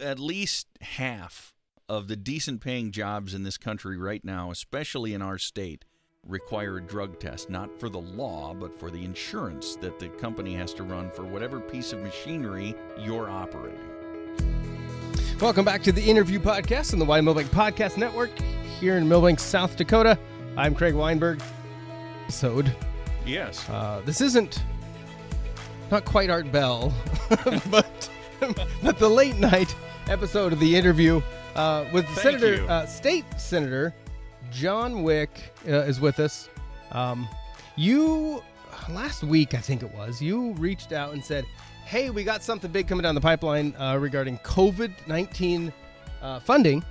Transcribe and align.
at 0.00 0.18
least 0.18 0.66
half 0.80 1.54
of 1.88 2.08
the 2.08 2.16
decent 2.16 2.60
paying 2.60 2.90
jobs 2.90 3.34
in 3.34 3.42
this 3.42 3.56
country 3.56 3.96
right 3.96 4.24
now, 4.24 4.50
especially 4.50 5.14
in 5.14 5.22
our 5.22 5.38
state, 5.38 5.84
require 6.26 6.78
a 6.78 6.82
drug 6.82 7.18
test, 7.20 7.48
not 7.48 7.78
for 7.78 7.88
the 7.88 8.00
law, 8.00 8.52
but 8.52 8.78
for 8.78 8.90
the 8.90 9.04
insurance 9.04 9.76
that 9.76 9.98
the 9.98 10.08
company 10.08 10.54
has 10.54 10.74
to 10.74 10.82
run 10.82 11.10
for 11.10 11.24
whatever 11.24 11.60
piece 11.60 11.92
of 11.92 12.00
machinery 12.00 12.74
you're 12.98 13.30
operating. 13.30 13.78
Welcome 15.40 15.64
back 15.64 15.82
to 15.84 15.92
the 15.92 16.02
interview 16.02 16.40
podcast 16.40 16.92
on 16.92 16.98
the 16.98 17.04
Wine 17.04 17.24
Milbank 17.24 17.50
Podcast 17.50 17.96
Network 17.96 18.30
here 18.80 18.96
in 18.96 19.08
Milbank, 19.08 19.38
South 19.38 19.76
Dakota. 19.76 20.18
I'm 20.56 20.74
Craig 20.74 20.94
Weinberg. 20.94 21.40
Episode. 22.24 22.74
Yes. 23.24 23.68
Uh, 23.68 24.02
this 24.04 24.20
isn't 24.20 24.64
not 25.90 26.04
quite 26.04 26.30
Art 26.30 26.50
Bell, 26.50 26.92
but 27.70 28.10
but 28.82 28.98
the 28.98 29.08
late 29.08 29.36
night 29.36 29.74
episode 30.08 30.52
of 30.52 30.60
the 30.60 30.76
interview 30.76 31.20
uh, 31.54 31.86
with 31.92 32.06
Thank 32.08 32.38
Senator 32.38 32.70
uh, 32.70 32.86
State 32.86 33.24
Senator 33.38 33.94
John 34.50 34.96
Wiik 34.96 35.28
uh, 35.66 35.88
is 35.88 36.00
with 36.00 36.20
us. 36.20 36.48
Um, 36.92 37.28
you 37.76 38.42
last 38.88 39.22
week, 39.22 39.54
I 39.54 39.58
think 39.58 39.82
it 39.82 39.92
was, 39.94 40.20
you 40.20 40.52
reached 40.54 40.92
out 40.92 41.14
and 41.14 41.24
said, 41.24 41.44
"Hey, 41.84 42.10
we 42.10 42.24
got 42.24 42.42
something 42.42 42.70
big 42.70 42.88
coming 42.88 43.02
down 43.02 43.14
the 43.14 43.20
pipeline 43.20 43.74
uh, 43.76 43.96
regarding 43.98 44.38
COVID 44.38 44.92
nineteen 45.06 45.72
uh, 46.22 46.40
funding 46.40 46.84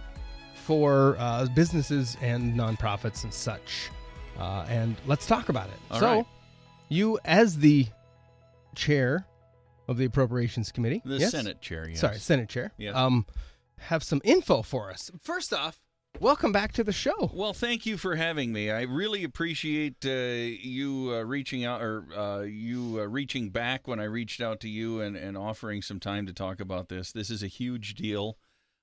for 0.55 1.15
uh, 1.19 1.45
businesses 1.55 2.17
and 2.21 2.55
nonprofits 2.55 3.23
and 3.23 3.33
such." 3.33 3.89
Uh, 4.37 4.65
and 4.67 4.95
let's 5.05 5.27
talk 5.27 5.49
about 5.49 5.67
it. 5.67 5.79
All 5.91 5.99
so, 5.99 6.15
right. 6.15 6.25
you 6.89 7.19
as 7.23 7.57
the 7.57 7.87
chair 8.75 9.25
of 9.87 9.97
the 9.97 10.05
Appropriations 10.05 10.71
Committee, 10.71 11.01
The 11.05 11.17
yes? 11.17 11.31
Senate 11.31 11.61
chair, 11.61 11.87
yes. 11.87 11.99
Sorry, 11.99 12.17
Senate 12.17 12.49
chair. 12.49 12.71
Yes. 12.77 12.95
Um, 12.95 13.25
have 13.79 14.03
some 14.03 14.21
info 14.23 14.61
for 14.61 14.89
us. 14.89 15.11
First 15.21 15.53
off, 15.53 15.79
welcome 16.19 16.51
back 16.51 16.71
to 16.73 16.83
the 16.83 16.93
show. 16.93 17.29
Well, 17.33 17.53
thank 17.53 17.85
you 17.85 17.97
for 17.97 18.15
having 18.15 18.51
me. 18.53 18.71
I 18.71 18.81
really 18.83 19.23
appreciate 19.23 20.05
uh, 20.05 20.09
you 20.09 21.13
uh, 21.13 21.23
reaching 21.23 21.65
out 21.65 21.81
or 21.81 22.05
uh, 22.15 22.41
you 22.41 22.99
uh, 23.01 23.05
reaching 23.07 23.49
back 23.49 23.87
when 23.87 23.99
I 23.99 24.05
reached 24.05 24.41
out 24.41 24.59
to 24.61 24.69
you 24.69 25.01
and, 25.01 25.15
and 25.15 25.37
offering 25.37 25.81
some 25.81 25.99
time 25.99 26.25
to 26.25 26.33
talk 26.33 26.59
about 26.61 26.89
this. 26.89 27.11
This 27.11 27.29
is 27.29 27.43
a 27.43 27.47
huge 27.47 27.95
deal. 27.95 28.37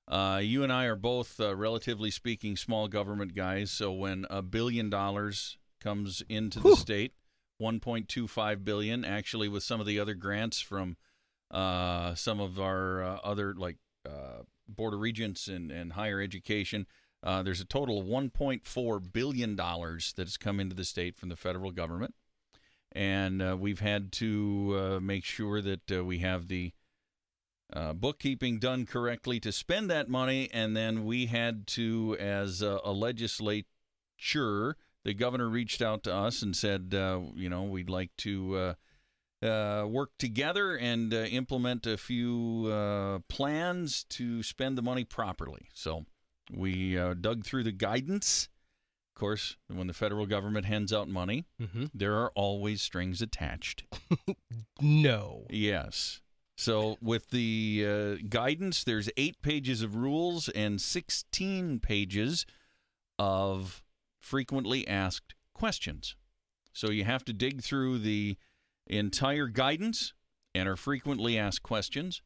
Uh, 0.09 0.41
you 0.43 0.63
and 0.63 0.73
I 0.73 0.85
are 0.87 0.97
both, 0.97 1.41
uh, 1.41 1.55
relatively 1.57 2.11
speaking, 2.11 2.57
small 2.57 2.87
government 2.89 3.35
guys. 3.35 3.71
So 3.71 3.93
when 3.93 4.27
a 4.29 4.43
billion 4.43 4.91
dollars 4.91 5.57
comes 5.81 6.23
into 6.29 6.61
the 6.61 6.77
state, 6.77 7.13
1.25 7.63 8.65
billion, 8.65 9.05
actually, 9.05 9.49
with 9.49 9.63
some 9.63 9.81
of 9.81 9.87
the 9.87 10.01
other 10.01 10.15
grants 10.15 10.61
from 10.61 10.97
uh, 11.53 12.15
some 12.15 12.41
of 12.41 12.59
our 12.59 13.03
uh, 13.03 13.19
other 13.23 13.55
like 13.55 13.77
uh, 14.07 14.43
board 14.67 14.95
of 14.95 15.01
regents 15.01 15.49
and, 15.49 15.71
and 15.71 15.93
higher 15.93 16.21
education. 16.21 16.87
Uh, 17.23 17.43
there's 17.43 17.61
a 17.61 17.65
total 17.65 18.01
of 18.01 18.07
1.4 18.07 19.13
billion 19.13 19.55
dollars 19.55 20.13
that 20.17 20.27
has 20.27 20.37
come 20.37 20.59
into 20.59 20.75
the 20.75 20.85
state 20.85 21.17
from 21.17 21.29
the 21.29 21.37
federal 21.37 21.71
government, 21.71 22.15
and 22.91 23.41
uh, 23.41 23.57
we've 23.59 23.81
had 23.81 24.11
to 24.11 24.97
uh, 24.97 25.01
make 25.01 25.25
sure 25.25 25.61
that 25.61 26.05
we 26.05 26.19
have 26.19 26.49
the 26.49 26.73
bookkeeping 27.95 28.59
done 28.59 28.85
correctly 28.85 29.39
to 29.39 29.53
spend 29.53 29.89
that 29.89 30.09
money, 30.09 30.49
and 30.53 30.77
then 30.77 31.05
we 31.05 31.27
had 31.27 31.67
to, 31.67 32.17
as 32.19 32.61
a, 32.61 32.81
a 32.85 32.93
legislature, 32.93 34.77
the 35.05 35.15
governor 35.15 35.49
reached 35.49 35.83
out 35.83 36.03
to 36.05 36.15
us 36.15 36.43
and 36.43 36.57
said, 36.57 36.95
uh, 36.95 37.21
you 37.35 37.49
know, 37.49 37.63
we'd 37.65 37.91
like 37.91 38.11
to. 38.19 38.57
Uh, 38.57 38.75
uh, 39.45 39.85
work 39.89 40.11
together 40.21 40.77
and 40.77 41.13
uh, 41.13 41.17
implement 41.25 41.85
a 41.85 41.97
few 41.97 42.69
uh, 42.73 43.19
plans 43.29 44.05
to 44.05 44.41
spend 44.41 44.79
the 44.79 44.83
money 44.83 45.03
properly. 45.03 45.67
So 45.75 46.05
we 46.55 46.97
uh, 46.97 47.15
dug 47.15 47.45
through 47.45 47.65
the 47.65 47.73
guidance. 47.73 48.49
Of 49.17 49.19
course, 49.19 49.57
when 49.67 49.89
the 49.89 49.95
federal 49.95 50.27
government 50.27 50.67
hands 50.67 50.93
out 50.93 51.09
money, 51.09 51.45
Mm-hmm. 51.61 51.87
there 51.93 52.15
are 52.19 52.31
always 52.37 52.83
strings 52.83 53.21
attached. 53.21 53.83
No. 54.81 55.47
Yes. 55.51 56.21
So 56.57 56.97
with 57.03 57.31
the 57.31 57.85
uh, 58.21 58.25
guidance, 58.29 58.85
there's 58.85 59.11
eight 59.17 59.43
pages 59.43 59.83
of 59.83 59.97
rules 59.97 60.49
and 60.51 60.81
16 60.81 61.81
pages 61.81 62.47
of 63.19 63.82
frequently 64.23 64.87
asked 64.89 65.35
questions. 65.55 66.17
So 66.73 66.91
you 66.91 67.05
have 67.05 67.25
to 67.27 67.33
dig 67.35 67.63
through 67.63 67.99
the 67.99 68.37
entire 68.87 69.47
guidance 69.49 70.15
and 70.55 70.69
our 70.69 70.77
frequently 70.77 71.39
asked 71.39 71.63
questions. 71.63 72.23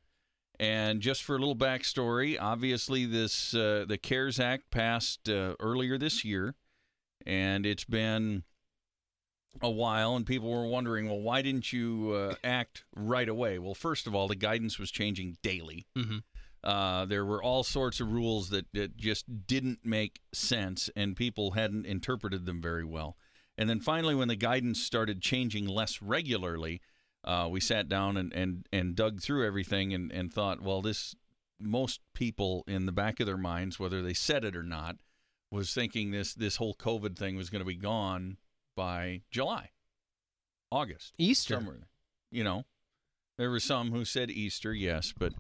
And 0.59 1.01
just 1.01 1.23
for 1.23 1.37
a 1.37 1.39
little 1.39 1.57
backstory, 1.57 2.39
obviously 2.41 3.05
this 3.05 3.55
uh, 3.55 3.85
the 3.87 3.99
CARES 3.99 4.41
Act 4.41 4.71
passed 4.71 5.29
uh, 5.29 5.55
earlier 5.61 5.99
this 5.99 6.25
year, 6.25 6.55
and 7.27 7.67
it's 7.67 7.85
been 7.85 8.45
a 9.61 9.71
while, 9.71 10.17
and 10.17 10.25
people 10.25 10.51
were 10.51 10.67
wondering, 10.67 11.09
well, 11.09 11.21
why 11.21 11.43
didn't 11.43 11.73
you 11.73 12.13
uh, 12.13 12.35
act 12.43 12.85
right 12.95 13.29
away? 13.29 13.59
Well, 13.59 13.75
first 13.75 14.07
of 14.07 14.15
all, 14.15 14.29
the 14.29 14.35
guidance 14.35 14.79
was 14.79 14.91
changing 14.91 15.37
daily. 15.43 15.87
Mhm. 15.97 16.23
Uh, 16.65 17.05
there 17.05 17.25
were 17.25 17.43
all 17.43 17.63
sorts 17.63 18.01
of 18.01 18.13
rules 18.13 18.51
that, 18.51 18.67
that 18.73 18.97
just 18.97 19.47
didn't 19.47 19.81
make 19.85 20.21
sense, 20.33 20.91
and 20.97 21.17
people 21.17 21.53
hadn't 21.53 21.87
interpreted 21.87 22.45
them 22.47 22.61
very 22.61 22.85
well. 22.85 23.17
And 23.59 23.71
then 23.71 23.81
finally, 23.81 24.15
when 24.15 24.29
the 24.29 24.37
guidance 24.37 24.83
started 24.83 25.23
changing 25.23 25.67
less 25.67 26.03
regularly, 26.03 26.81
uh, 27.25 27.49
we 27.51 27.61
sat 27.61 27.89
down 27.89 28.17
and, 28.17 28.33
and, 28.33 28.67
and 28.73 28.95
dug 28.95 29.21
through 29.21 29.47
everything 29.47 29.95
and, 29.95 30.13
and 30.13 30.33
thought, 30.33 30.61
well, 30.61 30.83
this 30.83 31.15
most 31.59 32.01
people 32.15 32.65
in 32.67 32.87
the 32.87 32.93
back 32.93 33.21
of 33.21 33.27
their 33.27 33.37
minds, 33.37 33.79
whether 33.79 34.03
they 34.03 34.15
said 34.15 34.45
it 34.45 34.57
or 34.57 34.63
not, 34.63 34.97
was 35.51 35.73
thinking 35.73 36.11
this 36.11 36.35
this 36.35 36.57
whole 36.57 36.75
COVID 36.75 37.17
thing 37.17 37.37
was 37.37 37.51
going 37.51 37.61
to 37.61 37.67
be 37.67 37.77
gone 37.77 38.37
by 38.77 39.23
July, 39.31 39.71
August, 40.71 41.15
Easter. 41.19 41.55
somewhere. 41.55 41.89
You 42.31 42.45
know, 42.45 42.65
there 43.39 43.51
were 43.51 43.61
some 43.61 43.91
who 43.93 44.05
said 44.05 44.31
Easter, 44.31 44.73
yes, 44.73 45.13
but 45.17 45.33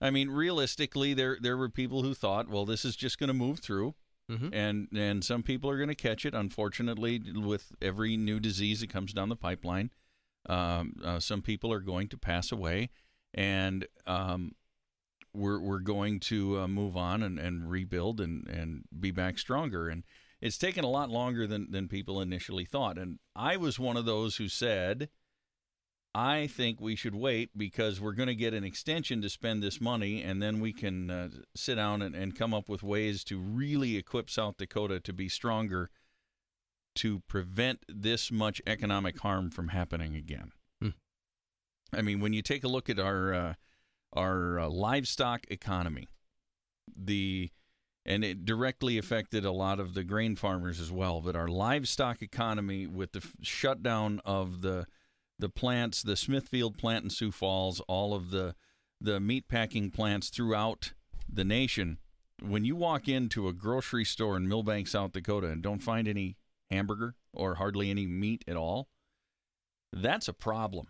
I 0.00 0.10
mean, 0.10 0.30
realistically, 0.30 1.14
there 1.14 1.36
there 1.40 1.56
were 1.56 1.68
people 1.68 2.02
who 2.02 2.14
thought, 2.14 2.48
well, 2.48 2.64
this 2.64 2.84
is 2.84 2.96
just 2.96 3.18
going 3.18 3.28
to 3.28 3.34
move 3.34 3.60
through, 3.60 3.94
Mhm. 4.30 4.50
and 4.52 4.88
and 4.94 5.24
some 5.24 5.42
people 5.42 5.68
are 5.70 5.76
going 5.76 5.88
to 5.88 5.94
catch 5.94 6.24
it. 6.24 6.34
Unfortunately, 6.34 7.20
with 7.34 7.72
every 7.80 8.16
new 8.16 8.40
disease 8.40 8.80
that 8.80 8.90
comes 8.90 9.12
down 9.12 9.28
the 9.28 9.36
pipeline, 9.36 9.90
um, 10.48 10.94
uh, 11.04 11.20
some 11.20 11.42
people 11.42 11.72
are 11.72 11.80
going 11.80 12.08
to 12.08 12.18
pass 12.18 12.50
away, 12.52 12.90
and 13.34 13.86
um, 14.06 14.52
we're 15.34 15.60
we're 15.60 15.80
going 15.80 16.20
to 16.20 16.60
uh, 16.60 16.68
move 16.68 16.96
on 16.96 17.22
and, 17.22 17.38
and 17.38 17.70
rebuild 17.70 18.20
and, 18.20 18.48
and 18.48 18.84
be 18.98 19.10
back 19.10 19.38
stronger. 19.38 19.88
And 19.88 20.04
it's 20.40 20.58
taken 20.58 20.84
a 20.84 20.90
lot 20.90 21.10
longer 21.10 21.46
than 21.46 21.70
than 21.70 21.86
people 21.88 22.20
initially 22.20 22.64
thought. 22.64 22.98
And 22.98 23.18
I 23.36 23.56
was 23.56 23.78
one 23.78 23.96
of 23.96 24.04
those 24.06 24.36
who 24.36 24.48
said. 24.48 25.08
I 26.14 26.46
think 26.46 26.80
we 26.80 26.94
should 26.94 27.14
wait 27.14 27.56
because 27.56 28.00
we're 28.00 28.12
going 28.12 28.28
to 28.28 28.34
get 28.34 28.52
an 28.52 28.64
extension 28.64 29.22
to 29.22 29.30
spend 29.30 29.62
this 29.62 29.80
money, 29.80 30.22
and 30.22 30.42
then 30.42 30.60
we 30.60 30.72
can 30.72 31.10
uh, 31.10 31.28
sit 31.56 31.76
down 31.76 32.02
and, 32.02 32.14
and 32.14 32.36
come 32.36 32.52
up 32.52 32.68
with 32.68 32.82
ways 32.82 33.24
to 33.24 33.38
really 33.38 33.96
equip 33.96 34.28
South 34.28 34.58
Dakota 34.58 35.00
to 35.00 35.12
be 35.12 35.28
stronger 35.28 35.90
to 36.96 37.20
prevent 37.20 37.84
this 37.88 38.30
much 38.30 38.60
economic 38.66 39.20
harm 39.20 39.50
from 39.50 39.68
happening 39.68 40.14
again. 40.14 40.52
Hmm. 40.82 40.90
I 41.94 42.02
mean, 42.02 42.20
when 42.20 42.34
you 42.34 42.42
take 42.42 42.64
a 42.64 42.68
look 42.68 42.90
at 42.90 42.98
our 42.98 43.32
uh, 43.32 43.54
our 44.12 44.58
uh, 44.58 44.68
livestock 44.68 45.46
economy, 45.48 46.08
the 46.94 47.50
and 48.04 48.24
it 48.24 48.44
directly 48.44 48.98
affected 48.98 49.44
a 49.44 49.52
lot 49.52 49.80
of 49.80 49.94
the 49.94 50.04
grain 50.04 50.36
farmers 50.36 50.80
as 50.80 50.90
well. 50.90 51.22
But 51.22 51.36
our 51.36 51.48
livestock 51.48 52.20
economy, 52.20 52.86
with 52.86 53.12
the 53.12 53.20
f- 53.20 53.36
shutdown 53.40 54.20
of 54.26 54.60
the 54.60 54.86
the 55.38 55.48
plants, 55.48 56.02
the 56.02 56.16
Smithfield 56.16 56.78
plant 56.78 57.04
in 57.04 57.10
Sioux 57.10 57.32
Falls, 57.32 57.80
all 57.88 58.14
of 58.14 58.30
the 58.30 58.54
the 59.00 59.18
meat 59.18 59.48
packing 59.48 59.90
plants 59.90 60.28
throughout 60.28 60.92
the 61.28 61.44
nation. 61.44 61.98
When 62.40 62.64
you 62.64 62.76
walk 62.76 63.08
into 63.08 63.48
a 63.48 63.52
grocery 63.52 64.04
store 64.04 64.36
in 64.36 64.48
Milbank, 64.48 64.86
South 64.86 65.12
Dakota, 65.12 65.48
and 65.48 65.60
don't 65.62 65.82
find 65.82 66.06
any 66.06 66.36
hamburger 66.70 67.16
or 67.32 67.56
hardly 67.56 67.90
any 67.90 68.06
meat 68.06 68.44
at 68.46 68.56
all, 68.56 68.88
that's 69.92 70.28
a 70.28 70.32
problem. 70.32 70.88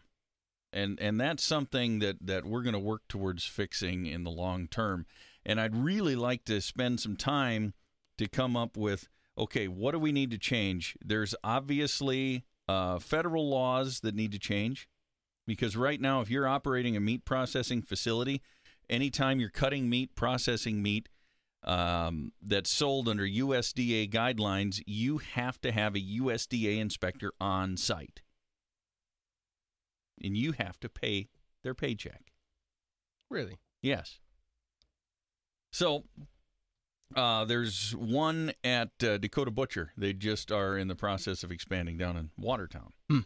And 0.73 0.99
and 1.01 1.21
that's 1.21 1.43
something 1.43 1.99
that, 1.99 2.17
that 2.23 2.45
we're 2.45 2.63
going 2.63 2.73
to 2.75 2.79
work 2.79 3.03
towards 3.09 3.45
fixing 3.45 4.07
in 4.07 4.25
the 4.25 4.31
long 4.31 4.69
term. 4.69 5.07
And 5.45 5.61
I'd 5.61 5.77
really 5.77 6.17
like 6.17 6.45
to 6.45 6.61
spend 6.61 7.01
some 7.01 7.17
time 7.17 7.75
to 8.19 8.29
come 8.29 8.57
up 8.57 8.77
with 8.77 9.09
okay, 9.37 9.67
what 9.67 9.93
do 9.93 9.99
we 9.99 10.13
need 10.13 10.31
to 10.31 10.39
change? 10.39 10.97
There's 11.03 11.35
obviously 11.43 12.45
uh, 12.69 12.99
federal 12.99 13.49
laws 13.49 14.01
that 14.01 14.15
need 14.15 14.33
to 14.33 14.39
change 14.39 14.89
because 15.47 15.77
right 15.77 16.01
now, 16.01 16.21
if 16.21 16.31
you're 16.31 16.47
operating 16.47 16.97
a 16.97 17.01
meat 17.01 17.25
processing 17.25 17.83
facility, 17.83 18.43
anytime 18.89 19.41
you're 19.41 19.51
cutting 19.51 19.89
meat, 19.89 20.15
processing 20.15 20.83
meat 20.83 21.09
um, 21.65 22.33
that's 22.41 22.71
sold 22.71 23.09
under 23.09 23.25
USDA 23.25 24.11
guidelines, 24.11 24.83
you 24.87 25.19
have 25.19 25.61
to 25.63 25.73
have 25.73 25.95
a 25.95 26.01
USDA 26.01 26.79
inspector 26.79 27.33
on 27.41 27.77
site. 27.77 28.23
And 30.23 30.37
you 30.37 30.53
have 30.53 30.79
to 30.81 30.89
pay 30.89 31.29
their 31.65 31.75
paycheck. 31.75 32.33
Really? 33.31 33.59
Yes. 33.81 34.21
So 35.73 36.05
uh, 37.17 37.45
there's 37.45 37.95
one 37.95 38.53
at 38.65 38.91
uh, 39.03 39.19
Dakota 39.19 39.51
Butcher. 39.51 39.93
They 39.97 40.13
just 40.13 40.51
are 40.53 40.77
in 40.77 40.89
the 40.89 40.95
process 40.95 41.43
of 41.43 41.51
expanding 41.51 41.97
down 41.99 42.17
in 42.17 42.31
Watertown, 42.37 42.93
Hmm. 43.09 43.21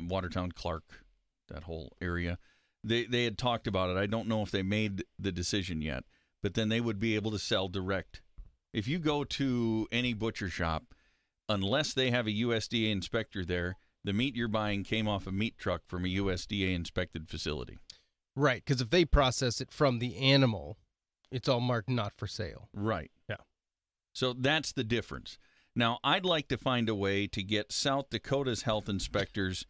Watertown, 0.00 0.52
Clark, 0.52 1.04
that 1.48 1.64
whole 1.64 1.92
area. 2.00 2.38
They 2.84 3.04
they 3.04 3.24
had 3.24 3.38
talked 3.38 3.66
about 3.66 3.90
it. 3.90 3.96
I 3.96 4.06
don't 4.06 4.28
know 4.28 4.42
if 4.42 4.50
they 4.50 4.62
made 4.62 5.04
the 5.18 5.32
decision 5.32 5.82
yet, 5.82 6.04
but 6.42 6.54
then 6.54 6.68
they 6.68 6.80
would 6.80 6.98
be 6.98 7.14
able 7.14 7.30
to 7.30 7.38
sell 7.38 7.68
direct. 7.68 8.22
If 8.72 8.88
you 8.88 8.98
go 8.98 9.22
to 9.24 9.86
any 9.92 10.14
butcher 10.14 10.48
shop, 10.48 10.94
unless 11.48 11.92
they 11.92 12.10
have 12.10 12.26
a 12.26 12.30
USDA 12.32 12.90
inspector 12.90 13.44
there, 13.44 13.76
the 14.02 14.12
meat 14.12 14.34
you're 14.34 14.48
buying 14.48 14.82
came 14.82 15.06
off 15.06 15.26
a 15.26 15.32
meat 15.32 15.58
truck 15.58 15.82
from 15.86 16.04
a 16.04 16.08
USDA 16.08 16.74
inspected 16.74 17.28
facility. 17.28 17.78
Right, 18.34 18.64
because 18.64 18.80
if 18.80 18.90
they 18.90 19.04
process 19.04 19.60
it 19.60 19.70
from 19.70 19.98
the 19.98 20.16
animal, 20.16 20.78
it's 21.32 21.48
all 21.48 21.60
marked 21.60 21.88
not 21.88 22.12
for 22.16 22.26
sale. 22.26 22.68
Right. 22.72 23.10
Yeah. 23.28 23.36
So 24.12 24.32
that's 24.32 24.72
the 24.72 24.84
difference. 24.84 25.38
Now, 25.74 25.98
I'd 26.04 26.26
like 26.26 26.48
to 26.48 26.58
find 26.58 26.88
a 26.88 26.94
way 26.94 27.26
to 27.28 27.42
get 27.42 27.72
South 27.72 28.10
Dakota's 28.10 28.62
health 28.62 28.88
inspectors 28.88 29.64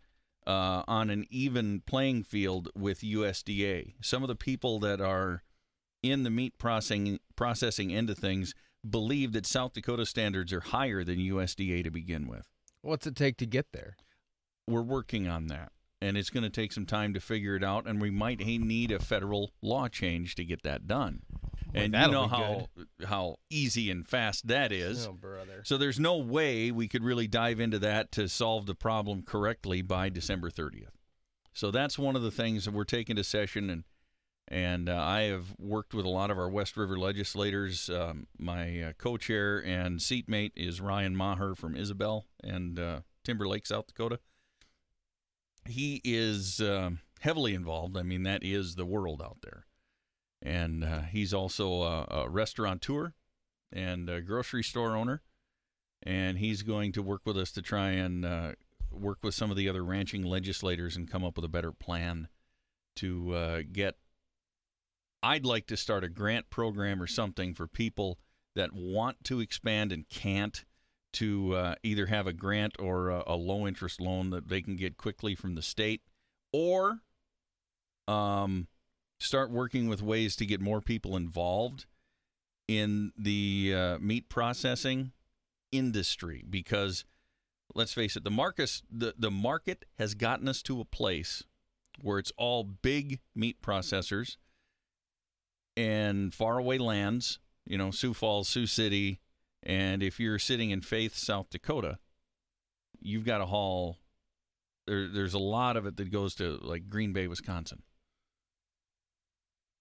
uh, 0.47 0.83
on 0.89 1.11
an 1.11 1.27
even 1.31 1.83
playing 1.87 2.25
field 2.25 2.69
with 2.75 3.01
USDA. 3.01 3.95
Some 4.01 4.23
of 4.23 4.29
the 4.29 4.35
people 4.35 4.81
that 4.81 5.01
are 5.01 5.43
in 6.03 6.25
the 6.25 6.31
meat 6.31 6.59
processing 6.59 7.21
processing 7.37 7.95
end 7.95 8.11
of 8.11 8.19
things 8.19 8.55
believe 8.89 9.33
that 9.33 9.47
South 9.47 9.75
Dakota 9.75 10.05
standards 10.05 10.53
are 10.53 10.61
higher 10.61 11.05
than 11.05 11.19
USDA 11.19 11.85
to 11.85 11.91
begin 11.91 12.27
with. 12.27 12.49
What's 12.81 13.07
it 13.07 13.15
take 13.15 13.37
to 13.37 13.47
get 13.47 13.67
there? 13.73 13.97
We're 14.67 14.83
working 14.83 15.29
on 15.29 15.47
that, 15.47 15.71
and 16.01 16.17
it's 16.17 16.31
going 16.31 16.43
to 16.43 16.51
take 16.51 16.73
some 16.73 16.87
time 16.87 17.15
to 17.15 17.21
figure 17.21 17.55
it 17.55 17.63
out, 17.63 17.87
and 17.87 18.01
we 18.01 18.11
might 18.11 18.41
need 18.41 18.91
a 18.91 18.99
federal 18.99 19.53
law 19.63 19.87
change 19.87 20.35
to 20.35 20.45
get 20.45 20.63
that 20.65 20.89
done. 20.89 21.23
And 21.75 21.95
you 21.95 22.11
know 22.11 22.29
how 22.29 22.69
how 23.07 23.37
easy 23.51 23.91
and 23.91 24.07
fast 24.07 24.49
that 24.49 24.73
is. 24.73 25.07
Oh, 25.07 25.13
brother. 25.13 25.63
So 25.65 25.79
there's 25.79 25.99
no 25.99 26.17
way 26.19 26.71
we 26.71 26.89
could 26.89 27.03
really 27.03 27.27
dive 27.27 27.61
into 27.61 27.79
that 27.81 28.13
to 28.13 28.29
solve 28.29 28.67
the 28.67 28.75
problem 28.75 29.23
correctly 29.23 29.83
by 29.83 30.09
December 30.09 30.51
30th. 30.51 30.93
So 31.53 31.71
that's 31.71 31.99
one 31.99 32.17
of 32.17 32.23
the 32.23 32.31
things 32.31 32.65
that 32.65 32.73
we're 32.73 32.85
taking 32.85 33.17
to 33.17 33.25
session, 33.25 33.71
and 33.71 33.85
and 34.49 34.89
uh, 34.89 34.97
I 34.97 35.23
have 35.23 35.55
worked 35.59 35.95
with 35.95 36.05
a 36.05 36.11
lot 36.11 36.31
of 36.31 36.39
our 36.39 36.49
West 36.49 36.77
River 36.77 36.99
legislators. 36.99 37.89
Um, 37.89 38.27
my 38.39 38.83
uh, 38.83 38.93
co-chair 38.99 39.65
and 39.65 40.01
seatmate 40.01 40.53
is 40.57 40.81
Ryan 40.81 41.17
Maher 41.17 41.55
from 41.55 41.77
Isabel 41.77 42.27
and 42.43 42.79
uh, 42.79 43.01
Timber 43.25 43.47
Lake, 43.49 43.67
South 43.67 43.87
Dakota. 43.87 44.19
He 45.67 46.01
is 46.05 46.61
um, 46.61 46.99
heavily 47.21 47.55
involved. 47.55 47.97
I 47.97 48.03
mean, 48.03 48.25
that 48.25 48.43
is 48.43 48.75
the 48.75 48.85
world 48.85 49.23
out 49.23 49.39
there, 49.43 49.67
and 50.43 50.85
uh, 50.85 51.03
he's 51.03 51.33
also 51.33 51.83
a, 51.83 52.07
a 52.11 52.29
restaurateur 52.29 53.15
and 53.73 54.11
a 54.11 54.21
grocery 54.21 54.63
store 54.63 54.97
owner 54.97 55.23
and 56.03 56.39
he's 56.39 56.63
going 56.63 56.93
to 56.93 57.03
work 57.03 57.23
with 57.25 57.37
us 57.37 57.53
to 57.53 57.63
try 57.63 57.91
and 57.91 58.25
uh, 58.25 58.53
work 58.91 59.19
with 59.23 59.35
some 59.35 59.51
of 59.51 59.57
the 59.57 59.69
other 59.69 59.85
ranching 59.85 60.23
legislators 60.23 60.97
and 60.97 61.11
come 61.11 61.25
up 61.25 61.37
with 61.37 61.45
a 61.45 61.49
better 61.49 61.73
plan 61.73 62.29
to 62.97 63.35
uh, 63.35 63.63
get. 63.71 63.97
I'd 65.23 65.47
like 65.47 65.67
to 65.69 65.77
start 65.77 66.03
a 66.03 66.09
grant 66.09 66.51
program 66.51 67.01
or 67.01 67.07
something 67.07 67.55
for 67.55 67.69
people 67.69 68.19
that 68.57 68.73
want 68.73 69.23
to 69.25 69.41
expand 69.41 69.93
and 69.93 70.09
can't 70.09 70.65
to 71.15 71.55
uh, 71.55 71.75
either 71.83 72.07
have 72.07 72.27
a 72.27 72.33
grant 72.33 72.75
or 72.79 73.11
a, 73.11 73.23
a 73.27 73.37
low 73.37 73.67
interest 73.67 74.01
loan 74.01 74.31
that 74.31 74.49
they 74.49 74.61
can 74.61 74.77
get 74.77 74.97
quickly 74.97 75.35
from 75.35 75.55
the 75.55 75.63
state 75.63 76.03
or 76.53 77.01
um, 78.09 78.67
start 79.23 79.51
working 79.51 79.89
with 79.89 80.03
ways 80.03 80.37
to 80.37 80.47
get 80.47 80.61
more 80.61 80.81
people 80.81 81.17
involved 81.17 81.87
in 82.69 83.13
the 83.17 83.73
uh, 83.75 83.99
meat 83.99 84.29
processing 84.29 85.13
industry 85.71 86.45
because 86.49 87.05
let's 87.75 87.93
face 87.93 88.17
it 88.17 88.25
the 88.25 88.31
market 88.31 88.83
the, 88.91 89.15
the 89.19 89.31
market 89.31 89.85
has 89.99 90.15
gotten 90.15 90.49
us 90.49 90.61
to 90.63 90.81
a 90.81 90.85
place 90.85 91.45
where 92.01 92.19
it's 92.19 92.33
all 92.37 92.63
big 92.63 93.21
meat 93.35 93.63
processors 93.63 94.37
and 95.77 96.35
faraway 96.35 96.77
lands 96.77 97.39
you 97.65 97.79
know 97.79 97.91
sioux 97.91 98.13
falls 98.13 98.49
sioux 98.49 98.67
city 98.67 99.19
and 99.63 100.03
if 100.03 100.21
you're 100.21 100.39
sitting 100.39 100.71
in 100.71 100.83
faith 100.83 101.17
south 101.17 101.49
dakota 101.49 101.99
you've 103.01 103.25
got 103.25 103.39
to 103.39 103.47
haul 103.47 103.99
there, 104.87 105.09
there's 105.09 105.35
a 105.35 105.39
lot 105.39 105.77
of 105.77 105.87
it 105.87 105.97
that 105.97 106.13
goes 106.13 106.35
to 106.35 106.59
like 106.61 106.91
green 106.91 107.15
bay 107.15 107.27
wisconsin 107.27 107.83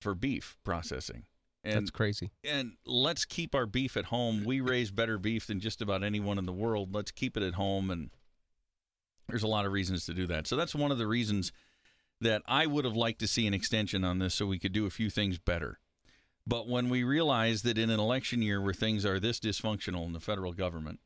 for 0.01 0.15
beef 0.15 0.57
processing 0.63 1.25
and 1.63 1.75
That's 1.75 1.92
crazy. 1.92 2.31
and 2.44 2.74
let's 2.86 3.24
keep 3.24 3.53
our 3.53 3.65
beef 3.68 3.95
at 3.95 4.06
home. 4.06 4.44
We 4.44 4.62
raise 4.62 4.89
better 4.92 5.18
beef 5.19 5.45
than 5.45 5.59
just 5.59 5.81
about 5.81 6.03
anyone 6.03 6.39
in 6.39 6.45
the 6.45 6.51
world. 6.53 6.94
Let's 6.95 7.12
keep 7.12 7.38
it 7.38 7.44
at 7.44 7.53
home 7.53 7.92
and 7.92 8.09
there's 9.30 9.44
a 9.44 9.48
lot 9.48 9.65
of 9.65 9.71
reasons 9.71 10.06
to 10.07 10.13
do 10.13 10.25
that. 10.27 10.48
So 10.48 10.56
that's 10.56 10.74
one 10.75 10.92
of 10.92 10.98
the 10.98 11.07
reasons 11.07 11.51
that 12.19 12.42
I 12.48 12.65
would 12.65 12.86
have 12.86 12.95
liked 12.95 13.19
to 13.19 13.27
see 13.27 13.48
an 13.48 13.53
extension 13.53 14.03
on 14.03 14.19
this 14.19 14.33
so 14.36 14.45
we 14.45 14.59
could 14.59 14.74
do 14.74 14.86
a 14.86 14.92
few 14.92 15.09
things 15.09 15.38
better. 15.38 15.80
But 16.45 16.68
when 16.68 16.89
we 16.89 17.03
realize 17.03 17.62
that 17.62 17.77
in 17.77 17.89
an 17.92 18.00
election 18.00 18.42
year 18.42 18.59
where 18.59 18.74
things 18.74 19.06
are 19.06 19.19
this 19.19 19.39
dysfunctional 19.39 20.06
in 20.06 20.13
the 20.13 20.19
federal 20.19 20.53
government, 20.53 21.00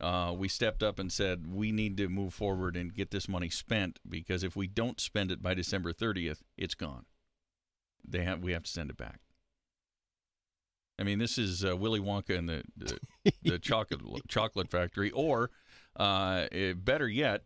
uh, 0.00 0.34
we 0.36 0.48
stepped 0.48 0.82
up 0.82 0.98
and 0.98 1.12
said 1.12 1.46
we 1.54 1.70
need 1.70 1.96
to 1.96 2.08
move 2.08 2.34
forward 2.34 2.76
and 2.76 2.92
get 2.94 3.12
this 3.12 3.28
money 3.28 3.48
spent 3.48 4.00
because 4.08 4.42
if 4.42 4.56
we 4.56 4.66
don't 4.66 5.00
spend 5.00 5.30
it 5.30 5.40
by 5.40 5.54
December 5.54 5.92
30th, 5.92 6.42
it's 6.56 6.74
gone. 6.74 7.06
They 8.06 8.22
have 8.24 8.42
we 8.42 8.52
have 8.52 8.64
to 8.64 8.70
send 8.70 8.90
it 8.90 8.96
back. 8.96 9.20
I 10.98 11.02
mean, 11.02 11.18
this 11.18 11.38
is 11.38 11.64
uh, 11.64 11.76
Willy 11.76 12.00
Wonka 12.00 12.38
and 12.38 12.48
the 12.48 12.62
the, 12.76 12.98
the 13.42 13.58
chocolate 13.58 14.00
chocolate 14.28 14.70
factory, 14.70 15.10
or 15.10 15.50
uh, 15.96 16.46
better 16.76 17.08
yet, 17.08 17.42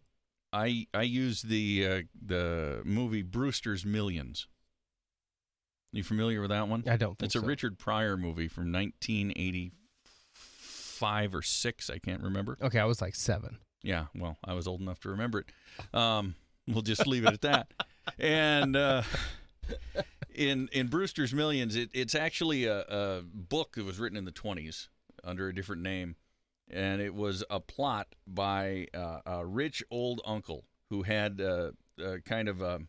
I 0.53 0.87
I 0.93 1.03
use 1.03 1.41
the 1.43 1.87
uh, 1.87 2.03
the 2.21 2.83
movie 2.85 3.23
Brewster's 3.23 3.87
Millions. 3.87 4.49
You 5.93 6.03
familiar 6.05 6.43
with 6.43 6.51
that 6.51 6.69
one? 6.69 6.85
I 6.87 6.99
don't 6.99 7.19
think 7.19 7.29
It's 7.29 7.37
a 7.37 7.41
so. 7.41 7.47
Richard 7.47 7.79
Pryor 7.79 8.19
movie 8.19 8.49
from 8.49 8.71
1985 8.73 11.35
or 11.35 11.41
six. 11.41 11.89
I 11.89 11.99
can't 11.99 12.23
remember. 12.23 12.59
Okay, 12.61 12.79
I 12.79 12.85
was 12.85 13.01
like 13.01 13.15
seven. 13.15 13.57
Yeah, 13.83 14.07
well, 14.15 14.37
I 14.45 14.53
was 14.53 14.67
old 14.67 14.83
enough 14.83 15.01
to 15.01 15.09
remember 15.09 15.39
it. 15.41 15.47
Um, 15.99 16.35
we'll 16.67 16.83
just 16.83 17.07
leave 17.07 17.25
it 17.25 17.33
at 17.33 17.41
that. 17.41 17.73
And 18.19 18.77
uh, 18.77 19.01
in 20.35 20.69
in 20.73 20.89
Brewster's 20.89 21.33
Millions, 21.35 21.77
it, 21.77 21.91
it's 21.93 22.15
actually 22.15 22.65
a, 22.65 22.81
a 22.83 23.23
book 23.23 23.75
that 23.77 23.85
was 23.85 23.99
written 23.99 24.17
in 24.19 24.25
the 24.25 24.33
20s 24.33 24.89
under 25.25 25.49
a 25.49 25.55
different 25.55 25.83
name, 25.83 26.17
and 26.71 27.01
it 27.01 27.15
was 27.15 27.45
a 27.51 27.61
plot 27.61 28.09
by 28.27 28.87
uh, 28.95 29.21
a 29.27 29.47
rich 29.47 29.83
old 29.91 30.21
uncle 30.25 30.65
who 30.91 31.03
had 31.03 31.41
uh, 31.41 31.73
a 32.03 32.21
kind 32.21 32.49
of 32.49 32.63
a, 32.63 32.81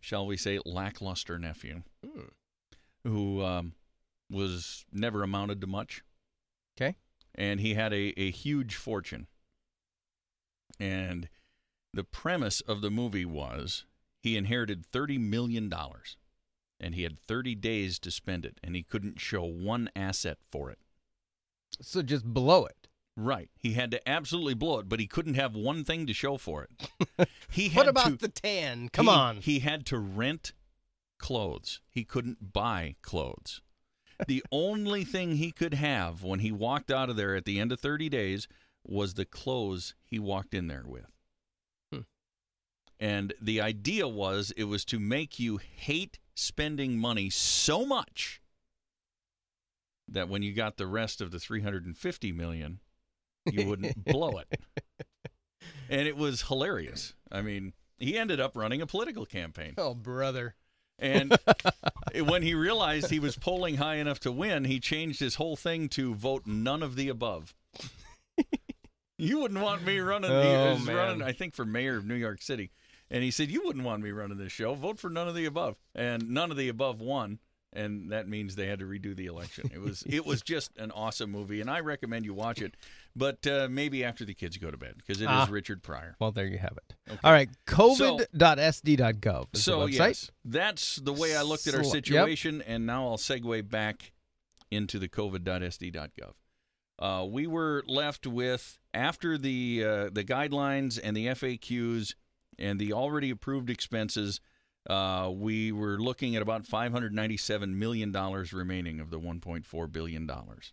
shall 0.00 0.26
we 0.26 0.36
say, 0.36 0.60
lackluster 0.64 1.38
nephew 1.38 1.82
Hmm. 2.04 2.28
who 3.04 3.42
um, 3.42 3.72
was 4.30 4.84
never 4.92 5.22
amounted 5.22 5.60
to 5.62 5.66
much. 5.66 6.02
Okay. 6.78 6.96
And 7.34 7.60
he 7.60 7.74
had 7.74 7.92
a, 7.92 8.18
a 8.18 8.30
huge 8.30 8.76
fortune. 8.76 9.26
And 10.78 11.28
the 11.92 12.04
premise 12.04 12.60
of 12.60 12.82
the 12.82 12.90
movie 12.90 13.24
was 13.24 13.84
he 14.26 14.36
inherited 14.36 14.84
$30 14.92 15.20
million 15.20 15.72
and 16.80 16.94
he 16.96 17.04
had 17.04 17.18
30 17.20 17.54
days 17.54 17.98
to 18.00 18.10
spend 18.10 18.44
it 18.44 18.58
and 18.62 18.74
he 18.74 18.82
couldn't 18.82 19.20
show 19.20 19.44
one 19.44 19.88
asset 19.94 20.38
for 20.50 20.68
it. 20.70 20.78
So 21.80 22.02
just 22.02 22.24
blow 22.24 22.66
it. 22.66 22.88
Right. 23.16 23.48
He 23.56 23.74
had 23.74 23.90
to 23.92 24.08
absolutely 24.08 24.54
blow 24.54 24.80
it, 24.80 24.88
but 24.88 24.98
he 25.00 25.06
couldn't 25.06 25.34
have 25.34 25.54
one 25.54 25.84
thing 25.84 26.06
to 26.06 26.12
show 26.12 26.36
for 26.36 26.64
it. 26.64 27.28
He 27.50 27.68
had 27.68 27.76
What 27.82 27.88
about 27.88 28.06
to, 28.06 28.16
the 28.16 28.28
tan? 28.28 28.88
Come 28.90 29.06
he- 29.06 29.10
on. 29.12 29.36
He 29.38 29.60
had 29.60 29.86
to 29.86 29.98
rent 29.98 30.52
clothes. 31.18 31.80
He 31.88 32.04
couldn't 32.04 32.52
buy 32.52 32.96
clothes. 33.00 33.62
The 34.26 34.44
only 34.52 35.04
thing 35.04 35.36
he 35.36 35.52
could 35.52 35.74
have 35.74 36.22
when 36.22 36.40
he 36.40 36.50
walked 36.52 36.90
out 36.90 37.08
of 37.08 37.16
there 37.16 37.34
at 37.36 37.44
the 37.46 37.58
end 37.60 37.70
of 37.72 37.80
30 37.80 38.08
days 38.10 38.48
was 38.84 39.14
the 39.14 39.24
clothes 39.24 39.94
he 40.04 40.18
walked 40.18 40.52
in 40.52 40.66
there 40.66 40.84
with. 40.86 41.06
And 42.98 43.34
the 43.40 43.60
idea 43.60 44.08
was 44.08 44.52
it 44.56 44.64
was 44.64 44.84
to 44.86 44.98
make 44.98 45.38
you 45.38 45.58
hate 45.58 46.18
spending 46.34 46.98
money 46.98 47.30
so 47.30 47.84
much 47.84 48.40
that 50.08 50.28
when 50.28 50.42
you 50.42 50.52
got 50.54 50.76
the 50.76 50.86
rest 50.86 51.20
of 51.20 51.30
the 51.30 51.38
350 51.38 52.32
million, 52.32 52.80
you 53.44 53.66
wouldn't 53.66 54.04
blow 54.04 54.38
it. 54.38 54.60
And 55.88 56.06
it 56.06 56.16
was 56.16 56.42
hilarious. 56.42 57.14
I 57.30 57.42
mean, 57.42 57.72
he 57.98 58.16
ended 58.16 58.40
up 58.40 58.56
running 58.56 58.80
a 58.80 58.86
political 58.86 59.26
campaign. 59.26 59.74
oh, 59.78 59.94
brother. 59.94 60.54
And 60.98 61.36
when 62.24 62.42
he 62.42 62.54
realized 62.54 63.10
he 63.10 63.18
was 63.18 63.36
polling 63.36 63.76
high 63.76 63.96
enough 63.96 64.20
to 64.20 64.32
win, 64.32 64.64
he 64.64 64.80
changed 64.80 65.20
his 65.20 65.34
whole 65.34 65.56
thing 65.56 65.88
to 65.90 66.14
vote 66.14 66.46
none 66.46 66.82
of 66.82 66.96
the 66.96 67.08
above. 67.08 67.54
you 69.18 69.40
wouldn't 69.40 69.60
want 69.60 69.84
me 69.84 69.98
running. 69.98 70.30
Oh, 70.30 70.78
man. 70.78 70.96
running, 70.96 71.22
I 71.22 71.32
think, 71.32 71.54
for 71.54 71.64
mayor 71.64 71.96
of 71.96 72.06
New 72.06 72.14
York 72.14 72.40
City. 72.40 72.70
And 73.10 73.22
he 73.22 73.30
said, 73.30 73.50
"You 73.50 73.62
wouldn't 73.64 73.84
want 73.84 74.02
me 74.02 74.10
running 74.10 74.38
this 74.38 74.52
show. 74.52 74.74
Vote 74.74 74.98
for 74.98 75.08
none 75.10 75.28
of 75.28 75.34
the 75.34 75.44
above." 75.46 75.76
And 75.94 76.30
none 76.30 76.50
of 76.50 76.56
the 76.56 76.68
above 76.68 77.00
won. 77.00 77.38
and 77.72 78.10
that 78.10 78.26
means 78.26 78.54
they 78.56 78.68
had 78.68 78.78
to 78.78 78.86
redo 78.86 79.14
the 79.14 79.26
election. 79.26 79.70
It 79.74 79.80
was 79.80 80.02
it 80.06 80.24
was 80.24 80.40
just 80.40 80.70
an 80.78 80.90
awesome 80.92 81.30
movie, 81.30 81.60
and 81.60 81.68
I 81.70 81.80
recommend 81.80 82.24
you 82.24 82.32
watch 82.32 82.62
it. 82.62 82.74
But 83.14 83.46
uh, 83.46 83.68
maybe 83.70 84.02
after 84.02 84.24
the 84.24 84.32
kids 84.34 84.56
go 84.56 84.70
to 84.70 84.76
bed 84.78 84.94
because 84.96 85.20
it 85.20 85.24
is 85.24 85.30
Ah. 85.30 85.46
Richard 85.50 85.82
Pryor. 85.82 86.16
Well, 86.18 86.32
there 86.32 86.46
you 86.46 86.58
have 86.58 86.78
it. 86.78 86.94
Okay. 87.10 87.20
All 87.22 87.32
right, 87.32 87.48
covid.sd.gov 87.66 89.46
is 89.54 89.64
So 89.64 89.86
yes, 89.86 90.30
that's 90.44 90.96
the 90.96 91.12
way 91.12 91.36
I 91.36 91.42
looked 91.42 91.66
at 91.66 91.74
our 91.74 91.84
Sl- 91.84 91.96
yep. 91.96 92.04
situation, 92.04 92.62
and 92.62 92.86
now 92.86 93.06
I'll 93.08 93.16
segue 93.18 93.68
back 93.68 94.12
into 94.70 94.98
the 94.98 95.08
COVID.sd.gov. 95.08 96.32
Uh, 96.98 97.24
we 97.26 97.46
were 97.46 97.84
left 97.86 98.26
with 98.26 98.78
after 98.94 99.36
the 99.36 99.84
uh, 99.84 100.10
the 100.10 100.24
guidelines 100.24 100.98
and 101.02 101.14
the 101.16 101.26
FAQs 101.26 102.14
and 102.58 102.78
the 102.78 102.92
already 102.92 103.30
approved 103.30 103.70
expenses. 103.70 104.40
Uh, 104.88 105.30
we 105.34 105.72
were 105.72 105.98
looking 105.98 106.36
at 106.36 106.42
about 106.42 106.64
597 106.64 107.76
million 107.78 108.12
dollars 108.12 108.52
remaining 108.52 109.00
of 109.00 109.10
the 109.10 109.18
1.4 109.18 109.92
billion 109.92 110.26
dollars 110.26 110.72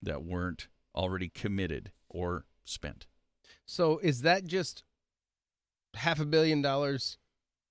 that 0.00 0.22
weren't 0.22 0.68
already 0.94 1.28
committed 1.28 1.90
or 2.08 2.44
spent. 2.64 3.06
So 3.64 3.98
is 3.98 4.22
that 4.22 4.46
just 4.46 4.84
half 5.94 6.20
a 6.20 6.24
billion 6.24 6.62
dollars 6.62 7.18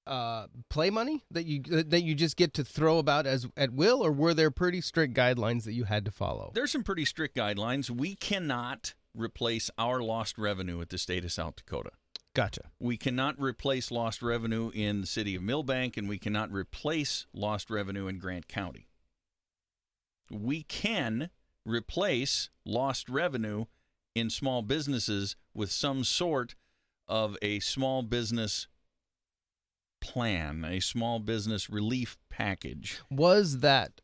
uh, 0.08 0.48
play 0.70 0.89
money 0.89 1.24
that 1.32 1.46
you 1.46 1.62
that 1.62 2.03
you 2.03 2.13
just 2.13 2.38
get 2.38 2.53
to 2.53 2.63
throw 2.63 3.00
about 3.00 3.25
as 3.25 3.48
at 3.58 3.74
will, 3.74 4.05
or 4.05 4.12
were 4.12 4.34
there 4.34 4.51
pretty 4.51 4.82
strict 4.82 5.15
guidelines 5.15 5.63
that 5.63 5.74
you 5.74 5.86
had 5.86 6.05
to 6.05 6.12
follow? 6.12 6.51
There's 6.53 6.72
some 6.72 6.84
pretty 6.84 7.05
strict 7.05 7.36
guidelines. 7.36 7.89
We 7.89 8.15
cannot 8.15 8.94
replace 9.15 9.72
our 9.77 10.01
lost 10.01 10.38
revenue 10.38 10.82
at 10.82 10.89
the 10.89 10.98
state 10.98 11.24
of 11.25 11.32
South 11.32 11.55
Dakota. 11.55 11.91
Gotcha. 12.35 12.69
We 12.79 12.97
cannot 12.97 13.39
replace 13.39 13.89
lost 13.91 14.21
revenue 14.21 14.69
in 14.73 15.01
the 15.01 15.07
city 15.07 15.35
of 15.35 15.41
Milbank, 15.41 15.95
and 15.95 16.07
we 16.09 16.19
cannot 16.19 16.51
replace 16.51 17.25
lost 17.33 17.69
revenue 17.69 18.07
in 18.07 18.19
Grant 18.19 18.49
County. 18.49 18.89
We 20.29 20.61
can 20.63 21.29
replace 21.65 22.49
lost 22.65 23.07
revenue 23.09 23.65
in 24.13 24.29
small 24.29 24.61
businesses 24.61 25.37
with 25.53 25.71
some 25.71 26.03
sort 26.03 26.55
of 27.07 27.37
a 27.41 27.61
small 27.61 28.03
business 28.03 28.67
plan, 30.01 30.65
a 30.65 30.81
small 30.81 31.19
business 31.19 31.69
relief 31.69 32.17
package. 32.29 32.99
Was 33.09 33.59
that 33.59 34.01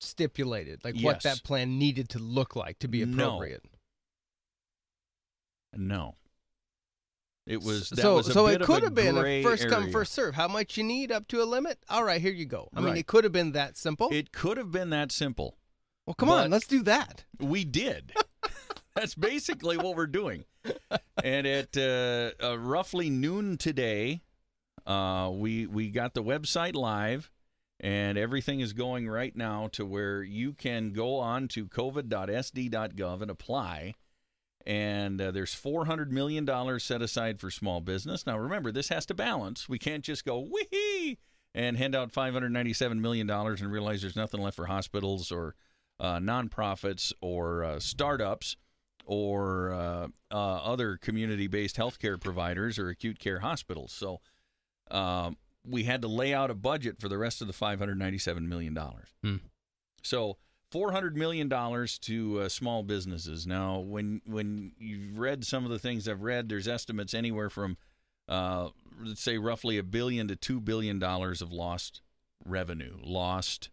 stipulated? 0.00 0.84
Like 0.84 1.00
what 1.00 1.22
that 1.24 1.42
plan 1.42 1.76
needed 1.76 2.08
to 2.10 2.20
look 2.20 2.54
like 2.54 2.78
to 2.78 2.88
be 2.88 3.04
No. 3.04 3.24
appropriate? 3.26 3.64
No. 5.74 6.14
It 7.46 7.62
was 7.62 7.90
that 7.90 8.00
so 8.00 8.16
was 8.16 8.28
a 8.28 8.32
so 8.32 8.46
it 8.46 8.62
could 8.62 8.82
have 8.82 8.94
been 8.94 9.18
a 9.18 9.42
first 9.42 9.68
come 9.68 9.82
area. 9.82 9.92
first 9.92 10.12
serve. 10.12 10.34
How 10.34 10.48
much 10.48 10.78
you 10.78 10.84
need 10.84 11.12
up 11.12 11.28
to 11.28 11.42
a 11.42 11.44
limit? 11.44 11.78
All 11.90 12.02
right, 12.02 12.20
here 12.20 12.32
you 12.32 12.46
go. 12.46 12.70
I 12.74 12.80
mean, 12.80 12.96
it 12.96 13.06
could 13.06 13.24
have 13.24 13.32
been 13.32 13.52
that 13.52 13.76
simple. 13.76 14.08
It 14.10 14.32
could 14.32 14.56
have 14.56 14.70
been 14.72 14.90
that 14.90 15.12
simple. 15.12 15.58
well, 16.06 16.14
come 16.14 16.30
on, 16.30 16.50
let's 16.50 16.66
do 16.66 16.82
that. 16.84 17.24
We 17.38 17.64
did. 17.64 18.12
That's 18.94 19.14
basically 19.14 19.76
what 19.76 19.96
we're 19.96 20.06
doing. 20.06 20.44
And 21.22 21.46
at 21.46 21.76
uh, 21.76 22.30
uh, 22.42 22.58
roughly 22.58 23.10
noon 23.10 23.58
today, 23.58 24.22
uh, 24.86 25.30
we 25.32 25.66
we 25.66 25.90
got 25.90 26.14
the 26.14 26.22
website 26.22 26.74
live, 26.74 27.30
and 27.80 28.16
everything 28.16 28.60
is 28.60 28.72
going 28.72 29.08
right 29.08 29.36
now 29.36 29.68
to 29.72 29.84
where 29.84 30.22
you 30.22 30.54
can 30.54 30.92
go 30.92 31.16
on 31.16 31.48
to 31.48 31.66
covid.sd.gov 31.66 33.20
and 33.20 33.30
apply. 33.30 33.94
And 34.66 35.20
uh, 35.20 35.30
there's 35.30 35.54
400 35.54 36.10
million 36.10 36.44
dollars 36.44 36.84
set 36.84 37.02
aside 37.02 37.38
for 37.38 37.50
small 37.50 37.80
business. 37.80 38.26
Now 38.26 38.38
remember, 38.38 38.72
this 38.72 38.88
has 38.88 39.04
to 39.06 39.14
balance. 39.14 39.68
We 39.68 39.78
can't 39.78 40.02
just 40.02 40.24
go 40.24 40.40
wee 40.40 41.18
and 41.54 41.76
hand 41.76 41.94
out 41.94 42.10
597 42.12 43.00
million 43.00 43.26
dollars 43.26 43.60
and 43.60 43.70
realize 43.70 44.00
there's 44.00 44.16
nothing 44.16 44.40
left 44.40 44.56
for 44.56 44.66
hospitals 44.66 45.30
or 45.30 45.54
uh, 46.00 46.18
nonprofits 46.18 47.12
or 47.20 47.62
uh, 47.62 47.78
startups 47.78 48.56
or 49.06 49.72
uh, 49.72 50.08
uh, 50.30 50.56
other 50.56 50.96
community-based 50.96 51.76
healthcare 51.76 52.20
providers 52.20 52.78
or 52.78 52.88
acute 52.88 53.18
care 53.18 53.40
hospitals. 53.40 53.92
So 53.92 54.20
um, 54.90 55.36
we 55.66 55.84
had 55.84 56.02
to 56.02 56.08
lay 56.08 56.32
out 56.32 56.50
a 56.50 56.54
budget 56.54 56.98
for 57.00 57.08
the 57.08 57.18
rest 57.18 57.40
of 57.40 57.46
the 57.46 57.52
597 57.52 58.48
million 58.48 58.74
dollars. 58.74 59.08
Hmm. 59.22 59.36
So 60.02 60.38
400 60.74 61.16
million 61.16 61.48
dollars 61.48 62.00
to 62.00 62.40
uh, 62.40 62.48
small 62.48 62.82
businesses. 62.82 63.46
Now, 63.46 63.78
when 63.78 64.20
when 64.26 64.72
you've 64.76 65.16
read 65.16 65.44
some 65.44 65.64
of 65.64 65.70
the 65.70 65.78
things 65.78 66.08
I've 66.08 66.22
read, 66.22 66.48
there's 66.48 66.66
estimates 66.66 67.14
anywhere 67.14 67.48
from 67.48 67.76
uh, 68.28 68.70
let's 69.00 69.20
say 69.20 69.38
roughly 69.38 69.78
a 69.78 69.84
billion 69.84 70.26
to 70.26 70.34
two 70.34 70.60
billion 70.60 70.98
dollars 70.98 71.40
of 71.40 71.52
lost 71.52 72.00
revenue, 72.44 72.96
lost 73.00 73.70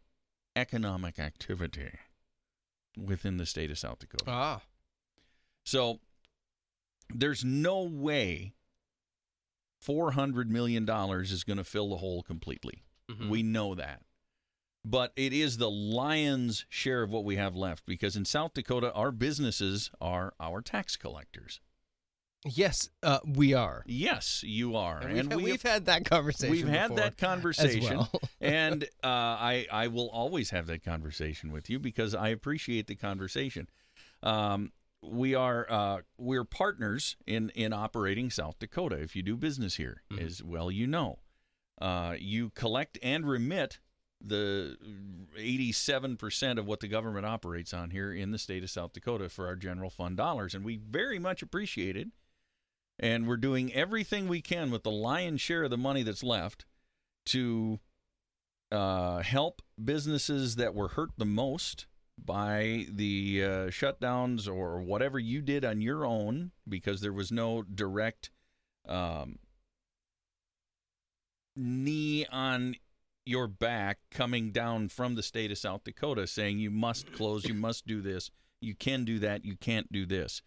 economic 0.56 1.18
activity 1.18 1.90
within 2.96 3.38
the 3.38 3.48
state 3.48 3.72
of 3.72 3.80
South 3.80 3.98
Dakota. 3.98 4.26
Ah, 4.28 4.62
So 5.64 6.02
there's 7.10 7.44
no 7.44 7.82
way 7.82 8.54
$400 9.84 10.50
million 10.50 10.88
is 10.88 11.44
going 11.44 11.58
to 11.58 11.64
fill 11.64 11.90
the 11.90 11.98
hole 11.98 12.22
completely. 12.22 12.84
Mm-hmm. 13.10 13.28
We 13.28 13.42
know 13.42 13.74
that. 13.74 14.04
But 14.84 15.12
it 15.16 15.32
is 15.32 15.58
the 15.58 15.70
lion's 15.70 16.66
share 16.70 17.04
of 17.04 17.12
what 17.12 17.24
we 17.24 17.36
have 17.36 17.56
left 17.56 17.86
because 17.86 18.16
in 18.16 18.26
South 18.26 18.54
Dakota, 18.56 18.92
our 18.94 19.12
businesses 19.12 19.92
are 20.02 20.34
our 20.40 20.62
tax 20.62 20.98
collectors. 20.98 21.60
yes, 22.48 22.90
uh, 23.04 23.20
we 23.24 23.54
are. 23.54 23.84
Yes, 23.86 24.44
you 24.44 24.76
are. 24.76 25.00
And 25.02 25.14
we've, 25.14 25.28
had, 25.30 25.36
we 25.38 25.44
we've 25.44 25.62
had 25.62 25.86
that 25.86 26.06
conversation. 26.06 26.50
we've 26.56 26.68
had 26.68 26.96
that 26.96 27.18
conversation. 27.18 27.98
well. 27.98 28.12
and 28.42 28.84
uh, 29.04 29.08
I 29.08 29.68
I 29.72 29.88
will 29.88 30.10
always 30.10 30.50
have 30.50 30.66
that 30.68 30.84
conversation 30.84 31.52
with 31.52 31.70
you 31.70 31.78
because 31.78 32.16
I 32.16 32.30
appreciate 32.30 32.88
the 32.88 32.96
conversation. 32.96 33.68
Um, 34.24 34.72
we 35.04 35.36
are 35.36 35.68
uh, 35.70 35.98
we're 36.18 36.44
partners 36.44 37.16
in 37.28 37.52
in 37.52 37.72
operating 37.74 38.32
South 38.32 38.58
Dakota. 38.58 38.96
If 38.96 39.16
you 39.16 39.22
do 39.22 39.38
business 39.38 39.76
here, 39.76 40.02
Mhm. 40.12 40.26
as 40.26 40.44
well 40.44 40.72
you 40.72 40.88
know, 40.88 41.20
uh, 41.80 42.16
you 42.20 42.50
collect 42.50 42.98
and 43.04 43.28
remit 43.28 43.78
the 44.24 44.78
87% 45.38 46.58
of 46.58 46.68
what 46.68 46.80
the 46.80 46.88
government 46.88 47.26
operates 47.26 47.74
on 47.74 47.90
here 47.90 48.14
in 48.14 48.32
the 48.32 48.38
state 48.38 48.64
of 48.64 48.70
South 48.70 48.94
Dakota 48.94 49.30
for 49.30 49.48
our 49.48 49.56
general 49.56 49.90
fund 49.90 50.18
dollars. 50.18 50.54
And 50.54 50.64
we 50.64 50.78
very 50.78 51.20
much 51.20 51.42
appreciate 51.42 51.98
it. 51.98 52.10
And 53.00 53.28
we're 53.28 53.38
doing 53.38 53.74
everything 53.74 54.28
we 54.28 54.42
can 54.42 54.70
with 54.70 54.84
the 54.84 54.92
lion's 54.92 55.42
share 55.42 55.64
of 55.64 55.72
the 55.72 55.78
money 55.78 56.04
that's 56.04 56.24
left 56.24 56.66
to 57.28 57.80
uh, 58.72 59.20
help 59.20 59.62
businesses 59.84 60.56
that 60.58 60.76
were 60.76 60.90
hurt 60.90 61.12
the 61.18 61.26
most 61.26 61.88
by 62.24 62.86
the 62.90 63.42
uh, 63.44 63.48
shutdowns 63.70 64.48
or 64.48 64.82
whatever 64.82 65.18
you 65.18 65.42
did 65.42 65.66
on 65.66 65.82
your 65.82 66.06
own 66.06 66.52
because 66.68 67.02
there 67.02 67.14
was 67.14 67.32
no 67.32 67.64
direct 67.64 68.30
um, 68.88 69.40
knee 71.56 72.26
on 72.32 72.76
your 73.26 73.48
back 73.48 74.00
coming 74.10 74.52
down 74.52 74.90
from 74.90 75.16
the 75.16 75.24
state 75.24 75.52
of 75.52 75.58
South 75.58 75.84
Dakota 75.84 76.26
saying 76.28 76.60
you 76.60 76.72
must 76.72 77.12
close, 77.14 77.46
you 77.46 77.54
must 77.54 77.86
do 77.86 78.02
this, 78.02 78.32
you 78.62 78.74
can 78.76 79.06
do 79.06 79.20
that, 79.20 79.46
you 79.46 79.56
can't 79.56 79.92
do 79.92 80.06
this. 80.06 80.42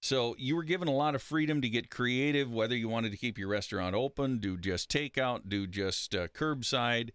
So 0.00 0.36
you 0.38 0.54
were 0.54 0.62
given 0.62 0.86
a 0.86 0.94
lot 0.94 1.14
of 1.14 1.22
freedom 1.22 1.60
to 1.60 1.68
get 1.68 1.90
creative, 1.90 2.52
whether 2.52 2.76
you 2.76 2.88
wanted 2.88 3.10
to 3.10 3.16
keep 3.16 3.36
your 3.36 3.48
restaurant 3.48 3.96
open, 3.96 4.38
do 4.38 4.56
just 4.56 4.90
takeout, 4.90 5.48
do 5.48 5.66
just 5.66 6.14
uh, 6.14 6.28
curbside, 6.28 7.10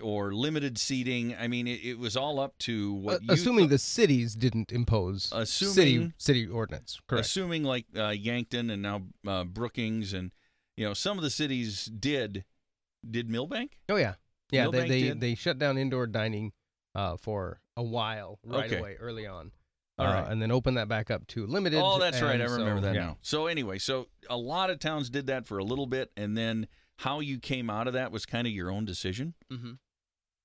or 0.00 0.32
limited 0.32 0.78
seating. 0.78 1.36
I 1.38 1.48
mean, 1.48 1.66
it, 1.68 1.84
it 1.84 1.98
was 1.98 2.16
all 2.16 2.40
up 2.40 2.56
to 2.60 2.94
what 2.94 3.16
Uh, 3.16 3.18
you 3.24 3.34
assuming 3.34 3.68
the 3.68 3.78
cities 3.78 4.34
didn't 4.34 4.72
impose 4.72 5.24
city 5.24 5.42
Assuming- 5.42 6.14
city 6.16 6.46
ordinance. 6.48 6.98
Correct. 7.06 7.26
assuming 7.26 7.62
like 7.62 7.86
uh, 7.96 8.08
Yankton 8.08 8.70
and 8.70 8.80
now 8.82 9.02
uh, 9.26 9.44
Brookings 9.44 10.12
and 10.14 10.30
you 10.76 10.84
know 10.86 10.94
some 10.94 11.18
of 11.18 11.22
the 11.24 11.30
cities 11.30 11.84
did 11.86 12.44
did 13.10 13.28
Milbank. 13.30 13.78
oh 13.88 13.96
yeah, 13.96 14.14
yeah. 14.50 14.68
They 14.70 14.88
they, 14.88 15.00
did? 15.02 15.20
they 15.20 15.34
shut 15.34 15.58
down 15.58 15.78
indoor 15.78 16.06
dining 16.06 16.52
uh, 16.94 17.16
for 17.16 17.60
a 17.76 17.82
while 17.82 18.38
right 18.44 18.66
Okay. 18.66 18.78
away 18.78 18.96
early 19.00 19.26
on. 19.26 19.50
All 19.98 20.06
uh, 20.06 20.14
right. 20.14 20.28
and 20.32 20.42
then 20.42 20.50
open 20.50 20.74
that 20.74 20.88
back 20.88 21.10
up 21.10 21.26
to 21.28 21.46
limited. 21.46 21.80
Oh, 21.80 21.98
that's 22.00 22.20
right. 22.20 22.40
I 22.40 22.46
so, 22.46 22.54
remember 22.58 22.80
that 22.82 22.94
yeah. 22.94 23.00
now. 23.00 23.18
So 23.22 23.46
anyway, 23.46 23.78
so 23.78 24.08
a 24.28 24.36
lot 24.36 24.70
of 24.70 24.78
towns 24.80 25.08
did 25.10 25.26
that 25.28 25.46
for 25.46 25.58
a 25.58 25.64
little 25.64 25.86
bit, 25.86 26.10
and 26.16 26.36
then 26.36 26.66
how 26.98 27.20
you 27.20 27.38
came 27.38 27.70
out 27.70 27.86
of 27.86 27.92
that 27.94 28.10
was 28.10 28.26
kind 28.26 28.46
of 28.46 28.52
your 28.52 28.70
own 28.70 28.84
decision. 28.84 29.34
Mhm. 29.52 29.78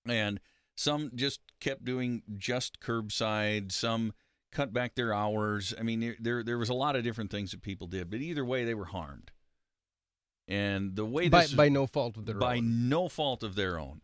And 0.07 0.39
some 0.75 1.11
just 1.15 1.41
kept 1.59 1.83
doing 1.83 2.21
just 2.37 2.79
curbside. 2.79 3.71
Some 3.71 4.13
cut 4.51 4.71
back 4.73 4.95
their 4.95 5.13
hours. 5.13 5.73
I 5.79 5.83
mean, 5.83 5.99
there- 5.99 6.15
there 6.19 6.43
there 6.43 6.57
was 6.57 6.69
a 6.69 6.73
lot 6.73 6.95
of 6.95 7.03
different 7.03 7.29
things 7.31 7.51
that 7.51 7.61
people 7.61 7.87
did, 7.87 8.09
but 8.09 8.19
either 8.21 8.45
way, 8.45 8.65
they 8.65 8.73
were 8.75 8.85
harmed. 8.85 9.31
And 10.49 10.95
the 10.95 11.05
way 11.05 11.29
By 11.29 11.43
this 11.43 11.53
by 11.53 11.69
no 11.69 11.85
fault 11.85 12.17
of 12.17 12.25
their 12.25 12.35
own. 12.35 12.39
by 12.39 12.57
own. 12.57 12.89
no 12.89 13.07
fault 13.07 13.43
of 13.43 13.53
their 13.55 13.79
own. 13.79 14.01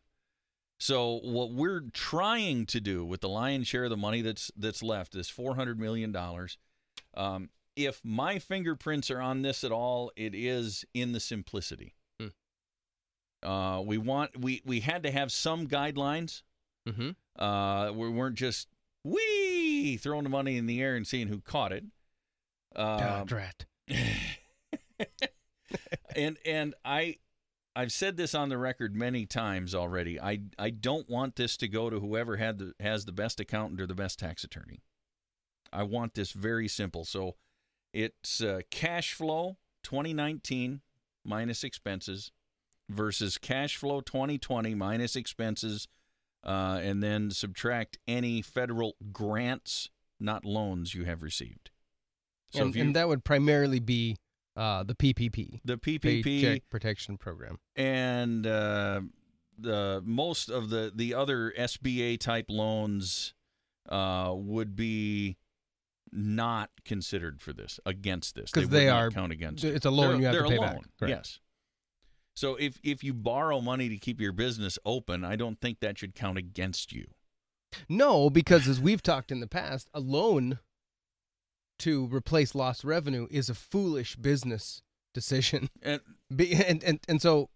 So 0.79 1.19
what 1.23 1.51
we're 1.51 1.85
trying 1.91 2.67
to 2.67 2.79
do 2.79 3.03
with 3.03 3.21
the 3.21 3.29
lion's 3.29 3.67
share 3.67 3.85
of 3.85 3.89
the 3.89 3.97
money 3.97 4.21
that's 4.21 4.51
that's 4.55 4.83
left, 4.83 5.13
this 5.13 5.27
four 5.29 5.55
hundred 5.55 5.79
million 5.79 6.11
dollars, 6.11 6.59
um, 7.15 7.49
if 7.75 7.99
my 8.03 8.37
fingerprints 8.37 9.09
are 9.09 9.19
on 9.19 9.41
this 9.41 9.63
at 9.63 9.71
all, 9.71 10.11
it 10.15 10.35
is 10.35 10.85
in 10.93 11.13
the 11.13 11.19
simplicity. 11.19 11.95
Hmm. 12.19 13.47
Uh, 13.49 13.81
we 13.81 13.97
want 13.97 14.39
we 14.39 14.61
we 14.65 14.81
had 14.81 15.01
to 15.03 15.11
have 15.11 15.31
some 15.31 15.67
guidelines. 15.67 16.43
Mm-hmm. 16.87 17.41
Uh, 17.41 17.91
we 17.91 18.09
weren't 18.09 18.35
just 18.35 18.67
wee 19.03 19.97
throwing 19.97 20.23
the 20.23 20.29
money 20.29 20.57
in 20.57 20.67
the 20.67 20.79
air 20.81 20.95
and 20.95 21.07
seeing 21.07 21.27
who 21.27 21.39
caught 21.39 21.71
it. 21.71 21.85
Um, 22.75 23.25
drat. 23.25 23.65
and 26.15 26.38
and 26.45 26.75
I 26.84 27.17
I've 27.75 27.91
said 27.91 28.15
this 28.15 28.34
on 28.34 28.50
the 28.50 28.57
record 28.57 28.95
many 28.95 29.25
times 29.25 29.75
already. 29.75 30.19
I 30.19 30.41
I 30.57 30.69
don't 30.69 31.10
want 31.10 31.36
this 31.36 31.57
to 31.57 31.67
go 31.67 31.89
to 31.89 32.00
whoever 32.00 32.38
had 32.38 32.57
the 32.57 32.74
has 32.79 33.05
the 33.05 33.12
best 33.12 33.39
accountant 33.39 33.81
or 33.81 33.88
the 33.88 33.95
best 33.95 34.19
tax 34.19 34.43
attorney. 34.43 34.81
I 35.74 35.84
want 35.84 36.13
this 36.13 36.31
very 36.31 36.67
simple. 36.67 37.03
So 37.03 37.36
it's 37.93 38.41
uh, 38.41 38.62
cash 38.72 39.13
flow 39.13 39.57
2019 39.84 40.81
minus 41.25 41.63
expenses 41.63 42.31
versus 42.89 43.38
cash 43.38 43.75
flow 43.75 44.00
2020 44.00 44.75
minus 44.75 45.15
expenses 45.15 45.88
uh, 46.43 46.79
and 46.81 47.01
then 47.01 47.31
subtract 47.31 47.98
any 48.07 48.41
federal 48.41 48.95
grants, 49.12 49.89
not 50.19 50.45
loans 50.45 50.93
you 50.93 51.03
have 51.05 51.24
received. 51.24 51.72
So 52.51 52.63
and, 52.63 52.75
you, 52.75 52.81
and 52.81 52.95
that 52.95 53.07
would 53.07 53.24
primarily 53.24 53.79
be 53.79 54.17
uh, 54.55 54.83
the 54.83 54.95
PPP, 54.95 55.59
the 55.65 55.77
PPP 55.77 56.24
Paycheck 56.24 56.69
Protection 56.69 57.17
Program. 57.17 57.57
and 57.75 58.45
uh, 58.47 59.01
the 59.57 60.01
most 60.05 60.50
of 60.50 60.69
the 60.69 60.91
the 60.95 61.13
other 61.13 61.53
SBA 61.57 62.19
type 62.19 62.45
loans 62.50 63.33
uh, 63.89 64.31
would 64.35 64.75
be 64.75 65.38
not 66.12 66.69
considered 66.85 67.41
for 67.41 67.51
this 67.53 67.79
against 67.85 68.35
this 68.35 68.51
'Cause 68.51 68.63
would 68.63 68.71
they 68.71 68.85
not 68.88 68.95
are- 69.01 69.12
count 69.12 69.31
against 69.31 69.63
it. 69.63 69.75
It's 69.75 69.85
a 69.85 69.91
loan 69.91 70.12
They're- 70.12 70.19
you 70.19 70.25
have 70.27 70.35
to 70.45 70.50
pay 70.50 70.57
loan, 70.57 70.67
back. 70.75 70.81
Correct. 71.00 71.09
Yes. 71.17 71.39
So 72.35 72.55
if 72.55 72.79
if 72.83 73.03
you 73.03 73.13
borrow 73.13 73.62
money 73.62 73.88
to 73.89 73.97
keep 73.97 74.19
your 74.21 74.31
business 74.33 74.77
open, 74.85 75.24
I 75.24 75.35
don't 75.35 75.59
think 75.62 75.79
that 75.79 75.97
should 75.97 76.15
count 76.15 76.38
against 76.38 76.91
you. 76.93 77.07
No, 77.89 78.29
because 78.29 78.67
as 78.67 78.79
we've 78.79 79.01
talked 79.03 79.31
in 79.31 79.39
the 79.41 79.47
past, 79.47 79.89
a 79.93 80.00
loan 80.00 80.59
to 81.79 82.08
replace 82.08 82.55
lost 82.55 82.84
revenue 82.84 83.27
is 83.29 83.50
a 83.50 83.55
foolish 83.55 84.15
business 84.15 84.82
decision. 85.13 85.70
And, 85.82 86.01
Be, 86.36 86.53
and, 86.53 86.84
and 86.84 87.00
and 87.08 87.22
so 87.22 87.50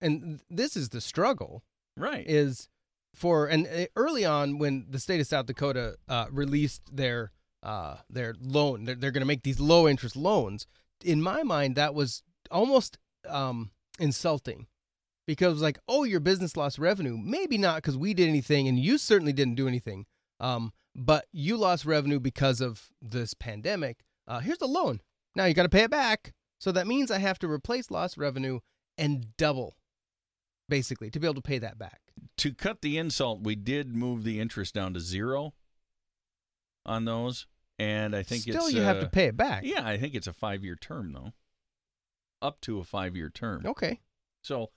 and 0.00 0.40
this 0.50 0.76
is 0.76 0.90
the 0.90 1.00
struggle 1.00 1.62
right. 1.96 2.24
is 2.26 2.68
for 3.14 3.46
and 3.46 3.66
uh, 3.66 3.86
early 3.96 4.24
on 4.24 4.58
when 4.58 4.86
the 4.88 4.98
state 4.98 5.20
of 5.20 5.26
South 5.26 5.46
Dakota 5.46 5.96
uh, 6.08 6.26
released 6.30 6.82
their 6.94 7.32
uh, 7.62 7.96
their 8.08 8.34
loan, 8.40 8.84
they're, 8.84 8.94
they're 8.94 9.10
going 9.10 9.22
to 9.22 9.26
make 9.26 9.42
these 9.42 9.60
low 9.60 9.86
interest 9.88 10.16
loans. 10.16 10.66
In 11.04 11.20
my 11.22 11.42
mind, 11.42 11.76
that 11.76 11.94
was 11.94 12.22
almost 12.50 12.98
um, 13.28 13.70
insulting 13.98 14.66
because 15.26 15.48
it 15.48 15.54
was 15.54 15.62
like, 15.62 15.78
oh, 15.88 16.04
your 16.04 16.20
business 16.20 16.56
lost 16.56 16.78
revenue. 16.78 17.16
Maybe 17.18 17.58
not 17.58 17.76
because 17.76 17.96
we 17.96 18.14
did 18.14 18.28
anything, 18.28 18.66
and 18.66 18.78
you 18.78 18.98
certainly 18.98 19.32
didn't 19.32 19.54
do 19.54 19.68
anything. 19.68 20.06
Um, 20.38 20.72
but 20.94 21.26
you 21.32 21.56
lost 21.56 21.84
revenue 21.84 22.20
because 22.20 22.60
of 22.60 22.88
this 23.00 23.34
pandemic. 23.34 24.00
Uh, 24.26 24.40
here's 24.40 24.58
the 24.58 24.66
loan. 24.66 25.00
Now 25.36 25.44
you 25.44 25.54
got 25.54 25.62
to 25.64 25.68
pay 25.68 25.84
it 25.84 25.90
back. 25.90 26.32
So 26.58 26.72
that 26.72 26.86
means 26.86 27.10
I 27.10 27.18
have 27.18 27.38
to 27.40 27.50
replace 27.50 27.90
lost 27.90 28.16
revenue 28.18 28.60
and 28.98 29.36
double, 29.36 29.76
basically, 30.68 31.10
to 31.10 31.18
be 31.20 31.26
able 31.26 31.34
to 31.36 31.40
pay 31.42 31.58
that 31.58 31.78
back. 31.78 32.00
to 32.38 32.52
cut 32.52 32.82
the 32.82 32.98
insult, 32.98 33.42
we 33.42 33.54
did 33.56 33.94
move 33.94 34.24
the 34.24 34.38
interest 34.40 34.74
down 34.74 34.92
to 34.94 35.00
zero 35.00 35.54
on 36.84 37.04
those, 37.06 37.46
and 37.78 38.14
I 38.14 38.22
think 38.22 38.42
Still, 38.42 38.68
you 38.70 38.82
have 38.82 38.98
uh, 38.98 39.00
to 39.00 39.08
pay 39.08 39.26
it 39.26 39.36
back. 39.36 39.62
Yeah, 39.64 39.86
I 39.86 39.96
think 39.96 40.14
it's 40.14 40.26
a 40.26 40.32
five 40.32 40.62
year 40.64 40.76
term 40.76 41.12
though, 41.12 41.32
up 42.42 42.60
to 42.62 42.78
a 42.78 42.84
five 42.84 43.16
year 43.16 43.30
term. 43.30 43.64
Okay. 43.64 44.00
So, 44.42 44.70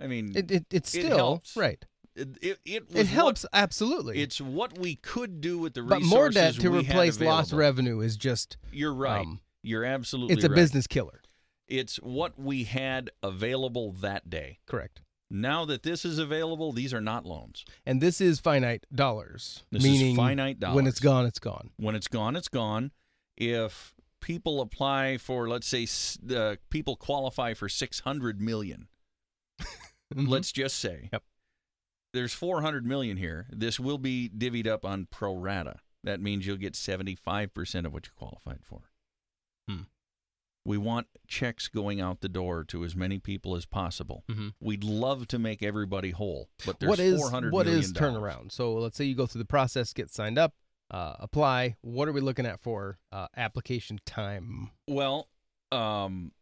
I 0.00 0.06
mean, 0.06 0.32
It, 0.36 0.50
it 0.50 0.66
it's 0.70 0.94
It 0.94 1.02
still 1.02 1.16
helps. 1.16 1.56
right. 1.56 1.84
It 2.16 2.58
it, 2.64 2.84
it, 2.94 3.06
helps 3.06 3.42
What, 3.44 3.50
absolutely. 3.52 4.20
it's 4.22 4.40
what 4.40 4.78
we 4.78 4.96
could 4.96 5.40
do 5.40 5.58
with 5.58 5.74
the 5.74 5.82
but 5.82 6.00
resources 6.00 6.10
more 6.10 6.30
debt 6.30 6.54
to 6.54 6.70
replace 6.70 7.20
lost 7.20 7.52
revenue 7.52 8.00
is 8.00 8.16
just 8.16 8.56
You're 8.72 8.94
right. 8.94 9.20
um, 9.20 9.40
You're 9.62 9.84
absolutely. 9.84 10.34
it's 10.34 10.44
a 10.44 10.48
right. 10.48 10.54
business 10.56 10.86
killer. 10.86 11.20
It's 11.68 11.96
what 11.96 12.38
we 12.38 12.64
had 12.64 13.10
available 13.22 13.92
that 13.92 14.30
day. 14.30 14.60
Correct. 14.66 15.02
Now 15.28 15.64
that 15.64 15.82
this 15.82 16.04
is 16.04 16.18
available, 16.20 16.72
these 16.72 16.94
are 16.94 17.00
not 17.00 17.26
loans. 17.26 17.64
And 17.84 18.00
this 18.00 18.20
is 18.20 18.38
finite 18.38 18.86
dollars, 18.94 19.64
This 19.72 19.82
meaning 19.82 20.12
is 20.12 20.16
finite 20.16 20.60
dollars. 20.60 20.76
when 20.76 20.86
it's 20.86 21.00
gone, 21.00 21.26
it's 21.26 21.40
gone. 21.40 21.70
when 21.76 21.96
it's 21.96 22.06
gone, 22.06 22.36
it's 22.36 22.46
gone. 22.48 22.92
If 23.36 23.92
people 24.20 24.60
apply 24.60 25.18
for, 25.18 25.48
let's 25.48 25.66
say, 25.66 25.84
the 26.24 26.58
people 26.70 26.94
qualify 26.94 27.54
for 27.54 27.68
six 27.68 28.00
hundred 28.00 28.40
million, 28.40 28.86
Mhm. 30.14 30.28
let's 30.28 30.52
just 30.52 30.78
say, 30.78 31.08
Yep. 31.12 31.22
There's 32.16 32.32
four 32.32 32.62
hundred 32.62 32.86
million 32.86 33.16
here. 33.16 33.46
This 33.50 33.78
will 33.78 33.98
be 33.98 34.28
divvied 34.28 34.66
up 34.66 34.84
on 34.84 35.06
pro 35.10 35.34
rata. 35.34 35.76
That 36.02 36.20
means 36.20 36.46
you'll 36.46 36.56
get 36.56 36.74
seventy 36.74 37.14
five 37.14 37.52
percent 37.54 37.86
of 37.86 37.92
what 37.92 38.06
you 38.06 38.12
qualified 38.16 38.60
for. 38.64 38.90
Hmm. 39.68 39.82
We 40.64 40.78
want 40.78 41.06
checks 41.28 41.68
going 41.68 42.00
out 42.00 42.22
the 42.22 42.28
door 42.28 42.64
to 42.64 42.84
as 42.84 42.96
many 42.96 43.18
people 43.18 43.54
as 43.54 43.66
possible. 43.66 44.24
Mhm. 44.28 44.54
We'd 44.60 44.82
love 44.82 45.28
to 45.28 45.38
make 45.38 45.62
everybody 45.62 46.10
whole, 46.10 46.48
but 46.64 46.80
there's 46.80 46.90
what 46.90 46.98
is 46.98 47.20
what 47.20 47.66
million 47.66 47.78
is 47.78 47.92
turnaround? 47.92 48.50
So 48.50 48.74
let's 48.74 48.96
say 48.96 49.04
you 49.04 49.14
go 49.14 49.26
through 49.26 49.40
the 49.40 49.44
process, 49.44 49.92
get 49.92 50.10
signed 50.10 50.38
up, 50.38 50.54
uh, 50.90 51.14
apply. 51.20 51.76
What 51.82 52.08
are 52.08 52.12
we 52.12 52.20
looking 52.20 52.46
at 52.46 52.60
for 52.60 52.98
uh, 53.12 53.28
application 53.36 54.00
time? 54.06 54.70
Well, 54.88 55.28
um, 55.70 56.32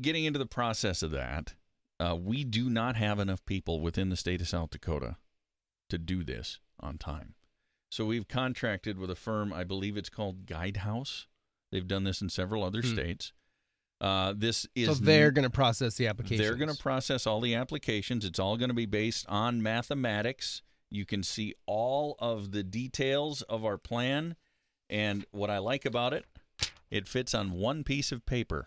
getting 0.00 0.24
into 0.24 0.38
the 0.38 0.46
process 0.46 1.02
of 1.02 1.10
that, 1.12 1.54
uh, 2.00 2.16
we 2.18 2.44
do 2.44 2.68
not 2.70 2.96
have 2.96 3.18
enough 3.18 3.44
people 3.44 3.80
within 3.80 4.08
the 4.08 4.16
state 4.16 4.40
of 4.40 4.48
South 4.48 4.70
Dakota 4.70 5.16
to 5.90 5.98
do 5.98 6.22
this 6.24 6.58
on 6.80 6.98
time. 6.98 7.34
So 7.90 8.04
we've 8.04 8.28
contracted 8.28 8.98
with 8.98 9.10
a 9.10 9.14
firm, 9.16 9.52
I 9.52 9.64
believe 9.64 9.96
it's 9.96 10.10
called 10.10 10.46
Guidehouse. 10.46 11.26
They've 11.72 11.86
done 11.86 12.04
this 12.04 12.20
in 12.20 12.28
several 12.28 12.62
other 12.62 12.82
Hmm. 12.82 12.92
states. 12.92 13.32
Uh, 14.00 14.32
this 14.36 14.64
is 14.76 14.86
so 14.88 14.94
they're 14.94 15.32
going 15.32 15.42
to 15.46 15.50
process 15.50 15.96
the 15.96 16.06
applications. 16.06 16.38
they're 16.46 16.54
going 16.54 16.72
to 16.72 16.80
process 16.80 17.26
all 17.26 17.40
the 17.40 17.54
applications. 17.56 18.24
It's 18.24 18.38
all 18.38 18.56
going 18.56 18.68
to 18.68 18.74
be 18.74 18.86
based 18.86 19.26
on 19.28 19.60
mathematics. 19.62 20.62
You 20.90 21.04
can 21.04 21.22
see 21.24 21.54
all 21.66 22.14
of 22.20 22.52
the 22.52 22.62
details 22.62 23.42
of 23.42 23.64
our 23.64 23.76
plan. 23.76 24.36
And 24.88 25.26
what 25.32 25.50
I 25.50 25.58
like 25.58 25.84
about 25.84 26.12
it, 26.14 26.24
it 26.90 27.08
fits 27.08 27.34
on 27.34 27.50
one 27.52 27.82
piece 27.82 28.12
of 28.12 28.24
paper. 28.24 28.64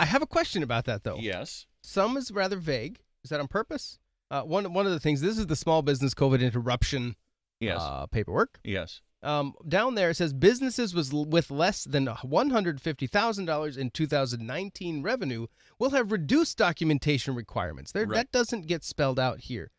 I 0.00 0.04
have 0.06 0.20
a 0.20 0.26
question 0.26 0.62
about 0.64 0.86
that 0.86 1.04
though. 1.04 1.16
Yes. 1.18 1.66
Some 1.82 2.16
is 2.16 2.30
rather 2.30 2.56
vague. 2.56 3.00
Is 3.24 3.30
that 3.30 3.40
on 3.40 3.48
purpose? 3.48 3.98
Uh, 4.30 4.42
one 4.42 4.72
one 4.72 4.86
of 4.86 4.92
the 4.92 5.00
things. 5.00 5.20
This 5.20 5.38
is 5.38 5.46
the 5.46 5.56
small 5.56 5.82
business 5.82 6.14
COVID 6.14 6.40
interruption 6.40 7.16
Yes. 7.60 7.78
uh, 7.80 8.06
paperwork. 8.06 8.58
yes. 8.64 9.00
Um, 9.24 9.54
down 9.68 9.94
there 9.94 10.10
it 10.10 10.16
says 10.16 10.32
businesses 10.32 10.96
was 10.96 11.12
with 11.12 11.48
less 11.52 11.84
than 11.84 12.06
one 12.08 12.50
hundred 12.50 12.80
fifty 12.80 13.06
thousand 13.06 13.44
dollars 13.44 13.76
in 13.76 13.90
two 13.90 14.06
thousand 14.08 14.44
nineteen 14.44 15.00
revenue 15.00 15.46
will 15.78 15.90
have 15.90 16.10
reduced 16.10 16.58
documentation 16.58 17.36
requirements. 17.36 17.92
There, 17.92 18.04
Right. 18.04 18.16
that 18.16 18.32
doesn't 18.32 18.66
get 18.66 18.82
spelled 18.82 19.20
out 19.20 19.40
here. 19.42 19.70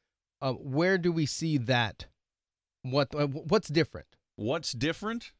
Uh, 0.41 0.53
where 0.53 0.97
do 0.97 1.11
we 1.11 1.25
see 1.25 1.57
that? 1.57 2.05
What 2.83 3.13
uh, 3.13 3.27
what's 3.27 3.67
different? 3.67 4.07
What's 4.37 4.71
different? 4.71 5.33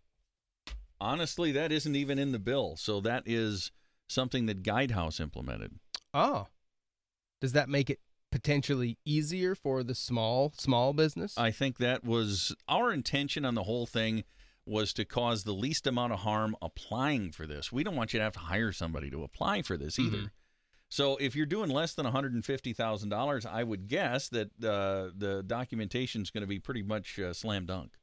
Honestly, 1.00 1.52
that 1.54 1.72
isn't 1.72 1.96
even 1.96 2.20
in 2.20 2.32
the 2.34 2.40
bill. 2.40 2.76
So 2.76 3.00
that 3.02 3.24
is 3.26 3.72
something 4.10 4.46
that 4.48 4.64
Guidehouse 4.64 5.20
implemented. 5.22 5.80
Oh, 6.14 6.48
does 7.42 7.54
that 7.54 7.70
make 7.70 7.90
it 7.90 8.00
potentially 8.32 8.98
easier 9.06 9.54
for 9.56 9.84
the 9.84 9.96
small 9.96 10.54
small 10.58 10.94
business? 10.94 11.38
I 11.38 11.52
think 11.52 11.78
that 11.78 12.04
was 12.04 12.56
our 12.68 12.92
intention 12.92 13.46
on 13.46 13.56
the 13.56 13.64
whole 13.64 13.86
thing 13.86 14.24
was 14.66 14.94
to 14.94 15.04
cause 15.06 15.44
the 15.44 15.54
least 15.54 15.86
amount 15.86 16.14
of 16.14 16.20
harm 16.20 16.56
applying 16.62 17.32
for 17.32 17.46
this. 17.46 17.72
We 17.72 17.84
don't 17.84 17.96
want 17.96 18.14
you 18.14 18.20
to 18.20 18.24
have 18.24 18.34
to 18.34 18.40
hire 18.40 18.72
somebody 18.72 19.10
to 19.12 19.24
apply 19.24 19.62
for 19.62 19.76
this 19.78 20.00
either. 20.00 20.18
Mhm. 20.18 20.32
So 20.90 21.18
if 21.18 21.36
you're 21.36 21.46
doing 21.48 21.70
less 21.70 21.94
than 21.96 22.06
$150,000, 22.06 23.46
I 23.46 23.64
would 23.64 23.88
guess 23.88 24.30
that 24.30 24.52
uh, 24.64 25.10
the 25.18 25.44
documentation 25.46 26.22
is 26.22 26.30
going 26.32 26.42
to 26.44 26.48
be 26.48 26.60
pretty 26.60 26.84
much 26.84 27.20
uh, 27.20 27.34
slam 27.34 27.66
dunk. 27.66 27.98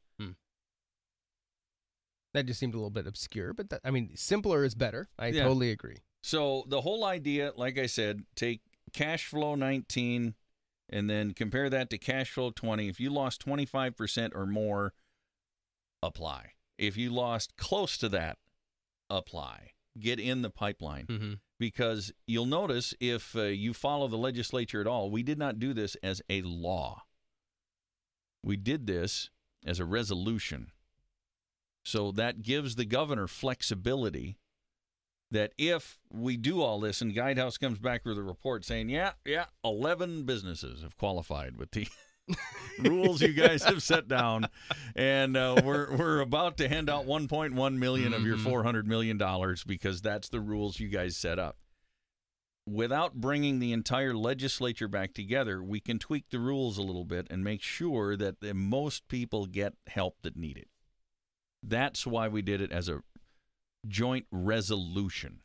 that 2.33 2.47
just 2.47 2.61
seemed 2.61 2.75
a 2.75 2.77
little 2.77 2.91
bit 2.91 3.09
obscure, 3.09 3.53
but 3.53 3.71
that, 3.71 3.81
I 3.85 3.91
mean, 3.91 4.13
simpler 4.15 4.65
is 4.65 4.77
better. 4.77 5.09
I 5.19 5.29
Yeah. 5.29 5.43
totally 5.43 5.73
agree. 5.73 5.97
So 6.23 6.65
the 6.69 6.83
whole 6.83 7.05
idea, 7.05 7.53
like 7.57 7.79
I 7.79 7.87
said, 7.87 8.25
take 8.35 8.61
cash 8.93 9.27
flow 9.27 9.55
19 9.55 10.35
and 10.89 11.09
then 11.09 11.33
compare 11.33 11.71
that 11.71 11.89
to 11.91 11.99
cash 11.99 12.31
flow 12.31 12.51
20. 12.51 12.89
If 12.89 13.01
you 13.01 13.11
lost 13.11 13.45
25% 13.47 14.31
or 14.35 14.47
more, 14.47 14.93
apply. 16.03 16.53
If 16.79 16.97
you 16.97 17.11
lost 17.11 17.57
close 17.57 17.97
to 17.99 18.09
that, 18.11 18.39
apply. 19.09 19.71
Get 19.99 20.21
in 20.21 20.43
the 20.43 20.51
pipeline 20.51 21.07
Mm-hmm. 21.07 21.33
because 21.59 22.13
you'll 22.27 22.47
notice 22.47 22.95
if 23.01 23.35
uh, 23.37 23.43
you 23.43 23.75
follow 23.75 24.09
the 24.09 24.17
legislature 24.17 24.81
at 24.81 24.87
all, 24.87 25.11
we 25.11 25.23
did 25.23 25.39
not 25.39 25.59
do 25.59 25.73
this 25.75 25.97
as 26.03 26.23
a 26.31 26.43
law. 26.43 27.03
We 28.43 28.57
did 28.57 28.87
this 28.87 29.31
as 29.67 29.79
a 29.81 29.85
resolution. 29.85 30.71
So 31.85 32.13
that 32.13 32.43
gives 32.43 32.77
the 32.77 32.85
governor 32.85 33.27
flexibility 33.27 34.39
that 35.31 35.53
if 35.59 35.99
we 36.13 36.37
do 36.37 36.61
all 36.63 36.81
this 36.81 37.01
and 37.01 37.15
Guidehouse 37.15 37.59
comes 37.59 37.79
back 37.79 38.05
with 38.05 38.19
a 38.19 38.23
report 38.23 38.65
saying, 38.65 38.89
yeah, 38.89 39.13
yeah, 39.25 39.47
11 39.65 40.25
businesses 40.25 40.83
have 40.83 40.97
qualified 40.97 41.57
with 41.57 41.71
the 41.71 41.87
rules 42.79 43.21
you 43.23 43.33
guys 43.33 43.65
have 43.65 43.83
set 43.83 44.07
down, 44.09 44.47
and 44.95 45.37
uh, 45.37 45.61
we're 45.65 45.97
we're 45.97 46.21
about 46.21 46.57
to 46.59 46.69
hand 46.69 46.89
out 46.89 47.05
1.1 47.07 47.75
million 47.79 48.13
of 48.15 48.23
your 48.25 48.37
Mhm. 48.37 48.45
400 48.45 48.87
million 48.87 49.19
dollars 49.19 49.65
because 49.65 50.01
that's 50.01 50.29
the 50.29 50.41
rules 50.41 50.79
you 50.79 50.89
guys 50.89 51.17
set 51.17 51.39
up. 51.39 51.57
Without 52.67 53.15
bringing 53.15 53.59
the 53.59 53.73
entire 53.73 54.15
legislature 54.15 54.87
back 54.87 55.13
together, 55.13 55.61
we 55.63 55.81
can 55.81 55.99
tweak 55.99 56.27
the 56.31 56.39
rules 56.39 56.79
a 56.79 56.83
little 56.83 57.05
bit 57.05 57.27
and 57.31 57.43
make 57.43 57.63
sure 57.63 58.17
that 58.17 58.41
the 58.41 58.55
most 58.55 59.09
people 59.09 59.47
get 59.47 59.75
help 59.89 60.17
that 60.23 60.37
need 60.37 60.57
it. 60.57 60.69
That's 61.63 62.07
why 62.07 62.29
we 62.29 62.43
did 62.43 62.61
it 62.61 62.71
as 62.71 62.89
a 62.89 63.03
joint 63.87 64.27
resolution. 64.31 65.41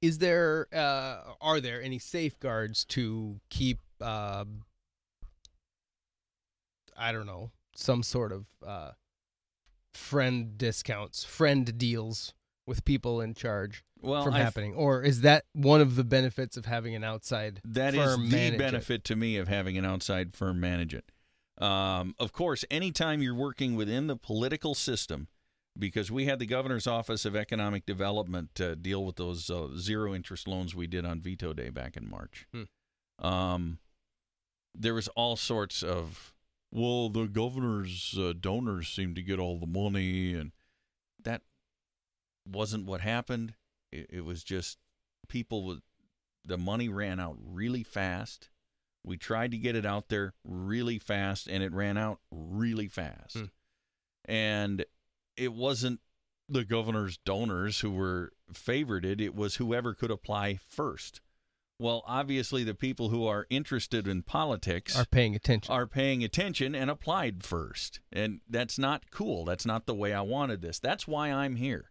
Is 0.00 0.18
there 0.18 0.68
uh, 0.72 1.32
are 1.40 1.60
there 1.60 1.82
any 1.82 1.98
safeguards 1.98 2.84
to 2.86 3.40
keep 3.50 3.78
uh, 4.00 4.44
I 6.96 7.12
don't 7.12 7.26
know 7.26 7.50
some 7.74 8.02
sort 8.02 8.32
of 8.32 8.46
uh, 8.66 8.90
friend 9.94 10.56
discounts, 10.56 11.24
friend 11.24 11.76
deals 11.76 12.34
with 12.66 12.84
people 12.84 13.20
in 13.20 13.34
charge 13.34 13.84
Well, 14.00 14.24
from 14.24 14.34
I 14.34 14.38
happening, 14.38 14.74
or 14.74 15.02
is 15.02 15.20
that 15.22 15.44
one 15.52 15.80
of 15.80 15.96
the 15.96 16.04
benefits 16.04 16.56
of 16.56 16.66
having 16.66 16.94
an 16.94 17.04
outside 17.04 17.60
That 17.64 17.94
is 17.94 18.00
firm 18.02 18.28
the 18.30 18.36
manage 18.36 18.54
it? 18.54 18.58
benefit 18.58 19.04
to 19.04 19.16
me 19.16 19.36
of 19.36 19.48
having 19.48 19.76
an 19.78 19.84
outside 19.84 20.34
firm 20.34 20.58
manage 20.60 20.94
it. 20.94 21.04
Um, 21.62 22.14
of 22.18 22.32
course, 22.32 22.64
anytime 22.70 23.22
you're 23.22 23.34
working 23.34 23.76
within 23.76 24.08
the 24.08 24.16
political 24.16 24.74
system, 24.74 25.28
because 25.78 26.10
we 26.10 26.26
had 26.26 26.38
the 26.38 26.46
governor's 26.46 26.86
office 26.86 27.24
of 27.24 27.36
economic 27.36 27.86
development 27.86 28.60
uh, 28.60 28.74
deal 28.74 29.04
with 29.04 29.16
those 29.16 29.50
uh, 29.50 29.68
zero 29.76 30.14
interest 30.14 30.48
loans 30.48 30.74
we 30.74 30.86
did 30.86 31.04
on 31.04 31.20
veto 31.20 31.52
day 31.52 31.70
back 31.70 31.96
in 31.96 32.08
March. 32.08 32.46
Hmm. 32.52 33.24
Um, 33.26 33.78
there 34.74 34.94
was 34.94 35.08
all 35.08 35.36
sorts 35.36 35.82
of 35.82 36.34
well, 36.72 37.08
the 37.08 37.26
governor's 37.26 38.16
uh, 38.18 38.34
donors 38.38 38.88
seem 38.88 39.14
to 39.14 39.22
get 39.22 39.38
all 39.38 39.58
the 39.58 39.66
money, 39.66 40.34
and 40.34 40.52
that 41.22 41.42
wasn't 42.46 42.86
what 42.86 43.00
happened. 43.00 43.54
It, 43.92 44.06
it 44.10 44.24
was 44.24 44.42
just 44.42 44.78
people 45.28 45.64
with 45.64 45.80
the 46.44 46.58
money 46.58 46.88
ran 46.88 47.20
out 47.20 47.36
really 47.40 47.82
fast. 47.82 48.50
We 49.04 49.16
tried 49.16 49.52
to 49.52 49.56
get 49.56 49.76
it 49.76 49.86
out 49.86 50.08
there 50.08 50.34
really 50.44 50.98
fast, 50.98 51.46
and 51.46 51.62
it 51.62 51.72
ran 51.72 51.96
out 51.96 52.18
really 52.30 52.88
fast. 52.88 53.38
Hmm. 53.38 53.44
And 54.24 54.84
it 55.36 55.52
wasn't 55.52 56.00
the 56.48 56.64
governor's 56.64 57.18
donors 57.18 57.80
who 57.80 57.90
were 57.90 58.32
favored; 58.52 59.04
it 59.04 59.34
was 59.34 59.56
whoever 59.56 59.94
could 59.94 60.10
apply 60.10 60.58
first. 60.68 61.20
Well, 61.78 62.02
obviously, 62.06 62.64
the 62.64 62.74
people 62.74 63.10
who 63.10 63.26
are 63.26 63.46
interested 63.50 64.08
in 64.08 64.22
politics 64.22 64.96
are 64.96 65.04
paying 65.04 65.34
attention. 65.36 65.72
are 65.72 65.86
paying 65.86 66.24
attention 66.24 66.74
and 66.74 66.90
applied 66.90 67.44
first. 67.44 68.00
And 68.10 68.40
that's 68.48 68.78
not 68.78 69.10
cool. 69.10 69.44
That's 69.44 69.66
not 69.66 69.84
the 69.84 69.94
way 69.94 70.14
I 70.14 70.22
wanted 70.22 70.62
this. 70.62 70.78
That's 70.78 71.06
why 71.06 71.30
I'm 71.30 71.56
here. 71.56 71.90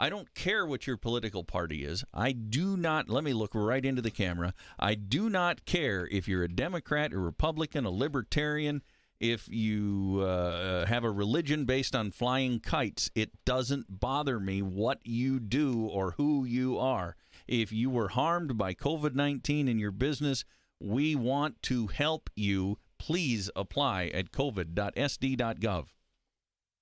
I 0.00 0.10
don't 0.10 0.32
care 0.34 0.64
what 0.64 0.86
your 0.86 0.96
political 0.96 1.44
party 1.44 1.84
is. 1.84 2.04
I 2.14 2.32
do 2.32 2.76
not, 2.76 3.08
let 3.08 3.24
me 3.24 3.32
look 3.32 3.52
right 3.54 3.84
into 3.84 4.02
the 4.02 4.12
camera. 4.12 4.54
I 4.78 4.94
do 4.94 5.28
not 5.28 5.64
care 5.64 6.08
if 6.10 6.28
you're 6.28 6.44
a 6.44 6.48
Democrat, 6.48 7.12
a 7.12 7.18
Republican, 7.18 7.84
a 7.84 7.90
Libertarian, 7.90 8.82
if 9.20 9.48
you 9.48 10.20
uh, 10.24 10.86
have 10.86 11.04
a 11.04 11.10
religion 11.10 11.64
based 11.64 11.94
on 11.96 12.10
flying 12.10 12.60
kites. 12.60 13.10
It 13.14 13.30
doesn't 13.44 14.00
bother 14.00 14.38
me 14.38 14.62
what 14.62 15.00
you 15.04 15.40
do 15.40 15.86
or 15.86 16.12
who 16.12 16.44
you 16.44 16.78
are. 16.78 17.16
If 17.46 17.72
you 17.72 17.90
were 17.90 18.08
harmed 18.08 18.56
by 18.58 18.74
COVID 18.74 19.14
19 19.14 19.68
in 19.68 19.78
your 19.78 19.90
business, 19.90 20.44
we 20.80 21.14
want 21.14 21.60
to 21.64 21.88
help 21.88 22.30
you. 22.36 22.78
Please 22.98 23.48
apply 23.54 24.06
at 24.08 24.32
covid.sd.gov. 24.32 25.86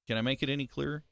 Can 0.08 0.16
I 0.16 0.20
make 0.22 0.42
it 0.42 0.48
any 0.48 0.66
clearer? 0.66 1.02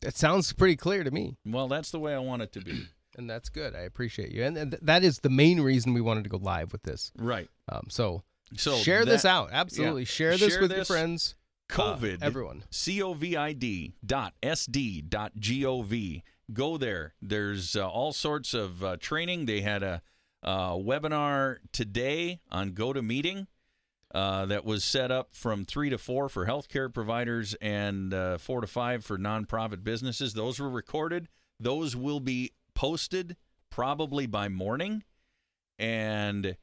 That 0.00 0.16
sounds 0.16 0.52
pretty 0.52 0.76
clear 0.76 1.04
to 1.04 1.10
me, 1.10 1.36
Well, 1.46 1.68
that's 1.68 1.90
the 1.92 2.00
way 2.00 2.14
I 2.14 2.18
want 2.18 2.42
it 2.42 2.52
to 2.54 2.60
be. 2.60 2.86
and 3.16 3.30
that's 3.30 3.48
good. 3.48 3.76
I 3.76 3.80
appreciate 3.80 4.32
you, 4.32 4.42
and, 4.42 4.56
and 4.56 4.70
th- 4.72 4.82
that 4.82 5.04
is 5.04 5.18
the 5.18 5.30
main 5.30 5.60
reason 5.60 5.94
we 5.94 6.00
wanted 6.00 6.24
to 6.24 6.30
go 6.30 6.38
live 6.38 6.72
with 6.72 6.82
this. 6.82 7.12
right. 7.16 7.48
Um, 7.68 7.86
so, 7.88 8.22
So 8.56 8.76
share 8.76 9.04
this 9.04 9.24
out. 9.24 9.50
Absolutely, 9.52 10.04
share 10.04 10.36
this 10.36 10.52
Share 10.52 10.62
with 10.62 10.70
your 10.70 10.80
this. 10.80 10.88
friends. 10.88 11.34
uh, 11.70 11.74
COVID. 11.96 12.18
everyone. 12.22 12.64
COVID 12.70 13.92
dot 14.04 14.34
SD 14.42 15.08
dot 15.08 15.32
gov. 15.38 16.22
Go 16.52 16.76
there. 16.76 17.14
There's 17.22 17.76
uh, 17.76 17.88
all 17.88 18.12
sorts 18.12 18.52
of 18.52 18.84
uh, 18.84 18.96
training. 18.98 19.46
They 19.46 19.60
had 19.62 19.82
a 19.82 20.02
uh, 20.42 20.72
webinar 20.72 21.58
today 21.72 22.40
on 22.50 22.72
GoToMeeting 22.72 23.46
uh, 24.14 24.46
that 24.46 24.64
was 24.64 24.84
set 24.84 25.10
up 25.10 25.34
from 25.34 25.64
three 25.64 25.88
to 25.88 25.96
four 25.98 26.28
for 26.28 26.46
healthcare 26.46 26.92
providers 26.92 27.54
and 27.62 28.12
uh, 28.12 28.38
four 28.38 28.60
to 28.60 28.66
five 28.66 29.04
for 29.04 29.16
nonprofit 29.16 29.82
businesses. 29.84 30.34
Those 30.34 30.58
were 30.60 30.68
recorded. 30.68 31.28
Those 31.58 31.94
will 31.96 32.20
be 32.20 32.52
posted 32.74 33.36
probably 33.70 34.26
by 34.26 34.48
morning, 34.48 35.04
and 35.78 36.56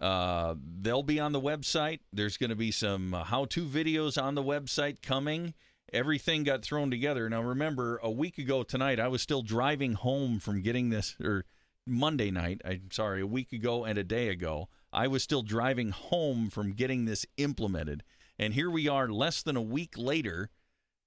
uh, 0.00 0.54
they'll 0.80 1.02
be 1.02 1.20
on 1.20 1.32
the 1.32 1.40
website. 1.40 2.00
There's 2.12 2.36
going 2.36 2.50
to 2.50 2.56
be 2.56 2.70
some 2.70 3.14
uh, 3.14 3.24
how-to 3.24 3.64
videos 3.64 4.22
on 4.22 4.34
the 4.34 4.42
website 4.42 5.02
coming. 5.02 5.54
Everything 5.92 6.44
got 6.44 6.62
thrown 6.62 6.90
together. 6.90 7.28
Now, 7.28 7.42
remember, 7.42 7.98
a 8.02 8.10
week 8.10 8.38
ago 8.38 8.62
tonight, 8.62 9.00
I 9.00 9.08
was 9.08 9.22
still 9.22 9.42
driving 9.42 9.94
home 9.94 10.38
from 10.38 10.62
getting 10.62 10.90
this, 10.90 11.16
or 11.22 11.44
Monday 11.86 12.30
night. 12.30 12.60
I'm 12.64 12.90
sorry, 12.92 13.22
a 13.22 13.26
week 13.26 13.52
ago 13.52 13.84
and 13.84 13.98
a 13.98 14.04
day 14.04 14.28
ago, 14.28 14.68
I 14.92 15.08
was 15.08 15.22
still 15.22 15.42
driving 15.42 15.90
home 15.90 16.50
from 16.50 16.72
getting 16.72 17.04
this 17.04 17.26
implemented. 17.36 18.04
And 18.38 18.54
here 18.54 18.70
we 18.70 18.86
are, 18.86 19.08
less 19.08 19.42
than 19.42 19.56
a 19.56 19.62
week 19.62 19.94
later, 19.96 20.50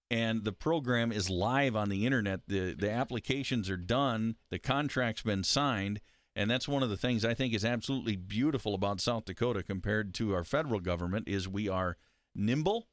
and 0.10 0.44
the 0.44 0.52
program 0.52 1.12
is 1.12 1.30
live 1.30 1.76
on 1.76 1.90
the 1.90 2.06
internet. 2.06 2.42
the 2.48 2.74
The 2.74 2.92
applications 2.92 3.70
are 3.70 3.78
done. 3.78 4.36
The 4.50 4.60
contract's 4.60 5.22
been 5.22 5.44
signed. 5.44 6.02
And 6.36 6.50
that's 6.50 6.68
one 6.68 6.82
of 6.84 6.90
the 6.90 6.98
things 6.98 7.26
I 7.26 7.34
think 7.34 7.54
is 7.54 7.66
absolutely 7.66 8.16
beautiful 8.16 8.74
about 8.74 9.02
South 9.02 9.26
Dakota 9.26 9.64
compared 9.64 10.14
to 10.16 10.34
our 10.34 10.44
federal 10.46 10.80
government 10.80 11.28
is 11.28 11.48
we 11.48 11.68
are 11.68 11.98
nimble 12.34 12.88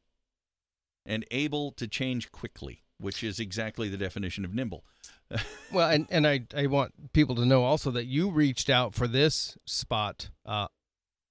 and 1.07 1.24
able 1.31 1.70
to 1.72 1.87
change 1.87 2.33
quickly, 2.33 2.83
which 2.98 3.22
is 3.22 3.38
exactly 3.38 3.88
the 3.88 3.96
definition 3.96 4.44
of 4.44 4.55
nimble. 4.55 4.85
Well, 5.70 5.90
and 5.90 6.07
and 6.11 6.27
I 6.27 6.46
I 6.57 6.66
want 6.66 7.12
people 7.12 7.35
to 7.37 7.44
know 7.44 7.62
also 7.62 7.90
that 7.90 8.07
you 8.07 8.31
reached 8.31 8.70
out 8.70 8.94
for 8.94 9.07
this 9.07 9.59
spot 9.66 10.31
uh, 10.46 10.68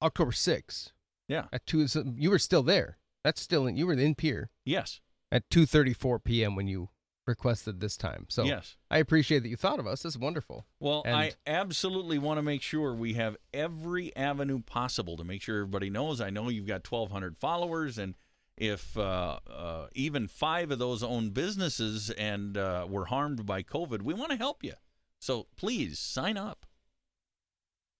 October 0.01 0.29
6th 0.31 0.91
Yeah. 1.27 1.45
at 1.51 1.65
two. 1.65 1.87
You 2.15 2.29
were 2.29 2.37
still 2.37 2.61
there. 2.61 2.99
That's 3.23 3.41
still 3.41 3.65
in. 3.65 3.75
You 3.75 3.87
were 3.87 3.93
in 3.93 4.13
Pierre 4.13 4.51
Yes. 4.63 5.01
at 5.31 5.49
2:34 5.49 6.23
p.m. 6.23 6.55
when 6.55 6.67
you 6.67 6.89
requested 7.27 7.79
this 7.79 7.97
time. 7.97 8.25
So 8.29 8.43
yes. 8.43 8.75
I 8.89 8.97
appreciate 8.97 9.43
that 9.43 9.49
you 9.49 9.57
thought 9.57 9.79
of 9.79 9.87
us. 9.87 10.03
That's 10.03 10.17
wonderful. 10.17 10.65
Well, 10.79 11.03
And- 11.05 11.15
I 11.15 11.33
absolutely 11.45 12.17
want 12.17 12.37
to 12.37 12.41
make 12.41 12.61
sure 12.61 12.93
we 12.93 13.13
have 13.13 13.37
every 13.53 14.15
avenue 14.15 14.61
possible 14.61 15.17
to 15.17 15.23
make 15.23 15.41
sure 15.41 15.57
everybody 15.57 15.89
knows. 15.89 16.21
I 16.21 16.29
know 16.29 16.49
you've 16.49 16.67
got 16.67 16.89
1,200 16.89 17.37
followers, 17.37 17.97
and 17.97 18.15
if 18.57 18.97
uh, 18.97 19.39
uh, 19.47 19.87
even 19.93 20.27
five 20.27 20.71
of 20.71 20.79
those 20.79 21.03
own 21.03 21.29
businesses 21.29 22.09
and 22.09 22.57
uh, 22.57 22.87
were 22.89 23.05
harmed 23.05 23.45
by 23.45 23.61
COVID, 23.61 24.01
we 24.01 24.13
want 24.13 24.31
to 24.31 24.37
help 24.37 24.63
you. 24.63 24.73
So 25.19 25.47
please 25.55 25.99
sign 25.99 26.37
up. 26.37 26.65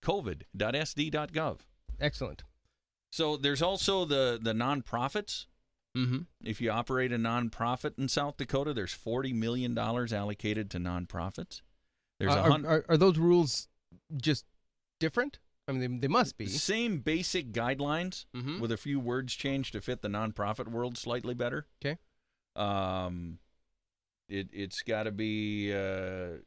COVID.sd.gov. 0.04 1.58
Excellent. 2.00 2.44
So 3.10 3.36
there's 3.36 3.62
also 3.62 4.04
the 4.04 4.38
the 4.40 4.52
nonprofits. 4.52 5.46
Mm-hmm. 5.98 6.18
If 6.44 6.60
you 6.60 6.70
operate 6.70 7.12
a 7.12 7.18
nonprofit 7.18 7.98
in 7.98 8.08
South 8.08 8.36
Dakota, 8.36 8.72
there's 8.72 8.92
40 8.92 9.32
million 9.32 9.74
dollars 9.74 10.12
allocated 10.12 10.70
to 10.70 10.78
nonprofits. 10.78 11.62
There's 12.20 12.34
a 12.34 12.38
Are, 12.40 12.50
hun- 12.50 12.66
are, 12.66 12.84
are 12.88 12.96
those 12.96 13.18
rules 13.18 13.68
just 14.16 14.44
different? 15.00 15.38
I 15.66 15.72
mean, 15.72 15.80
they, 16.00 16.06
they 16.06 16.08
must 16.08 16.38
be. 16.38 16.46
Same 16.46 16.98
basic 17.00 17.52
guidelines 17.52 18.26
Mhm. 18.34 18.60
with 18.60 18.72
a 18.72 18.76
few 18.76 18.98
words 19.00 19.34
changed 19.34 19.72
to 19.74 19.80
fit 19.80 20.00
the 20.02 20.08
nonprofit 20.08 20.68
world 20.68 20.96
slightly 20.96 21.34
better. 21.34 21.66
Okay. 21.84 21.98
Um, 22.56 23.38
it 24.28 24.48
it's 24.52 24.82
got 24.82 25.04
to 25.04 25.10
be 25.12 25.72
uh, 25.74 26.38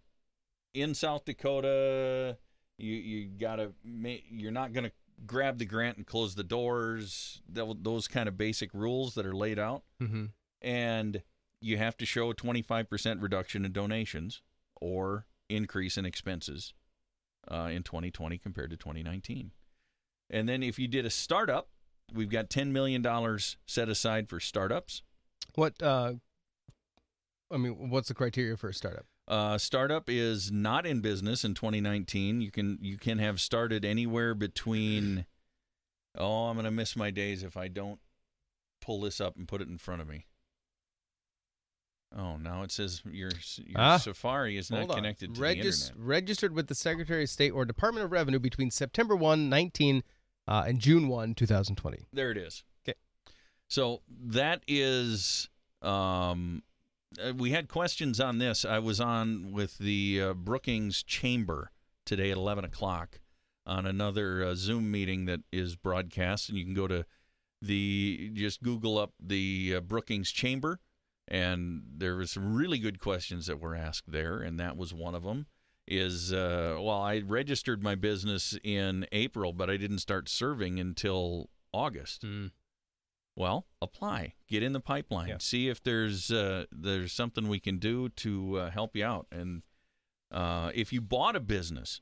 in 0.73 0.93
South 0.93 1.25
Dakota. 1.25 2.37
You 2.77 2.93
you 2.95 3.27
got 3.29 3.57
to 3.57 3.73
you're 3.83 4.51
not 4.51 4.73
going 4.73 4.85
to 4.85 4.91
grab 5.25 5.57
the 5.59 5.65
grant 5.65 5.97
and 5.97 6.05
close 6.05 6.35
the 6.35 6.43
doors. 6.43 7.41
Those 7.47 8.07
kind 8.07 8.27
of 8.27 8.37
basic 8.37 8.73
rules 8.73 9.15
that 9.15 9.25
are 9.25 9.35
laid 9.35 9.59
out, 9.59 9.83
Mm-hmm. 10.01 10.25
and 10.61 11.21
you 11.63 11.77
have 11.77 11.95
to 11.97 12.05
show 12.05 12.31
a 12.31 12.35
25% 12.35 13.21
reduction 13.21 13.65
in 13.65 13.71
donations 13.71 14.41
or 14.79 15.27
increase 15.47 15.95
in 15.97 16.05
expenses 16.05 16.73
uh, 17.51 17.69
in 17.71 17.83
2020 17.83 18.37
compared 18.39 18.71
to 18.71 18.77
2019. 18.77 19.51
And 20.29 20.49
then 20.49 20.63
if 20.63 20.79
you 20.79 20.87
did 20.87 21.05
a 21.05 21.09
startup, 21.11 21.69
we've 22.13 22.29
got 22.31 22.49
$10 22.49 22.71
million 22.71 23.05
set 23.67 23.89
aside 23.89 24.27
for 24.27 24.39
startups. 24.39 25.03
What? 25.53 25.73
Uh, 25.83 26.13
I 27.51 27.57
mean, 27.57 27.89
what's 27.89 28.07
the 28.07 28.13
criteria 28.15 28.55
for 28.57 28.69
a 28.69 28.73
startup? 28.73 29.05
Uh, 29.27 29.57
startup 29.57 30.05
is 30.09 30.51
not 30.51 30.85
in 30.85 30.99
business 30.99 31.45
in 31.45 31.53
2019. 31.53 32.41
You 32.41 32.51
can 32.51 32.77
you 32.81 32.97
can 32.97 33.19
have 33.19 33.39
started 33.39 33.85
anywhere 33.85 34.33
between. 34.33 35.25
Oh, 36.17 36.45
I'm 36.47 36.55
gonna 36.57 36.71
miss 36.71 36.95
my 36.95 37.11
days 37.11 37.43
if 37.43 37.55
I 37.55 37.67
don't 37.67 37.99
pull 38.81 39.01
this 39.01 39.21
up 39.21 39.37
and 39.37 39.47
put 39.47 39.61
it 39.61 39.67
in 39.69 39.77
front 39.77 40.01
of 40.01 40.07
me. 40.07 40.25
Oh, 42.17 42.35
now 42.35 42.63
it 42.63 42.71
says 42.71 43.01
your 43.09 43.31
your 43.65 43.79
Ah, 43.79 43.97
Safari 43.97 44.57
is 44.57 44.69
not 44.69 44.89
connected 44.89 45.33
to 45.35 45.41
Regis- 45.41 45.83
the 45.83 45.87
internet. 45.93 46.07
Registered 46.07 46.53
with 46.53 46.67
the 46.67 46.75
Secretary 46.75 47.23
of 47.23 47.29
State 47.29 47.51
or 47.51 47.63
Department 47.63 48.03
of 48.03 48.11
Revenue 48.11 48.39
between 48.39 48.69
September 48.69 49.15
1, 49.15 49.47
19 49.47 50.03
uh, 50.47 50.63
and 50.67 50.79
June 50.79 51.07
1, 51.07 51.35
2020. 51.35 52.07
There 52.11 52.31
it 52.31 52.37
is. 52.37 52.63
Okay. 52.85 52.97
So 53.69 54.01
that 54.09 54.61
is. 54.67 55.47
Um, 55.81 56.63
uh, 57.19 57.33
we 57.35 57.51
had 57.51 57.67
questions 57.67 58.19
on 58.19 58.37
this. 58.37 58.63
I 58.63 58.79
was 58.79 59.01
on 59.01 59.51
with 59.51 59.77
the 59.77 60.21
uh, 60.21 60.33
Brookings 60.33 61.03
Chamber 61.03 61.71
today 62.05 62.31
at 62.31 62.37
11 62.37 62.63
o'clock 62.63 63.19
on 63.65 63.85
another 63.85 64.43
uh, 64.43 64.55
Zoom 64.55 64.89
meeting 64.89 65.25
that 65.25 65.41
is 65.51 65.75
broadcast, 65.75 66.49
and 66.49 66.57
you 66.57 66.63
can 66.65 66.73
go 66.73 66.87
to 66.87 67.05
the 67.61 68.31
just 68.33 68.63
Google 68.63 68.97
up 68.97 69.13
the 69.19 69.75
uh, 69.77 69.81
Brookings 69.81 70.31
Chamber, 70.31 70.79
and 71.27 71.83
there 71.97 72.15
was 72.15 72.31
some 72.31 72.53
really 72.55 72.79
good 72.79 72.99
questions 72.99 73.47
that 73.47 73.59
were 73.59 73.75
asked 73.75 74.11
there, 74.11 74.39
and 74.39 74.59
that 74.59 74.77
was 74.77 74.93
one 74.93 75.15
of 75.15 75.23
them. 75.23 75.47
Is 75.87 76.31
uh, 76.31 76.77
well, 76.79 77.01
I 77.01 77.19
registered 77.19 77.83
my 77.83 77.95
business 77.95 78.57
in 78.63 79.05
April, 79.11 79.51
but 79.51 79.69
I 79.69 79.77
didn't 79.77 79.99
start 79.99 80.29
serving 80.29 80.79
until 80.79 81.49
August. 81.73 82.23
Well, 83.41 83.65
apply, 83.81 84.35
get 84.47 84.61
in 84.61 84.71
the 84.73 84.79
pipeline, 84.79 85.29
Yeah. 85.29 85.37
see 85.39 85.67
if 85.67 85.81
there's 85.81 86.29
uh, 86.31 86.65
there's 86.71 87.11
something 87.11 87.47
we 87.47 87.59
can 87.59 87.79
do 87.79 88.09
to 88.09 88.57
uh, 88.59 88.69
help 88.69 88.95
you 88.95 89.03
out. 89.03 89.25
And 89.31 89.63
uh, 90.29 90.71
if 90.75 90.93
you 90.93 91.01
bought 91.01 91.35
a 91.35 91.39
business 91.39 92.01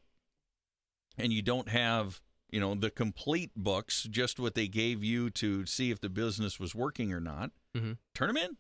and 1.17 1.31
you 1.31 1.41
don't 1.41 1.69
have 1.69 2.19
you 2.51 2.59
know 2.59 2.75
the 2.75 2.89
complete 2.89 3.51
books, 3.55 4.03
just 4.03 4.37
what 4.37 4.53
they 4.55 4.67
gave 4.67 5.01
you 5.01 5.29
to 5.29 5.65
see 5.65 5.91
if 5.91 6.01
the 6.01 6.09
business 6.09 6.59
was 6.59 6.75
working 6.75 7.13
or 7.13 7.21
not, 7.21 7.51
Mhm. 7.73 7.97
turn 8.13 8.27
them 8.27 8.37
in. 8.37 8.57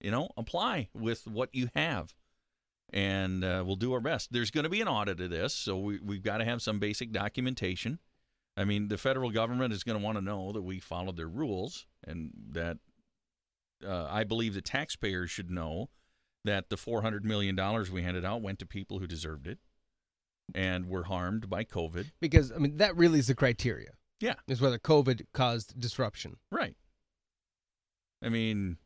You 0.00 0.10
know, 0.10 0.30
apply 0.38 0.88
with 0.94 1.26
what 1.26 1.54
you 1.54 1.68
have, 1.74 2.14
and 2.94 3.44
uh, 3.44 3.62
we'll 3.66 3.76
do 3.76 3.92
our 3.92 4.00
best. 4.00 4.32
There's 4.32 4.50
going 4.50 4.64
to 4.64 4.70
be 4.70 4.80
an 4.80 4.88
audit 4.88 5.20
of 5.20 5.28
this, 5.30 5.52
so 5.54 5.76
we, 5.78 5.98
we've 6.00 6.22
got 6.22 6.38
to 6.38 6.44
have 6.46 6.62
some 6.62 6.78
basic 6.78 7.12
documentation. 7.12 7.98
I 8.56 8.64
mean, 8.64 8.88
the 8.88 8.98
federal 8.98 9.30
government 9.30 9.72
is 9.72 9.84
going 9.84 9.98
to 9.98 10.04
want 10.04 10.16
to 10.16 10.24
know 10.24 10.52
that 10.52 10.62
we 10.62 10.80
followed 10.80 11.16
their 11.16 11.28
rules, 11.28 11.86
and 12.06 12.30
that 12.50 12.78
uh, 13.86 14.06
I 14.10 14.24
believe 14.24 14.54
the 14.54 14.62
taxpayers 14.62 15.30
should 15.30 15.50
know 15.50 15.90
that 16.44 16.70
the 16.70 16.76
four 16.76 17.02
hundred 17.02 17.24
million 17.24 17.54
dollars 17.54 17.90
we 17.90 18.02
handed 18.02 18.24
out 18.24 18.40
went 18.40 18.58
to 18.60 18.66
people 18.66 18.98
who 18.98 19.06
deserved 19.06 19.46
it, 19.46 19.58
and 20.54 20.86
were 20.88 21.04
harmed 21.04 21.50
by 21.50 21.64
COVID. 21.64 22.12
Because, 22.20 22.50
I 22.52 22.58
mean, 22.58 22.78
that 22.78 22.96
really 22.96 23.18
is 23.18 23.26
the 23.26 23.34
criteria. 23.34 23.90
Yeah. 24.20 24.34
Is 24.48 24.60
whether 24.60 24.78
COVID 24.78 25.26
caused 25.34 25.78
disruption. 25.78 26.36
Right. 26.50 26.76
I 28.24 28.30
mean, 28.30 28.78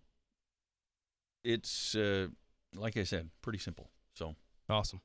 it's 1.44 1.94
uh, 1.94 2.28
like 2.74 2.96
I 2.96 3.04
said, 3.04 3.30
pretty 3.42 3.60
simple. 3.60 3.90
So 4.14 4.34
Awesome. 4.70 5.00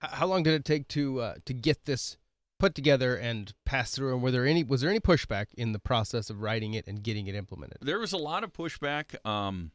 How 0.00 0.26
long 0.26 0.42
did 0.42 0.54
it 0.54 0.64
take 0.64 0.86
to 0.88 1.20
uh, 1.20 1.34
to 1.46 1.54
get 1.54 1.86
this 1.86 2.18
put 2.58 2.74
together 2.74 3.16
and 3.16 3.52
pass 3.64 3.90
through? 3.90 4.14
And 4.14 4.22
were 4.22 4.30
there 4.30 4.46
any 4.46 4.64
was 4.64 4.80
there 4.80 4.90
any 4.90 5.00
pushback 5.00 5.46
in 5.54 5.72
the 5.72 5.78
process 5.78 6.30
of 6.30 6.40
writing 6.40 6.74
it 6.74 6.86
and 6.86 7.02
getting 7.02 7.26
it 7.26 7.34
implemented? 7.34 7.78
there 7.80 7.98
was 7.98 8.12
a 8.12 8.18
lot 8.18 8.44
of 8.44 8.52
pushback, 8.52 9.24
um, 9.26 9.70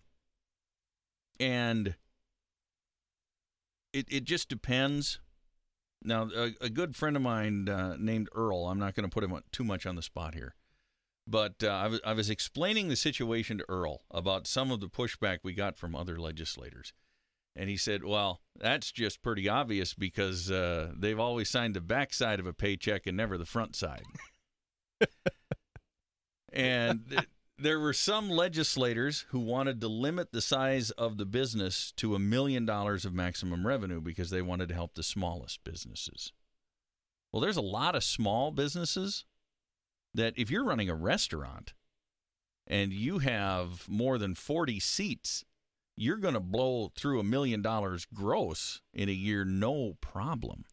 and 1.40 1.96
it 3.92 4.06
it 4.10 4.24
just 4.24 4.50
depends. 4.50 5.20
Now, 6.06 6.30
a, 6.36 6.52
a 6.60 6.70
good 6.70 6.98
friend 6.98 7.16
of 7.16 7.22
mine 7.22 7.70
uh, 7.70 7.96
named 7.98 8.28
Earl, 8.36 8.68
I'm 8.68 8.80
not 8.80 8.94
going 8.94 9.10
to 9.10 9.14
put 9.14 9.24
him 9.24 9.40
too 9.54 9.64
much 9.64 9.86
on 9.86 9.96
the 9.96 10.02
spot 10.02 10.36
here, 10.36 10.54
but 11.26 11.64
uh, 11.64 11.70
I, 11.70 11.88
was, 11.88 12.02
I 12.06 12.12
was 12.12 12.30
explaining 12.30 12.90
the 12.90 12.98
situation 12.98 13.60
to 13.60 13.66
Earl 13.70 14.02
about 14.12 14.46
some 14.46 14.70
of 14.70 14.82
the 14.82 14.90
pushback 14.90 15.40
we 15.44 15.54
got 15.54 15.78
from 15.78 15.96
other 15.96 16.20
legislators. 16.20 16.92
And 17.56 17.70
he 17.70 17.78
said, 17.78 18.04
Well, 18.04 18.42
that's 18.56 18.92
just 18.92 19.22
pretty 19.22 19.48
obvious 19.48 19.94
because 19.94 20.50
uh, 20.50 20.92
they've 20.98 21.20
always 21.20 21.50
signed 21.50 21.76
the 21.76 21.82
backside 21.82 22.40
of 22.40 22.48
a 22.48 22.54
paycheck 22.54 23.06
and 23.08 23.18
never 23.18 23.38
the 23.38 23.46
front 23.46 23.76
side. 23.76 24.06
and 26.54 27.10
th- 27.10 27.28
there 27.58 27.80
were 27.80 27.94
some 27.94 28.30
legislators 28.30 29.26
who 29.30 29.40
wanted 29.40 29.80
to 29.82 29.88
limit 29.88 30.32
the 30.32 30.42
size 30.42 30.92
of 30.92 31.18
the 31.18 31.26
business 31.26 31.92
to 31.98 32.16
a 32.16 32.20
million 32.20 32.66
dollars 32.66 33.06
of 33.06 33.14
maximum 33.14 33.66
revenue 33.68 34.02
because 34.02 34.32
they 34.32 34.42
wanted 34.42 34.70
to 34.70 34.76
help 34.76 34.96
the 34.96 35.04
smallest 35.04 35.64
businesses. 35.64 36.34
Well, 37.32 37.42
there's 37.42 37.58
a 37.58 37.62
lot 37.62 37.96
of 37.96 38.04
small 38.04 38.52
businesses 38.52 39.26
that 40.14 40.34
if 40.38 40.52
you're 40.52 40.66
running 40.66 40.90
a 40.90 40.96
restaurant 40.96 41.74
and 42.68 42.94
you 42.94 43.20
have 43.20 43.88
more 43.88 44.18
than 44.18 44.36
40 44.36 44.80
seats, 44.80 45.44
you're 45.96 46.18
going 46.18 46.34
to 46.34 46.40
blow 46.40 46.92
through 46.96 47.20
a 47.20 47.24
million 47.24 47.62
dollars 47.62 48.06
gross 48.14 48.82
in 48.94 49.10
a 49.10 49.14
year, 49.14 49.46
no 49.46 49.96
problem. 50.02 50.66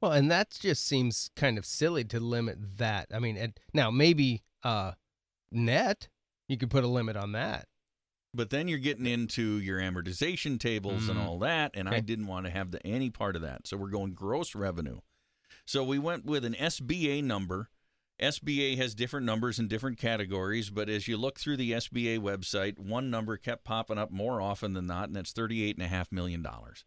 Well, 0.00 0.12
and 0.12 0.30
that 0.30 0.50
just 0.50 0.86
seems 0.86 1.30
kind 1.36 1.56
of 1.58 1.64
silly 1.64 2.04
to 2.04 2.20
limit 2.20 2.78
that. 2.78 3.08
I 3.14 3.18
mean, 3.18 3.36
and 3.36 3.58
now 3.72 3.90
maybe 3.90 4.42
uh, 4.62 4.92
net 5.50 6.08
you 6.48 6.56
could 6.56 6.70
put 6.70 6.84
a 6.84 6.88
limit 6.88 7.16
on 7.16 7.32
that. 7.32 7.66
But 8.34 8.50
then 8.50 8.68
you're 8.68 8.78
getting 8.78 9.06
into 9.06 9.58
your 9.58 9.80
amortization 9.80 10.58
tables 10.60 11.08
and 11.08 11.18
Mhm. 11.18 11.22
all 11.22 11.38
that, 11.40 11.72
and 11.74 11.88
I 11.88 11.98
didn't 12.00 12.26
want 12.28 12.46
to 12.46 12.52
have 12.52 12.70
the, 12.70 12.84
any 12.86 13.10
part 13.10 13.34
of 13.36 13.42
that. 13.42 13.66
So 13.66 13.76
we're 13.76 13.88
going 13.90 14.14
gross 14.14 14.54
revenue. 14.54 15.00
So 15.66 15.82
we 15.82 15.98
went 15.98 16.24
with 16.24 16.44
an 16.44 16.54
SBA 16.54 17.22
number. 17.22 17.70
SBA 18.20 18.76
has 18.76 18.94
different 18.94 19.24
numbers 19.24 19.58
in 19.58 19.66
different 19.68 19.98
categories, 19.98 20.68
but 20.70 20.88
as 20.90 21.08
you 21.08 21.16
look 21.16 21.38
through 21.38 21.56
the 21.56 21.72
SBA 21.72 22.18
website, 22.18 22.78
one 22.78 23.10
number 23.10 23.36
kept 23.36 23.64
popping 23.64 23.96
up 23.98 24.10
more 24.10 24.40
often 24.42 24.74
than 24.74 24.86
not, 24.86 25.06
and 25.08 25.16
that's 25.16 25.32
thirty-eight 25.32 25.76
and 25.76 25.84
a 25.84 25.88
half 25.88 26.12
million 26.12 26.42
dollars. 26.42 26.84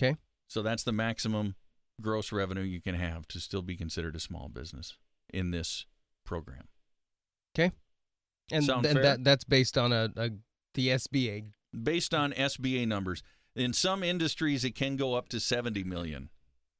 Okay. 0.00 0.16
So 0.48 0.62
that's 0.62 0.82
the 0.82 0.92
maximum 0.92 1.54
gross 2.00 2.32
revenue 2.32 2.62
you 2.62 2.80
can 2.80 2.94
have 2.94 3.28
to 3.28 3.38
still 3.40 3.62
be 3.62 3.76
considered 3.76 4.16
a 4.16 4.20
small 4.20 4.48
business 4.48 4.96
in 5.32 5.50
this 5.50 5.84
program. 6.24 6.68
Okay. 7.54 7.72
And 8.50 8.64
Sound 8.64 8.84
th- 8.84 8.94
fair? 8.94 9.02
that 9.02 9.24
that's 9.24 9.44
based 9.44 9.76
on 9.76 9.92
a, 9.92 10.10
a 10.16 10.30
the 10.74 10.88
SBA. 10.88 11.44
based 11.82 12.14
on 12.14 12.32
SBA 12.32 12.86
numbers. 12.88 13.22
In 13.56 13.72
some 13.72 14.02
industries, 14.02 14.64
it 14.64 14.74
can 14.76 14.96
go 14.96 15.14
up 15.14 15.28
to 15.30 15.40
70 15.40 15.82
million 15.84 16.30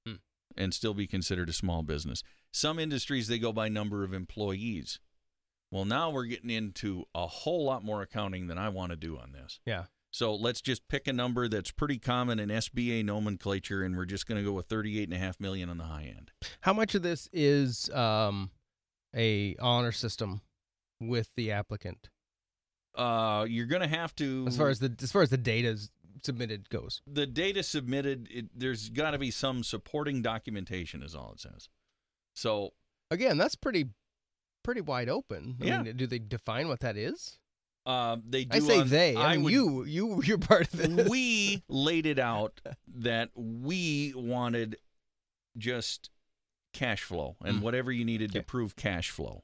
Hmm. 0.07 0.15
and 0.57 0.73
still 0.73 0.95
be 0.95 1.07
considered 1.07 1.49
a 1.49 1.53
small 1.53 1.83
business. 1.83 2.23
Some 2.53 2.79
industries, 2.79 3.29
they 3.29 3.39
go 3.39 3.53
by 3.53 3.69
number 3.69 4.05
of 4.05 4.13
employees. 4.13 4.99
Well, 5.71 5.85
now 5.85 6.11
we're 6.11 6.25
getting 6.25 6.51
into 6.51 7.05
a 7.15 7.27
whole 7.27 7.65
lot 7.65 7.85
more 7.85 8.03
accounting 8.03 8.49
than 8.49 8.59
I 8.59 8.69
want 8.71 8.91
to 8.91 8.97
do 8.97 9.17
on 9.17 9.33
this. 9.33 9.61
Yeah. 9.65 9.85
So 10.11 10.35
let's 10.35 10.61
just 10.61 10.89
pick 10.89 11.07
a 11.07 11.13
number 11.13 11.47
that's 11.47 11.71
pretty 11.71 11.99
common 11.99 12.41
in 12.41 12.49
SBA 12.49 13.05
nomenclature, 13.05 13.85
and 13.85 13.97
we're 13.97 14.07
just 14.07 14.27
going 14.27 14.43
to 14.43 14.45
go 14.45 14.53
with 14.53 14.69
38.5 14.69 15.39
million 15.39 15.71
on 15.71 15.79
the 15.79 15.85
high 15.85 16.13
end. 16.17 16.33
How 16.63 16.73
much 16.73 16.97
of 16.97 17.03
this 17.03 17.29
is 17.33 17.89
um, 17.91 18.51
a 19.15 19.55
honor 19.61 19.93
system 19.93 20.41
with 21.01 21.31
the 21.37 21.53
applicant 21.53 22.11
Uh, 22.97 23.47
you're 23.49 23.67
going 23.67 23.83
to 23.83 23.89
have 23.89 24.15
to 24.17 24.45
as 24.49 24.57
far 24.57 24.69
as 24.69 24.81
the 24.81 24.93
as 25.01 25.13
far 25.13 25.23
as 25.23 25.31
the 25.31 25.39
data 25.39 25.79
submitted 26.25 26.69
goes? 26.69 27.01
the 27.07 27.27
data 27.27 27.63
submitted. 27.63 28.27
It, 28.33 28.47
there's 28.59 28.89
got 28.89 29.13
to 29.13 29.19
be 29.19 29.31
some 29.31 29.63
supporting 29.63 30.21
documentation, 30.23 31.05
is 31.05 31.15
all 31.15 31.33
it 31.35 31.41
says. 31.41 31.69
So 32.41 32.73
Again, 33.13 33.39
that's 33.39 33.55
pretty 33.57 33.91
pretty 34.63 34.81
wide 34.83 35.09
open. 35.09 35.57
I 35.61 35.65
Yeah. 35.65 35.83
mean, 35.83 35.97
do 35.97 36.07
they 36.07 36.19
define 36.21 36.69
what 36.69 36.81
that 36.81 36.97
is? 36.97 37.39
Um, 37.87 38.23
they 38.29 38.45
do 38.45 38.57
I 38.57 38.61
say 38.61 38.81
on- 38.81 38.89
they. 38.89 39.17
I, 39.17 39.33
mean, 39.33 39.43
would- 39.45 39.53
you 39.53 39.85
you 39.85 40.23
you're 40.23 40.39
part 40.39 40.73
of 40.73 40.79
this. 40.79 41.09
we 41.09 41.63
laid 41.69 42.07
it 42.07 42.19
out 42.19 42.61
that 42.87 43.31
we 43.35 44.13
wanted 44.15 44.77
just 45.59 46.11
cash 46.73 47.03
flow 47.03 47.37
and 47.45 47.59
Mm. 47.59 47.63
whatever 47.63 47.91
you 47.91 48.05
needed 48.05 48.33
to 48.33 48.43
prove 48.43 48.77
cash 48.77 49.11
flow. 49.11 49.43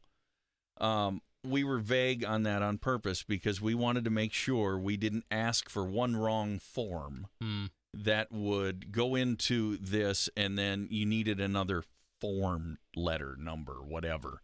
Um, 0.81 1.23
we 1.43 1.65
were 1.65 1.79
vague 1.79 2.25
on 2.25 2.45
that 2.45 2.63
on 2.63 2.79
purpose 2.79 3.23
because 3.25 3.61
we 3.61 3.75
wanted 3.75 4.05
to 4.05 4.11
make 4.11 4.33
sure 4.33 4.79
we 4.79 4.97
didn't 4.97 5.25
ask 5.31 5.69
for 5.69 5.85
one 5.85 6.15
wrong 6.17 6.59
form 6.61 7.27
Hmm. 7.41 7.67
that 7.95 8.31
would 8.31 8.93
go 8.93 9.15
into 9.17 9.77
this 9.79 10.29
and 10.37 10.57
then 10.59 10.87
you 10.91 11.05
needed 11.07 11.41
another 11.41 11.83
form 12.21 12.79
letter 12.95 13.37
number 13.39 13.75
whatever. 13.83 14.43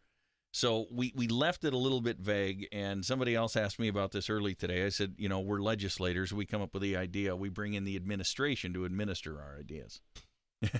So 0.55 0.87
we, 0.91 1.15
we 1.17 1.29
left 1.29 1.65
it 1.65 1.73
a 1.73 1.79
little 1.79 2.03
bit 2.03 2.19
vague 2.19 2.69
and 2.73 3.05
somebody 3.07 3.35
else 3.35 3.57
asked 3.57 3.79
me 3.79 3.89
about 3.89 4.13
this 4.13 4.29
early 4.29 4.55
today. 4.55 4.85
I 4.85 4.91
said 4.91 5.15
you 5.17 5.29
know 5.29 5.41
we're 5.41 5.61
legislators. 5.61 6.33
We 6.33 6.47
come 6.47 6.63
up 6.63 6.75
with 6.75 6.83
the 6.83 6.97
idea. 6.97 7.35
We 7.37 7.49
bring 7.49 7.75
in 7.75 7.85
the 7.85 7.97
administration 7.97 8.73
to 8.75 8.85
administer 8.85 9.41
our 9.41 9.59
ideas. 9.59 10.01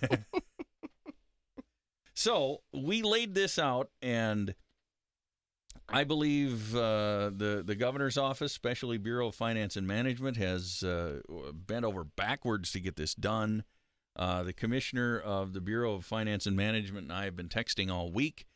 So 2.15 2.63
we 2.73 3.03
laid 3.03 3.35
this 3.35 3.59
out 3.59 3.91
and 4.01 4.55
I 5.89 6.05
believe 6.05 6.75
uh, 6.75 7.31
the 7.35 7.63
the 7.67 7.75
governor's 7.75 8.17
office, 8.17 8.53
especially 8.53 8.97
Bureau 8.97 9.29
of 9.29 9.35
Finance 9.35 9.77
and 9.77 9.87
Management, 9.87 10.37
has 10.37 10.83
uh, 10.83 11.21
bent 11.53 11.85
over 11.85 12.05
backwards 12.05 12.71
to 12.73 12.81
get 12.81 12.97
this 12.97 13.15
done. 13.15 13.65
Uh, 14.15 14.43
the 14.43 14.53
commissioner 14.53 15.19
of 15.19 15.55
the 15.55 15.61
Bureau 15.61 15.95
of 15.95 16.05
Finance 16.05 16.47
and 16.47 16.57
Management 16.57 17.05
and 17.05 17.13
I 17.13 17.25
have 17.25 17.37
been 17.37 17.49
texting 17.49 17.91
all 17.91 18.13
week. 18.13 18.47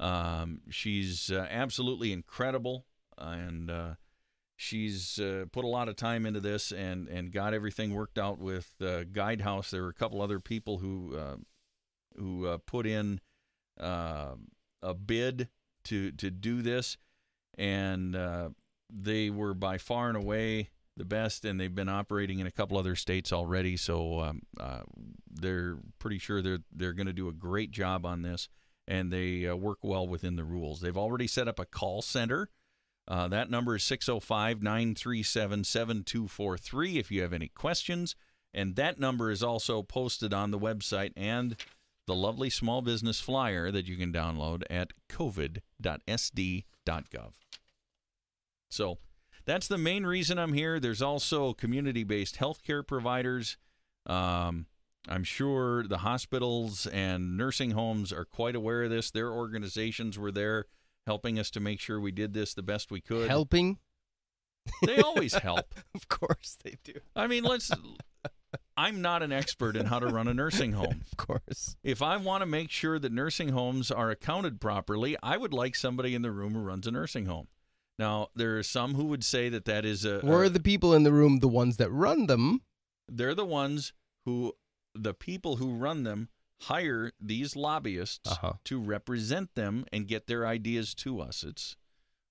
Um, 0.00 0.62
she's 0.70 1.30
uh, 1.30 1.46
absolutely 1.50 2.12
incredible, 2.12 2.86
and 3.16 3.70
uh, 3.70 3.94
she's 4.56 5.18
uh, 5.18 5.44
put 5.52 5.64
a 5.64 5.68
lot 5.68 5.88
of 5.88 5.96
time 5.96 6.26
into 6.26 6.40
this 6.40 6.72
and 6.72 7.08
and 7.08 7.32
got 7.32 7.54
everything 7.54 7.94
worked 7.94 8.18
out 8.18 8.38
with 8.38 8.74
uh, 8.80 9.04
Guidehouse. 9.04 9.70
There 9.70 9.82
were 9.82 9.88
a 9.88 9.94
couple 9.94 10.20
other 10.20 10.40
people 10.40 10.78
who 10.78 11.16
uh, 11.16 11.36
who 12.16 12.46
uh, 12.46 12.58
put 12.66 12.86
in 12.86 13.20
uh, 13.80 14.34
a 14.82 14.94
bid 14.94 15.48
to 15.84 16.10
to 16.12 16.30
do 16.30 16.60
this, 16.60 16.96
and 17.56 18.16
they 18.92 19.30
were 19.30 19.54
by 19.54 19.78
far 19.78 20.08
and 20.08 20.16
away 20.16 20.70
the 20.96 21.04
best, 21.04 21.44
and 21.44 21.60
they've 21.60 21.74
been 21.74 21.88
operating 21.88 22.38
in 22.38 22.46
a 22.46 22.50
couple 22.50 22.78
other 22.78 22.96
states 22.96 23.32
already. 23.32 23.76
So 23.76 24.20
um, 24.20 24.42
uh, 24.58 24.82
they're 25.30 25.78
pretty 25.98 26.18
sure 26.18 26.42
they're 26.42 26.60
they're 26.72 26.92
going 26.92 27.06
to 27.06 27.12
do 27.12 27.28
a 27.28 27.32
great 27.32 27.70
job 27.70 28.06
on 28.06 28.22
this, 28.22 28.48
and 28.86 29.12
they 29.12 29.46
uh, 29.46 29.56
work 29.56 29.78
well 29.82 30.06
within 30.06 30.36
the 30.36 30.44
rules. 30.44 30.80
They've 30.80 30.96
already 30.96 31.26
set 31.26 31.48
up 31.48 31.58
a 31.58 31.64
call 31.64 32.02
center. 32.02 32.48
Uh, 33.06 33.28
that 33.28 33.50
number 33.50 33.76
is 33.76 33.84
605 33.84 34.62
937 34.62 35.64
7243 35.64 36.98
if 36.98 37.10
you 37.10 37.22
have 37.22 37.34
any 37.34 37.48
questions. 37.48 38.16
And 38.54 38.76
that 38.76 39.00
number 39.00 39.30
is 39.30 39.42
also 39.42 39.82
posted 39.82 40.32
on 40.32 40.52
the 40.52 40.58
website 40.58 41.12
and 41.16 41.56
the 42.06 42.14
lovely 42.14 42.48
small 42.50 42.82
business 42.82 43.20
flyer 43.20 43.70
that 43.70 43.86
you 43.86 43.96
can 43.96 44.12
download 44.12 44.62
at 44.70 44.92
covid.sd.gov. 45.08 45.62
So 48.70 48.98
that's 49.44 49.68
the 49.68 49.78
main 49.78 50.04
reason 50.06 50.38
I'm 50.38 50.52
here. 50.52 50.80
There's 50.80 51.02
also 51.02 51.52
community 51.52 52.04
based 52.04 52.36
healthcare 52.36 52.86
providers. 52.86 53.56
Um, 54.06 54.66
I'm 55.08 55.24
sure 55.24 55.86
the 55.86 55.98
hospitals 55.98 56.86
and 56.86 57.36
nursing 57.36 57.72
homes 57.72 58.12
are 58.12 58.24
quite 58.24 58.56
aware 58.56 58.84
of 58.84 58.90
this. 58.90 59.10
Their 59.10 59.30
organizations 59.30 60.18
were 60.18 60.32
there 60.32 60.66
helping 61.06 61.38
us 61.38 61.50
to 61.50 61.60
make 61.60 61.80
sure 61.80 62.00
we 62.00 62.12
did 62.12 62.32
this 62.32 62.54
the 62.54 62.62
best 62.62 62.90
we 62.90 63.00
could. 63.00 63.28
Helping, 63.28 63.78
They 64.82 64.98
always 64.98 65.34
help. 65.34 65.74
of 65.94 66.08
course 66.08 66.56
they 66.62 66.76
do. 66.82 66.94
I 67.14 67.26
mean, 67.26 67.44
let's. 67.44 67.70
I'm 68.76 69.02
not 69.02 69.22
an 69.22 69.32
expert 69.32 69.76
in 69.76 69.86
how 69.86 69.98
to 69.98 70.06
run 70.06 70.28
a 70.28 70.34
nursing 70.34 70.72
home. 70.80 71.02
Of 71.12 71.16
course. 71.16 71.76
If 71.82 72.02
I 72.02 72.16
want 72.16 72.42
to 72.42 72.46
make 72.46 72.70
sure 72.70 72.98
that 72.98 73.12
nursing 73.12 73.50
homes 73.50 73.90
are 73.90 74.10
accounted 74.10 74.60
properly, 74.60 75.16
I 75.22 75.36
would 75.36 75.52
like 75.52 75.74
somebody 75.74 76.14
in 76.14 76.22
the 76.22 76.30
room 76.30 76.54
who 76.54 76.60
runs 76.60 76.86
a 76.86 76.90
nursing 76.90 77.26
home. 77.26 77.48
Now, 77.98 78.28
there 78.34 78.58
are 78.58 78.62
some 78.62 78.94
who 78.94 79.04
would 79.04 79.22
say 79.24 79.48
that 79.50 79.64
that 79.66 79.84
is 79.84 80.04
a. 80.04 80.20
Were 80.24 80.44
a- 80.44 80.48
the 80.48 80.60
people 80.60 80.94
in 80.94 81.02
the 81.04 81.12
room 81.12 81.38
the 81.38 81.48
ones 81.48 81.76
that 81.78 81.90
run 81.90 82.26
them? 82.26 82.62
they're 83.06 83.34
the 83.34 83.44
ones 83.44 83.92
who, 84.24 84.54
the 84.94 85.12
people 85.12 85.56
who 85.56 85.74
run 85.74 86.04
them, 86.04 86.28
hire 86.62 87.12
these 87.20 87.54
lobbyists 87.54 88.30
Uh-huh. 88.32 88.54
to 88.64 88.80
represent 88.80 89.54
them 89.54 89.84
and 89.92 90.08
get 90.08 90.26
their 90.26 90.46
ideas 90.46 90.94
to 90.96 91.20
us. 91.20 91.44
It's, 91.44 91.76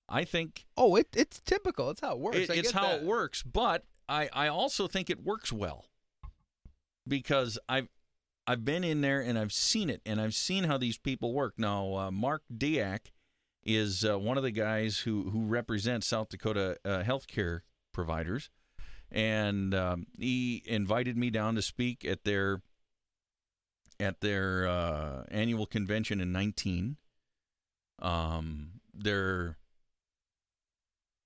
I 0.08 0.24
think 0.24 0.66
Oh, 0.76 0.96
it, 0.96 1.08
it's 1.14 1.38
typical. 1.40 1.90
It's 1.90 2.00
how 2.00 2.12
it 2.14 2.18
works. 2.18 2.36
It- 2.38 2.50
I 2.50 2.54
it's 2.54 2.72
get 2.72 2.80
how 2.80 2.88
that. 2.88 3.00
it 3.02 3.06
works, 3.06 3.42
but 3.44 3.84
I, 4.08 4.28
I 4.32 4.48
also 4.48 4.88
think 4.88 5.08
it 5.08 5.22
works 5.24 5.52
well 5.52 5.86
because 7.06 7.58
I've 7.68 7.88
I've 8.46 8.64
been 8.64 8.84
in 8.84 9.00
there 9.00 9.20
and 9.20 9.38
I've 9.38 9.52
seen 9.52 9.88
it 9.88 10.02
and 10.04 10.20
I've 10.20 10.34
seen 10.34 10.64
how 10.64 10.76
these 10.76 10.98
people 10.98 11.32
work. 11.32 11.54
Now, 11.56 11.94
uh, 11.94 12.10
Mark 12.10 12.42
Deak 12.54 13.12
is 13.64 14.04
uh, 14.04 14.18
one 14.18 14.36
of 14.36 14.42
the 14.42 14.50
guys 14.50 15.00
who 15.00 15.30
who 15.30 15.46
represents 15.46 16.06
South 16.06 16.28
Dakota 16.28 16.78
uh, 16.84 17.02
healthcare 17.02 17.60
providers, 17.92 18.50
and 19.10 19.74
um, 19.74 20.06
he 20.18 20.62
invited 20.66 21.16
me 21.16 21.30
down 21.30 21.54
to 21.54 21.62
speak 21.62 22.04
at 22.04 22.24
their 22.24 22.62
at 24.00 24.20
their 24.20 24.66
uh, 24.66 25.24
annual 25.28 25.66
convention 25.66 26.20
in 26.20 26.32
19. 26.32 26.96
Um, 28.00 28.80
their 28.92 29.56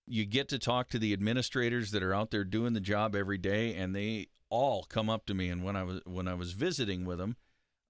you 0.07 0.25
get 0.25 0.49
to 0.49 0.59
talk 0.59 0.89
to 0.91 0.99
the 0.99 1.13
administrators 1.13 1.91
that 1.91 2.03
are 2.03 2.15
out 2.15 2.31
there 2.31 2.45
doing 2.45 2.73
the 2.73 2.81
job 2.81 3.15
every 3.15 3.39
day 3.39 3.75
and 3.75 3.95
they 3.95 4.29
all 4.49 4.85
come 4.85 5.11
up 5.11 5.27
to 5.27 5.35
me. 5.35 5.51
And 5.51 5.63
when 5.63 5.77
I 5.77 5.83
was 5.83 6.01
when 6.05 6.29
I 6.29 6.35
was 6.35 6.53
visiting 6.53 7.05
with 7.05 7.19
them 7.19 7.37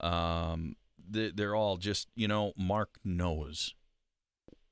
um 0.01 0.77
they, 1.09 1.31
they're 1.31 1.55
all 1.55 1.77
just 1.77 2.09
you 2.15 2.29
know 2.29 2.53
Mark 2.57 2.99
knows 3.05 3.75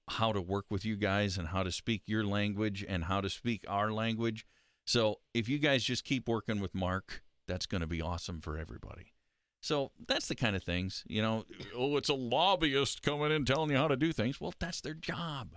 how 0.09 0.33
to 0.33 0.41
work 0.41 0.67
with 0.71 0.85
you 0.85 0.97
guys 0.97 1.37
and 1.37 1.49
how 1.49 1.63
to 1.63 1.73
speak 1.73 2.03
your 2.07 2.25
language 2.25 2.85
and 2.89 3.05
how 3.05 3.21
to 3.21 3.29
speak 3.29 3.65
our 3.69 3.93
language. 3.93 4.47
So 4.85 5.17
if 5.35 5.49
you 5.49 5.59
guys 5.59 5.83
just 5.83 6.05
keep 6.05 6.29
working 6.29 6.61
with 6.61 6.75
Mark 6.75 7.23
that's 7.49 7.67
going 7.67 7.81
to 7.81 7.87
be 7.87 8.03
awesome 8.03 8.41
for 8.41 8.59
everybody. 8.59 9.13
So 9.61 9.93
that's 10.07 10.27
the 10.27 10.35
kind 10.35 10.55
of 10.55 10.63
things 10.63 11.05
you 11.09 11.23
know. 11.23 11.45
Oh 11.75 11.97
it's 11.97 12.09
a 12.09 12.15
lobbyist 12.15 13.03
coming 13.03 13.33
in 13.33 13.45
telling 13.45 13.71
you 13.71 13.77
how 13.77 13.89
to 13.89 13.97
do 13.97 14.13
things. 14.13 14.41
Well 14.41 14.55
that's 14.59 14.81
their 14.81 14.95
job. 14.95 15.57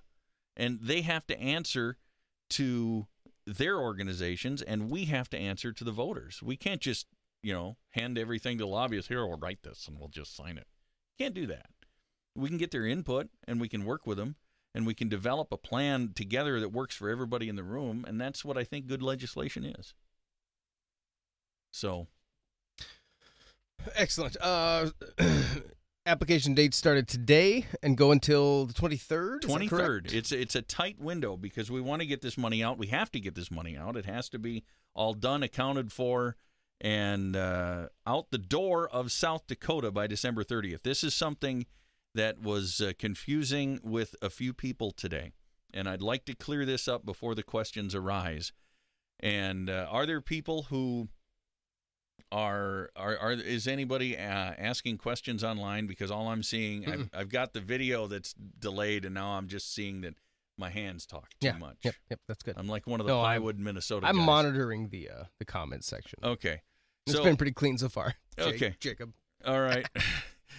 And 0.58 0.80
they 0.82 1.02
have 1.02 1.28
to 1.28 1.40
answer 1.40 1.98
to 2.52 3.08
their 3.46 3.78
organizations 3.80 4.62
and 4.62 4.90
we 4.90 5.06
have 5.06 5.30
to 5.30 5.38
answer 5.38 5.72
to 5.74 5.84
the 5.84 5.92
voters. 5.92 6.42
We 6.42 6.58
can't 6.58 6.82
just 6.82 7.08
you 7.44 7.54
know 7.54 7.78
hand 7.92 8.18
everything 8.18 8.58
to 8.58 8.66
lobbyists. 8.66 9.10
Here 9.10 9.26
we'll 9.26 9.38
write 9.38 9.62
this 9.62 9.88
and 9.88 10.00
we'll 10.00 10.10
just 10.10 10.36
sign 10.36 10.58
it. 10.58 10.68
Can't 11.20 11.36
do 11.36 11.46
that 11.48 11.68
we 12.40 12.50
can 12.50 12.58
get 12.58 12.72
their 12.72 12.86
input 12.86 13.30
and 13.48 13.60
we 13.60 13.68
can 13.68 13.86
work 13.86 14.06
with 14.08 14.18
them 14.18 14.36
and 14.74 14.86
we 14.86 14.94
can 14.94 15.10
develop 15.10 15.52
a 15.52 15.58
plan 15.58 16.12
together 16.14 16.60
that 16.60 16.70
works 16.70 16.96
for 16.96 17.10
everybody 17.10 17.50
in 17.50 17.56
the 17.56 17.64
room 17.64 18.06
and 18.08 18.20
that's 18.20 18.46
what 18.46 18.58
i 18.58 18.64
think 18.64 18.88
good 18.88 19.02
legislation 19.02 19.64
is. 19.64 19.94
So. 21.72 22.08
Excellent. 23.96 24.36
Uh, 24.42 24.90
application 26.06 26.54
date 26.54 26.74
started 26.74 27.08
today 27.08 27.66
and 27.84 27.96
go 27.96 28.12
until 28.12 28.66
the 28.66 28.74
23rd 28.74 29.44
is 29.44 29.52
23rd 29.52 30.14
it's 30.14 30.32
it's 30.32 30.56
a 30.56 30.62
tight 30.62 31.00
window 31.00 31.38
because 31.38 31.70
we 31.70 31.80
want 31.80 32.02
to 32.02 32.06
get 32.06 32.22
this 32.22 32.38
money 32.38 32.64
out. 32.64 32.78
We 32.78 32.88
have 32.88 33.12
to 33.12 33.20
get 33.20 33.36
this 33.36 33.52
money 33.52 33.78
out. 33.78 33.96
It 33.96 34.06
has 34.06 34.28
to 34.30 34.40
be 34.40 34.64
all 34.96 35.14
done 35.14 35.44
accounted 35.44 35.92
for 35.92 36.36
and 36.82 37.36
uh, 37.36 37.88
out 38.08 38.32
the 38.32 38.38
door 38.38 38.88
of 38.90 39.12
south 39.12 39.48
dakota 39.48 39.92
by 39.92 40.08
december 40.08 40.46
30th 40.46 40.82
this 40.84 41.04
is 41.04 41.14
something 41.14 41.66
that 42.16 42.42
was 42.42 42.82
uh, 42.82 42.92
confusing 42.98 43.80
with 43.84 44.16
a 44.22 44.30
few 44.30 44.54
people 44.54 44.92
today 44.92 45.32
and 45.74 45.88
i'd 45.88 46.02
like 46.02 46.26
to 46.26 46.34
clear 46.36 46.66
this 46.66 46.88
up 46.88 47.06
before 47.06 47.36
the 47.36 47.44
questions 47.44 47.94
arise 47.96 48.52
and 49.20 49.70
uh, 49.70 49.86
are 49.90 50.06
there 50.06 50.22
people 50.22 50.64
who 50.64 51.08
are 52.32 52.90
are, 52.96 53.18
are 53.18 53.32
is 53.34 53.68
anybody 53.68 54.16
uh, 54.18 54.22
asking 54.22 54.98
questions 54.98 55.44
online 55.44 55.88
because 55.88 56.12
all 56.12 56.28
I'm 56.28 56.44
seeing 56.44 56.88
I've, 56.90 57.10
I've 57.14 57.30
got 57.30 57.54
the 57.54 57.62
video 57.62 58.08
that's 58.08 58.34
delayed 58.34 59.06
and 59.06 59.16
now 59.16 59.30
I'm 59.32 59.48
just 59.48 59.74
seeing 59.74 60.02
that 60.02 60.14
my 60.58 60.70
hands 60.70 61.06
talk 61.06 61.30
too 61.42 61.48
Yeah, 61.48 61.58
much. 61.58 61.78
Yep, 61.84 61.96
yep, 62.10 62.20
that's 62.28 62.44
good. 62.44 62.54
I'm 62.58 62.68
like 62.68 62.86
one 62.86 63.00
of 63.00 63.08
the 63.08 63.14
No, 63.14 63.22
I'm- 63.22 63.64
Minnesota 63.64 64.06
I'm 64.08 64.18
guys. 64.18 64.26
monitoring 64.26 64.90
the 64.90 65.10
uh, 65.10 65.24
the 65.40 65.46
comments 65.46 65.88
section. 65.88 66.20
Okay. 66.24 66.62
it's 67.08 67.16
so- 67.16 67.24
been 67.24 67.38
pretty 67.38 67.54
clean 67.54 67.78
so 67.78 67.90
far. 67.90 68.14
Jake- 68.38 68.56
Okay. 68.56 68.76
Jacob. 68.80 69.14
All 69.46 69.60
right. 69.62 69.88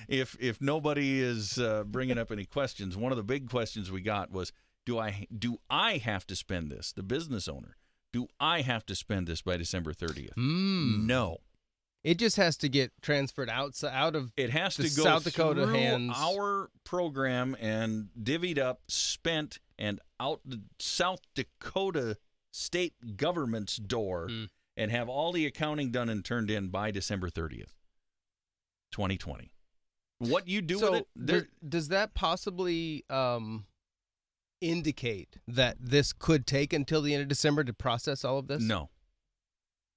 if 0.08 0.36
if 0.40 0.60
nobody 0.60 1.20
is 1.20 1.58
uh, 1.58 1.84
bringing 1.84 2.18
up 2.18 2.30
any 2.32 2.44
questions, 2.44 2.96
one 2.96 3.12
of 3.12 3.16
the 3.18 3.24
big 3.24 3.48
questions 3.50 3.90
we 3.90 4.00
got 4.00 4.30
was 4.30 4.52
do 4.86 4.98
I 4.98 5.26
do 5.36 5.58
I 5.68 5.98
have 5.98 6.26
to 6.28 6.36
spend 6.36 6.70
this, 6.70 6.92
the 6.92 7.02
business 7.02 7.48
owner? 7.48 7.76
Do 8.12 8.26
I 8.40 8.62
have 8.62 8.84
to 8.86 8.94
spend 8.96 9.26
this 9.28 9.40
by 9.42 9.56
December 9.56 9.92
30th? 9.92 10.34
Mm. 10.36 11.06
No. 11.06 11.38
It 12.02 12.18
just 12.18 12.36
has 12.38 12.56
to 12.56 12.68
get 12.68 12.92
transferred 13.02 13.50
out 13.50 13.74
out 13.84 14.16
of. 14.16 14.32
It 14.36 14.50
has 14.50 14.74
to 14.76 14.82
go 14.84 15.02
South 15.04 15.24
Dakota 15.24 15.66
hands- 15.68 16.12
our 16.16 16.70
program 16.82 17.54
and 17.60 18.08
divvied 18.20 18.58
up, 18.58 18.80
spent, 18.88 19.58
and 19.78 20.00
out 20.18 20.40
the 20.44 20.62
South 20.78 21.20
Dakota 21.34 22.16
state 22.52 22.94
government's 23.18 23.76
door 23.76 24.28
Hmm. 24.28 24.44
and 24.78 24.90
have 24.90 25.08
all 25.10 25.30
the 25.30 25.44
accounting 25.46 25.90
done 25.92 26.08
and 26.08 26.24
turned 26.24 26.50
in 26.50 26.68
by 26.68 26.90
December 26.90 27.28
30th, 27.28 27.74
2020. 28.92 29.52
What 30.20 30.46
you 30.46 30.60
do 30.60 30.78
so 30.78 30.92
with 30.92 31.00
it, 31.00 31.08
there, 31.16 31.48
does, 31.66 31.88
that 31.88 32.12
possibly 32.12 33.04
um, 33.08 33.64
indicate 34.60 35.38
that 35.48 35.78
this 35.80 36.12
could 36.12 36.46
take 36.46 36.74
until 36.74 37.00
the 37.00 37.14
end 37.14 37.22
of 37.22 37.28
December 37.28 37.64
to 37.64 37.72
process 37.72 38.22
all 38.22 38.38
of 38.38 38.46
this? 38.46 38.62
No. 38.62 38.90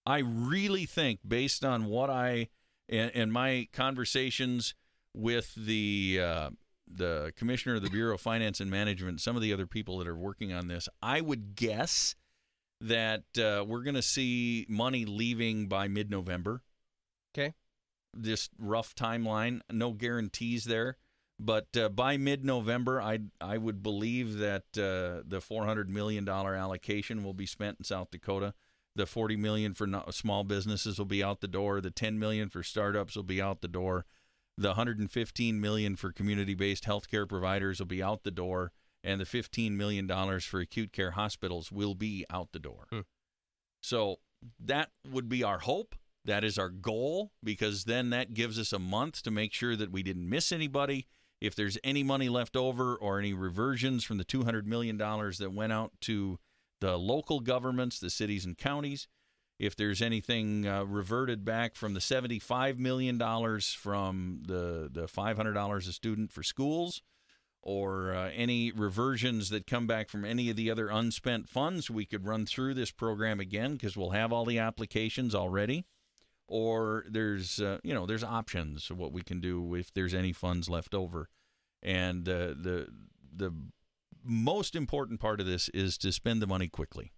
I 0.06 0.20
really 0.20 0.86
think, 0.86 1.20
based 1.28 1.66
on 1.66 1.86
what 1.86 2.10
I 2.10 2.48
and, 2.88 3.12
and 3.14 3.34
my 3.34 3.68
conversations 3.74 4.76
with 5.14 5.54
the 5.56 6.20
uh, 6.22 6.50
the 6.88 7.34
commissioner 7.36 7.76
of 7.76 7.82
the 7.82 7.90
Bureau 7.90 8.16
of 8.16 8.22
Finance 8.22 8.62
and 8.62 8.72
Management, 8.72 9.20
some 9.20 9.36
of 9.36 9.42
the 9.42 9.52
other 9.52 9.68
people 9.68 9.98
that 9.98 10.08
are 10.08 10.16
working 10.16 10.54
on 10.54 10.68
this, 10.68 10.88
I 11.02 11.20
would 11.22 11.56
guess 11.56 12.16
that 12.80 13.24
uh, 13.38 13.64
we're 13.66 13.84
going 13.84 13.96
to 13.96 14.02
see 14.02 14.66
money 14.70 15.06
leaving 15.06 15.68
by 15.68 15.88
mid-November. 15.88 16.62
Okay. 17.36 17.54
This 18.14 18.50
rough 18.60 18.96
timeline, 18.96 19.62
no 19.72 19.92
guarantees 19.92 20.66
there, 20.66 20.98
But 21.40 21.76
uh, 21.76 21.90
by 21.90 22.18
mid-November, 22.18 23.02
I 23.02 23.20
I 23.42 23.58
would 23.58 23.82
believe 23.82 24.38
that 24.38 24.66
uh, 24.78 25.24
the 25.28 25.42
400 25.42 25.90
million 25.90 26.26
dollar 26.26 26.54
allocation 26.56 27.24
will 27.24 27.34
be 27.34 27.46
spent 27.48 27.78
in 27.80 27.86
South 27.86 28.12
Dakota. 28.12 28.54
The 28.96 29.08
40 29.08 29.36
million 29.38 29.74
for 29.74 29.88
no- 29.88 30.06
small 30.12 30.44
businesses 30.44 31.00
will 31.00 31.06
be 31.08 31.24
out 31.24 31.42
the 31.42 31.48
door. 31.48 31.82
The 31.82 31.90
10 31.92 32.20
million 32.20 32.50
for 32.50 32.62
startups 32.62 33.16
will 33.16 33.24
be 33.24 33.42
out 33.42 33.62
the 33.62 33.68
door. 33.68 34.06
The 34.58 34.70
115 34.70 35.60
million 35.60 35.96
for 35.96 36.12
community-based 36.12 36.84
healthcare 36.84 37.28
providers 37.28 37.80
will 37.80 37.88
be 37.88 38.04
out 38.04 38.24
the 38.24 38.30
door, 38.32 38.72
and 39.04 39.20
the 39.20 39.26
15 39.26 39.76
million 39.76 40.06
dollars 40.06 40.46
for 40.46 40.60
acute 40.60 40.92
care 40.94 41.12
hospitals 41.12 41.72
will 41.72 41.96
be 41.96 42.24
out 42.30 42.52
the 42.52 42.60
door. 42.60 42.86
Hmm. 42.92 43.00
So 43.82 44.20
that 44.60 44.92
would 45.10 45.28
be 45.28 45.44
our 45.44 45.60
hope. 45.60 45.96
That 46.26 46.44
is 46.44 46.58
our 46.58 46.70
goal 46.70 47.32
because 47.44 47.84
then 47.84 48.10
that 48.12 48.34
gives 48.34 48.58
us 48.58 48.72
a 48.72 48.80
month 48.80 49.24
to 49.24 49.32
make 49.32 49.54
sure 49.54 49.76
that 49.76 49.92
we 49.92 50.04
didn't 50.04 50.30
miss 50.30 50.52
anybody. 50.52 51.08
If 51.42 51.56
there's 51.56 51.78
any 51.84 52.04
money 52.04 52.30
left 52.30 52.56
over 52.56 52.96
or 52.96 53.20
any 53.20 53.34
reversions 53.34 54.06
from 54.06 54.18
the 54.18 54.24
$200 54.24 54.66
million 54.66 54.98
that 54.98 55.52
went 55.54 55.74
out 55.74 55.92
to 56.02 56.40
the 56.80 56.98
local 56.98 57.42
governments, 57.42 58.00
the 58.00 58.10
cities 58.10 58.46
and 58.46 58.58
counties, 58.58 59.08
if 59.60 59.76
there's 59.76 60.02
anything 60.02 60.66
uh, 60.68 60.84
reverted 60.84 61.44
back 61.44 61.76
from 61.76 61.94
the 61.94 62.00
$75 62.00 62.78
million 62.78 63.20
from 63.60 64.44
the, 64.48 64.90
the 64.92 65.06
$500 65.08 65.78
a 65.78 65.82
student 65.92 66.32
for 66.32 66.44
schools, 66.44 67.02
or 67.62 68.14
uh, 68.14 68.30
any 68.36 68.72
reversions 68.72 69.50
that 69.50 69.66
come 69.66 69.88
back 69.88 70.10
from 70.10 70.26
any 70.26 70.50
of 70.50 70.56
the 70.56 70.70
other 70.70 70.90
unspent 70.90 71.48
funds, 71.48 71.90
we 71.90 72.06
could 72.06 72.26
run 72.26 72.46
through 72.46 72.74
this 72.74 72.92
program 72.92 73.40
again 73.40 73.74
because 73.74 73.96
we'll 73.96 74.10
have 74.10 74.34
all 74.34 74.44
the 74.44 74.60
applications 74.60 75.34
already. 75.34 75.86
Or 76.56 77.04
there's, 77.10 77.60
uh, 77.60 77.80
you 77.82 77.96
know, 77.96 78.06
there's 78.06 78.24
options 78.24 78.92
of 78.92 79.00
what 79.00 79.12
we 79.12 79.24
can 79.24 79.42
do 79.42 79.74
if 79.74 79.92
there's 79.92 80.14
any 80.14 80.32
funds 80.32 80.70
left 80.70 80.94
over. 80.94 81.28
And 81.82 82.30
uh, 82.30 82.50
the 82.50 82.90
the 83.36 83.52
most 84.24 84.76
important 84.76 85.20
part 85.20 85.40
of 85.40 85.48
this 85.48 85.68
is 85.70 85.98
to 85.98 86.12
spend 86.12 86.44
the 86.44 86.48
money 86.48 86.68
quickly, 86.68 87.12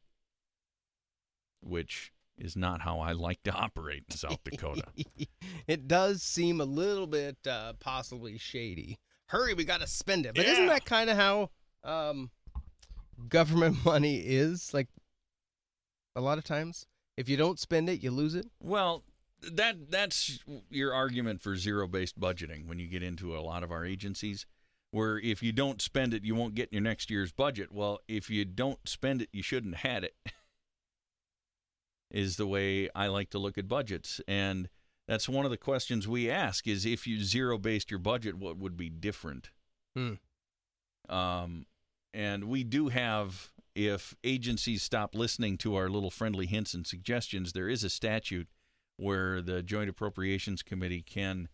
which 1.59 2.13
is 2.37 2.55
not 2.55 2.83
how 2.83 3.01
I 3.01 3.11
like 3.11 3.43
to 3.43 3.51
operate 3.51 4.05
in 4.09 4.15
South 4.15 4.41
Dakota. 4.45 4.85
it 5.67 5.85
does 5.85 6.23
seem 6.23 6.61
a 6.61 6.65
little 6.65 7.05
bit 7.05 7.35
uh, 7.45 7.73
possibly 7.81 8.37
shady. 8.37 8.99
Hurry, 9.27 9.53
we 9.53 9.65
got 9.65 9.81
to 9.81 9.87
spend 9.87 10.25
it. 10.25 10.35
But 10.35 10.45
isn't 10.45 10.67
that 10.67 10.85
kind 10.85 11.09
of 11.09 11.17
how 11.17 11.49
um, 11.83 12.31
government 13.27 13.77
money 13.85 14.15
is? 14.15 14.73
Like 14.73 14.87
a 16.15 16.21
lot 16.21 16.37
of 16.37 16.45
times, 16.45 16.85
if 17.17 17.27
you 17.27 17.35
don't 17.35 17.59
spend 17.59 17.89
it, 17.89 18.01
you 18.01 18.11
lose 18.11 18.33
it. 18.33 18.45
Well, 18.63 19.03
that 19.53 19.91
that's 19.91 20.39
your 20.69 20.93
argument 20.93 21.41
for 21.41 21.55
zero-based 21.55 22.19
budgeting 22.19 22.67
when 22.67 22.79
you 22.79 22.87
get 22.87 23.03
into 23.03 23.37
a 23.37 23.41
lot 23.41 23.63
of 23.63 23.71
our 23.71 23.85
agencies 23.85 24.45
where 24.91 25.19
if 25.19 25.43
you 25.43 25.51
don't 25.51 25.81
spend 25.81 26.13
it, 26.13 26.23
you 26.23 26.35
won't 26.35 26.55
get 26.55 26.71
your 26.71 26.81
next 26.81 27.11
year's 27.11 27.33
budget. 27.33 27.69
Well, 27.71 27.99
if 28.07 28.29
you 28.29 28.45
don't 28.45 28.79
spend 28.87 29.21
it, 29.21 29.29
you 29.33 29.43
shouldn't 29.43 29.75
have 29.75 29.91
had 29.91 30.03
it. 30.05 30.15
Is 32.11 32.37
the 32.37 32.47
way 32.47 32.89
I 32.95 33.07
like 33.07 33.29
to 33.31 33.39
look 33.39 33.57
at 33.57 33.67
budgets 33.67 34.21
and 34.27 34.69
that's 35.07 35.27
one 35.27 35.43
of 35.43 35.51
the 35.51 35.57
questions 35.57 36.07
we 36.07 36.31
ask 36.31 36.65
is 36.67 36.85
if 36.85 37.05
you 37.05 37.21
zero 37.23 37.57
based 37.57 37.91
your 37.91 37.99
budget 37.99 38.35
what 38.35 38.57
would 38.57 38.77
be 38.77 38.89
different? 38.89 39.49
Hmm. 39.95 40.13
Um 41.09 41.65
and 42.13 42.45
we 42.45 42.63
do 42.63 42.87
have 42.87 43.51
if 43.75 44.15
agencies 44.23 44.81
stop 44.81 45.13
listening 45.13 45.57
to 45.57 45.75
our 45.75 45.89
little 45.89 46.09
friendly 46.09 46.45
hints 46.45 46.73
and 46.73 46.87
suggestions, 46.87 47.51
there 47.51 47.67
is 47.67 47.83
a 47.83 47.89
statute 47.89 48.47
where 48.97 49.41
the 49.41 49.61
Joint 49.61 49.89
Appropriations 49.89 50.63
Committee 50.63 51.01
can 51.01 51.49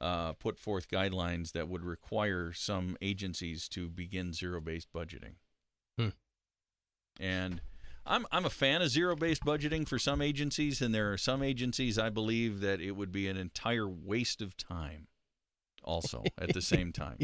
uh, 0.00 0.32
put 0.34 0.58
forth 0.58 0.88
guidelines 0.88 1.52
that 1.52 1.68
would 1.68 1.84
require 1.84 2.52
some 2.52 2.96
agencies 3.00 3.68
to 3.68 3.88
begin 3.88 4.32
zero-based 4.32 4.92
budgeting. 4.92 5.34
Hmm. 5.98 6.08
And 7.20 7.60
I'm 8.04 8.26
I'm 8.32 8.44
a 8.44 8.50
fan 8.50 8.82
of 8.82 8.90
zero-based 8.90 9.44
budgeting 9.44 9.86
for 9.86 9.98
some 9.98 10.20
agencies, 10.20 10.82
and 10.82 10.94
there 10.94 11.12
are 11.12 11.18
some 11.18 11.42
agencies 11.42 11.98
I 11.98 12.10
believe 12.10 12.60
that 12.60 12.80
it 12.80 12.92
would 12.92 13.12
be 13.12 13.28
an 13.28 13.36
entire 13.36 13.88
waste 13.88 14.42
of 14.42 14.56
time. 14.56 15.06
Also, 15.84 16.22
at 16.38 16.52
the 16.52 16.62
same 16.62 16.92
time, 16.92 17.18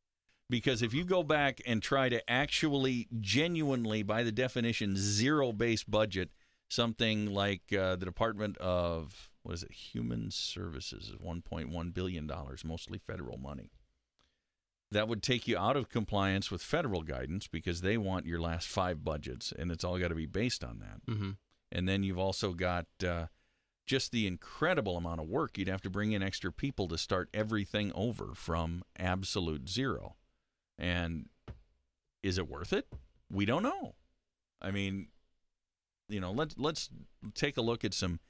because 0.50 0.82
if 0.82 0.92
you 0.92 1.04
go 1.04 1.22
back 1.22 1.62
and 1.66 1.82
try 1.82 2.10
to 2.10 2.30
actually 2.30 3.08
genuinely, 3.20 4.02
by 4.02 4.22
the 4.22 4.32
definition, 4.32 4.96
zero-based 4.96 5.90
budget 5.90 6.30
something 6.72 7.26
like 7.26 7.72
uh, 7.72 7.96
the 7.96 8.06
Department 8.06 8.56
of 8.56 9.30
what 9.42 9.54
is 9.54 9.62
it, 9.62 9.72
Human 9.72 10.30
Services 10.30 11.10
is 11.10 11.16
1.1 11.16 11.94
billion 11.94 12.26
dollars, 12.26 12.64
mostly 12.64 12.98
federal 12.98 13.36
money. 13.36 13.70
That 14.90 15.08
would 15.08 15.22
take 15.22 15.48
you 15.48 15.58
out 15.58 15.76
of 15.76 15.88
compliance 15.88 16.50
with 16.50 16.62
federal 16.62 17.02
guidance 17.02 17.46
because 17.46 17.80
they 17.80 17.96
want 17.96 18.26
your 18.26 18.40
last 18.40 18.68
five 18.68 19.04
budgets, 19.04 19.52
and 19.52 19.70
it's 19.70 19.84
all 19.84 19.98
got 19.98 20.08
to 20.08 20.14
be 20.14 20.26
based 20.26 20.62
on 20.62 20.78
that. 20.80 21.12
Mm-hmm. 21.12 21.30
And 21.70 21.88
then 21.88 22.02
you've 22.02 22.18
also 22.18 22.52
got 22.52 22.86
uh, 23.06 23.26
just 23.86 24.12
the 24.12 24.26
incredible 24.26 24.96
amount 24.96 25.20
of 25.20 25.28
work 25.28 25.58
you'd 25.58 25.68
have 25.68 25.82
to 25.82 25.90
bring 25.90 26.12
in 26.12 26.22
extra 26.22 26.52
people 26.52 26.88
to 26.88 26.98
start 26.98 27.28
everything 27.34 27.90
over 27.94 28.34
from 28.34 28.82
absolute 28.98 29.68
zero. 29.68 30.16
And 30.78 31.28
is 32.22 32.38
it 32.38 32.48
worth 32.48 32.72
it? 32.72 32.86
We 33.30 33.44
don't 33.44 33.62
know. 33.62 33.94
I 34.60 34.70
mean, 34.70 35.08
you 36.12 36.20
know, 36.20 36.32
let's 36.32 36.54
let's 36.58 36.90
take 37.34 37.56
a 37.56 37.62
look 37.62 37.84
at 37.84 37.94
some 37.94 38.20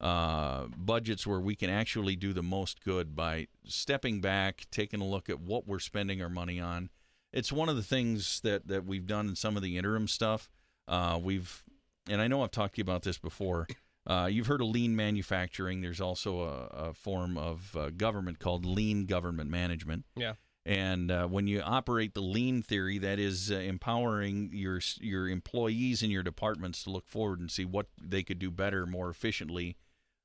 uh, 0.00 0.66
budgets 0.76 1.26
where 1.26 1.40
we 1.40 1.54
can 1.54 1.70
actually 1.70 2.16
do 2.16 2.32
the 2.32 2.42
most 2.42 2.82
good 2.84 3.14
by 3.14 3.46
stepping 3.64 4.20
back, 4.20 4.66
taking 4.70 5.00
a 5.00 5.06
look 5.06 5.28
at 5.28 5.40
what 5.40 5.66
we're 5.66 5.78
spending 5.78 6.22
our 6.22 6.30
money 6.30 6.58
on. 6.58 6.90
It's 7.32 7.52
one 7.52 7.68
of 7.68 7.76
the 7.76 7.82
things 7.82 8.40
that 8.40 8.66
that 8.68 8.84
we've 8.84 9.06
done 9.06 9.28
in 9.28 9.36
some 9.36 9.56
of 9.56 9.62
the 9.62 9.76
interim 9.76 10.08
stuff. 10.08 10.50
Uh, 10.88 11.20
we've, 11.22 11.62
and 12.08 12.20
I 12.20 12.26
know 12.26 12.42
I've 12.42 12.50
talked 12.50 12.74
to 12.74 12.78
you 12.78 12.82
about 12.82 13.02
this 13.02 13.18
before. 13.18 13.66
Uh, 14.06 14.26
you've 14.32 14.46
heard 14.46 14.62
of 14.62 14.68
lean 14.68 14.96
manufacturing. 14.96 15.82
There's 15.82 16.00
also 16.00 16.40
a, 16.40 16.88
a 16.88 16.94
form 16.94 17.36
of 17.36 17.76
uh, 17.76 17.90
government 17.90 18.38
called 18.38 18.64
lean 18.64 19.04
government 19.04 19.50
management. 19.50 20.04
Yeah. 20.16 20.32
And 20.66 21.10
uh, 21.10 21.26
when 21.26 21.46
you 21.46 21.62
operate 21.62 22.12
the 22.14 22.20
lean 22.20 22.62
theory, 22.62 22.98
that 22.98 23.18
is 23.18 23.50
uh, 23.50 23.54
empowering 23.54 24.50
your 24.52 24.80
your 25.00 25.28
employees 25.28 26.02
in 26.02 26.10
your 26.10 26.22
departments 26.22 26.82
to 26.84 26.90
look 26.90 27.08
forward 27.08 27.40
and 27.40 27.50
see 27.50 27.64
what 27.64 27.86
they 28.00 28.22
could 28.22 28.38
do 28.38 28.50
better, 28.50 28.84
more 28.86 29.08
efficiently. 29.08 29.76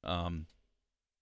Um, 0.04 0.48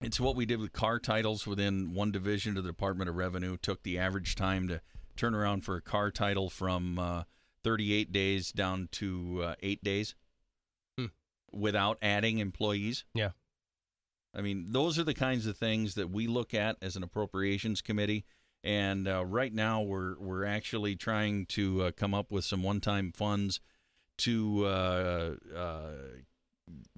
it's 0.02 0.20
what 0.20 0.36
we 0.36 0.46
did 0.46 0.60
with 0.60 0.74
car 0.74 1.00
titles 1.00 1.46
within 1.46 1.94
one 1.94 2.12
division 2.12 2.58
of 2.58 2.64
the 2.64 2.70
Department 2.72 3.10
of 3.10 3.16
Revenue. 3.16 3.56
Took 3.56 3.84
the 3.84 4.00
average 4.00 4.36
time 4.36 4.68
to 4.68 4.82
turn 5.16 5.36
around 5.36 5.64
for 5.64 5.76
a 5.76 5.82
car 5.82 6.10
title 6.10 6.50
from 6.50 6.98
uh, 6.98 7.24
38 7.64 8.12
days 8.12 8.52
down 8.52 8.90
to 8.94 9.42
uh, 9.44 9.56
eight 9.62 9.84
days, 9.84 10.16
Hmm. 10.98 11.06
without 11.52 12.00
adding 12.02 12.40
employees. 12.40 13.06
Yeah. 13.14 13.30
I 14.36 14.42
mean, 14.42 14.72
those 14.72 14.98
are 14.98 15.04
the 15.04 15.14
kinds 15.14 15.46
of 15.46 15.56
things 15.56 15.94
that 15.94 16.10
we 16.10 16.26
look 16.26 16.56
at 16.56 16.78
as 16.82 16.96
an 16.96 17.04
appropriations 17.04 17.82
committee. 17.82 18.26
And 18.64 19.08
uh, 19.08 19.26
right 19.26 19.54
now, 19.54 19.82
we're 19.82 20.18
we're 20.20 20.46
actually 20.46 20.96
trying 20.96 21.46
to 21.48 21.84
uh, 21.84 21.92
come 21.92 22.14
up 22.14 22.32
with 22.32 22.46
some 22.46 22.64
one-time 22.64 23.12
funds 23.12 23.60
to 24.20 24.66
uh, 24.66 25.36
uh, 25.56 25.92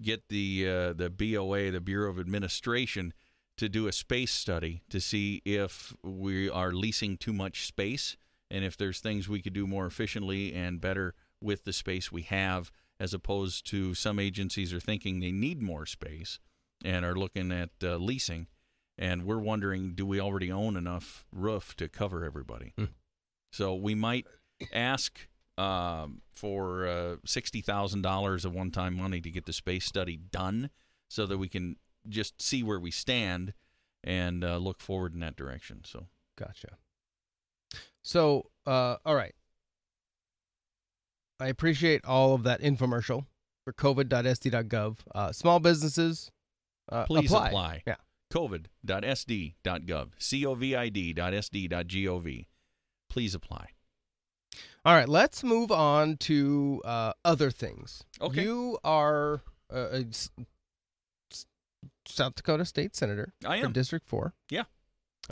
get 0.02 0.28
the 0.30 0.70
uh, 0.70 0.94
the 0.94 1.10
BOA, 1.10 1.72
the 1.72 1.82
Bureau 1.82 2.10
of 2.12 2.20
Administration, 2.20 3.14
to 3.58 3.70
do 3.70 3.88
a 3.88 3.92
space 3.92 4.32
study 4.32 4.82
to 4.90 5.00
see 5.00 5.42
if 5.46 5.96
we 6.04 6.50
are 6.50 6.72
leasing 6.72 7.18
too 7.18 7.34
much 7.34 7.66
space 7.66 8.18
and 8.52 8.64
if 8.64 8.78
there's 8.78 9.00
things 9.00 9.28
we 9.28 9.42
could 9.42 9.54
do 9.54 9.66
more 9.66 9.86
efficiently 9.86 10.54
and 10.54 10.82
better 10.82 11.16
with 11.42 11.64
the 11.64 11.74
space 11.74 12.12
we 12.12 12.22
have, 12.24 12.72
as 13.00 13.14
opposed 13.14 13.66
to 13.68 13.94
some 13.94 14.20
agencies 14.20 14.74
are 14.74 14.80
thinking 14.80 15.20
they 15.20 15.32
need 15.32 15.62
more 15.62 15.86
space 15.86 16.40
and 16.84 17.04
are 17.06 17.16
looking 17.16 17.52
at 17.52 17.72
uh, 17.84 17.96
leasing. 17.98 18.48
And 18.98 19.26
we're 19.26 19.40
wondering, 19.40 19.94
do 19.94 20.06
we 20.06 20.22
already 20.22 20.52
own 20.52 20.78
enough 20.78 21.26
roof 21.32 21.76
to 21.78 21.90
cover 21.90 22.24
everybody? 22.24 22.74
Hmm. 22.78 22.86
So 23.52 23.76
we 23.76 23.94
might 23.96 24.26
ask 24.74 25.28
um, 25.58 26.22
for 26.32 26.88
uh, 26.88 27.16
sixty 27.26 27.62
thousand 27.62 28.02
dollars 28.02 28.46
of 28.46 28.54
one-time 28.54 28.96
money 28.96 29.22
to 29.22 29.30
get 29.30 29.46
the 29.46 29.54
space 29.54 29.86
study 29.86 30.18
done, 30.18 30.70
so 31.10 31.26
that 31.26 31.38
we 31.38 31.50
can 31.50 31.78
just 32.08 32.42
see 32.42 32.64
where 32.64 32.80
we 32.80 32.92
stand 32.92 33.54
and 34.04 34.44
uh, 34.44 34.58
look 34.58 34.80
forward 34.80 35.14
in 35.14 35.20
that 35.22 35.36
direction. 35.36 35.82
So 35.84 36.08
Gotcha. 36.38 36.78
So, 38.04 38.52
uh, 38.66 38.98
all 39.06 39.16
right. 39.16 39.34
I 41.40 41.48
appreciate 41.48 42.06
all 42.06 42.34
of 42.34 42.44
that 42.44 42.62
infomercial 42.62 43.26
for 43.64 43.74
covid.sd.gov. 43.74 44.98
Uh, 45.14 45.32
small 45.32 45.60
businesses, 45.60 46.32
uh, 46.92 47.06
please 47.06 47.32
apply. 47.32 47.48
apply. 47.48 47.84
Yeah. 47.88 47.96
COVID.sd.gov, 48.32 50.10
COVID.sd.gov. 51.16 52.46
Please 53.10 53.36
apply. 53.36 53.68
All 54.84 54.94
right, 54.96 55.10
let's 55.10 55.44
move 55.44 55.72
on 55.72 56.18
to 56.18 56.82
uh, 56.86 57.14
other 57.24 57.50
things. 57.52 58.04
Okay. 58.22 58.44
You 58.44 58.78
are 58.84 59.42
uh, 59.74 59.88
a 59.92 60.00
s- 60.10 60.30
s- 61.32 61.46
South 62.08 62.36
Dakota 62.36 62.66
State 62.66 62.96
Senator 62.96 63.34
I 63.46 63.58
am. 63.58 63.72
District 63.74 64.08
4. 64.08 64.34
Yeah. 64.50 64.64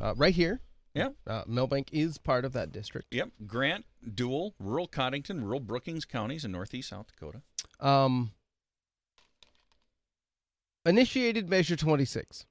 Uh, 0.01 0.13
right 0.17 0.33
here 0.33 0.59
Yeah. 0.95 1.09
Uh, 1.27 1.43
Milbank 1.47 1.89
is 1.91 2.17
part 2.17 2.45
of 2.45 2.53
that 2.53 2.71
district. 2.71 3.07
Yep. 3.13 3.29
Grant, 3.45 3.85
Deuel, 4.07 4.53
rural 4.59 4.87
Codington, 4.87 5.43
rural 5.43 5.59
Brookings 5.59 6.03
counties 6.05 6.43
in 6.45 6.51
northeast 6.51 6.89
South 6.89 7.07
Dakota. 7.07 7.41
Um, 7.79 8.31
initiated 10.85 11.47
Measure 11.49 11.75
26 11.75 12.45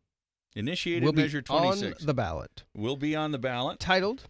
Initiated 0.54 1.04
will 1.04 1.12
Measure 1.12 1.42
26 1.42 2.00
on 2.00 2.06
the 2.06 2.14
ballot, 2.14 2.64
will 2.74 2.96
be 2.96 3.16
on 3.16 3.32
the 3.32 3.38
ballot. 3.38 3.80
titled 3.80 4.24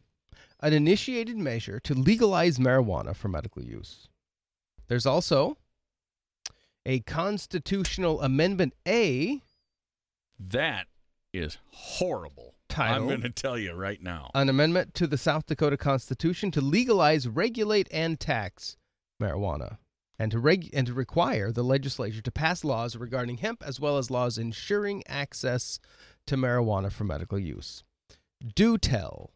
"An 0.61 0.73
Initiated 0.73 1.37
Measure 1.37 1.81
to 1.81 1.95
Legalize 1.95 2.59
Marijuana 2.59 3.15
for 3.17 3.29
Medical 3.29 3.63
Use." 3.63 4.09
There's 4.89 5.07
also 5.07 5.57
a 6.87 7.01
constitutional 7.01 8.21
amendment 8.23 8.75
A 8.87 9.43
That 10.39 10.87
is 11.33 11.59
horrible. 11.71 12.55
I'm 12.75 13.07
going 13.07 13.21
to 13.21 13.29
tell 13.31 13.59
you 13.59 13.75
right 13.75 14.01
now. 14.03 14.31
an 14.35 14.49
amendment 14.49 14.95
to 14.95 15.07
the 15.07 15.19
South 15.19 15.45
Dakota 15.47 15.77
Constitution 15.77 16.51
to 16.53 16.61
legalize, 16.63 17.29
regulate, 17.29 17.87
and 17.93 18.19
tax 18.19 18.79
marijuana, 19.21 19.77
and 20.19 20.33
to 20.33 20.39
reg- 20.39 20.71
and 20.73 20.87
to 20.87 20.95
require 20.95 21.53
the 21.53 21.63
legislature 21.63 22.23
to 22.23 22.33
pass 22.33 22.65
laws 22.65 22.97
regarding 22.97 23.39
hemp 23.39 23.63
as 23.63 23.79
well 23.79 23.99
as 23.99 24.11
laws 24.11 24.39
ensuring 24.39 25.03
access 25.07 25.79
to 26.27 26.37
marijuana 26.37 26.91
for 26.93 27.05
medical 27.05 27.39
use. 27.39 27.85
Do 28.55 28.77
tell 28.79 29.31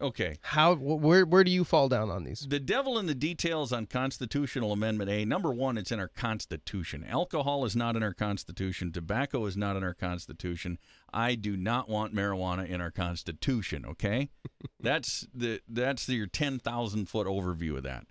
Okay. 0.00 0.36
how 0.42 0.74
wh- 0.74 1.00
where 1.00 1.24
where 1.24 1.44
do 1.44 1.50
you 1.52 1.62
fall 1.62 1.88
down 1.88 2.10
on 2.10 2.24
these? 2.24 2.40
The 2.48 2.58
devil 2.58 2.98
in 2.98 3.06
the 3.06 3.14
details 3.14 3.72
on 3.72 3.86
Constitutional 3.86 4.72
Amendment 4.72 5.08
A. 5.10 5.24
Number 5.24 5.52
one, 5.52 5.78
it's 5.78 5.92
in 5.92 6.00
our 6.00 6.08
Constitution. 6.08 7.04
Alcohol 7.04 7.64
is 7.64 7.76
not 7.76 7.94
in 7.94 8.02
our 8.02 8.14
Constitution. 8.14 8.90
Tobacco 8.90 9.44
is 9.46 9.56
not 9.56 9.76
in 9.76 9.84
our 9.84 9.94
Constitution. 9.94 10.78
I 11.12 11.36
do 11.36 11.56
not 11.56 11.88
want 11.88 12.14
marijuana 12.14 12.66
in 12.68 12.80
our 12.80 12.90
Constitution. 12.90 13.84
Okay, 13.86 14.30
that's 14.80 15.26
the 15.32 15.60
that's 15.68 16.08
your 16.08 16.26
ten 16.26 16.58
thousand 16.58 17.08
foot 17.08 17.28
overview 17.28 17.76
of 17.76 17.84
that. 17.84 18.06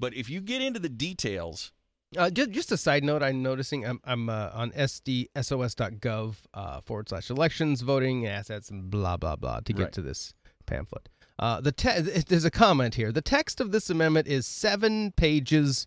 But 0.00 0.14
if 0.14 0.28
you 0.28 0.40
get 0.40 0.60
into 0.60 0.80
the 0.80 0.88
details, 0.88 1.70
Uh, 2.16 2.28
just, 2.30 2.50
just 2.50 2.72
a 2.72 2.76
side 2.76 3.02
note, 3.04 3.22
I'm 3.22 3.42
noticing 3.42 3.86
I'm, 3.86 4.00
I'm 4.04 4.28
uh, 4.28 4.50
on 4.52 4.70
sdsos.gov 4.72 6.34
uh, 6.54 6.80
forward 6.82 7.08
slash 7.08 7.30
elections, 7.30 7.80
voting, 7.80 8.26
assets, 8.26 8.68
and 8.70 8.90
blah, 8.90 9.16
blah, 9.16 9.36
blah 9.36 9.60
to 9.60 9.72
get 9.72 9.82
Right. 9.84 9.92
to 9.92 10.02
this 10.02 10.34
pamphlet. 10.66 11.08
Uh, 11.38 11.60
the 11.60 11.72
te- 11.72 12.00
There's 12.28 12.44
a 12.44 12.50
comment 12.50 12.96
here. 12.96 13.10
The 13.12 13.22
text 13.22 13.60
of 13.60 13.72
this 13.72 13.88
amendment 13.88 14.28
is 14.28 14.46
seven 14.46 15.12
pages 15.12 15.86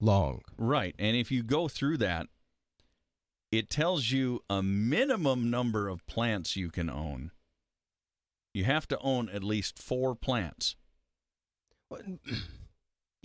long. 0.00 0.40
right, 0.58 0.94
and 0.98 1.16
if 1.16 1.30
you 1.30 1.42
go 1.42 1.68
through 1.68 1.98
that, 1.98 2.26
it 3.52 3.70
tells 3.70 4.10
you 4.10 4.42
a 4.50 4.62
minimum 4.62 5.50
number 5.50 5.88
of 5.88 6.04
plants 6.06 6.56
you 6.56 6.70
can 6.70 6.90
own. 6.90 7.30
You 8.52 8.64
have 8.64 8.88
to 8.88 8.98
own 9.00 9.28
at 9.28 9.44
least 9.44 9.78
four 9.78 10.14
plants. 10.14 10.74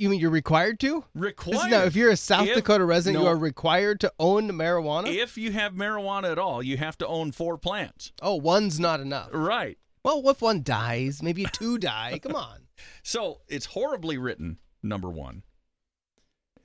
You 0.02 0.10
mean 0.10 0.20
you're 0.20 0.32
required 0.32 0.80
to? 0.80 1.06
Required. 1.14 1.70
No, 1.70 1.84
if 1.84 1.96
you're 1.96 2.10
a 2.10 2.18
South 2.18 2.48
If- 2.48 2.56
Dakota 2.56 2.84
resident, 2.86 3.22
no. 3.22 3.30
you 3.30 3.36
are 3.36 3.38
required 3.38 4.00
to 4.00 4.12
own 4.18 4.50
marijuana? 4.50 5.14
If 5.14 5.38
you 5.38 5.52
have 5.52 5.74
marijuana 5.74 6.32
at 6.32 6.40
all, 6.40 6.64
you 6.64 6.78
have 6.78 6.98
to 6.98 7.08
own 7.08 7.32
four 7.32 7.56
plants. 7.60 8.12
oh, 8.20 8.34
one's 8.34 8.80
not 8.80 9.00
enough. 9.00 9.30
Right. 9.32 9.78
Well, 10.04 10.24
what 10.24 10.38
if 10.38 10.42
one 10.42 10.64
dies? 10.64 11.22
Maybe 11.22 11.46
two 11.54 11.78
die. 11.78 12.20
Come 12.20 12.36
on. 12.36 12.62
So 13.04 13.42
it's 13.48 13.68
horribly 13.68 14.18
written, 14.18 14.58
number 14.82 15.08
one. 15.08 15.44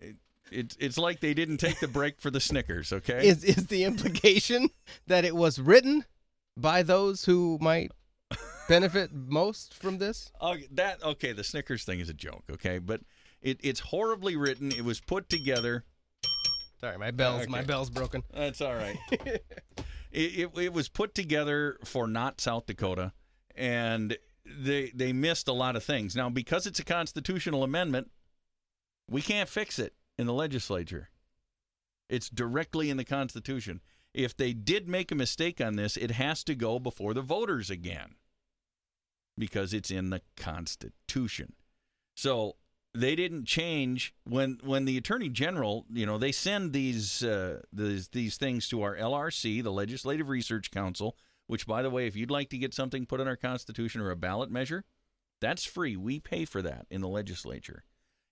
It, 0.00 0.16
it, 0.50 0.74
it's 0.80 0.96
like 0.96 1.20
they 1.20 1.34
didn't 1.34 1.58
take 1.58 1.78
the 1.80 1.88
break 1.88 2.22
for 2.22 2.30
the 2.30 2.40
Snickers, 2.40 2.90
okay? 2.90 3.28
Is 3.28 3.44
is 3.44 3.66
the 3.66 3.84
implication 3.84 4.70
that 5.08 5.26
it 5.26 5.36
was 5.36 5.58
written 5.58 6.06
by 6.56 6.82
those 6.82 7.26
who 7.26 7.58
might 7.60 7.92
benefit 8.66 9.12
most 9.12 9.74
from 9.74 9.98
this? 9.98 10.32
Okay, 10.40 10.68
that 10.70 11.02
okay, 11.04 11.32
the 11.32 11.44
Snickers 11.44 11.84
thing 11.84 12.00
is 12.00 12.08
a 12.08 12.14
joke, 12.14 12.44
okay? 12.50 12.78
But 12.78 13.02
it, 13.42 13.58
it's 13.62 13.80
horribly 13.80 14.36
written. 14.36 14.72
It 14.72 14.84
was 14.84 15.00
put 15.00 15.28
together. 15.28 15.84
Sorry, 16.80 16.98
my 16.98 17.10
bell's 17.10 17.48
my 17.48 17.62
bell's 17.62 17.90
broken. 17.90 18.22
That's 18.32 18.60
all 18.60 18.74
right. 18.74 18.98
it, 19.10 19.42
it, 20.12 20.50
it 20.58 20.72
was 20.72 20.88
put 20.88 21.14
together 21.14 21.78
for 21.84 22.06
not 22.06 22.40
South 22.40 22.66
Dakota, 22.66 23.12
and 23.54 24.16
they 24.44 24.90
they 24.94 25.12
missed 25.12 25.48
a 25.48 25.52
lot 25.52 25.76
of 25.76 25.84
things. 25.84 26.14
Now, 26.14 26.28
because 26.28 26.66
it's 26.66 26.78
a 26.78 26.84
constitutional 26.84 27.62
amendment, 27.62 28.10
we 29.08 29.22
can't 29.22 29.48
fix 29.48 29.78
it 29.78 29.94
in 30.18 30.26
the 30.26 30.32
legislature. 30.32 31.08
It's 32.08 32.28
directly 32.28 32.90
in 32.90 32.96
the 32.96 33.04
Constitution. 33.04 33.80
If 34.14 34.36
they 34.36 34.52
did 34.52 34.88
make 34.88 35.10
a 35.10 35.16
mistake 35.16 35.60
on 35.60 35.76
this, 35.76 35.96
it 35.96 36.12
has 36.12 36.44
to 36.44 36.54
go 36.54 36.78
before 36.78 37.12
the 37.12 37.22
voters 37.22 37.68
again 37.68 38.14
because 39.36 39.74
it's 39.74 39.90
in 39.90 40.10
the 40.10 40.22
Constitution. 40.36 41.54
So 42.14 42.56
they 42.96 43.14
didn't 43.14 43.44
change 43.44 44.14
when 44.24 44.58
when 44.64 44.84
the 44.84 44.96
attorney 44.96 45.28
general 45.28 45.84
you 45.92 46.06
know 46.06 46.18
they 46.18 46.32
send 46.32 46.72
these 46.72 47.22
uh, 47.22 47.60
these 47.72 48.08
these 48.08 48.36
things 48.36 48.68
to 48.68 48.82
our 48.82 48.96
LRC 48.96 49.62
the 49.62 49.72
Legislative 49.72 50.28
Research 50.28 50.70
Council 50.70 51.16
which 51.46 51.66
by 51.66 51.82
the 51.82 51.90
way 51.90 52.06
if 52.06 52.16
you'd 52.16 52.30
like 52.30 52.48
to 52.50 52.58
get 52.58 52.74
something 52.74 53.06
put 53.06 53.20
in 53.20 53.28
our 53.28 53.36
constitution 53.36 54.00
or 54.00 54.10
a 54.10 54.16
ballot 54.16 54.50
measure 54.50 54.84
that's 55.40 55.64
free. 55.64 55.96
We 55.96 56.20
pay 56.20 56.44
for 56.44 56.62
that 56.62 56.86
in 56.90 57.00
the 57.00 57.08
legislature. 57.08 57.84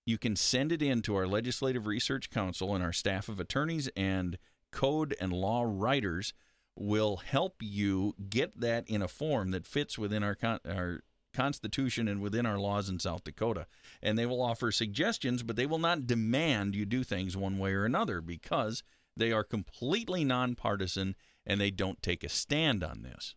You 0.05 0.17
can 0.17 0.35
send 0.35 0.71
it 0.71 0.81
in 0.81 1.01
to 1.03 1.15
our 1.15 1.27
Legislative 1.27 1.87
Research 1.87 2.29
Council 2.29 2.75
and 2.75 2.83
our 2.83 2.93
staff 2.93 3.29
of 3.29 3.39
attorneys 3.39 3.89
and 3.95 4.37
code 4.71 5.15
and 5.19 5.33
law 5.33 5.63
writers 5.65 6.33
will 6.75 7.17
help 7.17 7.55
you 7.61 8.13
get 8.29 8.59
that 8.59 8.87
in 8.87 9.01
a 9.01 9.07
form 9.07 9.51
that 9.51 9.65
fits 9.65 9.97
within 9.97 10.23
our 10.23 10.35
con- 10.35 10.59
our 10.67 11.01
constitution 11.35 12.07
and 12.07 12.21
within 12.21 12.45
our 12.45 12.57
laws 12.57 12.89
in 12.89 12.99
South 12.99 13.23
Dakota 13.23 13.67
and 14.01 14.17
they 14.17 14.25
will 14.25 14.41
offer 14.41 14.71
suggestions, 14.71 15.43
but 15.43 15.55
they 15.55 15.65
will 15.65 15.79
not 15.79 16.07
demand 16.07 16.75
you 16.75 16.85
do 16.85 17.03
things 17.03 17.35
one 17.35 17.57
way 17.57 17.73
or 17.73 17.85
another 17.85 18.21
because 18.21 18.83
they 19.17 19.31
are 19.31 19.43
completely 19.43 20.23
nonpartisan 20.23 21.15
and 21.45 21.59
they 21.59 21.71
don't 21.71 22.01
take 22.01 22.23
a 22.23 22.29
stand 22.29 22.83
on 22.83 23.03
this. 23.03 23.35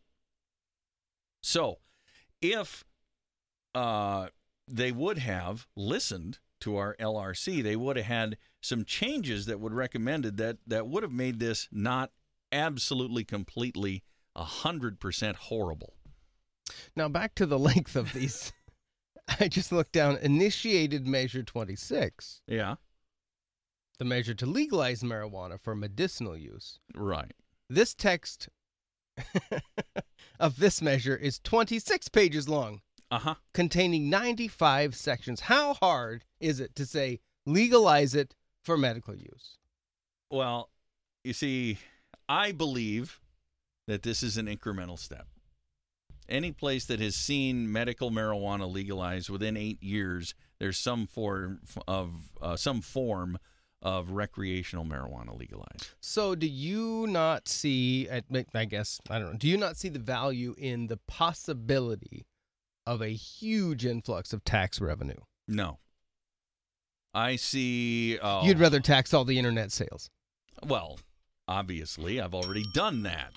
So, 1.42 1.78
if 2.40 2.84
uh, 3.74 4.28
they 4.66 4.92
would 4.92 5.18
have 5.18 5.66
listened 5.76 6.38
to 6.60 6.76
our 6.76 6.96
LRC, 6.96 7.62
they 7.62 7.76
would 7.76 7.96
have 7.96 8.06
had 8.06 8.36
some 8.60 8.84
changes 8.84 9.46
that 9.46 9.60
would 9.60 9.72
recommended 9.72 10.36
that 10.38 10.58
that 10.66 10.88
would 10.88 11.02
have 11.02 11.12
made 11.12 11.38
this 11.38 11.68
not 11.70 12.10
absolutely 12.50 13.24
completely 13.24 14.02
a 14.34 14.44
hundred 14.44 14.98
percent 14.98 15.36
horrible. 15.36 15.94
Now 16.96 17.08
back 17.08 17.34
to 17.36 17.46
the 17.46 17.58
length 17.58 17.96
of 17.96 18.12
these. 18.12 18.52
I 19.40 19.48
just 19.48 19.72
looked 19.72 19.92
down 19.92 20.16
initiated 20.18 21.06
measure 21.06 21.42
26, 21.42 22.40
Yeah, 22.46 22.76
the 23.98 24.04
measure 24.04 24.34
to 24.34 24.46
legalize 24.46 25.02
marijuana 25.02 25.60
for 25.60 25.74
medicinal 25.74 26.36
use. 26.36 26.78
right. 26.94 27.32
This 27.68 27.94
text 27.94 28.48
of 30.40 30.58
this 30.58 30.80
measure 30.80 31.16
is 31.16 31.38
26 31.40 32.08
pages 32.08 32.48
long, 32.48 32.80
Uh 33.10 33.18
huh. 33.18 33.34
containing 33.52 34.08
95 34.08 34.94
sections. 34.94 35.40
How 35.40 35.74
hard 35.74 36.24
is 36.40 36.60
it 36.60 36.74
to 36.76 36.86
say 36.86 37.20
legalize 37.44 38.14
it 38.14 38.34
for 38.64 38.78
medical 38.78 39.14
use? 39.14 39.58
Well, 40.30 40.70
you 41.24 41.32
see, 41.32 41.78
I 42.28 42.52
believe 42.52 43.20
that 43.86 44.02
this 44.02 44.22
is 44.22 44.36
an 44.36 44.46
incremental 44.46 44.98
step. 44.98 45.26
Any 46.28 46.52
place 46.52 46.84
that 46.86 47.00
has 47.00 47.14
seen 47.14 47.72
medical 47.72 48.10
marijuana 48.10 48.70
legalized 48.70 49.30
within 49.30 49.56
eight 49.56 49.82
years, 49.82 50.34
there's 50.58 50.78
some 50.78 51.06
form 51.06 51.60
of 51.86 52.10
uh, 52.42 52.56
some 52.56 52.80
form 52.82 53.38
of 53.80 54.10
recreational 54.10 54.84
marijuana 54.84 55.38
legalized. 55.38 55.90
So, 56.00 56.34
do 56.34 56.46
you 56.46 57.06
not 57.06 57.48
see? 57.48 58.08
I 58.10 58.22
I 58.54 58.64
guess 58.64 59.00
I 59.08 59.18
don't 59.18 59.32
know. 59.32 59.38
Do 59.38 59.48
you 59.48 59.56
not 59.56 59.76
see 59.76 59.88
the 59.88 59.98
value 59.98 60.54
in 60.58 60.88
the 60.88 60.98
possibility 61.06 62.26
of 62.86 63.00
a 63.00 63.08
huge 63.08 63.86
influx 63.86 64.32
of 64.32 64.44
tax 64.44 64.80
revenue? 64.80 65.20
No, 65.46 65.78
I 67.14 67.36
see. 67.36 68.18
Uh, 68.18 68.42
You'd 68.44 68.58
rather 68.58 68.80
tax 68.80 69.14
all 69.14 69.24
the 69.24 69.38
internet 69.38 69.72
sales. 69.72 70.10
Well, 70.66 70.98
obviously, 71.46 72.20
I've 72.20 72.34
already 72.34 72.64
done 72.74 73.02
that. 73.04 73.32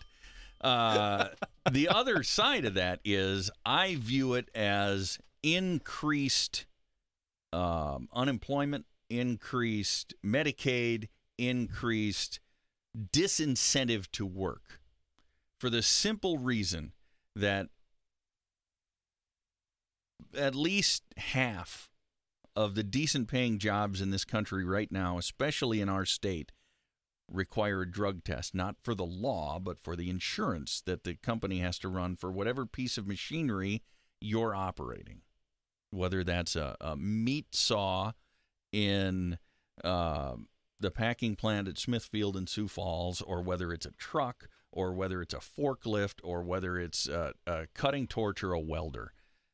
Uh, 0.63 1.29
the 1.71 1.89
other 1.89 2.23
side 2.23 2.65
of 2.65 2.75
that 2.75 2.99
is 3.03 3.49
I 3.65 3.95
view 3.95 4.33
it 4.33 4.49
as 4.55 5.17
increased 5.43 6.65
um, 7.51 8.07
unemployment, 8.13 8.85
increased 9.09 10.13
Medicaid, 10.23 11.07
increased 11.37 12.39
disincentive 13.11 14.07
to 14.11 14.25
work 14.25 14.79
for 15.59 15.69
the 15.69 15.81
simple 15.81 16.37
reason 16.37 16.91
that 17.35 17.67
at 20.37 20.55
least 20.55 21.03
half 21.17 21.89
of 22.55 22.75
the 22.75 22.83
decent 22.83 23.27
paying 23.27 23.57
jobs 23.57 24.01
in 24.01 24.11
this 24.11 24.25
country 24.25 24.65
right 24.65 24.91
now, 24.91 25.17
especially 25.17 25.81
in 25.81 25.89
our 25.89 26.05
state, 26.05 26.51
require 27.31 27.81
a 27.81 27.91
drug 27.91 28.23
test, 28.23 28.53
not 28.53 28.75
for 28.83 28.93
the 28.93 29.05
law, 29.05 29.59
but 29.59 29.79
for 29.79 29.95
the 29.95 30.09
insurance 30.09 30.81
that 30.85 31.03
the 31.03 31.15
company 31.15 31.59
has 31.59 31.79
to 31.79 31.89
run 31.89 32.15
for 32.15 32.31
whatever 32.31 32.65
piece 32.65 32.97
of 32.97 33.07
machinery 33.07 33.81
you're 34.19 34.53
operating. 34.53 35.21
Whether 35.89 36.23
that's 36.23 36.55
a, 36.55 36.75
a 36.79 36.95
meat 36.95 37.55
saw 37.55 38.13
in 38.71 39.37
uh, 39.83 40.35
the 40.79 40.91
packing 40.91 41.35
plant 41.35 41.67
at 41.67 41.77
Smithfield 41.77 42.37
in 42.37 42.47
Sioux 42.47 42.67
Falls, 42.67 43.21
or 43.21 43.41
whether 43.41 43.73
it's 43.73 43.85
a 43.85 43.91
truck, 43.91 44.47
or 44.71 44.93
whether 44.93 45.21
it's 45.21 45.33
a 45.33 45.37
forklift, 45.37 46.19
or 46.23 46.43
whether 46.43 46.77
it's 46.77 47.07
a, 47.07 47.33
a 47.45 47.67
cutting 47.73 48.07
torch 48.07 48.43
or 48.43 48.53
a 48.53 48.59
welder. 48.59 49.13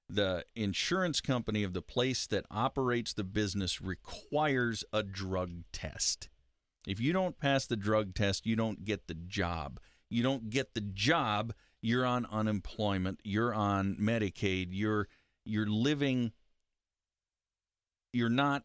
The 0.09 0.45
insurance 0.55 1.19
company 1.19 1.63
of 1.63 1.73
the 1.73 1.81
place 1.81 2.27
that 2.27 2.45
operates 2.49 3.13
the 3.13 3.23
business 3.25 3.81
requires 3.81 4.85
a 4.93 5.03
drug 5.03 5.63
test. 5.73 6.29
If 6.87 7.01
you 7.01 7.11
don't 7.11 7.37
pass 7.37 7.67
the 7.67 7.75
drug 7.75 8.15
test, 8.15 8.45
you 8.45 8.55
don't 8.55 8.85
get 8.85 9.07
the 9.07 9.13
job. 9.13 9.79
You 10.09 10.23
don't 10.23 10.49
get 10.49 10.73
the 10.73 10.81
job, 10.81 11.53
you're 11.81 12.05
on 12.05 12.25
unemployment, 12.31 13.19
you're 13.25 13.53
on 13.53 13.97
Medicaid, 13.97 14.69
you're 14.71 15.09
you're 15.45 15.67
living 15.67 16.31
you're 18.13 18.29
not 18.29 18.63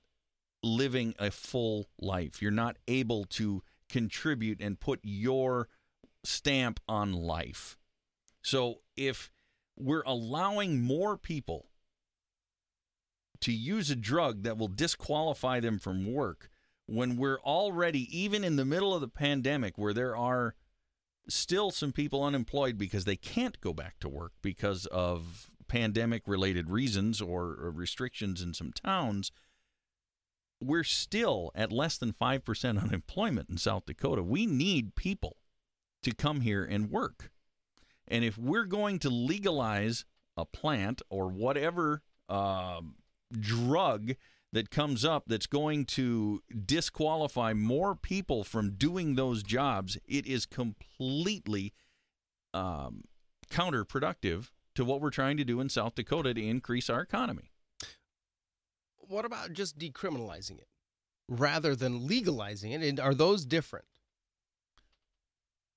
living 0.62 1.14
a 1.18 1.32
full 1.32 1.88
life. 2.00 2.40
You're 2.40 2.52
not 2.52 2.76
able 2.86 3.24
to 3.24 3.64
contribute 3.88 4.60
and 4.60 4.78
put 4.78 5.00
your 5.02 5.68
stamp 6.22 6.78
on 6.88 7.12
life. 7.12 7.76
So 8.40 8.76
if 8.96 9.32
we're 9.76 10.04
allowing 10.06 10.80
more 10.80 11.16
people 11.16 11.66
to 13.40 13.52
use 13.52 13.90
a 13.90 13.96
drug 13.96 14.44
that 14.44 14.56
will 14.56 14.68
disqualify 14.68 15.58
them 15.58 15.80
from 15.80 16.12
work 16.12 16.48
when 16.92 17.16
we're 17.16 17.40
already 17.40 18.06
even 18.16 18.44
in 18.44 18.56
the 18.56 18.64
middle 18.64 18.94
of 18.94 19.00
the 19.00 19.08
pandemic 19.08 19.78
where 19.78 19.94
there 19.94 20.16
are 20.16 20.54
still 21.28 21.70
some 21.70 21.92
people 21.92 22.22
unemployed 22.22 22.76
because 22.76 23.04
they 23.04 23.16
can't 23.16 23.60
go 23.60 23.72
back 23.72 23.98
to 24.00 24.08
work 24.08 24.32
because 24.42 24.86
of 24.86 25.50
pandemic 25.68 26.22
related 26.26 26.68
reasons 26.68 27.20
or, 27.20 27.72
restrictions 27.74 28.42
in 28.42 28.52
some 28.52 28.72
towns 28.72 29.32
we're 30.60 30.84
still 30.84 31.50
at 31.54 31.72
less 31.72 31.96
than 31.98 32.12
5% 32.12 32.82
unemployment 32.82 33.50
in 33.50 33.58
South 33.58 33.84
Dakota. 33.84 34.22
We 34.22 34.46
need 34.46 34.94
people 34.94 35.36
to 36.02 36.14
come 36.14 36.42
here 36.42 36.64
and 36.64 36.90
work. 36.90 37.32
And 38.06 38.24
if 38.24 38.38
we're 38.38 38.66
going 38.66 39.00
to 39.00 39.10
legalize 39.10 40.04
a 40.36 40.44
plant 40.44 41.02
or 41.10 41.28
whatever 41.28 42.02
uh, 42.28 42.80
drug 43.32 44.12
that 44.52 44.70
comes 44.70 45.04
up 45.04 45.24
that's 45.26 45.46
going 45.46 45.86
to 45.86 46.42
disqualify 46.66 47.52
more 47.54 47.94
people 47.94 48.44
from 48.44 48.72
doing 48.72 49.14
those 49.14 49.42
jobs, 49.42 49.96
it 50.06 50.26
is 50.26 50.44
completely 50.46 51.72
um, 52.52 53.04
counterproductive 53.50 54.50
to 54.74 54.84
what 54.84 55.00
we're 55.00 55.10
trying 55.10 55.36
to 55.36 55.44
do 55.44 55.60
in 55.60 55.68
South 55.68 55.94
Dakota 55.94 56.34
to 56.34 56.42
increase 56.42 56.90
our 56.90 57.00
economy 57.00 57.52
what 59.12 59.24
about 59.24 59.52
just 59.52 59.78
decriminalizing 59.78 60.58
it 60.58 60.68
rather 61.28 61.76
than 61.76 62.06
legalizing 62.06 62.72
it? 62.72 62.82
And 62.82 62.98
are 62.98 63.14
those 63.14 63.44
different? 63.44 63.84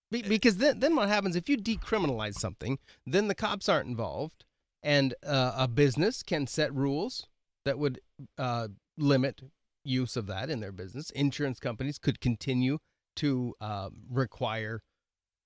Be- 0.10 0.24
because 0.24 0.58
then, 0.58 0.80
then 0.80 0.96
what 0.96 1.10
happens 1.10 1.36
if 1.36 1.50
you 1.50 1.58
decriminalize 1.58 2.36
something, 2.36 2.80
then 3.06 3.28
the 3.28 3.36
cops 3.36 3.68
aren't 3.70 3.90
involved, 3.90 4.46
and 4.82 5.14
uh, 5.26 5.54
a 5.58 5.68
business 5.68 6.24
can 6.24 6.48
set 6.48 6.74
rules 6.74 7.28
that 7.66 7.78
would 7.78 8.00
uh, 8.38 8.70
limit 8.98 9.42
use 9.84 10.16
of 10.16 10.28
that 10.28 10.50
in 10.50 10.60
their 10.60 10.72
business. 10.72 11.10
Insurance 11.12 11.60
companies 11.60 11.98
could 11.98 12.20
continue 12.20 12.80
to 13.18 13.54
uh, 13.62 13.90
require 14.10 14.82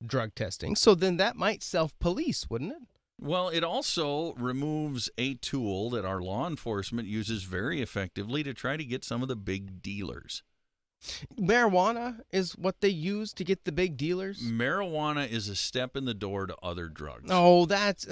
drug 0.05 0.35
testing. 0.35 0.75
So 0.75 0.95
then 0.95 1.17
that 1.17 1.35
might 1.35 1.63
self 1.63 1.97
police, 1.99 2.49
wouldn't 2.49 2.71
it? 2.71 2.81
Well, 3.21 3.49
it 3.49 3.65
also 3.65 4.33
removes 4.35 5.09
a 5.17 5.33
tool 5.33 5.89
that 5.89 6.05
our 6.05 6.21
law 6.21 6.47
enforcement 6.47 7.07
uses 7.07 7.43
very 7.43 7.81
effectively 7.81 8.43
to 8.43 8.53
try 8.53 8.77
to 8.77 8.85
get 8.85 9.03
some 9.03 9.21
of 9.21 9.27
the 9.27 9.35
big 9.35 9.81
dealers. 9.81 10.41
Marijuana 11.39 12.19
is 12.31 12.57
what 12.57 12.81
they 12.81 12.89
use 12.89 13.33
to 13.33 13.43
get 13.43 13.65
the 13.65 13.71
big 13.71 13.97
dealers. 13.97 14.41
Marijuana 14.41 15.29
is 15.29 15.49
a 15.49 15.55
step 15.55 15.97
in 15.97 16.05
the 16.05 16.13
door 16.13 16.47
to 16.47 16.55
other 16.63 16.87
drugs. 16.87 17.29
Oh, 17.29 17.65
that's 17.65 18.07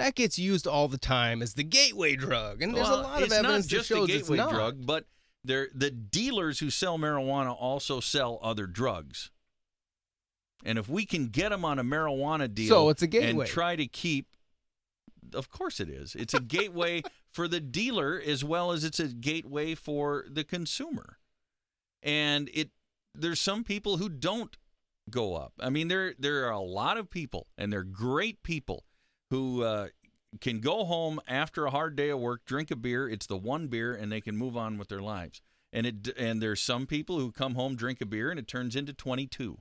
that 0.00 0.14
gets 0.14 0.38
used 0.38 0.66
all 0.66 0.88
the 0.88 0.98
time 0.98 1.42
as 1.42 1.54
the 1.54 1.62
gateway 1.62 2.16
drug, 2.16 2.62
and 2.62 2.74
there's 2.74 2.88
well, 2.88 3.00
a 3.00 3.02
lot 3.02 3.22
of 3.22 3.30
evidence 3.30 3.66
that 3.66 3.84
shows 3.84 4.08
it's 4.08 4.28
not. 4.28 4.28
Just 4.28 4.30
a 4.30 4.34
gateway 4.34 4.56
drug, 4.56 4.86
but 4.86 5.04
they're, 5.44 5.68
the 5.74 5.90
dealers 5.90 6.58
who 6.58 6.70
sell 6.70 6.98
marijuana 6.98 7.54
also 7.58 8.00
sell 8.00 8.38
other 8.42 8.66
drugs. 8.66 9.30
And 10.64 10.78
if 10.78 10.88
we 10.88 11.04
can 11.04 11.28
get 11.28 11.50
them 11.50 11.64
on 11.64 11.78
a 11.78 11.84
marijuana 11.84 12.52
deal, 12.52 12.68
so 12.68 12.88
it's 12.88 13.02
a 13.02 13.06
gateway. 13.06 13.44
and 13.44 13.46
try 13.46 13.76
to 13.76 13.86
keep. 13.86 14.26
Of 15.34 15.50
course, 15.50 15.80
it 15.80 15.88
is. 15.90 16.14
It's 16.14 16.34
a 16.34 16.40
gateway 16.58 17.02
for 17.30 17.46
the 17.46 17.60
dealer 17.60 18.20
as 18.24 18.42
well 18.42 18.72
as 18.72 18.84
it's 18.84 19.00
a 19.00 19.08
gateway 19.08 19.74
for 19.74 20.24
the 20.30 20.44
consumer. 20.44 21.18
And 22.02 22.50
it 22.54 22.70
there's 23.14 23.40
some 23.40 23.64
people 23.64 23.98
who 23.98 24.08
don't 24.08 24.56
go 25.10 25.34
up. 25.36 25.52
I 25.60 25.68
mean, 25.68 25.88
there 25.88 26.14
there 26.18 26.46
are 26.46 26.52
a 26.52 26.60
lot 26.60 26.96
of 26.96 27.10
people, 27.10 27.48
and 27.56 27.72
they're 27.72 27.82
great 27.82 28.42
people 28.42 28.84
who 29.30 29.62
uh, 29.62 29.88
can 30.40 30.60
go 30.60 30.84
home 30.84 31.20
after 31.26 31.64
a 31.64 31.70
hard 31.70 31.96
day 31.96 32.10
of 32.10 32.18
work, 32.18 32.44
drink 32.44 32.70
a 32.70 32.76
beer. 32.76 33.08
It's 33.08 33.26
the 33.26 33.36
one 33.36 33.68
beer, 33.68 33.94
and 33.94 34.10
they 34.10 34.20
can 34.20 34.36
move 34.36 34.56
on 34.56 34.78
with 34.78 34.88
their 34.88 35.00
lives. 35.00 35.40
And 35.72 35.86
it 35.86 36.08
and 36.18 36.42
there's 36.42 36.60
some 36.60 36.86
people 36.86 37.18
who 37.18 37.32
come 37.32 37.54
home, 37.54 37.76
drink 37.76 38.00
a 38.00 38.06
beer, 38.06 38.30
and 38.30 38.38
it 38.38 38.48
turns 38.48 38.76
into 38.76 38.92
22. 38.92 39.58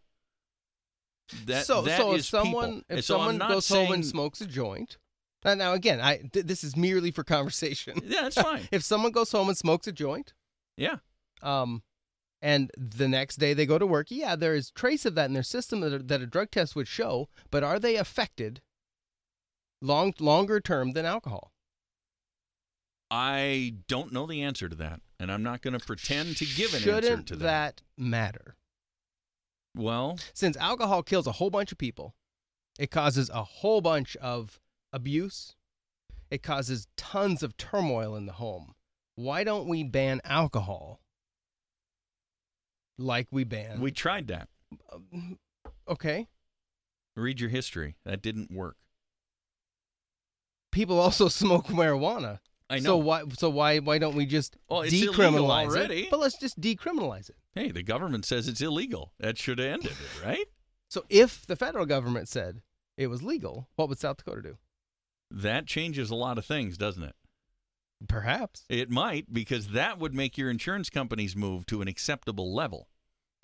That, 1.45 1.65
so, 1.65 1.83
that 1.83 1.99
so 1.99 2.15
if 2.15 2.25
someone 2.25 2.77
people. 2.77 2.97
if 2.97 3.05
so 3.05 3.17
someone 3.17 3.37
goes 3.37 3.69
home 3.69 3.91
and 3.91 4.03
smokes 4.03 4.41
a 4.41 4.47
joint, 4.47 4.97
now 5.45 5.73
again, 5.73 6.01
I 6.01 6.17
th- 6.17 6.47
this 6.47 6.63
is 6.63 6.75
merely 6.75 7.11
for 7.11 7.23
conversation. 7.23 7.99
yeah, 8.03 8.23
that's 8.23 8.41
fine. 8.41 8.67
if 8.71 8.83
someone 8.83 9.11
goes 9.11 9.31
home 9.31 9.47
and 9.47 9.57
smokes 9.57 9.85
a 9.85 9.91
joint, 9.91 10.33
yeah, 10.75 10.97
um, 11.43 11.83
and 12.41 12.71
the 12.75 13.07
next 13.07 13.35
day 13.35 13.53
they 13.53 13.67
go 13.67 13.77
to 13.77 13.85
work, 13.85 14.07
yeah, 14.09 14.35
there 14.35 14.55
is 14.55 14.71
trace 14.71 15.05
of 15.05 15.13
that 15.13 15.25
in 15.25 15.33
their 15.33 15.43
system 15.43 15.81
that, 15.81 16.07
that 16.07 16.21
a 16.21 16.25
drug 16.25 16.49
test 16.49 16.75
would 16.75 16.87
show. 16.87 17.29
But 17.51 17.63
are 17.63 17.77
they 17.77 17.95
affected 17.95 18.61
long 19.81 20.13
longer 20.19 20.59
term 20.59 20.91
than 20.91 21.05
alcohol? 21.05 21.51
I 23.11 23.75
don't 23.87 24.13
know 24.13 24.27
the 24.27 24.43
answer 24.43 24.69
to 24.69 24.75
that, 24.75 25.01
and 25.19 25.31
I'm 25.31 25.41
not 25.41 25.61
going 25.61 25.77
to 25.77 25.83
pretend 25.83 26.37
to 26.37 26.45
give 26.45 26.73
an 26.75 26.81
Shouldn't 26.81 27.05
answer 27.05 27.23
to 27.23 27.35
that. 27.37 27.43
that 27.45 27.81
matter? 27.97 28.55
Well, 29.75 30.19
Since 30.33 30.57
alcohol 30.57 31.03
kills 31.03 31.25
a 31.27 31.33
whole 31.33 31.49
bunch 31.49 31.71
of 31.71 31.77
people, 31.77 32.13
it 32.77 32.91
causes 32.91 33.29
a 33.29 33.43
whole 33.43 33.81
bunch 33.81 34.15
of 34.17 34.59
abuse. 34.93 35.55
It 36.29 36.43
causes 36.43 36.87
tons 36.97 37.41
of 37.41 37.57
turmoil 37.57 38.15
in 38.15 38.25
the 38.27 38.33
home. 38.33 38.73
Why 39.15 39.43
don't 39.43 39.67
we 39.67 39.83
ban 39.83 40.21
alcohol 40.23 41.01
like 42.97 43.27
we 43.31 43.43
ban? 43.43 43.79
we 43.81 43.91
tried 43.91 44.27
that. 44.27 44.49
Okay. 45.87 46.27
Read 47.15 47.39
your 47.39 47.49
history. 47.49 47.95
That 48.05 48.21
didn't 48.21 48.51
work. 48.51 48.77
People 50.71 50.99
also 50.99 51.27
smoke 51.29 51.67
marijuana. 51.67 52.39
I 52.69 52.75
know. 52.77 52.83
So 52.83 52.97
why? 52.97 53.23
So 53.37 53.49
why? 53.49 53.79
Why 53.79 53.97
don't 53.97 54.15
we 54.15 54.25
just 54.25 54.55
Well, 54.69 54.81
decriminalize 54.83 55.67
already. 55.67 56.03
it? 56.03 56.11
But 56.11 56.19
let's 56.19 56.37
just 56.37 56.59
decriminalize 56.61 57.29
it. 57.29 57.35
hey, 57.55 57.71
the 57.71 57.81
government 57.83 58.25
says 58.25 58.47
it's 58.47 58.61
illegal. 58.61 59.13
That 59.19 59.37
should 59.37 59.57
have 59.59 59.67
ended 59.73 59.91
it, 59.91 60.25
right? 60.25 60.45
So 60.89 61.03
if 61.09 61.45
the 61.47 61.55
federal 61.55 61.85
government 61.85 62.27
said 62.27 62.61
it 62.97 63.07
was 63.07 63.23
legal, 63.23 63.67
what 63.75 63.89
would 63.89 63.97
South 63.99 64.17
Dakota 64.17 64.41
do? 64.41 64.57
That 65.31 65.65
changes 65.67 66.09
a 66.11 66.15
lot 66.15 66.37
of 66.37 66.45
things, 66.45 66.77
doesn't 66.77 67.03
it? 67.03 67.15
Perhaps. 68.07 68.65
It 68.69 68.89
might, 68.89 69.33
because 69.33 69.69
that 69.69 69.99
would 69.99 70.13
make 70.13 70.37
your 70.37 70.49
insurance 70.49 70.89
companies 70.89 71.35
move 71.35 71.65
to 71.67 71.81
an 71.81 71.87
acceptable 71.87 72.53
level. 72.53 72.87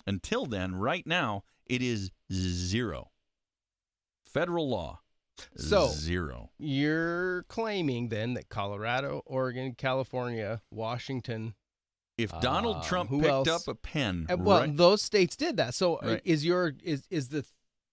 Until 0.06 0.46
then, 0.46 0.76
right 0.76 1.06
now, 1.06 1.44
it 1.66 1.82
is 1.82 2.10
zero. 2.32 3.10
Federal 4.24 4.68
law, 4.68 5.00
So- 5.56 5.88
zero. 5.88 6.50
You're 6.58 7.42
claiming 7.44 8.08
then 8.08 8.34
that 8.34 8.48
Colorado, 8.48 9.22
Oregon, 9.26 9.74
California, 9.74 10.62
Washington, 10.70 11.54
If 12.18 12.30
Donald 12.40 12.76
Um, 12.76 12.82
Trump 12.82 13.10
who 13.10 13.18
picked 13.20 13.30
else? 13.30 13.48
up 13.48 13.68
a 13.68 13.74
pen, 13.74 14.26
uh, 14.30 14.36
well, 14.38 14.60
right, 14.60 14.74
those 14.76 15.02
states 15.02 15.36
did 15.36 15.58
that. 15.58 15.74
So 15.74 15.96
uh, 15.96 16.06
Right. 16.06 16.22
is 16.24 16.46
your 16.46 16.74
is 16.82 17.06
is 17.10 17.28
the 17.28 17.44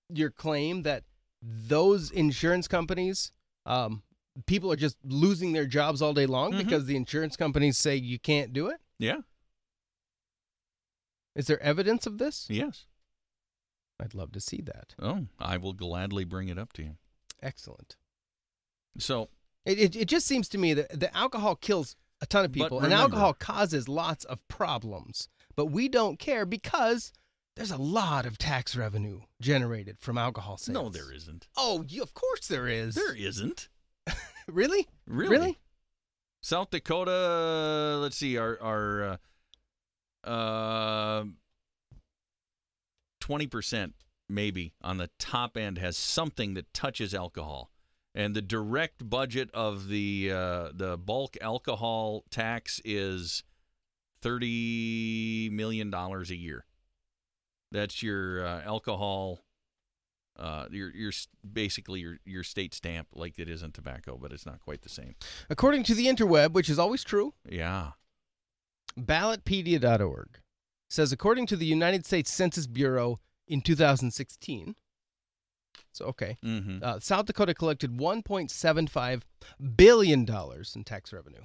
your 0.08 0.32
claim 0.32 0.84
that 0.84 1.04
those 1.42 2.10
insurance 2.10 2.70
companies, 2.70 3.34
um, 3.66 4.02
people 4.46 4.72
are 4.72 4.78
just 4.78 4.96
losing 5.04 5.52
their 5.52 5.66
jobs 5.66 6.02
all 6.02 6.14
day 6.14 6.26
long 6.26 6.54
Mhm. 6.54 6.60
because 6.60 6.86
the 6.86 6.96
insurance 6.96 7.36
companies 7.36 7.78
say 7.78 7.98
you 7.98 8.18
can't 8.18 8.54
do 8.54 8.68
it? 8.68 8.80
yeah, 8.98 9.22
Is 11.36 11.48
there 11.48 11.60
evidence 11.62 12.06
of 12.06 12.18
this? 12.18 12.48
yes. 12.50 12.86
I'd 14.00 14.14
love 14.14 14.32
to 14.34 14.40
see 14.42 14.62
that. 14.62 14.96
Oh, 15.00 15.28
I 15.40 15.58
will 15.58 15.74
gladly 15.74 16.24
bring 16.26 16.48
it 16.48 16.58
up 16.58 16.72
to 16.74 16.84
you. 16.84 16.98
Excellent. 17.44 17.96
So, 18.98 19.30
It, 19.66 19.80
it, 19.80 19.96
it 19.96 20.06
just 20.08 20.26
seems 20.26 20.48
to 20.50 20.58
me 20.58 20.74
that 20.74 21.00
the 21.00 21.16
alcohol 21.16 21.56
kills 21.56 21.96
a 22.22 22.26
ton 22.26 22.46
of 22.46 22.52
people, 22.52 22.80
and 22.80 22.94
alcohol 22.94 23.34
causes 23.34 23.90
lots 23.90 24.24
of 24.26 24.40
problems. 24.48 25.28
But 25.56 25.68
we 25.68 25.90
don't 25.90 26.18
care 26.18 26.46
because 26.46 27.12
There's 27.56 27.70
a 27.72 27.78
lot 27.78 28.26
of 28.26 28.38
tax 28.38 28.76
revenue 28.76 29.22
generated 29.42 29.98
from 30.00 30.18
alcohol 30.18 30.58
sales. 30.58 30.74
No, 30.74 30.90
there 30.90 31.12
isn't. 31.12 31.48
Oh, 31.56 31.86
y- 31.88 32.00
of 32.02 32.14
course 32.16 32.48
there 32.48 32.68
is. 32.68 32.96
There 32.96 33.16
isn't. 33.16 33.70
really? 34.48 34.88
Really? 35.06 35.30
Really? 35.30 35.60
South 36.42 36.72
Dakota, 36.72 38.00
let's 38.02 38.18
see, 38.18 38.38
our 38.38 38.58
our 38.62 39.20
uh, 40.24 40.28
uh 40.28 41.24
20% 43.22 43.94
maybe 44.34 44.74
on 44.82 44.98
the 44.98 45.10
top 45.20 45.56
end 45.58 45.78
has 45.78 45.96
something 45.98 46.54
that 46.56 46.74
touches 46.74 47.14
alcohol. 47.14 47.70
And 48.16 48.36
the 48.36 48.42
direct 48.42 49.10
budget 49.10 49.50
of 49.54 49.88
the 49.88 50.32
uh, 50.32 50.70
the 50.74 50.98
bulk 50.98 51.36
alcohol 51.42 52.24
tax 52.30 52.80
is 52.86 53.44
30 54.22 55.50
million 55.52 55.90
dollars 55.90 56.30
a 56.30 56.36
year. 56.36 56.66
That's 57.72 58.04
your 58.04 58.46
uh, 58.46 58.62
alcohol 58.64 59.40
uh, 60.38 60.66
your 60.72 60.92
your 60.96 61.12
basically 61.54 62.02
your 62.02 62.18
your 62.26 62.44
state 62.44 62.74
stamp 62.74 63.08
like 63.14 63.40
it 63.40 63.50
is 63.50 63.64
in 63.64 63.72
tobacco, 63.72 64.18
but 64.22 64.32
it's 64.32 64.46
not 64.46 64.60
quite 64.60 64.82
the 64.84 64.90
same. 64.90 65.16
According 65.50 65.84
to 65.86 65.96
the 65.96 66.06
interweb, 66.08 66.54
which 66.54 66.70
is 66.70 66.78
always 66.80 67.04
true, 67.04 67.34
Yeah. 67.50 67.92
ballotpedia.org 69.00 70.40
says 70.90 71.12
according 71.12 71.48
to 71.48 71.56
the 71.56 71.66
United 71.66 72.06
States 72.06 72.32
Census 72.32 72.68
Bureau 72.68 73.20
in 73.48 73.62
2016. 73.62 74.76
So 75.92 76.06
okay. 76.06 76.38
Mm-hmm. 76.44 76.80
Uh, 76.82 77.00
South 77.00 77.26
Dakota 77.26 77.54
collected 77.54 77.98
1.75 77.98 79.22
billion 79.76 80.26
dollars 80.26 80.74
in 80.76 80.84
tax 80.84 81.12
revenue. 81.14 81.44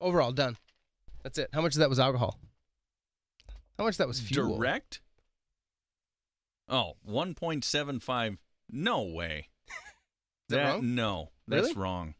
Overall, 0.00 0.32
done. 0.32 0.56
That's 1.22 1.38
it. 1.38 1.48
How 1.52 1.60
much 1.62 1.74
of 1.74 1.78
that 1.78 1.88
was 1.88 1.98
alcohol? 1.98 2.38
How 3.78 3.84
much 3.84 3.94
of 3.94 3.98
that 3.98 4.08
was 4.08 4.20
fuel? 4.20 4.56
Direct? 4.58 5.00
Oh, 6.68 6.92
1.75. 7.08 8.38
No 8.70 9.02
way. 9.02 9.48
Is 10.48 10.56
that 10.56 10.74
wrong? 10.74 10.94
No, 10.94 11.30
that's 11.48 11.68
Really? 11.68 11.74
wrong. 11.74 12.14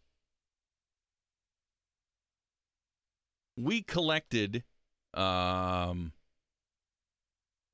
We 3.57 3.83
collected. 3.83 4.65
Um, 5.13 6.13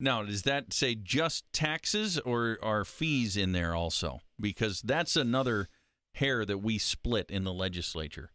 now, 0.01 0.23
does 0.23 0.41
that 0.43 0.73
say 0.73 0.95
just 0.95 1.45
taxes 1.53 2.19
or 2.19 2.57
are 2.61 2.83
fees 2.83 3.37
in 3.37 3.51
there 3.53 3.73
also? 3.75 4.21
Because 4.39 4.81
that's 4.81 5.15
another 5.15 5.69
hair 6.15 6.43
that 6.45 6.57
we 6.57 6.77
split 6.77 7.29
in 7.29 7.43
the 7.43 7.53
legislature. 7.53 8.31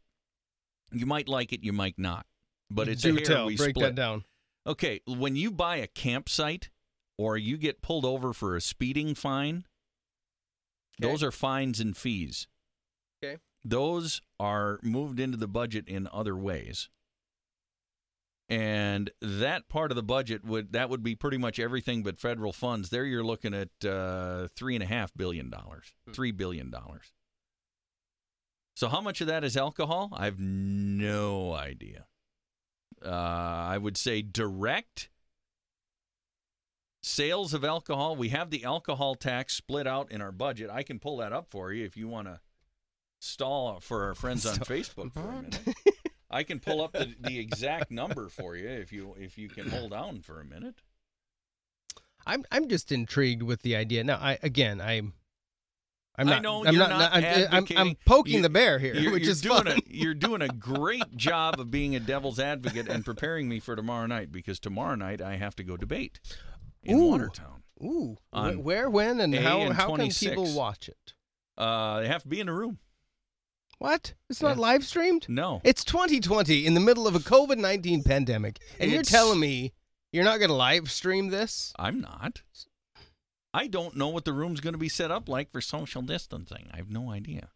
You 0.92 1.04
might 1.06 1.28
like 1.28 1.52
it, 1.52 1.62
you 1.64 1.72
might 1.72 1.98
not, 1.98 2.26
but 2.70 2.88
it's 2.88 3.02
Do 3.02 3.10
a 3.10 3.14
hair 3.16 3.24
tell. 3.24 3.46
we 3.46 3.56
Break 3.56 3.70
split. 3.70 3.84
that 3.86 3.94
down. 3.94 4.24
Okay, 4.66 5.00
when 5.06 5.36
you 5.36 5.50
buy 5.50 5.76
a 5.76 5.86
campsite 5.86 6.70
or 7.18 7.36
you 7.36 7.56
get 7.56 7.82
pulled 7.82 8.04
over 8.04 8.32
for 8.32 8.56
a 8.56 8.60
speeding 8.60 9.14
fine, 9.14 9.64
Okay. 11.00 11.10
those 11.12 11.22
are 11.22 11.30
fines 11.32 11.80
and 11.80 11.96
fees. 11.96 12.48
Okay. 13.22 13.36
Those 13.64 14.20
are 14.40 14.78
moved 14.82 15.20
into 15.20 15.36
the 15.36 15.48
budget 15.48 15.86
in 15.88 16.08
other 16.12 16.36
ways. 16.36 16.88
And 18.48 19.10
that 19.20 19.68
part 19.68 19.90
of 19.90 19.96
the 19.96 20.02
budget 20.04 20.44
would 20.44 20.72
that 20.72 20.88
would 20.88 21.02
be 21.02 21.16
pretty 21.16 21.36
much 21.38 21.58
everything 21.58 22.02
but 22.04 22.18
federal 22.18 22.52
funds. 22.52 22.90
There 22.90 23.04
you're 23.04 23.24
looking 23.24 23.52
at 23.54 23.84
uh, 23.84 24.46
three 24.54 24.76
and 24.76 24.84
a 24.84 24.86
half 24.86 25.12
billion 25.16 25.50
dollars, 25.50 25.86
Hmm. 26.06 26.12
three 26.12 26.30
billion 26.30 26.70
dollars. 26.70 27.12
So 28.76 28.88
how 28.88 29.00
much 29.00 29.20
of 29.20 29.26
that 29.26 29.42
is 29.42 29.56
alcohol? 29.56 30.10
I 30.12 30.26
have 30.26 30.38
no 30.38 31.54
idea. 31.54 32.06
Uh, 33.04 33.08
I 33.10 33.78
would 33.78 33.96
say 33.96 34.22
direct 34.22 35.08
sales 37.02 37.52
of 37.54 37.64
alcohol. 37.64 38.16
We 38.16 38.28
have 38.30 38.50
the 38.50 38.64
alcohol 38.64 39.14
tax 39.14 39.54
split 39.54 39.86
out 39.86 40.10
in 40.12 40.20
our 40.20 40.32
budget. 40.32 40.70
I 40.70 40.82
can 40.82 40.98
pull 40.98 41.16
that 41.18 41.32
up 41.32 41.48
for 41.50 41.72
you 41.72 41.84
if 41.84 41.96
you 41.96 42.06
want 42.08 42.28
to 42.28 42.40
stall 43.20 43.80
for 43.80 44.04
our 44.04 44.14
friends 44.14 44.44
on 44.46 44.54
Facebook 44.58 45.12
for 45.12 45.20
a 45.20 45.42
minute. 45.42 45.58
I 46.30 46.42
can 46.42 46.58
pull 46.60 46.82
up 46.82 46.92
the, 46.92 47.14
the 47.20 47.38
exact 47.38 47.90
number 47.90 48.28
for 48.28 48.56
you 48.56 48.68
if 48.68 48.92
you 48.92 49.14
if 49.18 49.38
you 49.38 49.48
can 49.48 49.68
hold 49.70 49.92
on 49.92 50.20
for 50.20 50.40
a 50.40 50.44
minute. 50.44 50.76
I'm 52.26 52.44
I'm 52.50 52.68
just 52.68 52.90
intrigued 52.90 53.42
with 53.42 53.62
the 53.62 53.76
idea. 53.76 54.02
Now, 54.04 54.16
I 54.16 54.38
again, 54.42 54.80
I'm 54.80 55.12
I'm 56.18 56.28
I 56.28 56.32
not. 56.32 56.42
know 56.42 56.64
I'm 56.66 56.74
you're 56.74 56.88
not. 56.88 56.98
not 56.98 57.12
I'm, 57.14 57.24
I'm, 57.52 57.66
I'm 57.76 57.94
poking 58.06 58.36
you- 58.36 58.42
the 58.42 58.50
bear 58.50 58.78
here, 58.78 58.94
You're, 58.94 59.12
which 59.12 59.22
you're 59.24 59.32
is 59.32 59.40
doing 59.40 59.64
fun. 59.64 59.68
A, 59.68 59.80
you're 59.86 60.14
doing 60.14 60.42
a 60.42 60.48
great 60.48 61.16
job 61.16 61.60
of 61.60 61.70
being 61.70 61.94
a 61.94 62.00
devil's 62.00 62.40
advocate 62.40 62.88
and 62.88 63.04
preparing 63.04 63.48
me 63.48 63.60
for 63.60 63.76
tomorrow 63.76 64.06
night 64.06 64.32
because 64.32 64.58
tomorrow 64.58 64.94
night 64.96 65.20
I 65.20 65.36
have 65.36 65.54
to 65.56 65.62
go 65.62 65.76
debate 65.76 66.18
in 66.82 66.98
Ooh. 66.98 67.06
Watertown. 67.10 67.62
Ooh, 67.82 68.16
where, 68.32 68.88
when, 68.88 69.20
and 69.20 69.34
A 69.34 69.42
how? 69.42 69.60
and 69.60 69.74
how 69.74 69.94
can 69.94 70.08
people 70.08 70.50
watch 70.54 70.88
it? 70.88 71.12
Uh, 71.58 72.00
they 72.00 72.08
have 72.08 72.22
to 72.22 72.28
be 72.28 72.40
in 72.40 72.46
the 72.46 72.52
room. 72.54 72.78
What? 73.78 74.14
It's 74.30 74.40
not 74.40 74.56
Yeah. 74.56 74.62
live 74.62 74.84
streamed. 74.84 75.28
No, 75.28 75.60
It's 75.64 75.84
2020 75.84 76.64
in 76.66 76.74
the 76.74 76.80
middle 76.80 77.06
of 77.06 77.14
a 77.14 77.18
COVID 77.18 77.58
19 77.58 78.02
pandemic, 78.04 78.58
and 78.80 78.90
you're 78.90 79.02
telling 79.02 79.38
me 79.40 79.72
you're 80.12 80.24
not 80.24 80.38
going 80.38 80.48
to 80.48 80.54
live 80.54 80.90
stream 80.90 81.28
this? 81.28 81.72
I'm 81.78 82.00
not. 82.00 82.42
I 83.52 83.66
don't 83.66 83.96
know 83.96 84.08
what 84.08 84.24
the 84.24 84.32
room's 84.32 84.60
going 84.60 84.74
to 84.74 84.78
be 84.78 84.88
set 84.88 85.10
up 85.10 85.28
like 85.28 85.50
for 85.50 85.60
social 85.60 86.02
distancing. 86.02 86.68
I 86.72 86.76
have 86.76 86.90
no 86.90 87.10
idea. 87.10 87.48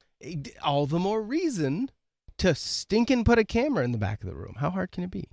All 0.62 0.87
the 0.87 0.99
more 0.99 1.23
reason 1.23 1.91
to 2.39 2.55
stinking 2.55 3.25
put 3.25 3.39
a 3.39 3.45
camera 3.45 3.85
in 3.85 3.93
the 3.93 3.99
back 3.99 4.23
of 4.23 4.29
the 4.29 4.35
room. 4.37 4.57
How 4.59 4.71
hard 4.71 4.93
can 4.93 5.05
it 5.05 5.11
be? 5.11 5.29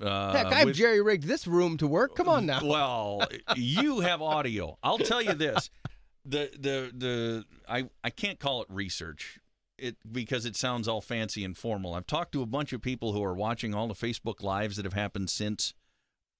Uh, 0.00 0.32
Heck, 0.32 0.46
I've 0.46 0.66
with- 0.66 0.76
jerry 0.76 1.00
rigged 1.00 1.24
this 1.28 1.46
room 1.46 1.76
to 1.78 1.86
work. 1.86 2.16
Come 2.16 2.28
on 2.28 2.46
now. 2.46 2.60
Well, 2.64 3.22
you 3.54 4.00
have 4.00 4.20
audio. 4.20 4.76
I'll 4.82 4.98
tell 4.98 5.22
you 5.22 5.34
this: 5.34 5.70
the 6.24 6.50
the 6.58 6.92
the 6.96 7.44
I 7.68 7.88
I 8.02 8.10
can't 8.10 8.40
call 8.40 8.62
it 8.62 8.68
research. 8.68 9.38
It 9.82 9.96
because 10.12 10.46
it 10.46 10.54
sounds 10.54 10.86
all 10.86 11.00
fancy 11.00 11.44
and 11.44 11.56
formal. 11.56 11.94
I've 11.94 12.06
talked 12.06 12.30
to 12.32 12.42
a 12.42 12.46
bunch 12.46 12.72
of 12.72 12.80
people 12.80 13.12
who 13.12 13.22
are 13.24 13.34
watching 13.34 13.74
all 13.74 13.88
the 13.88 13.94
Facebook 13.94 14.40
lives 14.42 14.76
that 14.76 14.84
have 14.84 14.92
happened 14.92 15.28
since 15.28 15.74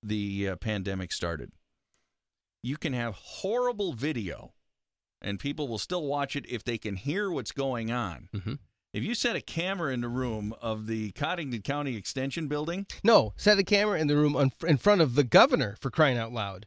the 0.02 0.50
uh, 0.50 0.56
pandemic 0.56 1.10
started. 1.12 1.50
You 2.62 2.76
can 2.76 2.92
have 2.92 3.14
horrible 3.14 3.94
video, 3.94 4.52
and 5.20 5.40
people 5.40 5.66
will 5.66 5.78
still 5.78 6.06
watch 6.06 6.36
it 6.36 6.46
if 6.48 6.62
they 6.62 6.78
can 6.78 6.94
hear 6.94 7.30
what's 7.32 7.50
going 7.50 7.90
on. 7.90 8.28
Mhm. 8.32 8.58
If 8.92 9.02
you 9.02 9.14
set 9.14 9.34
a 9.34 9.40
camera 9.40 9.92
in 9.92 10.02
the 10.02 10.08
room 10.08 10.54
of 10.60 10.86
the 10.86 11.10
Codington 11.12 11.64
County 11.64 11.96
Extension 11.96 12.46
Building, 12.46 12.86
No, 13.02 13.32
set 13.36 13.58
a 13.58 13.64
camera 13.64 13.98
in 13.98 14.06
the 14.06 14.16
room 14.16 14.36
on, 14.36 14.52
in 14.68 14.76
front 14.76 15.00
of 15.00 15.14
the 15.16 15.24
governor 15.24 15.76
for 15.80 15.90
crying 15.90 16.18
out 16.18 16.32
loud. 16.32 16.66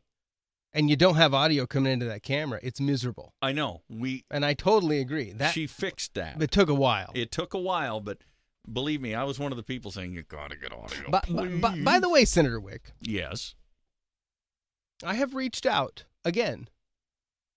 And 0.76 0.90
you 0.90 0.98
don't 0.98 1.16
have 1.16 1.34
audio 1.34 1.66
coming 1.66 1.94
into 1.94 2.06
that 2.06 2.22
camera. 2.22 2.60
It's 2.62 2.82
miserable. 2.82 3.34
I 3.42 3.54
know 3.54 3.84
we 3.90 4.26
And 4.30 4.46
I 4.46 4.54
totally 4.54 5.00
agree. 5.00 5.32
That 5.32 5.54
she 5.54 5.68
fixed 5.68 6.14
that. 6.16 6.42
it 6.42 6.52
took 6.52 6.68
a 6.68 6.74
while. 6.74 7.12
It 7.16 7.32
took 7.32 7.54
a 7.54 7.60
while, 7.60 8.02
but 8.02 8.18
believe 8.72 9.00
me, 9.02 9.16
I 9.16 9.24
was 9.24 9.40
one 9.40 9.54
of 9.54 9.56
the 9.56 9.64
people 9.64 9.90
saying 9.90 10.12
you 10.12 10.24
gotta 10.24 10.58
get 10.58 10.74
audio. 10.74 11.10
But, 11.10 11.26
but 11.30 11.84
by 11.84 12.00
the 12.00 12.10
way, 12.10 12.26
Senator 12.26 12.60
Wiik, 12.60 12.92
yes, 13.00 13.56
I 15.02 15.14
have 15.16 15.34
reached 15.34 15.66
out 15.66 16.04
again 16.26 16.68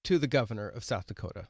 to 0.04 0.18
the 0.18 0.28
governor 0.28 0.68
of 0.68 0.84
South 0.84 1.06
Dakota 1.06 1.48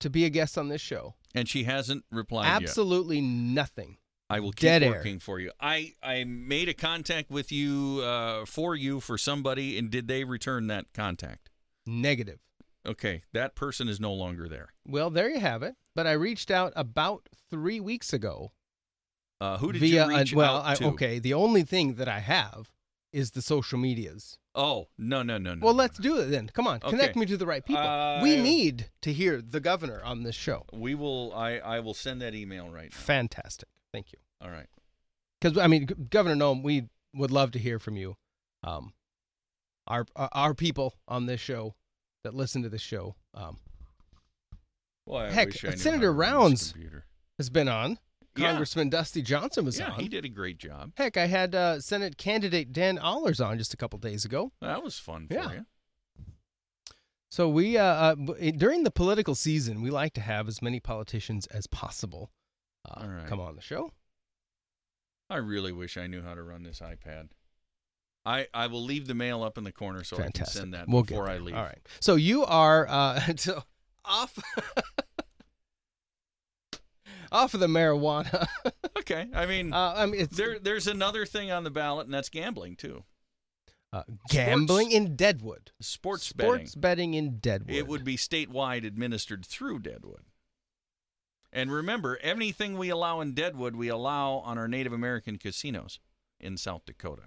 to 0.00 0.08
be 0.08 0.24
a 0.24 0.30
guest 0.30 0.56
on 0.56 0.68
this 0.68 0.80
show. 0.80 1.14
and 1.34 1.48
she 1.48 1.64
hasn't 1.64 2.04
replied 2.10 2.46
yet. 2.46 2.62
Absolutely 2.62 3.20
nothing. 3.20 3.98
I 4.32 4.40
will 4.40 4.52
keep 4.52 4.62
Dead 4.62 4.82
air. 4.82 4.90
working 4.92 5.18
for 5.18 5.38
you. 5.40 5.50
I 5.60 5.92
I 6.02 6.24
made 6.24 6.68
a 6.68 6.74
contact 6.74 7.30
with 7.30 7.52
you 7.52 8.00
uh, 8.02 8.44
for 8.46 8.74
you 8.74 9.00
for 9.00 9.16
somebody, 9.18 9.78
and 9.78 9.90
did 9.90 10.08
they 10.08 10.24
return 10.24 10.66
that 10.68 10.86
contact? 10.94 11.50
Negative. 11.86 12.38
Okay, 12.86 13.22
that 13.32 13.54
person 13.54 13.88
is 13.88 14.00
no 14.00 14.12
longer 14.12 14.48
there. 14.48 14.68
Well, 14.86 15.10
there 15.10 15.30
you 15.30 15.38
have 15.40 15.62
it. 15.62 15.76
But 15.94 16.06
I 16.06 16.12
reached 16.12 16.50
out 16.50 16.72
about 16.74 17.28
three 17.50 17.78
weeks 17.80 18.12
ago 18.12 18.52
Uh, 19.40 19.58
who 19.58 19.72
did 19.72 19.80
via 19.80 20.06
you 20.06 20.16
reach 20.18 20.32
a, 20.32 20.36
well, 20.36 20.56
out 20.58 20.66
I, 20.66 20.74
to? 20.76 20.84
okay. 20.86 21.18
The 21.18 21.34
only 21.34 21.62
thing 21.64 21.94
that 21.94 22.08
I 22.08 22.20
have 22.20 22.72
is 23.12 23.32
the 23.32 23.42
social 23.42 23.78
medias. 23.78 24.38
Oh 24.54 24.88
no 24.98 25.22
no 25.22 25.38
no 25.38 25.54
no. 25.54 25.64
Well, 25.64 25.74
no, 25.74 25.78
let's 25.78 25.98
no. 25.98 26.02
do 26.02 26.16
it 26.22 26.26
then. 26.26 26.48
Come 26.48 26.66
on, 26.66 26.80
connect 26.80 27.14
me 27.16 27.26
to 27.26 27.36
the 27.36 27.46
right 27.46 27.64
people. 27.64 28.20
we 28.22 28.36
need 28.40 28.90
to 29.02 29.12
hear 29.12 29.40
the 29.42 29.60
governor 29.60 30.02
on 30.02 30.22
this 30.24 30.34
show. 30.36 30.64
We 30.72 30.94
will. 30.94 31.32
I 31.34 31.58
I 31.58 31.80
will 31.80 31.94
send 31.94 32.20
that 32.22 32.34
email 32.34 32.68
right 32.70 32.90
now. 32.90 32.96
Fantastic. 32.98 33.68
Thank 33.92 34.12
you. 34.12 34.18
All 34.40 34.50
right. 34.50 34.66
Because 35.40 35.58
I 35.58 35.66
mean, 35.66 35.86
Governor 36.10 36.36
Noem, 36.36 36.62
we 36.62 36.88
would 37.14 37.30
love 37.30 37.50
to 37.52 37.58
hear 37.58 37.78
from 37.78 37.96
you. 37.96 38.16
Um, 38.64 38.92
our 39.86 40.06
our 40.16 40.28
our 40.32 40.54
people 40.54 40.94
on 41.08 41.26
this 41.26 41.40
show 41.40 41.74
that 42.24 42.34
listen 42.34 42.62
to 42.62 42.68
this 42.68 42.80
show 42.82 43.16
um, 43.34 43.58
Well, 45.06 45.22
I 45.22 45.30
Heck, 45.32 45.48
wish 45.48 45.64
I 45.64 45.70
knew 45.70 45.76
Senator 45.76 46.06
how 46.06 46.12
to 46.12 46.32
run 46.40 46.50
this 46.52 46.74
Rounds- 46.76 47.04
has 47.38 47.50
been 47.50 47.68
on. 47.68 47.98
Yeah. 48.36 48.52
Congressman 48.52 48.88
Dusty 48.88 49.20
Johnson 49.20 49.66
was 49.66 49.78
Yeah, 49.78 49.90
on. 49.90 50.00
he 50.00 50.08
did 50.08 50.24
a 50.24 50.28
great 50.28 50.56
job. 50.56 50.92
Heck, 50.96 51.18
I 51.18 51.26
had 51.26 51.54
uh, 51.54 51.80
Senate 51.80 52.16
candidate 52.16 52.72
Dan 52.72 52.96
Ahlers 52.96 53.44
on 53.44 53.58
just 53.58 53.74
a 53.74 53.76
couple 53.76 53.98
days 53.98 54.24
ago. 54.24 54.52
That 54.62 54.82
was 54.82 54.98
fun 54.98 55.26
for 55.28 55.34
Yeah. 55.34 55.52
you. 55.52 55.66
So 57.30 57.48
we 57.48 57.76
uh, 57.76 57.84
uh 57.84 58.14
during 58.56 58.84
the 58.84 58.90
political 58.90 59.34
season, 59.34 59.82
we 59.82 59.90
like 59.90 60.12
to 60.14 60.20
have 60.20 60.48
as 60.48 60.62
many 60.62 60.80
politicians 60.80 61.46
as 61.48 61.66
possible 61.66 62.30
uh, 62.88 63.04
right. 63.06 63.26
come 63.26 63.40
on 63.40 63.54
the 63.56 63.62
show. 63.62 63.90
I 65.30 65.36
really 65.36 65.72
wish 65.72 65.96
I 65.96 66.06
knew 66.06 66.22
how 66.22 66.34
to 66.34 66.42
run 66.42 66.62
this 66.62 66.80
iPad. 66.80 67.28
I, 68.24 68.46
I 68.54 68.66
will 68.68 68.84
leave 68.84 69.06
the 69.08 69.14
mail 69.14 69.42
up 69.42 69.58
in 69.58 69.64
the 69.64 69.72
corner 69.72 70.04
so 70.04 70.16
I 70.18 70.30
can 70.30 70.46
send 70.46 70.74
that 70.74 70.88
We'll 70.88 71.02
before 71.02 71.28
I 71.28 71.38
leave. 71.38 71.56
All 71.56 71.62
right. 71.62 71.80
So 72.00 72.14
you 72.14 72.44
are 72.44 72.86
uh, 72.88 73.20
so 73.36 73.62
off 74.04 74.38
off 77.32 77.54
of 77.54 77.60
the 77.60 77.66
marijuana. 77.66 78.46
Okay. 78.98 79.26
I 79.34 79.46
mean, 79.46 79.72
Uh, 79.72 79.94
I 79.96 80.06
mean, 80.06 80.20
it's 80.20 80.36
there 80.36 80.60
there's 80.60 80.86
another 80.86 81.26
thing 81.26 81.50
on 81.50 81.64
the 81.64 81.72
ballot, 81.72 82.04
and 82.06 82.14
that's 82.14 82.28
gambling 82.28 82.76
too. 82.76 83.02
uh, 83.92 84.04
gambling 84.28 84.92
in 84.92 85.16
Deadwood. 85.16 85.72
Sports, 85.80 86.32
betting. 86.32 86.52
Sports 86.52 86.74
betting 86.76 87.14
in 87.14 87.38
Deadwood. 87.38 87.74
It 87.74 87.88
would 87.88 88.04
be 88.04 88.16
statewide 88.16 88.86
administered 88.86 89.44
through 89.44 89.80
Deadwood. 89.80 90.26
And 91.52 91.70
remember, 91.70 92.18
anything 92.22 92.78
we 92.78 92.88
allow 92.88 93.20
in 93.20 93.32
Deadwood, 93.32 93.76
we 93.76 93.88
allow 93.88 94.36
on 94.36 94.56
our 94.56 94.68
Native 94.68 94.92
American 94.92 95.36
casinos 95.36 96.00
in 96.40 96.56
South 96.56 96.86
Dakota. 96.86 97.24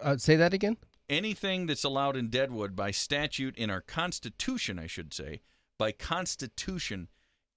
Uh, 0.00 0.16
say 0.16 0.36
that 0.36 0.54
again. 0.54 0.76
Anything 1.08 1.66
that's 1.66 1.84
allowed 1.84 2.16
in 2.16 2.28
Deadwood 2.28 2.76
by 2.76 2.92
statute 2.92 3.56
in 3.56 3.68
our 3.68 3.80
Constitution, 3.80 4.78
I 4.78 4.86
should 4.86 5.12
say, 5.12 5.42
by 5.76 5.92
Constitution, 5.92 7.08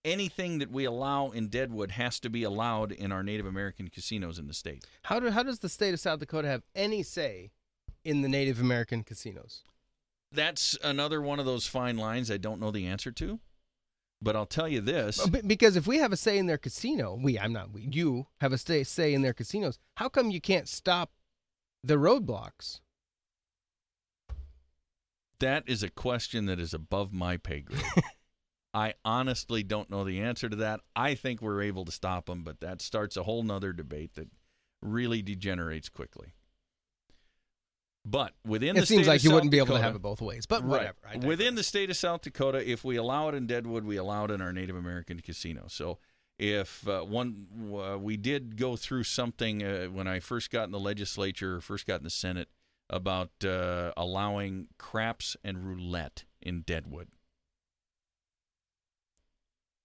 anything 0.04 0.58
that 0.58 0.72
we 0.72 0.86
allow 0.86 1.30
in 1.30 1.48
Deadwood 1.48 1.92
has 1.92 2.20
to 2.22 2.30
be 2.30 2.44
allowed 2.44 2.92
in 2.92 3.12
our 3.12 3.24
Native 3.24 3.46
American 3.46 3.90
casinos 3.90 4.40
in 4.40 4.48
the 4.48 4.54
state. 4.54 4.86
How 5.04 5.20
do 5.20 5.30
how 5.30 5.44
does 5.44 5.60
the 5.60 5.70
state 5.70 5.94
of 5.94 6.00
South 6.00 6.20
Dakota 6.20 6.48
have 6.48 6.64
any 6.74 7.04
say 7.04 7.52
in 8.04 8.22
the 8.22 8.28
Native 8.28 8.60
American 8.60 9.04
casinos? 9.04 9.64
That's 10.32 10.78
another 10.84 11.22
one 11.22 11.40
of 11.40 11.46
those 11.46 11.68
fine 11.68 11.98
lines 11.98 12.30
I 12.30 12.38
don't 12.38 12.60
know 12.60 12.72
the 12.72 12.88
answer 12.88 13.12
to. 13.12 13.40
But 14.22 14.36
I'll 14.36 14.46
tell 14.46 14.68
you 14.68 14.82
this. 14.82 15.26
Because 15.28 15.76
if 15.76 15.88
we 15.88 15.98
have 15.98 16.12
a 16.12 16.18
say 16.18 16.38
in 16.38 16.48
their 16.48 16.58
casino, 16.58 17.18
we 17.22 17.38
I'm 17.38 17.54
not 17.54 17.72
we 17.72 17.88
you 17.92 18.28
have 18.42 18.54
a 18.54 18.58
say 18.58 18.84
say 18.84 19.14
in 19.14 19.22
their 19.22 19.34
casinos. 19.34 19.78
How 19.96 20.10
come 20.10 20.32
you 20.32 20.42
can't 20.42 20.68
stop 20.68 21.12
the 21.84 21.96
roadblocks? 21.96 22.80
That 25.40 25.64
is 25.68 25.84
a 25.84 25.90
question 25.90 26.46
that 26.46 26.60
is 26.60 26.74
above 26.74 27.12
my 27.14 27.38
pay 27.38 27.62
grade. 27.62 27.84
I 28.74 28.94
honestly 29.06 29.64
don't 29.64 29.90
know 29.90 30.04
the 30.04 30.20
answer 30.20 30.50
to 30.50 30.56
that. 30.58 30.82
I 30.96 31.16
think 31.16 31.42
we're 31.42 31.62
able 31.62 31.86
to 31.86 31.92
stop 31.92 32.26
them, 32.26 32.44
but 32.44 32.60
that 32.60 32.82
starts 32.82 33.16
a 33.16 33.24
whole 33.24 33.44
nother 33.44 33.74
debate 33.74 34.16
that 34.16 34.30
really 34.82 35.22
degenerates 35.22 35.88
quickly. 35.90 36.35
But 38.08 38.34
within 38.46 38.78
It 38.78 38.82
the 38.82 38.86
seems 38.86 39.04
state 39.06 39.12
like 39.12 39.20
of 39.20 39.24
you 39.24 39.30
South 39.30 39.36
wouldn't 39.36 39.52
be 39.52 39.58
able 39.58 39.68
to 39.68 39.72
Dakota- 39.74 39.84
have 39.86 39.96
it 39.96 40.02
both 40.02 40.22
ways. 40.22 40.46
But 40.46 40.64
whatever. 40.64 40.96
Within 41.26 41.56
the 41.56 41.64
state 41.64 41.90
of 41.90 41.98
South 41.98 42.22
Dakota, 42.22 42.70
if 42.70 42.84
we 42.84 42.98
allow 42.98 43.30
it 43.30 43.36
in 43.36 43.48
Deadwood, 43.48 43.84
we 43.84 43.98
allow 43.98 44.26
it 44.26 44.32
in 44.32 44.42
our 44.42 44.54
Native 44.54 44.76
American 44.76 45.20
casino. 45.22 45.66
So 45.68 45.98
if 46.38 46.88
uh, 46.88 47.02
one, 47.02 47.48
uh, 47.74 47.98
we 47.98 48.16
did 48.16 48.58
go 48.58 48.76
through 48.76 49.04
something 49.06 49.64
uh, 49.64 49.86
when 49.86 50.08
I 50.08 50.20
first 50.20 50.52
got 50.52 50.66
in 50.66 50.72
the 50.72 50.80
legislature, 50.80 51.60
first 51.62 51.88
got 51.88 52.02
in 52.02 52.04
the 52.04 52.10
Senate, 52.12 52.50
about 52.92 53.32
uh, 53.44 53.92
allowing 53.98 54.68
craps 54.78 55.36
and 55.44 55.66
roulette 55.66 56.26
in 56.42 56.62
Deadwood. 56.62 57.08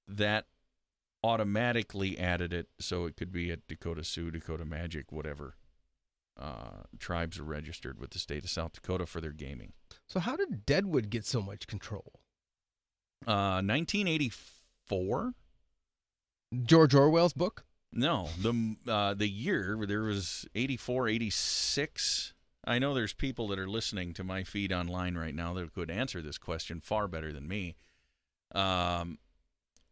That 0.07 0.47
automatically 1.23 2.19
added 2.19 2.53
it 2.53 2.69
so 2.79 3.07
it 3.07 3.17
could 3.17 3.33
be 3.33 3.51
at 3.51 3.67
Dakota 3.67 4.05
Sioux, 4.05 4.31
Dakota 4.31 4.65
Magic, 4.67 5.11
whatever. 5.13 5.55
Uh, 6.39 6.85
tribes 6.99 7.39
are 7.39 7.45
registered 7.45 7.99
with 8.01 8.11
the 8.11 8.19
state 8.19 8.45
of 8.45 8.51
South 8.51 8.73
Dakota 8.73 9.07
for 9.07 9.21
their 9.21 9.33
gaming. 9.33 9.73
So 10.07 10.21
how 10.21 10.37
did 10.37 10.65
Deadwood 10.65 11.11
get 11.11 11.27
so 11.27 11.43
much 11.43 11.67
control? 11.67 12.21
Uh, 13.27 13.61
1984. 13.63 15.35
George 16.65 16.95
Orwell's 16.95 17.33
book? 17.33 17.65
No, 17.93 18.29
the 18.41 18.77
uh, 18.87 19.15
the 19.15 19.29
year 19.29 19.79
there 19.87 20.03
was 20.03 20.47
84, 20.55 21.09
86. 21.09 22.35
I 22.65 22.79
know 22.79 22.95
there's 22.95 23.13
people 23.13 23.49
that 23.49 23.59
are 23.59 23.69
listening 23.69 24.15
to 24.15 24.25
my 24.25 24.45
feed 24.45 24.73
online 24.73 25.17
right 25.17 25.35
now 25.35 25.55
that 25.55 25.75
could 25.75 25.91
answer 25.91 26.23
this 26.23 26.39
question 26.39 26.81
far 26.81 27.09
better 27.09 27.33
than 27.33 27.49
me. 27.49 27.77
Um, 28.55 29.19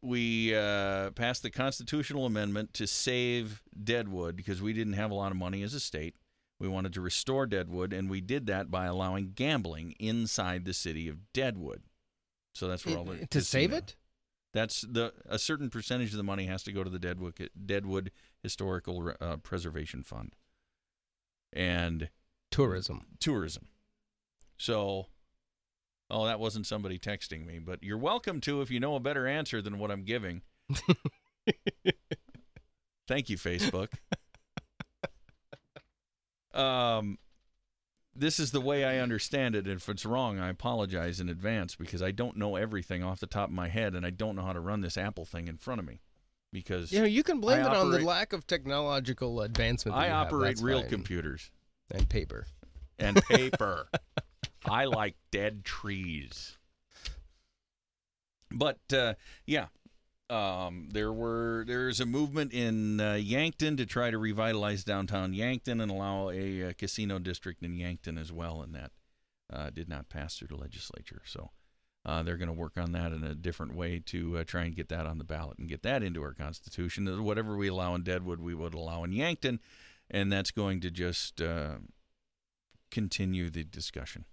we 0.01 0.55
uh, 0.55 1.11
passed 1.11 1.43
the 1.43 1.51
constitutional 1.51 2.24
amendment 2.24 2.72
to 2.74 2.86
save 2.86 3.62
Deadwood 3.82 4.36
because 4.36 4.62
we 4.62 4.72
didn't 4.72 4.93
have 4.93 5.11
a 5.11 5.14
lot 5.14 5.32
of 5.32 5.36
money 5.36 5.62
as 5.62 5.74
a 5.74 5.80
state. 5.80 6.14
We 6.61 6.69
wanted 6.69 6.93
to 6.95 7.01
restore 7.01 7.47
Deadwood, 7.47 7.93
and 7.93 8.11
we 8.11 8.21
did 8.21 8.47
that 8.47 8.71
by 8.71 8.87
allowing 8.87 9.33
gambling 9.35 9.95
inside 10.01 10.65
the 10.65 10.75
city 10.75 11.09
of 11.09 11.33
Deadwood. 11.33 11.83
So 12.55 12.67
that's 12.67 12.85
where 12.85 12.99
all 12.99 13.05
the 13.05 13.27
to 13.27 13.41
save 13.41 13.73
it? 13.73 13.95
That's 14.53 14.81
the 14.81 15.13
a 15.29 15.39
certain 15.39 15.71
percentage 15.71 16.11
of 16.11 16.17
the 16.17 16.25
money 16.25 16.47
has 16.47 16.63
to 16.65 16.73
go 16.73 16.83
to 16.83 16.91
the 16.91 16.99
Deadwood 16.99 17.51
Deadwood 17.65 18.11
Historical 18.43 19.13
uh, 19.21 19.37
Preservation 19.37 20.03
Fund 20.03 20.35
and 21.53 22.09
Tourism. 22.51 23.07
tourism. 23.21 23.69
So, 24.57 25.07
oh, 26.11 26.27
that 26.27 26.41
wasn't 26.41 26.67
somebody 26.67 26.99
texting 26.99 27.47
me, 27.47 27.61
but 27.61 27.83
you're 27.83 27.99
welcome 27.99 28.41
to 28.43 28.61
if 28.61 28.71
you 28.71 28.81
know 28.81 28.97
a 28.97 29.01
better 29.01 29.27
answer 29.27 29.63
than 29.63 29.79
what 29.79 29.91
I'm 29.91 30.03
giving. 30.03 30.43
Thank 33.07 33.31
you, 33.31 33.37
Facebook. 33.39 33.89
Um, 36.55 37.18
this 38.14 38.40
is 38.40 38.51
the 38.51 38.61
way 38.61 38.84
I 38.84 38.99
understand 38.99 39.55
it. 39.55 39.66
If 39.66 39.88
it's 39.88 40.05
wrong, 40.05 40.38
I 40.38 40.49
apologize 40.49 41.20
in 41.20 41.28
advance 41.28 41.76
because 41.76 42.03
I 42.03 42.11
don't 42.11 42.36
know 42.36 42.57
everything 42.57 43.03
off 43.03 43.20
the 43.20 43.26
top 43.26 43.49
of 43.49 43.55
my 43.55 43.68
head, 43.68 43.94
and 43.94 44.05
I 44.05 44.11
don't 44.11 44.36
know 44.36 44.42
how 44.42 44.53
to 44.53 44.61
run 44.61 44.80
this 44.80 44.96
Apple 44.96 45.24
thing 45.24 45.49
in 45.49 45.57
front 45.57 45.80
of 45.80 45.86
me. 45.86 46.01
Because 46.53 46.90
You 46.92 47.01
know, 47.01 47.07
you 47.07 47.22
can 47.22 47.40
blame 47.40 47.64
I 47.64 47.70
it 47.70 47.76
on 47.76 47.90
the 47.90 48.01
lack 48.01 48.32
of 48.32 48.46
technological 48.46 49.42
advancement. 49.42 49.96
I 49.96 50.11
operate 50.11 50.61
real 50.61 50.80
fine. 50.80 50.88
computers 50.88 51.51
and 51.90 52.09
paper. 52.09 52.46
and 52.99 53.22
paper. 53.28 53.88
I 54.64 54.86
like 54.86 55.16
dead 55.30 55.64
trees. 55.64 56.57
But 58.51 58.78
uh, 58.92 59.14
yeah, 59.44 59.66
um, 60.31 60.89
there 60.93 61.12
were 61.12 61.64
there's 61.66 62.01
a 62.01 62.07
movement 62.07 62.53
in 62.53 63.01
uh, 63.01 63.14
Yankton 63.14 63.76
to 63.76 63.87
try 63.87 64.11
to 64.11 64.18
revitalize 64.18 64.85
downtown 64.85 65.33
Yankton 65.33 65.81
and 65.81 65.91
allow 65.91 66.31
a, 66.31 66.64
uh 66.64 66.72
casino 66.76 67.18
district 67.18 67.62
in 67.62 67.74
Yankton 67.74 68.18
as 68.18 68.31
well, 68.31 68.61
and 68.62 68.74
that 68.74 68.91
uh, 69.53 69.70
did 69.70 69.89
not 69.89 70.09
pass 70.09 70.37
through 70.37 70.49
the 70.49 70.57
legislature. 70.57 71.22
So 71.24 71.51
uh, 72.05 72.22
they're 72.22 72.37
going 72.37 72.49
to 72.49 72.55
work 72.55 72.79
on 72.79 72.93
that 72.93 73.12
in 73.12 73.24
a 73.24 73.35
different 73.35 73.74
way 73.74 74.03
to 74.07 74.39
uh, 74.39 74.45
try 74.45 74.64
and 74.64 74.76
get 74.76 74.89
that 74.89 75.07
on 75.07 75.18
the 75.18 75.24
ballot 75.24 75.59
and 75.59 75.68
get 75.68 75.83
that 75.83 76.03
into 76.03 76.22
our 76.22 76.35
constitution. 76.35 77.24
Whatever 77.24 77.57
we 77.57 77.68
allow 77.68 77.95
in 77.95 78.03
Deadwood, 78.03 78.41
we 78.41 78.55
would 78.55 78.74
allow 78.74 79.05
in 79.05 79.12
Yankton, 79.12 79.61
and 80.11 80.33
that's 80.33 80.51
going 80.51 80.81
to 80.81 80.91
just 80.91 81.41
uh, 81.41 81.76
continue 82.91 83.51
the 83.51 83.64
discussion. 83.64 84.24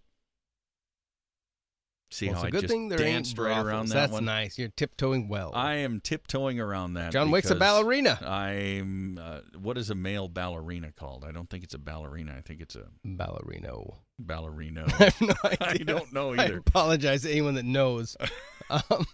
See 2.16 2.28
well, 2.30 2.36
how 2.36 2.42
it's 2.42 2.46
a 2.46 2.48
I 2.48 2.52
good 2.52 2.62
just 2.62 2.72
thing 2.72 2.88
there 2.88 3.02
ain't 3.02 3.08
danced 3.14 3.38
right 3.38 3.48
brothels. 3.48 3.68
around 3.68 3.88
that 3.90 3.94
That's 3.96 4.12
one? 4.14 4.24
nice. 4.26 4.58
You're 4.58 4.70
tiptoeing 4.70 5.28
well. 5.28 5.52
I 5.54 5.74
am 5.76 6.00
tiptoeing 6.00 6.62
around 6.62 6.94
that. 6.94 7.12
John 7.12 7.30
Wiik's 7.30 7.52
a 7.52 7.56
ballerina. 7.56 8.18
I'm. 8.26 9.18
Uh, 9.22 9.42
what 9.60 9.78
is 9.78 9.90
a 9.90 9.96
male 9.96 10.30
ballerina 10.30 10.94
called? 10.94 11.26
I 11.28 11.34
don't 11.34 11.50
think 11.50 11.66
it's 11.66 11.74
a 11.74 11.78
ballerina. 11.78 12.34
I 12.38 12.40
think 12.42 12.62
it's 12.62 12.76
a 12.78 12.86
Ballerino. 13.06 13.96
ballerino. 14.24 14.90
I 15.00 15.04
have 15.04 15.22
no 15.22 15.34
idea. 15.44 15.58
I 15.60 15.74
don't 15.84 16.14
know 16.14 16.34
I 16.34 16.46
either. 16.46 16.58
apologize 16.60 17.24
to 17.24 17.32
anyone 17.32 17.56
that 17.56 17.66
knows. 17.66 18.16
um, 18.70 19.06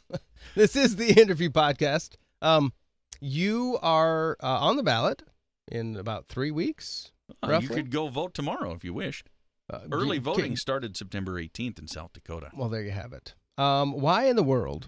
this 0.53 0.75
is 0.75 0.95
the 0.95 1.19
interview 1.19 1.49
podcast. 1.49 2.17
Um, 2.43 2.71
you 3.19 3.79
are 3.81 4.37
uh, 4.43 4.59
on 4.59 4.75
the 4.75 4.83
ballot 4.83 5.23
in 5.71 5.95
about 5.97 6.27
three 6.27 6.51
weeks. 6.51 7.11
Uh, 7.41 7.57
you 7.59 7.67
could 7.67 7.89
go 7.89 8.09
vote 8.09 8.35
tomorrow 8.35 8.73
if 8.73 8.83
you 8.83 8.93
wished. 8.93 9.27
Uh, 9.71 9.79
Early 9.91 10.17
voting 10.19 10.45
can- 10.45 10.55
started 10.57 10.97
September 10.97 11.41
18th 11.41 11.79
in 11.79 11.87
South 11.87 12.11
Dakota. 12.13 12.49
Well, 12.53 12.67
there 12.69 12.81
you 12.83 12.91
have 12.91 13.13
it. 13.13 13.33
Um, 13.57 13.93
why 13.93 14.25
in 14.25 14.35
the 14.35 14.43
world 14.43 14.87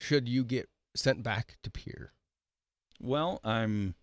should 0.00 0.28
you 0.28 0.44
get 0.44 0.68
sent 0.94 1.22
back 1.22 1.58
to 1.62 1.70
Pierre? 1.70 2.12
Well, 3.00 3.40
I'm. 3.42 3.94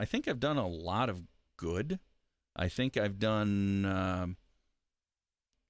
I 0.00 0.06
think 0.06 0.26
I've 0.26 0.40
done 0.40 0.56
a 0.56 0.66
lot 0.66 1.08
of 1.10 1.22
good. 1.56 2.00
I 2.56 2.68
think 2.68 2.96
I've 2.96 3.18
done. 3.18 3.84
Um, 3.84 4.36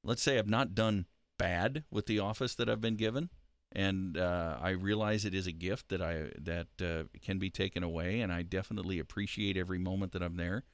let's 0.03 0.23
say 0.23 0.39
I've 0.39 0.49
not 0.49 0.75
done 0.75 1.07
bad 1.39 1.85
with 1.91 2.07
the 2.07 2.21
office 2.21 2.55
that 2.55 2.69
I've 2.71 2.81
been 2.81 2.97
given, 2.97 3.31
and 3.73 4.17
uh, 4.17 4.57
I 4.61 4.71
realize 4.71 5.25
it 5.25 5.35
is 5.35 5.47
a 5.47 5.53
gift 5.53 5.89
that 5.89 6.01
I 6.01 6.31
that 6.39 6.69
uh, 6.81 7.05
can 7.21 7.39
be 7.39 7.51
taken 7.51 7.83
away, 7.83 8.21
and 8.21 8.33
I 8.33 8.43
definitely 8.43 8.99
appreciate 8.99 9.57
every 9.57 9.79
moment 9.79 10.13
that 10.13 10.23
I'm 10.23 10.37
there. 10.37 10.65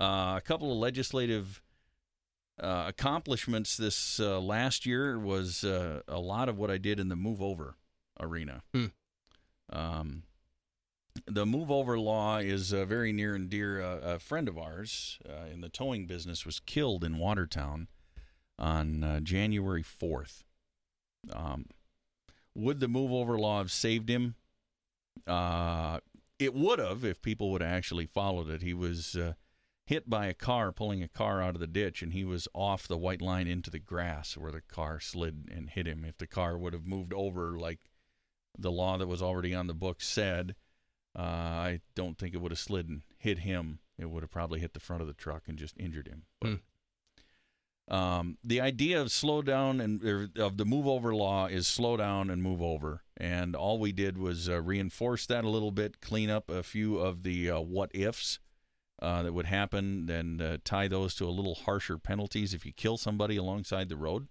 Uh, 0.00 0.34
a 0.36 0.42
couple 0.44 0.70
of 0.70 0.78
legislative 0.78 1.60
uh, 2.60 2.84
accomplishments 2.88 3.76
this 3.76 4.20
uh, 4.20 4.40
last 4.40 4.86
year 4.86 5.18
was 5.18 5.64
uh, 5.64 6.02
a 6.08 6.18
lot 6.20 6.48
of 6.48 6.58
what 6.58 6.70
I 6.70 6.78
did 6.78 7.00
in 7.00 7.08
the 7.08 7.16
move 7.16 7.42
over 7.42 7.76
arena. 8.20 8.62
Hmm. 8.72 8.86
Um, 9.70 10.22
the 11.26 11.46
move 11.46 11.70
over 11.70 11.98
law 11.98 12.38
is 12.38 12.72
uh, 12.72 12.84
very 12.84 13.12
near 13.12 13.34
and 13.34 13.48
dear. 13.50 13.82
Uh, 13.82 13.98
a 14.02 14.18
friend 14.18 14.48
of 14.48 14.58
ours 14.58 15.18
uh, 15.28 15.46
in 15.52 15.60
the 15.60 15.68
towing 15.68 16.06
business 16.06 16.46
was 16.46 16.60
killed 16.60 17.04
in 17.04 17.18
Watertown 17.18 17.88
on 18.58 19.04
uh, 19.04 19.20
January 19.20 19.82
4th. 19.82 20.44
Um, 21.32 21.66
would 22.54 22.80
the 22.80 22.88
move 22.88 23.12
over 23.12 23.38
law 23.38 23.58
have 23.58 23.70
saved 23.70 24.08
him? 24.08 24.34
Uh, 25.26 26.00
it 26.38 26.54
would 26.54 26.78
have 26.78 27.04
if 27.04 27.20
people 27.20 27.50
would 27.50 27.62
have 27.62 27.70
actually 27.72 28.06
followed 28.06 28.48
it. 28.48 28.62
He 28.62 28.74
was 28.74 29.16
uh, 29.16 29.34
hit 29.88 30.10
by 30.10 30.26
a 30.26 30.34
car 30.34 30.70
pulling 30.70 31.02
a 31.02 31.08
car 31.08 31.40
out 31.40 31.54
of 31.54 31.60
the 31.60 31.66
ditch, 31.66 32.02
and 32.02 32.12
he 32.12 32.22
was 32.22 32.46
off 32.52 32.86
the 32.86 32.98
white 32.98 33.22
line 33.22 33.46
into 33.46 33.70
the 33.70 33.78
grass 33.78 34.36
where 34.36 34.52
the 34.52 34.60
car 34.60 35.00
slid 35.00 35.48
and 35.50 35.70
hit 35.70 35.86
him. 35.86 36.04
If 36.04 36.18
the 36.18 36.26
car 36.26 36.58
would 36.58 36.74
have 36.74 36.84
moved 36.84 37.14
over 37.14 37.58
like 37.58 37.78
the 38.58 38.70
law 38.70 38.98
that 38.98 39.08
was 39.08 39.22
already 39.22 39.54
on 39.54 39.66
the 39.66 39.72
book 39.72 40.02
said, 40.02 40.54
uh, 41.18 41.22
I 41.22 41.80
don't 41.94 42.18
think 42.18 42.34
it 42.34 42.42
would 42.42 42.52
have 42.52 42.58
slid 42.58 42.86
and 42.86 43.00
hit 43.16 43.38
him. 43.38 43.78
It 43.98 44.10
would 44.10 44.22
have 44.22 44.30
probably 44.30 44.60
hit 44.60 44.74
the 44.74 44.80
front 44.80 45.00
of 45.00 45.08
the 45.08 45.14
truck 45.14 45.44
and 45.46 45.56
just 45.56 45.74
injured 45.78 46.08
him. 46.08 46.60
But, 47.88 47.94
um, 47.96 48.36
the 48.44 48.60
idea 48.60 49.00
of 49.00 49.10
slow 49.10 49.40
down 49.40 49.80
and 49.80 50.04
er, 50.04 50.28
of 50.36 50.58
the 50.58 50.66
move 50.66 50.86
over 50.86 51.14
law 51.14 51.46
is 51.46 51.66
slow 51.66 51.96
down 51.96 52.28
and 52.28 52.42
move 52.42 52.60
over, 52.60 53.04
and 53.16 53.56
all 53.56 53.78
we 53.78 53.92
did 53.92 54.18
was 54.18 54.50
uh, 54.50 54.60
reinforce 54.60 55.24
that 55.24 55.46
a 55.46 55.48
little 55.48 55.72
bit, 55.72 56.02
clean 56.02 56.28
up 56.28 56.50
a 56.50 56.62
few 56.62 56.98
of 56.98 57.22
the 57.22 57.50
uh, 57.50 57.60
what 57.60 57.90
ifs 57.94 58.38
uh, 59.00 59.22
that 59.22 59.32
would 59.32 59.46
happen, 59.46 60.08
and 60.10 60.42
uh, 60.42 60.58
tie 60.64 60.88
those 60.88 61.14
to 61.16 61.24
a 61.26 61.30
little 61.30 61.54
harsher 61.54 61.98
penalties 61.98 62.54
if 62.54 62.66
you 62.66 62.72
kill 62.72 62.96
somebody 62.96 63.36
alongside 63.36 63.88
the 63.88 63.96
road. 63.96 64.28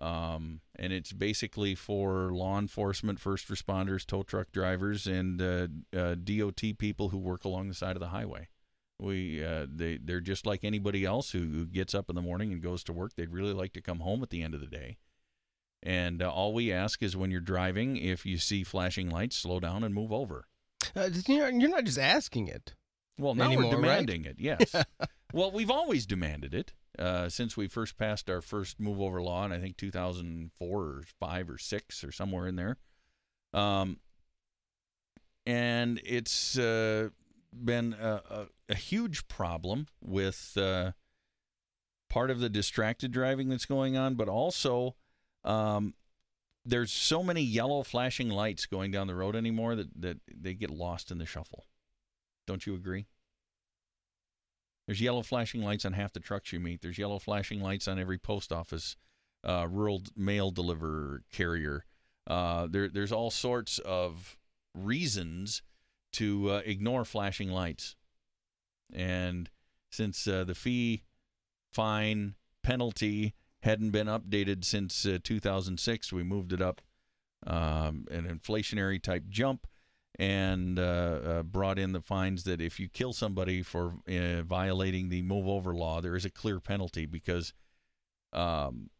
Um, 0.00 0.60
and 0.76 0.92
it's 0.92 1.12
basically 1.12 1.74
for 1.74 2.32
law 2.32 2.58
enforcement, 2.58 3.20
first 3.20 3.48
responders, 3.48 4.06
tow 4.06 4.22
truck 4.22 4.50
drivers, 4.50 5.06
and 5.06 5.40
uh, 5.40 5.68
uh, 5.96 6.14
DOT 6.14 6.62
people 6.78 7.10
who 7.10 7.18
work 7.18 7.44
along 7.44 7.68
the 7.68 7.74
side 7.74 7.96
of 7.96 8.00
the 8.00 8.08
highway. 8.08 8.48
We 8.98 9.44
uh, 9.44 9.66
they 9.70 9.98
they're 9.98 10.20
just 10.20 10.46
like 10.46 10.64
anybody 10.64 11.04
else 11.04 11.30
who, 11.30 11.38
who 11.38 11.66
gets 11.66 11.94
up 11.94 12.08
in 12.08 12.16
the 12.16 12.22
morning 12.22 12.52
and 12.52 12.62
goes 12.62 12.82
to 12.84 12.92
work. 12.92 13.12
They'd 13.14 13.32
really 13.32 13.52
like 13.52 13.72
to 13.74 13.82
come 13.82 14.00
home 14.00 14.22
at 14.22 14.30
the 14.30 14.42
end 14.42 14.54
of 14.54 14.60
the 14.60 14.66
day. 14.66 14.98
And 15.82 16.22
uh, 16.22 16.30
all 16.30 16.52
we 16.52 16.72
ask 16.72 17.02
is 17.02 17.16
when 17.16 17.30
you're 17.30 17.40
driving, 17.40 17.96
if 17.96 18.26
you 18.26 18.36
see 18.36 18.64
flashing 18.64 19.08
lights, 19.08 19.36
slow 19.36 19.60
down 19.60 19.84
and 19.84 19.94
move 19.94 20.12
over. 20.12 20.46
You're 21.60 21.70
not 21.70 21.84
just 21.84 21.98
asking 21.98 22.48
it. 22.48 22.74
Well, 23.20 23.34
now 23.34 23.46
Anymore, 23.46 23.70
we're 23.70 23.76
right? 23.76 24.06
demanding 24.06 24.24
it. 24.24 24.36
Yes. 24.38 24.74
well, 25.32 25.50
we've 25.50 25.70
always 25.70 26.06
demanded 26.06 26.54
it 26.54 26.72
uh, 26.98 27.28
since 27.28 27.56
we 27.56 27.68
first 27.68 27.96
passed 27.96 28.28
our 28.30 28.40
first 28.40 28.80
move 28.80 29.00
over 29.00 29.20
law 29.22 29.44
in 29.44 29.52
I 29.52 29.58
think 29.58 29.76
2004 29.76 30.78
or 30.78 31.02
five 31.18 31.50
or 31.50 31.58
six 31.58 32.02
or 32.02 32.12
somewhere 32.12 32.46
in 32.46 32.56
there. 32.56 32.76
Um, 33.52 33.98
and 35.46 36.00
it's 36.04 36.58
uh, 36.58 37.08
been 37.52 37.94
a, 38.00 38.22
a, 38.30 38.46
a 38.70 38.74
huge 38.74 39.28
problem 39.28 39.86
with 40.00 40.52
uh, 40.56 40.92
part 42.08 42.30
of 42.30 42.40
the 42.40 42.48
distracted 42.48 43.12
driving 43.12 43.48
that's 43.48 43.66
going 43.66 43.96
on, 43.96 44.14
but 44.14 44.28
also 44.28 44.94
um, 45.44 45.94
there's 46.64 46.92
so 46.92 47.22
many 47.22 47.40
yellow 47.40 47.82
flashing 47.82 48.28
lights 48.28 48.66
going 48.66 48.90
down 48.90 49.06
the 49.06 49.14
road 49.14 49.34
anymore 49.34 49.74
that, 49.74 49.88
that 50.00 50.18
they 50.32 50.54
get 50.54 50.70
lost 50.70 51.10
in 51.10 51.18
the 51.18 51.26
shuffle. 51.26 51.66
Don't 52.50 52.66
you 52.66 52.74
agree? 52.74 53.06
There's 54.84 55.00
yellow 55.00 55.22
flashing 55.22 55.62
lights 55.62 55.84
on 55.84 55.92
half 55.92 56.12
the 56.12 56.18
trucks 56.18 56.52
you 56.52 56.58
meet. 56.58 56.82
There's 56.82 56.98
yellow 56.98 57.20
flashing 57.20 57.60
lights 57.60 57.86
on 57.86 57.96
every 57.96 58.18
post 58.18 58.50
office, 58.50 58.96
uh, 59.44 59.68
rural 59.70 60.02
mail 60.16 60.50
deliver 60.50 61.22
carrier. 61.32 61.84
Uh, 62.26 62.66
there, 62.68 62.88
there's 62.88 63.12
all 63.12 63.30
sorts 63.30 63.78
of 63.78 64.36
reasons 64.74 65.62
to 66.14 66.50
uh, 66.50 66.62
ignore 66.64 67.04
flashing 67.04 67.52
lights. 67.52 67.94
And 68.92 69.48
since 69.92 70.26
uh, 70.26 70.42
the 70.42 70.56
fee, 70.56 71.04
fine, 71.72 72.34
penalty 72.64 73.34
hadn't 73.60 73.92
been 73.92 74.08
updated 74.08 74.64
since 74.64 75.06
uh, 75.06 75.18
2006, 75.22 76.12
we 76.12 76.24
moved 76.24 76.52
it 76.52 76.60
up 76.60 76.80
um, 77.46 78.06
an 78.10 78.26
inflationary 78.26 79.00
type 79.00 79.28
jump 79.28 79.68
and 80.18 80.78
uh, 80.78 80.82
uh, 80.82 81.42
brought 81.42 81.78
in 81.78 81.92
the 81.92 82.00
fines 82.00 82.44
that 82.44 82.60
if 82.60 82.78
you 82.78 82.88
kill 82.88 83.12
somebody 83.12 83.62
for 83.62 83.94
uh, 84.08 84.42
violating 84.42 85.08
the 85.08 85.22
move 85.22 85.48
over 85.48 85.74
law, 85.74 86.00
there 86.00 86.16
is 86.16 86.24
a 86.24 86.30
clear 86.30 86.60
penalty 86.60 87.06
because 87.06 87.52
um, 88.32 88.90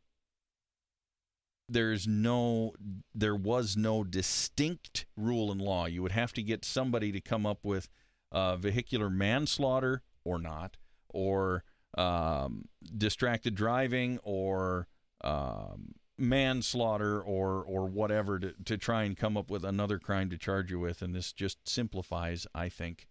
there's 1.68 2.06
no, 2.06 2.72
there 3.14 3.36
was 3.36 3.76
no 3.76 4.02
distinct 4.02 5.06
rule 5.16 5.52
in 5.52 5.58
law. 5.58 5.86
You 5.86 6.02
would 6.02 6.12
have 6.12 6.32
to 6.34 6.42
get 6.42 6.64
somebody 6.64 7.12
to 7.12 7.20
come 7.20 7.46
up 7.46 7.64
with 7.64 7.88
uh, 8.32 8.56
vehicular 8.56 9.10
manslaughter 9.10 10.02
or 10.24 10.38
not, 10.38 10.76
or 11.08 11.64
um, 11.98 12.66
distracted 12.96 13.54
driving, 13.54 14.18
or 14.22 14.86
um, 15.22 15.94
manslaughter 16.20 17.20
or 17.20 17.62
or 17.64 17.86
whatever 17.86 18.38
to, 18.38 18.54
to 18.64 18.76
try 18.76 19.04
and 19.04 19.16
come 19.16 19.36
up 19.36 19.50
with 19.50 19.64
another 19.64 19.98
crime 19.98 20.28
to 20.30 20.36
charge 20.36 20.70
you 20.70 20.78
with 20.78 21.02
and 21.02 21.14
this 21.14 21.32
just 21.32 21.66
simplifies 21.66 22.46
i 22.54 22.68
think 22.68 23.06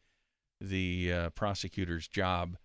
the 0.62 1.12
uh, 1.12 1.30
prosecutor's 1.32 2.08
job 2.08 2.58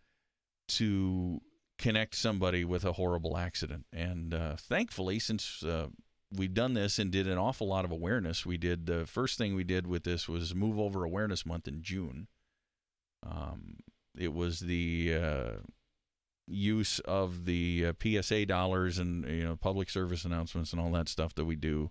to 0.69 1.41
connect 1.79 2.15
somebody 2.15 2.65
with 2.65 2.85
a 2.85 2.93
horrible 2.93 3.37
accident. 3.37 3.87
And 3.93 4.33
uh, 4.35 4.57
thankfully 4.57 5.19
since 5.19 5.63
uh, 5.63 5.89
we've 6.35 6.55
done 6.55 6.75
this 6.75 6.99
and 6.99 7.11
did 7.11 7.27
an 7.29 7.39
awful 7.39 7.69
lot 7.69 7.85
of 7.85 7.93
awareness 7.93 8.45
we 8.45 8.57
did 8.57 8.87
the 8.87 9.07
first 9.07 9.39
thing 9.39 9.55
we 9.55 9.65
did 9.65 9.87
with 9.87 10.05
this 10.05 10.29
was 10.29 10.55
move 10.55 10.79
over 10.79 11.05
awareness 11.05 11.47
month 11.47 11.69
in 11.69 11.83
june. 11.83 12.29
Um, 13.25 13.77
it 14.17 14.33
was 14.33 14.61
the 14.61 15.15
uh, 15.15 15.51
use 16.47 16.99
of 17.01 17.45
the 17.47 17.87
uh, 17.87 17.93
PSA 18.23 18.47
dollars 18.47 18.99
and 18.99 19.25
you 19.29 19.45
know 19.45 19.57
public 19.57 19.89
service 19.89 20.25
announcements 20.25 20.73
and 20.73 20.81
all 20.81 20.91
that 20.93 21.09
stuff 21.09 21.35
that 21.35 21.45
we 21.45 21.57
do. 21.57 21.91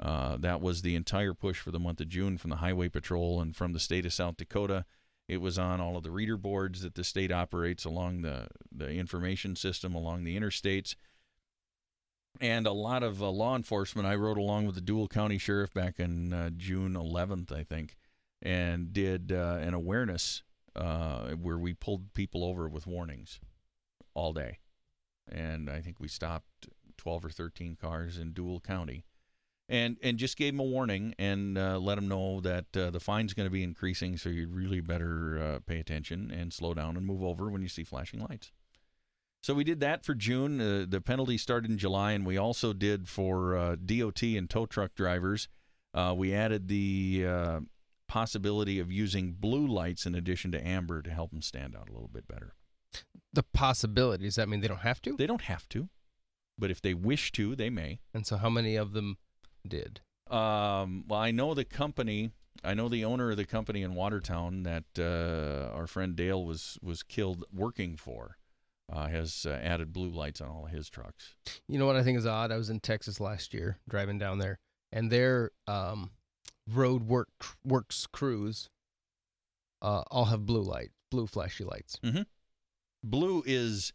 Uh, 0.00 0.36
that 0.36 0.60
was 0.60 0.82
the 0.82 0.94
entire 0.94 1.34
push 1.34 1.58
for 1.58 1.72
the 1.72 1.80
month 1.80 2.00
of 2.00 2.08
June 2.08 2.38
from 2.38 2.50
the 2.50 2.56
Highway 2.56 2.88
Patrol 2.88 3.40
and 3.40 3.56
from 3.56 3.72
the 3.72 3.80
state 3.80 4.06
of 4.06 4.12
South 4.12 4.36
Dakota. 4.36 4.84
It 5.26 5.38
was 5.38 5.58
on 5.58 5.80
all 5.80 5.96
of 5.96 6.04
the 6.04 6.10
reader 6.10 6.36
boards 6.36 6.82
that 6.82 6.94
the 6.94 7.04
state 7.04 7.32
operates 7.32 7.84
along 7.84 8.22
the 8.22 8.48
the 8.70 8.90
information 8.90 9.56
system 9.56 9.94
along 9.94 10.24
the 10.24 10.38
interstates. 10.38 10.94
And 12.40 12.66
a 12.66 12.72
lot 12.72 13.02
of 13.02 13.20
uh, 13.20 13.30
law 13.30 13.56
enforcement. 13.56 14.06
I 14.06 14.14
rode 14.14 14.38
along 14.38 14.66
with 14.66 14.76
the 14.76 14.80
Deuel 14.80 15.10
County 15.10 15.38
Sheriff 15.38 15.74
back 15.74 15.98
in 15.98 16.32
uh, 16.32 16.50
June 16.56 16.94
11th, 16.94 17.50
I 17.50 17.64
think, 17.64 17.96
and 18.40 18.92
did 18.92 19.32
uh, 19.32 19.58
an 19.60 19.74
awareness 19.74 20.44
uh, 20.76 21.30
where 21.30 21.58
we 21.58 21.74
pulled 21.74 22.14
people 22.14 22.44
over 22.44 22.68
with 22.68 22.86
warnings 22.86 23.40
all 24.18 24.32
day. 24.32 24.58
And 25.30 25.70
I 25.70 25.80
think 25.80 26.00
we 26.00 26.08
stopped 26.08 26.68
12 26.96 27.26
or 27.26 27.30
13 27.30 27.76
cars 27.80 28.18
in 28.18 28.32
Deuel 28.32 28.62
County. 28.62 29.04
And, 29.70 29.98
and 30.02 30.16
just 30.16 30.38
gave 30.38 30.54
them 30.54 30.60
a 30.60 30.64
warning 30.64 31.14
and 31.18 31.58
uh, 31.58 31.78
let 31.78 31.96
them 31.96 32.08
know 32.08 32.40
that 32.40 32.74
uh, 32.74 32.88
the 32.88 33.00
fine's 33.00 33.34
going 33.34 33.46
to 33.46 33.50
be 33.50 33.62
increasing, 33.62 34.16
so 34.16 34.30
you 34.30 34.48
really 34.48 34.80
better 34.80 35.38
uh, 35.38 35.58
pay 35.66 35.78
attention 35.78 36.30
and 36.30 36.54
slow 36.54 36.72
down 36.72 36.96
and 36.96 37.04
move 37.04 37.22
over 37.22 37.50
when 37.50 37.60
you 37.60 37.68
see 37.68 37.84
flashing 37.84 38.20
lights. 38.20 38.50
So 39.42 39.52
we 39.52 39.64
did 39.64 39.80
that 39.80 40.06
for 40.06 40.14
June. 40.14 40.58
Uh, 40.58 40.86
the 40.88 41.02
penalty 41.02 41.36
started 41.36 41.70
in 41.70 41.76
July, 41.76 42.12
and 42.12 42.24
we 42.24 42.38
also 42.38 42.72
did 42.72 43.10
for 43.10 43.58
uh, 43.58 43.76
DOT 43.76 44.22
and 44.22 44.48
tow 44.48 44.64
truck 44.64 44.94
drivers. 44.94 45.48
Uh, 45.92 46.14
we 46.16 46.32
added 46.32 46.68
the 46.68 47.26
possibility 48.08 48.78
of 48.80 48.90
using 48.90 49.32
blue 49.32 49.66
lights 49.66 50.06
in 50.06 50.14
addition 50.14 50.50
to 50.52 50.66
amber 50.66 51.02
to 51.02 51.10
help 51.10 51.30
them 51.30 51.42
stand 51.42 51.76
out 51.76 51.90
a 51.90 51.92
little 51.92 52.08
bit 52.08 52.26
better. 52.26 52.54
The 53.32 53.42
possibility 53.42 54.24
does 54.24 54.36
that 54.36 54.48
mean 54.48 54.60
they 54.60 54.68
don't 54.68 54.80
have 54.80 55.02
to? 55.02 55.16
They 55.16 55.26
don't 55.26 55.42
have 55.42 55.68
to, 55.70 55.88
but 56.58 56.70
if 56.70 56.80
they 56.80 56.94
wish 56.94 57.32
to, 57.32 57.54
they 57.54 57.70
may. 57.70 58.00
And 58.14 58.26
so, 58.26 58.36
how 58.36 58.50
many 58.50 58.76
of 58.76 58.92
them 58.92 59.18
did? 59.66 60.00
Um, 60.30 61.04
well, 61.06 61.20
I 61.20 61.30
know 61.30 61.54
the 61.54 61.64
company. 61.64 62.30
I 62.64 62.74
know 62.74 62.88
the 62.88 63.04
owner 63.04 63.30
of 63.30 63.36
the 63.36 63.44
company 63.44 63.82
in 63.82 63.94
Watertown 63.94 64.64
that 64.64 64.84
uh, 64.98 65.74
our 65.74 65.86
friend 65.86 66.16
Dale 66.16 66.44
was 66.44 66.78
was 66.82 67.02
killed 67.02 67.44
working 67.52 67.96
for. 67.96 68.36
Uh, 68.90 69.06
has 69.06 69.44
uh, 69.46 69.50
added 69.50 69.92
blue 69.92 70.08
lights 70.08 70.40
on 70.40 70.48
all 70.48 70.64
of 70.64 70.72
his 70.72 70.88
trucks. 70.88 71.34
You 71.68 71.78
know 71.78 71.84
what 71.84 71.96
I 71.96 72.02
think 72.02 72.16
is 72.16 72.24
odd? 72.24 72.50
I 72.50 72.56
was 72.56 72.70
in 72.70 72.80
Texas 72.80 73.20
last 73.20 73.52
year, 73.52 73.76
driving 73.86 74.16
down 74.18 74.38
there, 74.38 74.58
and 74.90 75.12
their 75.12 75.50
um, 75.66 76.12
road 76.66 77.02
work 77.02 77.28
works 77.62 78.06
crews 78.06 78.70
uh, 79.82 80.04
all 80.10 80.24
have 80.26 80.46
blue 80.46 80.62
light, 80.62 80.90
blue 81.10 81.26
flashy 81.26 81.64
lights. 81.64 81.98
Blue 83.02 83.42
is, 83.46 83.92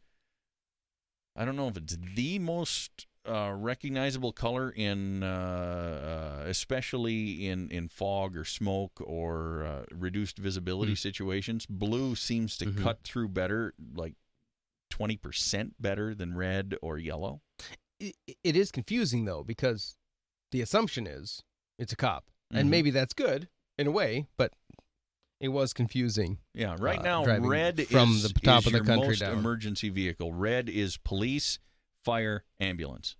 I 1.36 1.45
don't 1.45 1.56
know 1.56 1.68
if 1.68 1.78
it's 1.78 1.97
the 2.16 2.39
most 2.39 3.08
uh, 3.28 3.54
recognizable 3.56 4.32
color 4.34 4.70
in, 4.70 5.24
uh, 5.24 6.41
uh, 6.45 6.49
especially 6.49 7.47
in, 7.47 7.70
in 7.70 7.88
fog 7.88 8.36
or 8.36 8.43
smoke 8.45 9.01
or 9.01 9.64
uh, 9.64 9.84
reduced 9.91 10.38
visibility 10.38 10.91
Hmm. 10.93 10.95
situations. 10.97 11.66
Blue 11.66 12.16
seems 12.16 12.58
to 12.58 12.66
Mhm. 12.66 12.84
cut 12.84 13.04
through 13.04 13.30
better, 13.30 13.74
like 13.95 14.16
20% 14.89 15.74
better 15.80 16.14
than 16.14 16.36
red 16.36 16.76
or 16.82 16.97
yellow. 16.97 17.41
It, 17.99 18.16
it 18.43 18.56
is 18.56 18.72
confusing 18.72 19.26
though 19.26 19.43
because 19.43 19.95
the 20.51 20.62
assumption 20.62 21.08
is 21.08 21.41
it's 21.80 21.93
a 21.93 21.95
cop, 21.95 22.30
and 22.51 22.68
Mhm. 22.68 22.72
maybe 22.72 22.91
that's 22.91 23.14
good 23.14 23.47
in 23.78 23.88
a 23.88 23.91
way, 23.91 24.28
but 24.38 24.54
it 25.44 25.50
was 25.50 25.74
confusing. 25.74 26.38
Yeah, 26.54 26.78
right 26.80 27.00
uh, 27.00 27.04
now 27.04 27.26
red 27.26 27.86
from 27.88 28.12
is, 28.12 28.24
the 28.24 28.39
top 28.39 28.62
is 28.62 28.68
of 28.68 28.72
the 28.72 28.80
country 28.80 29.10
most 29.10 29.20
down. 29.20 29.38
emergency 29.38 29.89
vehicle. 29.89 30.32
Red 30.32 30.70
is 30.70 30.96
police, 30.96 31.60
fire, 32.02 32.46
ambulance 32.62 33.18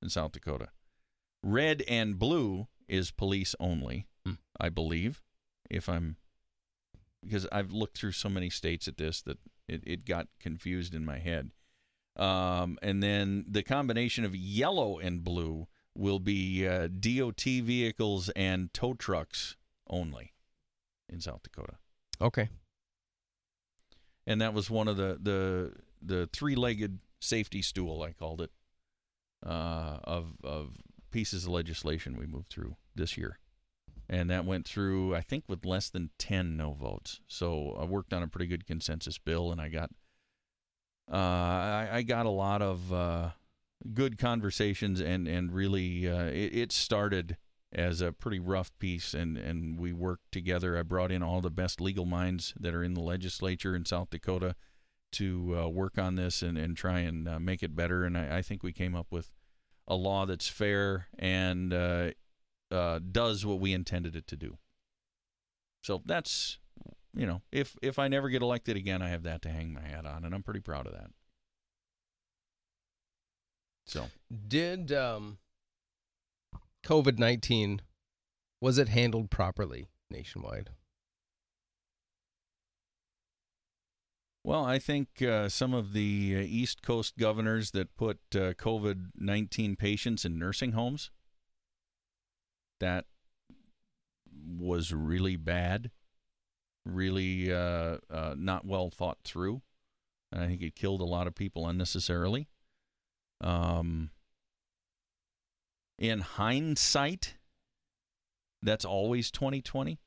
in 0.00 0.08
South 0.08 0.32
Dakota. 0.32 0.70
Red 1.42 1.82
and 1.86 2.18
blue 2.18 2.68
is 2.88 3.10
police 3.10 3.54
only, 3.60 4.06
Hmm. 4.24 4.34
I 4.58 4.70
believe, 4.70 5.22
if 5.68 5.86
I'm 5.86 6.16
because 7.22 7.46
I've 7.52 7.72
looked 7.72 7.98
through 7.98 8.12
so 8.12 8.30
many 8.30 8.48
states 8.48 8.88
at 8.88 8.96
this 8.96 9.20
that 9.22 9.38
It 9.68 9.82
it 9.84 10.04
got 10.06 10.28
confused 10.40 10.94
in 10.94 11.04
my 11.04 11.18
head. 11.18 11.50
Um, 12.16 12.78
and 12.80 13.02
then 13.02 13.44
the 13.46 13.62
combination 13.62 14.24
of 14.24 14.34
yellow 14.34 14.98
and 14.98 15.22
blue 15.22 15.66
will 15.94 16.20
be 16.20 16.66
uh, 16.66 16.88
DOT 16.88 17.42
vehicles 17.42 18.30
and 18.30 18.72
tow 18.72 18.94
trucks 18.94 19.56
only 19.88 20.32
in 21.10 21.20
South 21.20 21.42
Dakota. 21.42 21.74
Okay. 22.20 22.48
And 24.26 24.40
that 24.40 24.54
was 24.54 24.70
one 24.70 24.88
of 24.88 24.96
the 24.96 25.18
the 25.20 25.72
the 26.02 26.28
three-legged 26.32 26.98
safety 27.20 27.62
stool 27.62 28.02
I 28.02 28.12
called 28.12 28.40
it 28.40 28.50
uh, 29.44 29.98
of 30.04 30.34
of 30.42 30.76
pieces 31.10 31.44
of 31.44 31.50
legislation 31.50 32.16
we 32.18 32.26
moved 32.26 32.50
through 32.50 32.76
this 32.94 33.16
year. 33.16 33.38
And 34.08 34.30
that 34.30 34.44
went 34.44 34.68
through, 34.68 35.16
I 35.16 35.20
think, 35.20 35.44
with 35.48 35.64
less 35.64 35.88
than 35.88 36.10
10 36.18 36.56
no 36.56 36.72
votes. 36.72 37.20
So 37.26 37.76
I 37.80 37.84
worked 37.84 38.12
on 38.12 38.22
a 38.22 38.28
pretty 38.28 38.46
good 38.46 38.64
consensus 38.64 39.18
bill, 39.18 39.50
and 39.50 39.60
I 39.60 39.68
got 39.68 39.90
uh, 41.10 41.16
I, 41.16 41.88
I 41.92 42.02
got 42.02 42.26
a 42.26 42.30
lot 42.30 42.62
of 42.62 42.92
uh, 42.92 43.30
good 43.92 44.18
conversations, 44.18 45.00
and 45.00 45.26
and 45.28 45.52
really 45.52 46.08
uh, 46.08 46.24
it, 46.24 46.54
it 46.54 46.72
started 46.72 47.36
as 47.72 48.00
a 48.00 48.12
pretty 48.12 48.38
rough 48.38 48.70
piece, 48.78 49.14
and 49.14 49.36
and 49.36 49.78
we 49.78 49.92
worked 49.92 50.32
together. 50.32 50.78
I 50.78 50.82
brought 50.82 51.12
in 51.12 51.22
all 51.22 51.40
the 51.40 51.50
best 51.50 51.80
legal 51.80 52.06
minds 52.06 52.54
that 52.58 52.74
are 52.74 52.82
in 52.82 52.94
the 52.94 53.00
legislature 53.00 53.74
in 53.74 53.84
South 53.84 54.10
Dakota 54.10 54.54
to 55.12 55.56
uh, 55.58 55.68
work 55.68 55.98
on 55.98 56.16
this 56.16 56.42
and 56.42 56.56
and 56.56 56.76
try 56.76 57.00
and 57.00 57.28
uh, 57.28 57.38
make 57.38 57.62
it 57.62 57.76
better. 57.76 58.04
And 58.04 58.16
I, 58.16 58.38
I 58.38 58.42
think 58.42 58.62
we 58.62 58.72
came 58.72 58.94
up 58.94 59.06
with 59.10 59.30
a 59.88 59.94
law 59.94 60.26
that's 60.26 60.48
fair 60.48 61.06
and 61.18 61.72
uh, 61.72 62.10
uh, 62.70 62.98
does 62.98 63.46
what 63.46 63.60
we 63.60 63.72
intended 63.72 64.16
it 64.16 64.26
to 64.28 64.36
do. 64.36 64.58
So 65.82 66.02
that's 66.04 66.58
you 67.14 67.26
know, 67.26 67.42
if 67.50 67.76
if 67.82 67.98
I 67.98 68.08
never 68.08 68.28
get 68.28 68.42
elected 68.42 68.76
again, 68.76 69.02
I 69.02 69.08
have 69.08 69.22
that 69.22 69.42
to 69.42 69.48
hang 69.48 69.72
my 69.72 69.80
hat 69.80 70.04
on, 70.06 70.24
and 70.24 70.34
I'm 70.34 70.42
pretty 70.42 70.60
proud 70.60 70.86
of 70.86 70.92
that. 70.92 71.10
So 73.86 74.06
Did 74.48 74.92
um, 74.92 75.38
COVID 76.86 77.18
nineteen 77.18 77.82
was 78.60 78.78
it 78.78 78.88
handled 78.88 79.28
properly 79.28 79.88
nationwide? 80.08 80.70
Well, 84.44 84.64
I 84.64 84.78
think 84.78 85.20
uh, 85.20 85.48
some 85.48 85.74
of 85.74 85.92
the 85.92 86.36
uh, 86.36 86.40
East 86.40 86.82
Coast 86.82 87.18
governors 87.18 87.72
that 87.72 87.96
put 87.96 88.18
uh, 88.32 88.54
COVID 88.54 89.10
19 89.16 89.74
patients 89.74 90.24
in 90.24 90.38
nursing 90.38 90.70
homes, 90.70 91.10
that 92.78 93.06
was 94.56 94.92
really 94.92 95.34
bad, 95.34 95.90
really 96.84 97.52
uh, 97.52 97.96
uh, 98.08 98.36
not 98.38 98.64
well 98.64 98.90
thought 98.90 99.18
through. 99.24 99.62
And 100.30 100.44
I 100.44 100.46
think 100.46 100.62
it 100.62 100.76
killed 100.76 101.00
a 101.00 101.04
lot 101.04 101.26
of 101.26 101.34
people 101.34 101.66
unnecessarily. 101.66 102.46
Um, 103.40 104.10
in 105.98 106.20
hindsight, 106.20 107.34
that's 108.62 108.84
always 108.84 109.30
2020. 109.30 109.98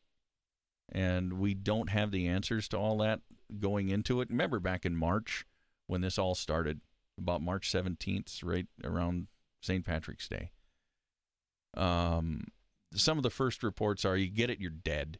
And 0.91 1.33
we 1.33 1.53
don't 1.53 1.89
have 1.89 2.11
the 2.11 2.27
answers 2.27 2.67
to 2.69 2.77
all 2.77 2.97
that 2.99 3.21
going 3.59 3.89
into 3.89 4.21
it. 4.21 4.29
Remember 4.29 4.59
back 4.59 4.85
in 4.85 4.95
March 4.95 5.45
when 5.87 6.01
this 6.01 6.17
all 6.17 6.35
started, 6.35 6.81
about 7.17 7.41
March 7.41 7.71
17th, 7.71 8.43
right 8.43 8.67
around 8.83 9.27
St. 9.61 9.85
Patrick's 9.85 10.27
Day. 10.27 10.51
Um, 11.75 12.47
some 12.93 13.17
of 13.17 13.23
the 13.23 13.29
first 13.29 13.61
reports 13.61 14.05
are 14.05 14.17
you 14.17 14.29
get 14.29 14.49
it, 14.49 14.59
you're 14.59 14.71
dead. 14.71 15.19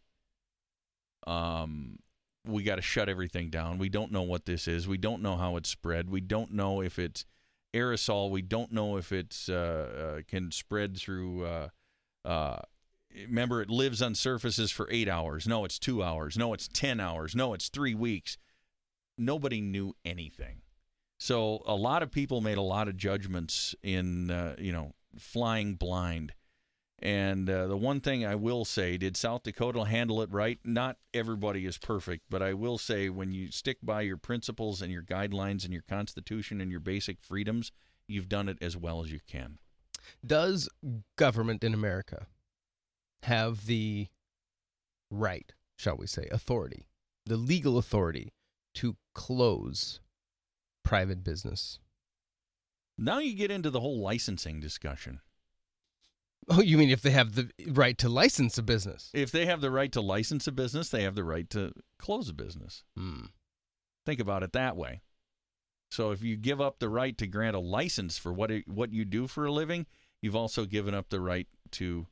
Um, 1.28 2.00
we 2.46 2.64
got 2.64 2.76
to 2.76 2.82
shut 2.82 3.10
everything 3.10 3.50
down. 3.50 3.78
We 3.78 3.90
don't 3.90 4.12
know 4.12 4.24
what 4.24 4.46
this 4.46 4.68
is. 4.68 4.88
We 4.88 4.98
don't 4.98 5.22
know 5.22 5.38
how 5.38 5.58
it's 5.58 5.70
spread. 5.70 6.10
We 6.10 6.22
don't 6.22 6.52
know 6.54 6.82
if 6.82 6.98
it's 6.98 7.26
aerosol. 7.74 8.30
We 8.30 8.42
don't 8.42 8.72
know 8.72 8.98
if 8.98 9.12
it's 9.12 9.50
uh, 9.50 10.18
uh, 10.18 10.22
can 10.28 10.52
spread 10.52 10.98
through. 10.98 11.46
Uh, 11.46 11.68
uh, 12.26 12.60
remember, 13.28 13.62
it 13.62 13.70
lives 13.70 14.02
on 14.02 14.16
surfaces 14.16 14.72
for 14.72 14.88
eight 14.92 15.08
hours. 15.10 15.48
No, 15.48 15.66
it's 15.66 15.80
two 15.80 16.04
hours. 16.04 16.38
No, 16.38 16.54
it's 16.54 16.68
ten 16.68 17.00
hours. 17.00 17.36
No, 17.36 17.54
it's 17.54 17.70
three 17.70 17.96
weeks. 17.96 18.38
Nobody 19.18 19.62
knew 19.62 19.96
anything. 20.06 20.62
So 21.20 21.62
a 21.66 21.76
lot 21.76 22.02
of 22.02 22.12
people 22.12 22.40
made 22.40 22.58
a 22.58 22.62
lot 22.62 22.88
of 22.88 22.96
judgments 22.96 23.76
in 23.84 24.56
you 24.58 24.72
know 24.72 24.94
flying 25.18 25.76
blind. 25.76 26.34
And 27.02 27.50
uh, 27.50 27.68
the 27.68 27.78
one 27.78 28.02
thing 28.02 28.26
I 28.26 28.36
will 28.36 28.66
say, 28.66 28.98
did 28.98 29.16
South 29.16 29.44
Dakota 29.44 29.86
handle 29.86 30.22
it 30.22 30.32
right? 30.32 30.60
Not 30.66 30.98
everybody 31.14 31.66
is 31.66 31.78
perfect, 31.78 32.26
but 32.30 32.42
I 32.42 32.54
will 32.54 32.78
say 32.78 33.10
when 33.10 33.32
you 33.32 33.52
stick 33.52 33.78
by 33.82 34.02
your 34.02 34.18
principles 34.18 34.82
and 34.82 34.92
your 34.92 35.04
guidelines 35.04 35.64
and 35.64 35.72
your 35.72 35.84
constitution 35.84 36.60
and 36.60 36.70
your 36.70 36.82
basic 36.82 37.22
freedoms, 37.22 37.72
you've 38.08 38.28
done 38.28 38.50
it 38.50 38.58
as 38.62 38.76
well 38.76 39.02
as 39.02 39.12
you 39.12 39.20
can. 39.28 39.60
Does 40.26 40.68
government 41.16 41.64
in 41.64 41.74
America 41.74 42.28
have 43.24 43.66
the 43.66 44.08
right, 45.10 45.54
shall 45.78 45.96
we 45.98 46.08
say, 46.08 46.28
authority, 46.32 46.88
the 47.26 47.38
legal 47.38 47.78
authority 47.78 48.34
to 48.76 48.98
close 49.14 50.02
private 50.84 51.24
business? 51.24 51.80
Now 52.98 53.20
you 53.20 53.34
get 53.34 53.52
into 53.52 53.70
the 53.70 53.80
whole 53.80 54.02
licensing 54.02 54.60
discussion. 54.60 55.22
Oh, 56.50 56.62
you 56.62 56.78
mean 56.78 56.90
if 56.90 57.02
they 57.02 57.12
have 57.12 57.36
the 57.36 57.52
right 57.68 57.98
to 58.00 58.10
license 58.10 58.58
a 58.58 58.64
business? 58.64 59.12
If 59.14 59.32
they 59.32 59.46
have 59.46 59.62
the 59.62 59.70
right 59.70 59.92
to 59.92 60.02
license 60.02 60.48
a 60.48 60.52
business, 60.52 60.90
they 60.90 61.04
have 61.04 61.16
the 61.16 61.24
right 61.24 61.50
to 61.52 61.74
close 62.00 62.28
a 62.28 62.34
business. 62.34 62.84
Hmm. 62.98 63.26
Think 64.06 64.20
about 64.20 64.42
it 64.42 64.54
that 64.54 64.76
way. 64.76 65.02
So 65.92 66.12
if 66.12 66.24
you 66.24 66.36
give 66.36 66.60
up 66.60 66.80
the 66.80 66.90
right 66.90 67.18
to 67.18 67.28
grant 67.28 67.56
a 67.56 67.60
license 67.60 68.18
for 68.18 68.34
what 68.34 68.52
it, 68.52 68.68
what 68.68 68.92
you 68.92 69.06
do 69.06 69.28
for 69.28 69.46
a 69.46 69.52
living, 69.52 69.86
you've 70.22 70.36
also 70.36 70.66
given 70.66 70.94
up 70.94 71.10
the 71.10 71.22
right 71.22 71.48
to 71.72 72.08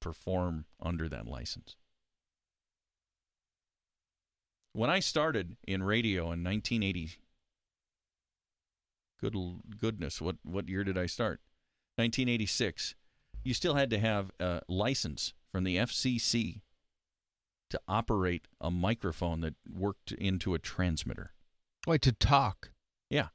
perform 0.00 0.64
under 0.80 1.08
that 1.08 1.26
license. 1.26 1.76
When 4.72 4.90
I 4.90 5.00
started 5.00 5.56
in 5.66 5.82
radio 5.82 6.24
in 6.32 6.44
1980, 6.44 7.16
good 9.20 9.34
goodness, 9.80 10.20
what 10.20 10.36
what 10.44 10.68
year 10.68 10.84
did 10.84 10.96
I 10.98 11.06
start? 11.06 11.40
1986. 11.96 12.94
You 13.44 13.54
still 13.54 13.74
had 13.74 13.90
to 13.90 13.98
have 13.98 14.30
a 14.40 14.62
license 14.68 15.32
from 15.50 15.64
the 15.64 15.76
FCC 15.76 16.60
to 17.70 17.80
operate 17.86 18.48
a 18.60 18.70
microphone 18.70 19.40
that 19.40 19.54
worked 19.68 20.12
into 20.12 20.54
a 20.54 20.58
transmitter. 20.58 21.32
Wait, 21.86 22.02
to 22.02 22.12
talk. 22.12 22.70
Yeah. 23.10 23.28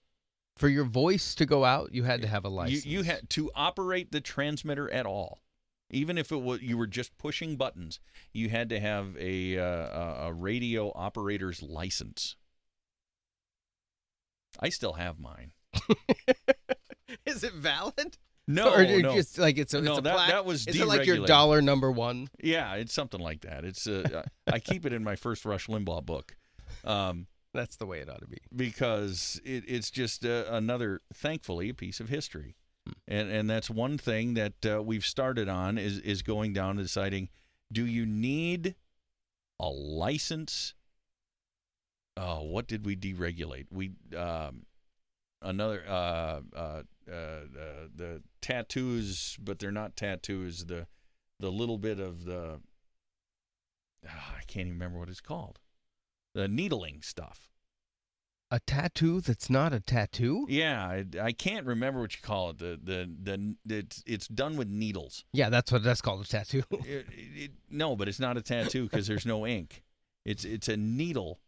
For 0.56 0.70
your 0.70 0.86
voice 0.86 1.34
to 1.36 1.46
go 1.46 1.66
out, 1.66 1.94
you 1.94 2.04
had 2.04 2.22
to 2.22 2.28
have 2.28 2.46
a 2.46 2.50
license. 2.50 2.86
You, 2.86 3.00
you 3.00 3.04
had 3.04 3.30
to 3.32 3.50
operate 3.56 4.12
the 4.12 4.22
transmitter 4.22 4.92
at 4.92 5.06
all, 5.06 5.42
even 5.90 6.18
if 6.18 6.32
it 6.32 6.42
was 6.42 6.62
you 6.62 6.78
were 6.78 6.88
just 6.88 7.18
pushing 7.18 7.56
buttons. 7.56 8.00
You 8.32 8.50
had 8.50 8.70
to 8.70 8.80
have 8.80 9.18
a 9.18 9.58
uh, 9.58 10.28
a 10.28 10.34
radio 10.34 10.92
operator's 10.94 11.64
license. 11.64 12.36
I 14.60 14.70
still 14.70 14.94
have 14.94 15.20
mine. 15.20 15.54
Is 17.26 17.44
it 17.44 17.54
valid? 17.54 18.18
No, 18.48 18.74
or 18.74 18.86
no. 18.86 19.14
just 19.14 19.38
like 19.38 19.58
it's 19.58 19.74
a, 19.74 19.82
No, 19.82 19.92
it's 19.92 20.00
a 20.00 20.02
that- 20.02 20.14
plaque? 20.16 20.30
that 20.30 20.46
was 20.46 20.68
Is 20.68 20.80
it 20.80 20.86
like 20.88 21.06
your 21.06 21.26
dollar 21.26 21.62
number 21.62 21.90
one? 21.92 22.28
Yeah, 22.42 22.74
it's 22.76 22.94
something 22.94 23.22
like 23.22 23.42
that. 23.42 23.64
It's 23.64 23.88
uh, 23.88 24.24
I 24.48 24.60
keep 24.60 24.86
it 24.86 24.92
in 24.94 25.04
my 25.04 25.16
first 25.16 25.46
Rush 25.46 25.68
Limbaugh 25.68 26.06
book. 26.06 26.36
Um, 26.84 27.28
That's 27.54 27.78
the 27.78 27.86
way 27.86 28.00
it 28.00 28.10
ought 28.10 28.20
to 28.20 28.28
be. 28.28 28.40
because 28.54 29.40
it, 29.46 29.64
it's 29.68 29.90
just 29.90 30.26
uh, 30.26 30.44
another, 30.50 31.00
thankfully, 31.14 31.70
a 31.70 31.74
piece 31.74 32.02
of 32.02 32.10
history, 32.10 32.56
and 33.08 33.30
and 33.32 33.50
that's 33.50 33.70
one 33.70 33.98
thing 33.98 34.34
that 34.34 34.66
uh, 34.66 34.84
we've 34.84 35.06
started 35.06 35.48
on 35.48 35.78
is 35.78 36.00
is 36.00 36.22
going 36.22 36.52
down 36.52 36.76
to 36.76 36.82
deciding, 36.84 37.30
do 37.72 37.86
you 37.86 38.06
need 38.06 38.76
a 39.60 39.70
license? 39.70 40.74
Oh, 42.18 42.44
what 42.44 42.68
did 42.68 42.86
we 42.86 42.96
deregulate? 42.98 43.68
We 43.72 43.92
um, 44.18 44.66
another 45.42 45.84
uh, 45.88 46.42
uh, 46.56 46.82
uh, 47.10 47.16
uh, 47.16 47.88
the 47.96 48.24
tattoos, 48.42 49.38
but 49.42 49.60
they're 49.60 49.72
not 49.72 49.96
tattoos. 49.96 50.66
The 50.66 50.88
the 51.40 51.52
little 51.52 51.78
bit 51.78 52.00
of 52.00 52.26
the 52.26 52.60
ah, 54.08 54.36
I 54.38 54.44
can't 54.46 54.68
even 54.68 54.74
remember 54.74 55.00
what 55.00 55.10
it's 55.10 55.22
called. 55.22 55.60
The 56.34 56.48
needling 56.48 57.02
stuff. 57.02 57.50
A 58.52 58.60
tattoo 58.60 59.20
that's 59.20 59.50
not 59.50 59.74
a 59.74 59.80
tattoo? 59.80 60.46
Yeah, 60.48 60.86
I, 60.86 61.06
I 61.20 61.32
can't 61.32 61.66
remember 61.66 62.02
what 62.02 62.14
you 62.16 62.22
call 62.22 62.52
it. 62.52 62.60
The 62.60 62.80
the 62.82 63.10
the 63.66 63.76
it's 63.78 64.04
it's 64.06 64.28
done 64.28 64.58
with 64.58 64.68
needles. 64.68 65.26
Yeah, 65.34 65.50
that's 65.50 65.72
what 65.72 65.84
that's 65.84 66.02
called 66.02 66.24
a 66.24 66.28
tattoo. 66.28 66.64
It, 66.72 67.08
it, 67.10 67.52
no, 67.72 67.96
but 67.96 68.08
it's 68.08 68.20
not 68.20 68.38
a 68.38 68.42
tattoo 68.42 68.84
because 68.84 69.08
there's 69.08 69.26
no 69.26 69.48
ink. 69.48 69.84
It's 70.24 70.46
it's 70.46 70.68
a 70.68 70.78
needle. 70.78 71.40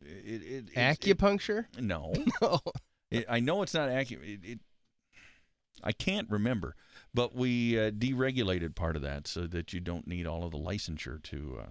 It, 0.00 0.42
it, 0.42 0.64
it- 0.72 0.74
Acupuncture? 0.76 1.66
no, 1.80 2.12
No. 2.42 2.60
It, 3.10 3.26
I 3.28 3.40
know 3.40 3.62
it's 3.62 3.74
not. 3.74 3.88
It, 3.90 4.10
it, 4.12 4.60
I 5.82 5.92
can't 5.92 6.28
remember, 6.30 6.76
but 7.12 7.34
we 7.34 7.78
uh, 7.78 7.90
deregulated 7.90 8.74
part 8.74 8.96
of 8.96 9.02
that 9.02 9.26
so 9.26 9.46
that 9.48 9.72
you 9.72 9.80
don't 9.80 10.06
need 10.06 10.26
all 10.26 10.44
of 10.44 10.52
the 10.52 10.58
licensure 10.58 11.22
to 11.24 11.58
uh, 11.60 11.70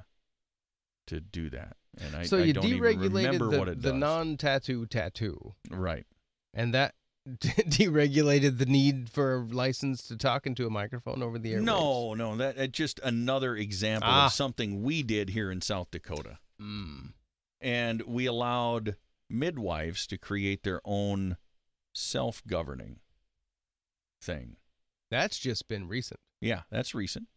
to 1.08 1.20
do 1.20 1.50
that. 1.50 1.78
And 2.00 2.16
I, 2.16 2.24
so 2.24 2.38
I 2.38 2.42
you 2.44 2.54
don't 2.54 2.66
even 2.66 2.82
deregulated 2.82 3.66
the, 3.66 3.76
the 3.76 3.94
non-tattoo 3.94 4.86
tattoo, 4.86 5.56
right. 5.70 6.06
and 6.54 6.74
that 6.74 6.96
deregulated 7.30 8.58
the 8.58 8.66
need 8.66 9.10
for 9.10 9.36
a 9.36 9.40
license 9.40 10.08
to 10.08 10.18
talk 10.18 10.48
into 10.48 10.66
a 10.66 10.70
microphone 10.70 11.22
over 11.22 11.38
the 11.38 11.54
air. 11.54 11.62
No, 11.62 12.14
no, 12.14 12.36
that 12.38 12.58
uh, 12.58 12.68
just 12.68 13.00
another 13.04 13.56
example 13.56 14.10
Ah. 14.12 14.28
of 14.28 14.32
something 14.34 14.82
we 14.84 15.04
did 15.04 15.30
here 15.30 15.52
in 15.52 15.62
South 15.62 15.92
Dakota. 15.92 16.40
Mm. 16.62 17.14
And 17.60 18.02
we 18.04 18.26
allowed 18.26 18.96
midwives 19.30 20.08
to 20.08 20.18
create 20.18 20.64
their 20.64 20.82
own 20.84 21.38
self-governing 21.94 23.00
thing. 24.22 24.58
That's 25.10 25.38
just 25.38 25.68
been 25.68 25.88
recent. 25.88 26.20
Yeah, 26.40 26.62
that's 26.72 26.96
recent. 26.96 27.28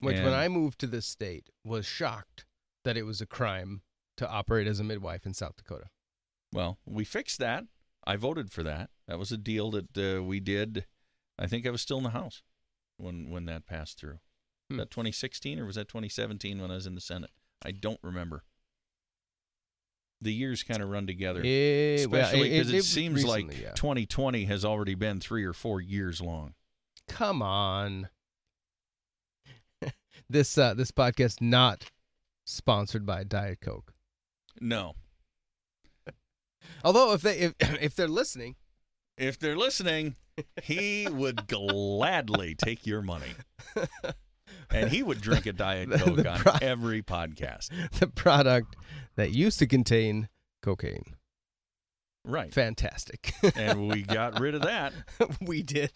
Which, 0.00 0.16
when 0.16 0.32
I 0.32 0.48
moved 0.48 0.78
to 0.80 0.86
this 0.86 1.06
state, 1.06 1.48
was 1.64 1.84
shocked 1.84 2.44
that 2.84 2.96
it 2.96 3.02
was 3.02 3.20
a 3.20 3.26
crime 3.26 3.82
to 4.16 4.28
operate 4.28 4.68
as 4.68 4.78
a 4.78 4.84
midwife 4.84 5.26
in 5.26 5.34
South 5.34 5.56
Dakota. 5.56 5.86
Well, 6.52 6.78
we 6.86 7.04
fixed 7.04 7.40
that. 7.40 7.64
I 8.06 8.16
voted 8.16 8.52
for 8.52 8.62
that. 8.62 8.90
That 9.08 9.18
was 9.18 9.32
a 9.32 9.36
deal 9.36 9.72
that 9.72 9.98
uh, 9.98 10.22
we 10.22 10.40
did. 10.40 10.86
I 11.38 11.46
think 11.46 11.66
I 11.66 11.70
was 11.70 11.82
still 11.82 11.98
in 11.98 12.04
the 12.04 12.10
House 12.10 12.42
when 12.96 13.30
when 13.30 13.46
that 13.46 13.66
passed 13.66 13.98
through. 13.98 14.20
Hmm. 14.70 14.76
Was 14.76 14.84
that 14.84 14.90
2016 14.90 15.58
or 15.58 15.66
was 15.66 15.76
that 15.76 15.88
2017 15.88 16.60
when 16.60 16.70
I 16.70 16.74
was 16.74 16.86
in 16.86 16.94
the 16.94 17.00
Senate? 17.00 17.30
I 17.64 17.72
don't 17.72 18.00
remember. 18.02 18.44
The 20.20 20.32
years 20.32 20.64
kind 20.64 20.82
of 20.82 20.88
run 20.88 21.06
together, 21.06 21.42
well, 21.42 21.94
especially 21.94 22.50
because 22.50 22.72
it, 22.72 22.76
was 22.76 22.88
seems 22.88 23.24
like 23.24 23.60
yeah. 23.60 23.72
2020 23.74 24.46
has 24.46 24.64
already 24.64 24.96
been 24.96 25.20
three 25.20 25.44
or 25.44 25.52
four 25.52 25.80
years 25.80 26.20
long. 26.20 26.54
Come 27.06 27.40
on. 27.40 28.08
this 30.28 30.58
uh, 30.58 30.74
this 30.74 30.90
podcast 30.90 31.40
not 31.40 31.90
sponsored 32.44 33.06
by 33.06 33.22
Diet 33.22 33.60
Coke. 33.60 33.92
No, 34.60 34.96
Although 36.84 37.12
if 37.12 37.22
they 37.22 37.38
if, 37.38 37.54
if 37.60 37.94
they're 37.94 38.08
listening, 38.08 38.56
if 39.16 39.38
they're 39.38 39.56
listening, 39.56 40.16
he 40.62 41.08
would 41.10 41.46
gladly 41.48 42.54
take 42.54 42.86
your 42.86 43.02
money, 43.02 43.32
and 44.70 44.90
he 44.90 45.02
would 45.02 45.20
drink 45.20 45.46
a 45.46 45.52
Diet 45.52 45.90
Coke 45.98 46.16
the 46.16 46.30
on 46.30 46.38
pro- 46.38 46.52
every 46.60 47.02
podcast. 47.02 47.70
the 47.98 48.06
product 48.06 48.76
that 49.16 49.32
used 49.32 49.58
to 49.60 49.66
contain 49.66 50.28
cocaine. 50.62 51.14
Right. 52.24 52.52
Fantastic. 52.52 53.32
and 53.56 53.88
we 53.88 54.02
got 54.02 54.38
rid 54.40 54.54
of 54.54 54.62
that. 54.62 54.92
we 55.40 55.62
did. 55.62 55.92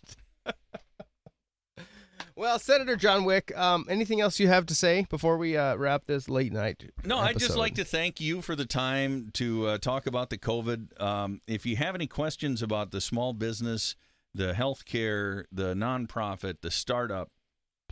well, 2.35 2.59
Senator 2.59 2.97
John 2.97 3.24
Wiik, 3.24 3.57
um, 3.57 3.85
anything 3.89 4.20
else 4.20 4.40
you 4.40 4.49
have 4.49 4.65
to 4.66 4.74
say 4.74 5.07
before 5.11 5.36
we 5.36 5.57
uh, 5.57 5.77
wrap 5.77 6.07
this 6.07 6.28
late 6.31 6.53
night? 6.53 6.90
No, 7.05 7.19
I'd 7.19 7.39
just 7.39 7.57
like 7.57 7.74
to 7.74 7.85
thank 7.85 8.20
you 8.20 8.40
for 8.40 8.57
the 8.57 8.65
time 8.65 9.31
to 9.35 9.66
uh, 9.66 9.78
talk 9.78 10.07
about 10.07 10.31
the 10.31 10.39
COVID. 10.39 11.01
Um, 11.01 11.40
if 11.47 11.66
you 11.66 11.77
have 11.77 11.94
any 11.94 12.07
questions 12.07 12.62
about 12.62 12.93
the 12.93 13.01
small 13.01 13.35
business, 13.35 13.94
the 14.35 14.55
healthcare, 14.55 15.44
the 15.53 15.74
nonprofit, 15.74 16.62
the 16.62 16.70
startup, 16.70 17.28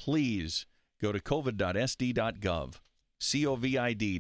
please 0.01 0.67
go 1.01 1.13
to 1.13 1.21
covid.sd.gov, 1.21 2.81
covid.sd.gov, 3.21 4.17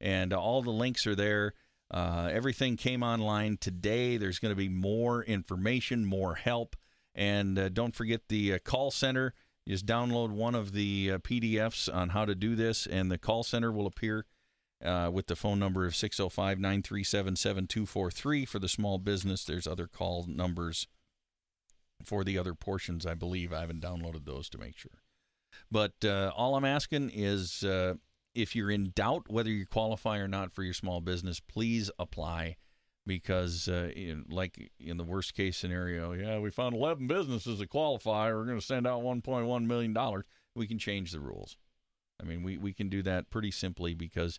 and 0.00 0.32
all 0.32 0.62
the 0.62 0.70
links 0.70 1.04
are 1.06 1.16
there. 1.16 1.52
Uh, 1.90 2.30
everything 2.32 2.76
came 2.76 3.02
online 3.02 3.56
today. 3.56 4.16
There's 4.16 4.38
going 4.38 4.52
to 4.52 4.56
be 4.56 4.68
more 4.68 5.24
information, 5.24 6.04
more 6.04 6.36
help. 6.36 6.76
And 7.14 7.58
uh, 7.58 7.68
don't 7.70 7.94
forget 7.94 8.28
the 8.28 8.54
uh, 8.54 8.58
call 8.64 8.92
center. 8.92 9.34
Just 9.68 9.84
download 9.84 10.30
one 10.30 10.54
of 10.54 10.72
the 10.72 11.10
uh, 11.14 11.18
PDFs 11.18 11.92
on 11.92 12.10
how 12.10 12.24
to 12.24 12.36
do 12.36 12.54
this, 12.54 12.86
and 12.86 13.10
the 13.10 13.18
call 13.18 13.42
center 13.42 13.72
will 13.72 13.86
appear 13.86 14.26
uh, 14.82 15.10
with 15.12 15.26
the 15.26 15.36
phone 15.36 15.58
number 15.58 15.86
of 15.86 15.96
605 15.96 16.58
937 16.58 17.36
7243 17.36 18.44
for 18.44 18.58
the 18.60 18.68
small 18.68 18.98
business. 18.98 19.44
There's 19.44 19.66
other 19.66 19.88
call 19.88 20.24
numbers 20.28 20.86
for 22.04 22.24
the 22.24 22.38
other 22.38 22.54
portions, 22.54 23.06
I 23.06 23.14
believe. 23.14 23.52
I 23.52 23.60
haven't 23.60 23.82
downloaded 23.82 24.24
those 24.24 24.48
to 24.50 24.58
make 24.58 24.76
sure. 24.76 25.02
But 25.70 25.92
uh, 26.04 26.32
all 26.36 26.54
I'm 26.54 26.64
asking 26.64 27.10
is 27.14 27.62
uh, 27.62 27.94
if 28.34 28.56
you're 28.56 28.70
in 28.70 28.92
doubt 28.94 29.24
whether 29.28 29.50
you 29.50 29.66
qualify 29.66 30.18
or 30.18 30.28
not 30.28 30.52
for 30.52 30.62
your 30.62 30.74
small 30.74 31.00
business, 31.00 31.40
please 31.40 31.90
apply 31.98 32.56
because, 33.06 33.68
uh, 33.68 33.90
like 34.28 34.70
in 34.78 34.96
the 34.96 35.04
worst 35.04 35.34
case 35.34 35.56
scenario, 35.56 36.12
yeah, 36.12 36.38
we 36.38 36.50
found 36.50 36.74
11 36.74 37.06
businesses 37.06 37.58
that 37.58 37.68
qualify. 37.68 38.32
We're 38.32 38.44
going 38.44 38.60
to 38.60 38.64
send 38.64 38.86
out 38.86 39.02
1.1 39.02 39.66
million 39.66 39.92
dollars. 39.92 40.24
We 40.54 40.66
can 40.66 40.78
change 40.78 41.12
the 41.12 41.20
rules. 41.20 41.56
I 42.20 42.24
mean, 42.24 42.42
we 42.42 42.56
we 42.56 42.72
can 42.72 42.88
do 42.88 43.02
that 43.02 43.30
pretty 43.30 43.50
simply 43.50 43.94
because 43.94 44.38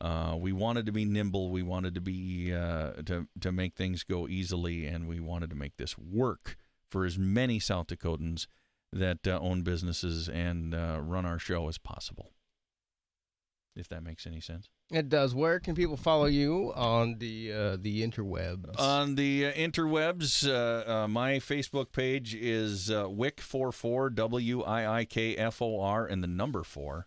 uh, 0.00 0.36
we 0.38 0.52
wanted 0.52 0.86
to 0.86 0.92
be 0.92 1.04
nimble. 1.04 1.50
We 1.50 1.62
wanted 1.62 1.94
to 1.94 2.00
be 2.00 2.52
uh, 2.52 2.92
to 3.06 3.28
to 3.40 3.52
make 3.52 3.74
things 3.74 4.02
go 4.02 4.26
easily, 4.26 4.86
and 4.86 5.06
we 5.06 5.20
wanted 5.20 5.50
to 5.50 5.56
make 5.56 5.76
this 5.76 5.96
work 5.96 6.56
for 6.92 7.04
as 7.04 7.18
many 7.18 7.58
South 7.58 7.88
Dakotans 7.88 8.46
that 8.92 9.26
uh, 9.26 9.38
own 9.40 9.62
businesses 9.62 10.28
and 10.28 10.74
uh, 10.74 11.00
run 11.02 11.26
our 11.26 11.38
show 11.38 11.68
as 11.68 11.78
possible. 11.78 12.32
If 13.74 13.88
that 13.88 14.02
makes 14.02 14.26
any 14.26 14.40
sense. 14.40 14.68
It 14.90 15.08
does. 15.08 15.34
Where 15.34 15.58
can 15.58 15.74
people 15.74 15.96
follow 15.96 16.26
you 16.26 16.74
on 16.76 17.16
the 17.18 17.50
uh, 17.50 17.76
the 17.80 18.06
interwebs? 18.06 18.78
On 18.78 19.14
the 19.14 19.46
uh, 19.46 19.52
interwebs, 19.52 20.46
uh, 20.46 20.90
uh, 21.04 21.08
my 21.08 21.36
Facebook 21.36 21.90
page 21.90 22.34
is 22.34 22.90
uh, 22.90 23.04
Wick44, 23.04 24.14
W 24.14 24.62
I 24.62 24.98
I 24.98 25.04
K 25.06 25.34
F 25.36 25.62
O 25.62 25.80
R, 25.80 26.04
and 26.04 26.22
the 26.22 26.28
number 26.28 26.62
four 26.62 27.06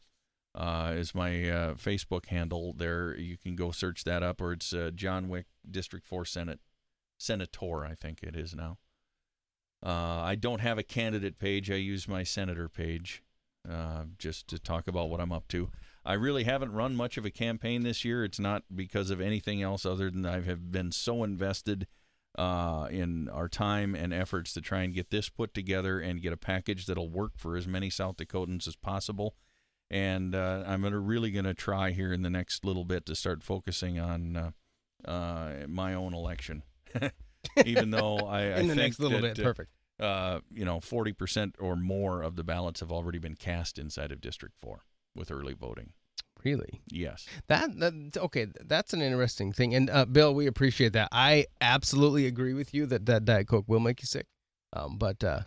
uh, 0.55 0.93
is 0.95 1.13
my 1.13 1.49
uh, 1.49 1.73
Facebook 1.75 2.27
handle. 2.27 2.73
There, 2.73 3.15
you 3.17 3.37
can 3.37 3.55
go 3.55 3.71
search 3.71 4.03
that 4.05 4.23
up, 4.23 4.41
or 4.41 4.53
it's 4.53 4.73
uh, 4.73 4.91
John 4.95 5.27
Wiik, 5.27 5.45
District 5.69 6.05
4 6.05 6.25
Senate, 6.25 6.59
Senator, 7.17 7.85
I 7.85 7.93
think 7.93 8.23
it 8.23 8.35
is 8.35 8.55
now. 8.55 8.77
Uh, 9.85 10.21
I 10.23 10.35
don't 10.35 10.61
have 10.61 10.79
a 10.79 10.83
candidate 10.83 11.37
page. 11.37 11.69
I 11.69 11.75
use 11.75 12.07
my 12.07 12.23
senator 12.23 12.67
page 12.67 13.21
uh, 13.69 14.05
just 14.17 14.47
to 14.47 14.57
talk 14.57 14.87
about 14.87 15.09
what 15.09 15.21
I'm 15.21 15.31
up 15.31 15.47
to. 15.49 15.69
I 16.03 16.13
really 16.13 16.43
haven't 16.43 16.73
run 16.73 16.95
much 16.95 17.17
of 17.17 17.25
a 17.25 17.31
campaign 17.31 17.83
this 17.83 18.03
year. 18.03 18.23
It's 18.23 18.39
not 18.39 18.63
because 18.73 19.11
of 19.11 19.21
anything 19.21 19.61
else 19.61 19.85
other 19.85 20.09
than 20.09 20.25
I 20.25 20.41
have 20.41 20.71
been 20.71 20.91
so 20.91 21.23
invested 21.23 21.87
uh, 22.37 22.87
in 22.89 23.29
our 23.29 23.47
time 23.47 23.95
and 23.95 24.13
efforts 24.13 24.53
to 24.53 24.61
try 24.61 24.81
and 24.81 24.93
get 24.93 25.09
this 25.09 25.29
put 25.29 25.53
together 25.53 25.99
and 25.99 26.21
get 26.21 26.33
a 26.33 26.37
package 26.37 26.85
that'll 26.85 27.09
work 27.09 27.33
for 27.37 27.55
as 27.55 27.67
many 27.67 27.89
South 27.89 28.17
Dakotans 28.17 28.67
as 28.67 28.75
possible. 28.75 29.35
And 29.89 30.35
uh, 30.35 30.63
I'm 30.65 30.81
gonna, 30.81 30.99
really 30.99 31.31
going 31.31 31.45
to 31.45 31.53
try 31.53 31.91
here 31.91 32.11
in 32.11 32.23
the 32.23 32.29
next 32.29 32.65
little 32.65 32.85
bit 32.85 33.05
to 33.05 33.15
start 33.15 33.43
focusing 33.43 33.99
on 33.99 34.35
uh, 34.35 35.09
uh, 35.09 35.65
my 35.67 35.93
own 35.93 36.13
election. 36.13 36.63
Even 37.65 37.91
though 37.91 38.17
I, 38.17 38.39
I 38.41 38.43
in 38.59 38.67
the 38.67 38.75
think 38.75 38.77
next 38.77 38.99
little 38.99 39.21
that, 39.21 39.35
bit, 39.35 39.39
uh, 39.39 39.47
perfect. 39.47 39.71
uh, 39.99 40.39
you 40.53 40.65
know, 40.65 40.77
40% 40.79 41.53
or 41.59 41.75
more 41.75 42.21
of 42.21 42.35
the 42.35 42.43
ballots 42.43 42.79
have 42.81 42.91
already 42.91 43.17
been 43.19 43.35
cast 43.35 43.77
inside 43.77 44.11
of 44.11 44.21
District 44.21 44.55
4 44.61 44.79
with 45.15 45.31
early 45.31 45.53
voting. 45.53 45.93
Really, 46.43 46.81
Yes. 46.91 47.25
that, 47.47 47.79
that 47.79 48.17
okay. 48.17 48.45
That's 48.63 48.93
an 48.93 49.01
interesting 49.01 49.51
thing. 49.51 49.73
And 49.73 49.89
uh, 49.89 50.05
Bill, 50.05 50.33
we 50.35 50.45
appreciate 50.45 50.93
that. 50.93 51.09
I 51.11 51.45
absolutely 51.59 52.27
agree 52.27 52.53
with 52.53 52.71
you 52.73 52.85
that 52.87 53.05
that 53.07 53.25
Diet 53.25 53.47
Coke 53.47 53.65
will 53.67 53.79
make 53.79 54.01
you 54.01 54.05
sick. 54.05 54.27
Um, 54.73 54.97
but 54.97 55.23
uh, 55.23 55.41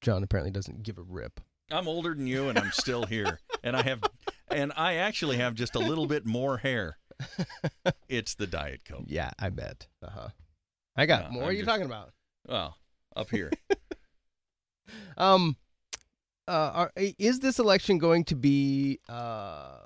John 0.00 0.22
apparently 0.22 0.50
doesn't 0.50 0.82
give 0.82 0.96
a 0.96 1.02
rip. 1.02 1.40
I'm 1.70 1.88
older 1.88 2.14
than 2.14 2.26
you 2.26 2.48
and 2.48 2.58
I'm 2.58 2.70
still 2.72 3.04
here. 3.04 3.40
and 3.62 3.76
I 3.76 3.82
have 3.82 4.02
and 4.48 4.72
I 4.76 4.94
actually 4.94 5.36
have 5.38 5.54
just 5.54 5.74
a 5.74 5.78
little 5.80 6.06
bit 6.06 6.24
more 6.24 6.58
hair. 6.58 6.98
It's 8.08 8.34
the 8.34 8.46
Diet 8.46 8.82
Coke. 8.84 9.04
Yeah, 9.08 9.30
I 9.38 9.48
bet. 9.50 9.88
Uh 10.02 10.10
huh. 10.10 10.28
I 10.96 11.06
got 11.06 11.24
Yeah, 11.24 11.30
more. 11.30 11.42
I'm 11.44 11.48
are 11.48 11.52
you 11.52 11.58
just- 11.60 11.68
talking 11.68 11.86
about? 11.86 12.12
Well, 12.46 12.76
up 13.16 13.30
here. 13.30 13.50
Um, 15.16 15.56
uh, 16.46 16.50
are, 16.74 16.92
is 16.96 17.38
this 17.40 17.58
election 17.58 17.98
going 17.98 18.24
to 18.24 18.34
be 18.36 18.98
uh, 19.08 19.78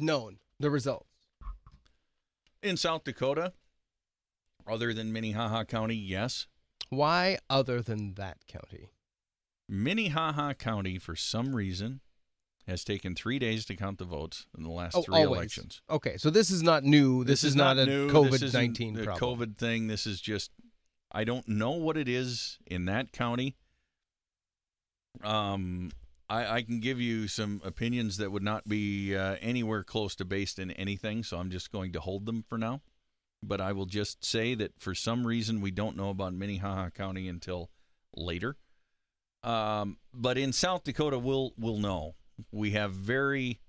known? 0.00 0.38
The 0.58 0.70
results. 0.70 1.08
In 2.62 2.76
South 2.76 3.04
Dakota, 3.04 3.52
other 4.66 4.92
than 4.94 5.12
Minnehaha 5.12 5.64
County, 5.64 5.94
yes. 5.94 6.46
Why, 6.88 7.38
other 7.50 7.82
than 7.82 8.14
that 8.14 8.46
county? 8.46 8.90
Minnehaha 9.68 10.54
County, 10.54 10.98
for 10.98 11.14
some 11.16 11.54
reason, 11.54 12.00
has 12.66 12.84
taken 12.84 13.14
three 13.14 13.38
days 13.38 13.64
to 13.66 13.76
count 13.76 13.98
the 13.98 14.04
votes 14.04 14.46
in 14.56 14.62
the 14.62 14.70
last 14.70 14.94
Oh, 14.96 15.02
three 15.02 15.16
always. 15.16 15.38
elections. 15.38 15.82
Okay, 15.90 16.16
so 16.16 16.30
this 16.30 16.50
is 16.50 16.62
not 16.62 16.84
new. 16.84 17.24
This, 17.24 17.44
is, 17.44 17.56
not, 17.56 17.78
a 17.78 17.86
new. 17.86 18.06
This 18.06 18.42
COVID 18.42 18.54
nineteen 18.54 18.98
a 18.98 19.04
problem. 19.04 19.38
COVID 19.38 19.56
thing. 19.58 19.88
This 19.88 20.06
is 20.06 20.20
just 20.20 20.50
I 21.10 21.24
don't 21.24 21.46
know 21.48 21.72
what 21.72 21.96
it 21.96 22.08
is 22.08 22.58
in 22.66 22.86
that 22.86 23.12
county. 23.12 23.56
Um, 25.22 25.90
I, 26.28 26.56
I 26.56 26.62
can 26.62 26.80
give 26.80 27.00
you 27.00 27.28
some 27.28 27.60
opinions 27.64 28.16
that 28.16 28.32
would 28.32 28.42
not 28.42 28.66
be 28.66 29.14
uh, 29.14 29.36
anywhere 29.40 29.84
close 29.84 30.14
to 30.16 30.24
based 30.24 30.58
in 30.58 30.70
anything, 30.72 31.22
so 31.22 31.38
I'm 31.38 31.50
just 31.50 31.70
going 31.70 31.92
to 31.92 32.00
hold 32.00 32.24
them 32.26 32.44
for 32.48 32.56
now. 32.56 32.80
But 33.42 33.60
I 33.60 33.72
will 33.72 33.86
just 33.86 34.24
say 34.24 34.54
that 34.54 34.72
for 34.78 34.94
some 34.94 35.26
reason 35.26 35.60
we 35.60 35.70
don't 35.72 35.96
know 35.96 36.10
about 36.10 36.32
Minnehaha 36.32 36.90
County 36.90 37.28
until 37.28 37.70
later. 38.16 38.56
Um, 39.42 39.98
but 40.14 40.38
in 40.38 40.52
South 40.52 40.84
Dakota, 40.84 41.18
we'll 41.18 41.52
we'll 41.58 41.78
know. 41.78 42.14
We 42.50 42.72
have 42.72 42.92
very 42.92 43.60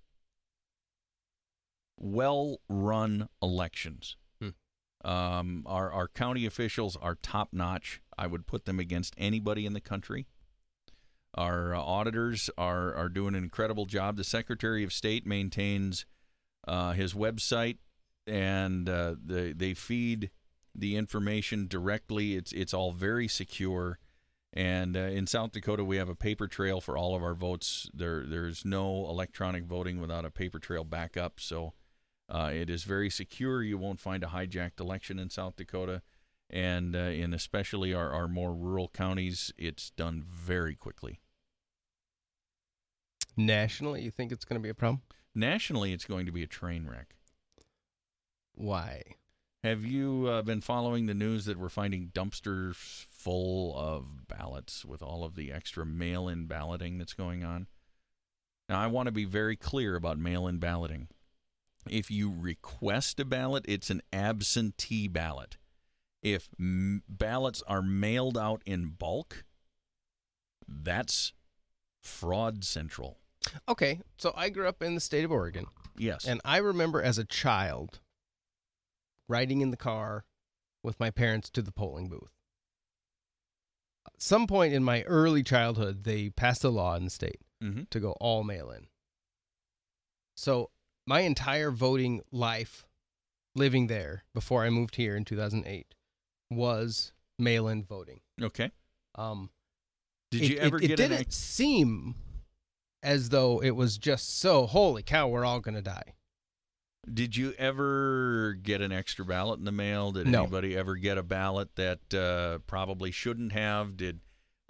well 1.97 2.57
run 2.69 3.29
elections. 3.41 4.17
Hmm. 4.41 5.09
Um, 5.09 5.63
our 5.65 5.91
our 5.91 6.07
county 6.07 6.45
officials 6.45 6.97
are 6.97 7.15
top 7.15 7.49
notch. 7.53 8.01
I 8.17 8.27
would 8.27 8.47
put 8.47 8.65
them 8.65 8.79
against 8.79 9.13
anybody 9.17 9.65
in 9.65 9.73
the 9.73 9.81
country. 9.81 10.27
Our 11.35 11.73
uh, 11.73 11.79
auditors 11.79 12.49
are 12.57 12.93
are 12.93 13.09
doing 13.09 13.35
an 13.35 13.43
incredible 13.43 13.85
job. 13.85 14.17
The 14.17 14.23
Secretary 14.23 14.83
of 14.83 14.93
State 14.93 15.25
maintains 15.25 16.05
uh, 16.67 16.93
his 16.93 17.13
website, 17.13 17.77
and 18.27 18.87
uh, 18.87 19.15
they 19.23 19.53
they 19.53 19.73
feed 19.73 20.29
the 20.75 20.95
information 20.95 21.67
directly. 21.67 22.35
It's 22.35 22.51
it's 22.51 22.73
all 22.73 22.91
very 22.91 23.27
secure. 23.27 23.99
And 24.55 24.95
uh, 24.95 24.99
in 24.99 25.25
South 25.25 25.51
Dakota, 25.51 25.83
we 25.83 25.97
have 25.97 26.09
a 26.09 26.15
paper 26.15 26.47
trail 26.47 26.79
for 26.79 26.95
all 26.95 27.15
of 27.15 27.23
our 27.23 27.33
votes. 27.33 27.89
There, 27.91 28.23
there's 28.23 28.63
no 28.63 29.09
electronic 29.09 29.63
voting 29.65 29.99
without 29.99 30.25
a 30.25 30.29
paper 30.29 30.59
trail 30.59 30.83
backup. 30.83 31.39
So 31.39 31.73
uh, 32.29 32.51
it 32.53 32.69
is 32.69 32.83
very 32.83 33.09
secure. 33.09 33.63
You 33.63 33.79
won't 33.79 33.99
find 33.99 34.23
a 34.23 34.27
hijacked 34.27 34.79
election 34.79 35.17
in 35.17 35.31
South 35.31 35.55
Dakota, 35.55 36.03
and 36.49 36.95
uh, 36.95 36.99
in 36.99 37.33
especially 37.33 37.95
our, 37.95 38.11
our 38.11 38.27
more 38.27 38.53
rural 38.53 38.89
counties, 38.89 39.51
it's 39.57 39.89
done 39.89 40.23
very 40.27 40.75
quickly. 40.75 41.19
Nationally, 43.35 44.03
you 44.03 44.11
think 44.11 44.31
it's 44.31 44.45
going 44.45 44.59
to 44.59 44.63
be 44.63 44.69
a 44.69 44.75
problem? 44.75 45.01
Nationally, 45.33 45.93
it's 45.93 46.05
going 46.05 46.27
to 46.27 46.31
be 46.31 46.43
a 46.43 46.47
train 46.47 46.87
wreck. 46.87 47.15
Why? 48.53 49.01
Have 49.63 49.85
you 49.85 50.27
uh, 50.27 50.41
been 50.41 50.59
following 50.59 51.05
the 51.05 51.13
news 51.13 51.45
that 51.45 51.57
we're 51.57 51.69
finding 51.69 52.07
dumpsters 52.13 52.75
full 53.09 53.73
of 53.77 54.27
ballots 54.27 54.83
with 54.83 55.01
all 55.01 55.23
of 55.23 55.35
the 55.35 55.53
extra 55.53 55.85
mail 55.85 56.27
in 56.27 56.47
balloting 56.47 56.97
that's 56.97 57.13
going 57.13 57.45
on? 57.45 57.67
Now, 58.67 58.81
I 58.81 58.87
want 58.87 59.07
to 59.07 59.11
be 59.13 59.23
very 59.23 59.55
clear 59.55 59.95
about 59.95 60.17
mail 60.17 60.47
in 60.47 60.57
balloting. 60.57 61.07
If 61.89 62.11
you 62.11 62.33
request 62.37 63.19
a 63.21 63.25
ballot, 63.25 63.63
it's 63.67 63.89
an 63.89 64.01
absentee 64.11 65.07
ballot. 65.07 65.57
If 66.21 66.49
m- 66.59 67.03
ballots 67.07 67.63
are 67.65 67.81
mailed 67.81 68.37
out 68.37 68.61
in 68.65 68.87
bulk, 68.97 69.45
that's 70.67 71.31
fraud 72.01 72.65
central. 72.65 73.17
Okay, 73.67 74.01
so 74.17 74.33
I 74.35 74.49
grew 74.49 74.67
up 74.67 74.81
in 74.81 74.95
the 74.95 75.01
state 75.01 75.23
of 75.25 75.31
Oregon, 75.31 75.67
Yes. 75.97 76.25
and 76.25 76.39
I 76.43 76.57
remember 76.57 77.01
as 77.01 77.17
a 77.17 77.25
child 77.25 77.99
riding 79.29 79.61
in 79.61 79.71
the 79.71 79.77
car 79.77 80.25
with 80.83 80.99
my 80.99 81.09
parents 81.09 81.49
to 81.51 81.61
the 81.61 81.71
polling 81.71 82.09
booth. 82.09 82.31
At 84.07 84.21
some 84.21 84.47
point 84.47 84.73
in 84.73 84.83
my 84.83 85.03
early 85.03 85.43
childhood, 85.43 86.03
they 86.03 86.29
passed 86.29 86.63
a 86.63 86.69
law 86.69 86.95
in 86.95 87.05
the 87.05 87.09
state 87.09 87.39
Mhm. 87.61 87.89
to 87.89 87.99
go 87.99 88.11
all 88.13 88.43
mail 88.43 88.69
in. 88.69 88.87
So 90.35 90.71
my 91.05 91.21
entire 91.21 91.71
voting 91.71 92.21
life 92.31 92.85
living 93.55 93.87
there 93.87 94.25
before 94.33 94.65
I 94.65 94.69
moved 94.69 94.95
here 94.95 95.15
in 95.15 95.25
2008 95.25 95.95
was 96.49 97.13
mail 97.37 97.67
in 97.67 97.83
voting. 97.83 98.21
Okay. 98.41 98.71
Um, 99.15 99.51
Did 100.31 100.41
it, 100.41 100.51
you 100.51 100.57
ever 100.57 100.77
it, 100.77 100.91
it 100.91 100.95
didn't 100.97 101.19
ex- 101.19 101.35
seem 101.35 102.15
as 103.03 103.29
though 103.29 103.61
it 103.61 103.71
was 103.71 103.97
just 103.97 104.37
so 104.37 104.65
holy 104.65 105.03
cow 105.03 105.27
we're 105.27 105.45
all 105.45 105.59
going 105.59 105.75
to 105.75 105.81
die 105.81 106.15
Did 107.11 107.35
you 107.35 107.53
ever 107.57 108.53
get 108.61 108.81
an 108.81 108.91
extra 108.91 109.25
ballot 109.25 109.59
in 109.59 109.65
the 109.65 109.71
mail? 109.71 110.11
Did 110.11 110.27
No. 110.27 110.41
anybody 110.43 110.75
ever 110.77 110.95
get 110.95 111.17
a 111.17 111.23
ballot 111.23 111.75
that 111.75 112.13
uh, 112.13 112.59
probably 112.65 113.11
shouldn't 113.11 113.51
have? 113.51 113.97
Did 113.97 114.19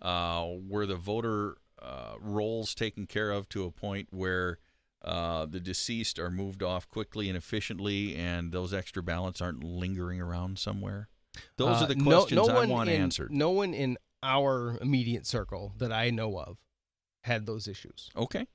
uh, 0.01 0.47
were 0.67 0.85
the 0.85 0.95
voter 0.95 1.57
uh, 1.81 2.15
rolls 2.19 2.73
taken 2.73 3.05
care 3.05 3.31
of 3.31 3.47
to 3.49 3.65
a 3.65 3.71
point 3.71 4.07
where 4.11 4.57
uh, 5.03 5.45
the 5.45 5.59
deceased 5.59 6.17
are 6.17 6.31
moved 6.31 6.63
off 6.63 6.87
quickly 6.89 7.27
and 7.29 7.37
efficiently, 7.37 8.15
and 8.15 8.51
those 8.51 8.73
extra 8.73 9.03
ballots 9.03 9.41
aren't 9.41 9.63
lingering 9.63 10.19
around 10.21 10.57
somewhere? 10.57 11.09
Those 11.57 11.81
Uh, 11.81 11.85
are 11.85 11.87
the 11.87 11.95
questions 11.95 12.47
no 12.47 12.57
I 12.57 12.65
want 12.65 12.89
in, 12.89 13.01
answered. 13.01 13.31
no 13.31 13.49
one 13.51 13.73
in 13.73 13.97
our 14.23 14.77
immediate 14.81 15.27
circle 15.27 15.73
that 15.79 15.91
i 15.91 16.09
know 16.09 16.37
of 16.39 16.57
had 17.23 17.45
those 17.45 17.67
issues 17.67 18.09
Okay, 18.15 18.47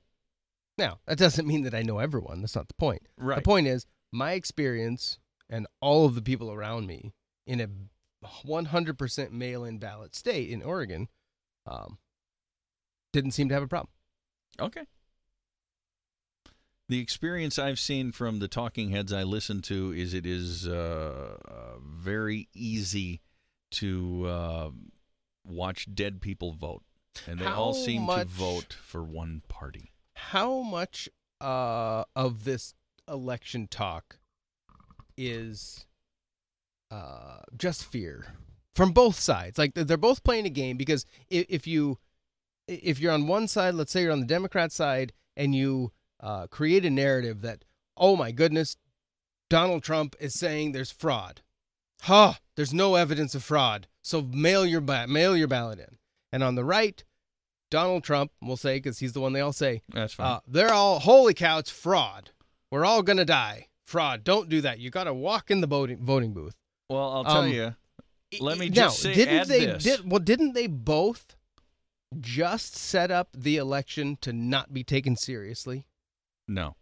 now 0.79 0.99
that 1.05 1.17
doesn't 1.17 1.47
mean 1.47 1.63
that 1.63 1.75
i 1.75 1.81
know 1.81 1.99
everyone 1.99 2.41
that's 2.41 2.55
not 2.55 2.67
the 2.67 2.73
point 2.73 3.03
right. 3.17 3.35
the 3.35 3.41
point 3.41 3.67
is 3.67 3.85
my 4.11 4.31
experience 4.31 5.19
and 5.49 5.67
all 5.81 6.05
of 6.05 6.15
the 6.15 6.21
people 6.21 6.51
around 6.51 6.87
me 6.87 7.13
in 7.45 7.59
a 7.59 7.67
100% 8.45 9.31
mail-in 9.31 9.77
ballot 9.77 10.15
state 10.15 10.49
in 10.49 10.63
oregon 10.63 11.07
um, 11.67 11.99
didn't 13.13 13.31
seem 13.31 13.47
to 13.47 13.53
have 13.53 13.63
a 13.63 13.67
problem 13.67 13.91
Okay. 14.61 14.85
The 16.87 16.99
experience 16.99 17.59
I've 17.59 17.79
seen 17.79 18.11
from 18.11 18.39
the 18.39 18.47
talking 18.47 18.89
heads 18.89 19.13
I 19.13 19.23
listen 19.23 19.61
to 19.63 19.93
is 19.93 20.13
it 20.13 20.25
is 20.25 20.67
uh, 20.67 21.37
uh, 21.47 21.79
very 21.83 22.49
easy 22.55 23.21
to 23.71 24.25
uh, 24.25 24.69
watch 25.45 25.93
dead 25.93 26.19
people 26.19 26.53
vote, 26.53 26.83
and 27.27 27.39
they 27.39 27.45
all 27.45 27.73
How 27.73 27.79
seem 27.79 28.07
to 28.07 28.25
vote 28.25 28.75
for 28.81 29.03
one 29.03 29.43
party. 29.47 29.93
How 30.19 30.61
much 30.61 31.09
uh, 31.41 32.03
of 32.15 32.43
this 32.43 32.73
election 33.07 33.67
talk 33.67 34.17
is 35.17 35.85
uh, 36.91 37.39
just 37.57 37.85
fear 37.85 38.35
from 38.75 38.91
both 38.91 39.19
sides? 39.19 39.57
Like 39.57 39.73
they're 39.73 39.97
both 39.97 40.23
playing 40.23 40.45
a 40.45 40.51
game 40.51 40.77
because 40.77 41.05
if, 41.29 41.65
you 41.65 41.97
if 42.67 42.99
you're 42.99 43.13
on 43.13 43.27
one 43.27 43.47
side, 43.47 43.73
let's 43.75 43.91
say 43.91 44.03
you're 44.03 44.11
on 44.11 44.19
the 44.19 44.25
Democrat 44.25 44.71
side, 44.71 45.13
and 45.35 45.55
you 45.55 45.91
uh, 46.19 46.47
create 46.47 46.85
a 46.85 46.89
narrative 46.89 47.41
that 47.41 47.63
oh 47.95 48.15
my 48.15 48.31
goodness, 48.31 48.77
Donald 49.49 49.83
Trump 49.83 50.15
is 50.19 50.33
saying 50.33 50.71
there's 50.71 50.91
fraud. 50.91 51.41
Ha! 52.03 52.39
There's 52.55 52.73
no 52.73 52.95
evidence 52.95 53.35
of 53.35 53.43
fraud, 53.43 53.87
so 54.01 54.21
mail 54.21 54.65
your 54.65 54.81
ba- 54.81 55.07
mail 55.07 55.35
your 55.35 55.47
ballot 55.47 55.79
in. 55.79 55.97
And 56.31 56.43
on 56.43 56.55
the 56.55 56.63
right, 56.63 57.03
Donald 57.69 58.03
Trump, 58.03 58.31
we'll 58.41 58.57
say 58.57 58.77
because 58.77 58.99
he's 58.99 59.13
the 59.13 59.21
one 59.21 59.33
they 59.33 59.41
all 59.41 59.53
say, 59.53 59.81
That's 59.93 60.13
fine. 60.13 60.27
uh, 60.27 60.39
they're 60.47 60.73
all 60.73 60.99
holy 60.99 61.33
cow, 61.33 61.59
it's 61.59 61.69
fraud. 61.69 62.31
We're 62.71 62.85
all 62.85 63.01
gonna 63.03 63.25
die. 63.25 63.67
Fraud. 63.89 64.23
Don't 64.23 64.49
do 64.49 64.61
that. 64.61 64.77
You 64.77 64.91
got 64.91 65.05
to 65.05 65.13
walk 65.15 65.49
in 65.49 65.61
the 65.61 65.67
voting 65.67 65.97
voting 65.97 66.31
booth. 66.31 66.55
well, 66.89 67.11
I'll 67.11 67.23
tell 67.23 67.41
um, 67.41 67.49
you. 67.49 67.75
Let 68.39 68.59
me 68.59 68.69
now, 68.69 68.75
just 68.75 68.99
say, 68.99 69.15
didn't 69.15 69.47
they 69.47 69.65
this. 69.65 69.83
did 69.83 70.09
well? 70.09 70.19
Didn't 70.19 70.53
they 70.53 70.67
both 70.67 71.35
just 72.19 72.75
set 72.75 73.09
up 73.09 73.29
the 73.35 73.57
election 73.57 74.17
to 74.21 74.31
not 74.31 74.71
be 74.71 74.83
taken 74.83 75.15
seriously? 75.15 75.87
No. 76.47 76.75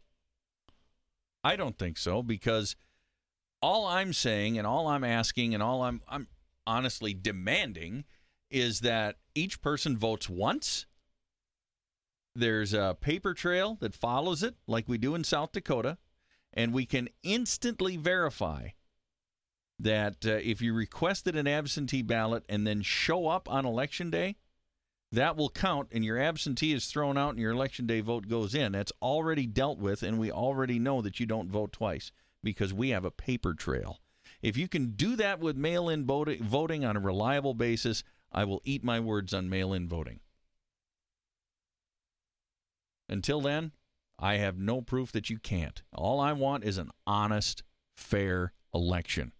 I 1.43 1.55
don't 1.55 1.77
think 1.77 1.97
so 1.97 2.21
because 2.21 2.75
all 3.61 3.85
I'm 3.85 4.11
saying 4.11 4.57
and 4.57 4.67
all 4.67 4.87
I'm 4.87 5.05
asking 5.05 5.53
and 5.53 5.63
all 5.63 5.83
I'm 5.83 6.01
I'm 6.09 6.27
honestly 6.65 7.13
demanding 7.13 8.03
is 8.49 8.81
that 8.81 9.17
each 9.35 9.61
person 9.61 9.97
votes 9.97 10.29
once. 10.29 10.85
There's 12.35 12.73
a 12.73 12.95
paper 12.99 13.33
trail 13.33 13.77
that 13.81 13.95
follows 13.95 14.43
it 14.43 14.55
like 14.67 14.87
we 14.87 14.97
do 14.97 15.15
in 15.15 15.23
South 15.23 15.51
Dakota 15.51 15.97
and 16.53 16.73
we 16.73 16.85
can 16.85 17.09
instantly 17.23 17.97
verify 17.97 18.69
that 19.79 20.25
uh, 20.25 20.31
if 20.31 20.61
you 20.61 20.73
requested 20.73 21.35
an 21.35 21.47
absentee 21.47 22.01
ballot 22.01 22.43
and 22.49 22.65
then 22.65 22.81
show 22.81 23.27
up 23.27 23.49
on 23.49 23.65
election 23.65 24.09
day, 24.09 24.35
that 25.11 25.37
will 25.37 25.49
count 25.49 25.89
and 25.91 26.03
your 26.03 26.17
absentee 26.17 26.73
is 26.73 26.87
thrown 26.87 27.17
out 27.17 27.29
and 27.29 27.39
your 27.39 27.51
election 27.51 27.85
day 27.85 28.01
vote 28.01 28.27
goes 28.27 28.55
in. 28.55 28.71
That's 28.71 28.91
already 29.01 29.45
dealt 29.45 29.77
with, 29.77 30.03
and 30.03 30.17
we 30.19 30.31
already 30.31 30.79
know 30.79 31.01
that 31.01 31.19
you 31.19 31.25
don't 31.25 31.51
vote 31.51 31.71
twice 31.71 32.11
because 32.43 32.73
we 32.73 32.89
have 32.89 33.05
a 33.05 33.11
paper 33.11 33.53
trail. 33.53 33.99
If 34.41 34.57
you 34.57 34.67
can 34.67 34.91
do 34.91 35.15
that 35.15 35.39
with 35.39 35.55
mail 35.55 35.89
in 35.89 36.05
voting 36.05 36.85
on 36.85 36.97
a 36.97 36.99
reliable 36.99 37.53
basis, 37.53 38.03
I 38.37 38.43
will 38.43 38.61
eat 38.63 38.83
my 38.83 38.99
words 38.99 39.33
on 39.33 39.49
mail 39.49 39.73
in 39.73 39.89
voting. 39.89 40.19
Until 43.09 43.41
then, 43.41 43.71
I 44.19 44.35
have 44.35 44.59
no 44.59 44.79
proof 44.79 45.11
that 45.13 45.27
you 45.27 45.39
can't. 45.39 45.81
All 45.91 46.19
I 46.19 46.33
want 46.33 46.63
is 46.63 46.77
an 46.77 46.91
honest, 47.07 47.63
fair 47.95 48.53
election. 48.75 49.31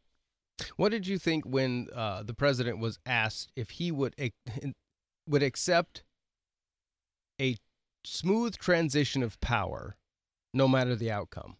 What 0.77 0.89
did 0.89 1.05
you 1.05 1.19
think 1.19 1.45
when 1.45 1.89
uh, 1.93 2.23
the 2.23 2.33
president 2.33 2.79
was 2.79 2.97
asked 3.05 3.51
if 3.55 3.69
he 3.69 3.91
would 3.91 4.15
ac- 4.17 4.33
would 5.29 5.43
accept 5.43 6.03
a 7.39 7.55
smooth 8.03 8.57
transition 8.57 9.21
of 9.21 9.39
power, 9.39 9.95
no 10.55 10.67
matter 10.67 10.95
the 10.95 11.11
outcome? 11.11 11.57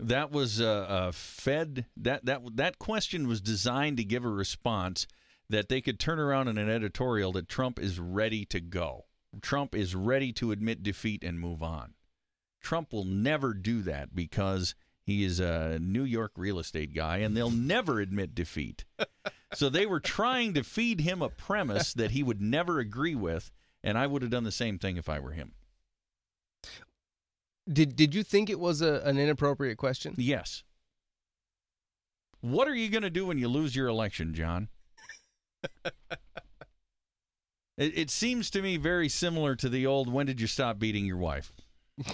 That 0.00 0.32
was 0.32 0.58
a, 0.58 0.86
a 0.88 1.12
Fed. 1.12 1.86
That 1.96 2.24
that 2.24 2.42
that 2.56 2.80
question 2.80 3.28
was 3.28 3.40
designed 3.40 3.98
to 3.98 4.04
give 4.04 4.24
a 4.24 4.28
response 4.28 5.06
that 5.50 5.68
they 5.68 5.80
could 5.80 5.98
turn 5.98 6.18
around 6.18 6.48
in 6.48 6.58
an 6.58 6.70
editorial 6.70 7.32
that 7.32 7.48
Trump 7.48 7.78
is 7.78 7.98
ready 7.98 8.44
to 8.46 8.60
go. 8.60 9.04
Trump 9.42 9.74
is 9.74 9.94
ready 9.94 10.32
to 10.32 10.52
admit 10.52 10.82
defeat 10.82 11.22
and 11.24 11.38
move 11.38 11.62
on. 11.62 11.94
Trump 12.60 12.92
will 12.92 13.04
never 13.04 13.52
do 13.52 13.82
that 13.82 14.14
because 14.14 14.74
he 15.02 15.22
is 15.24 15.38
a 15.38 15.78
New 15.80 16.04
York 16.04 16.32
real 16.36 16.58
estate 16.58 16.94
guy 16.94 17.18
and 17.18 17.36
they'll 17.36 17.50
never 17.50 18.00
admit 18.00 18.34
defeat. 18.34 18.84
so 19.54 19.68
they 19.68 19.84
were 19.84 20.00
trying 20.00 20.54
to 20.54 20.64
feed 20.64 21.00
him 21.00 21.20
a 21.20 21.28
premise 21.28 21.92
that 21.92 22.12
he 22.12 22.22
would 22.22 22.40
never 22.40 22.78
agree 22.78 23.14
with 23.14 23.50
and 23.82 23.98
I 23.98 24.06
would 24.06 24.22
have 24.22 24.30
done 24.30 24.44
the 24.44 24.50
same 24.50 24.78
thing 24.78 24.96
if 24.96 25.08
I 25.10 25.18
were 25.18 25.32
him. 25.32 25.52
Did 27.70 27.96
Did 27.96 28.14
you 28.14 28.22
think 28.22 28.50
it 28.50 28.58
was 28.58 28.80
a, 28.80 29.02
an 29.04 29.18
inappropriate 29.18 29.78
question? 29.78 30.14
Yes. 30.16 30.64
What 32.40 32.68
are 32.68 32.74
you 32.74 32.90
going 32.90 33.02
to 33.02 33.10
do 33.10 33.26
when 33.26 33.38
you 33.38 33.48
lose 33.48 33.74
your 33.74 33.88
election, 33.88 34.34
John? 34.34 34.68
It, 37.76 37.98
it 37.98 38.10
seems 38.10 38.50
to 38.50 38.62
me 38.62 38.76
very 38.76 39.08
similar 39.08 39.54
to 39.56 39.68
the 39.68 39.86
old 39.86 40.12
"When 40.12 40.26
did 40.26 40.40
you 40.40 40.46
stop 40.46 40.78
beating 40.78 41.04
your 41.06 41.18
wife?" 41.18 41.52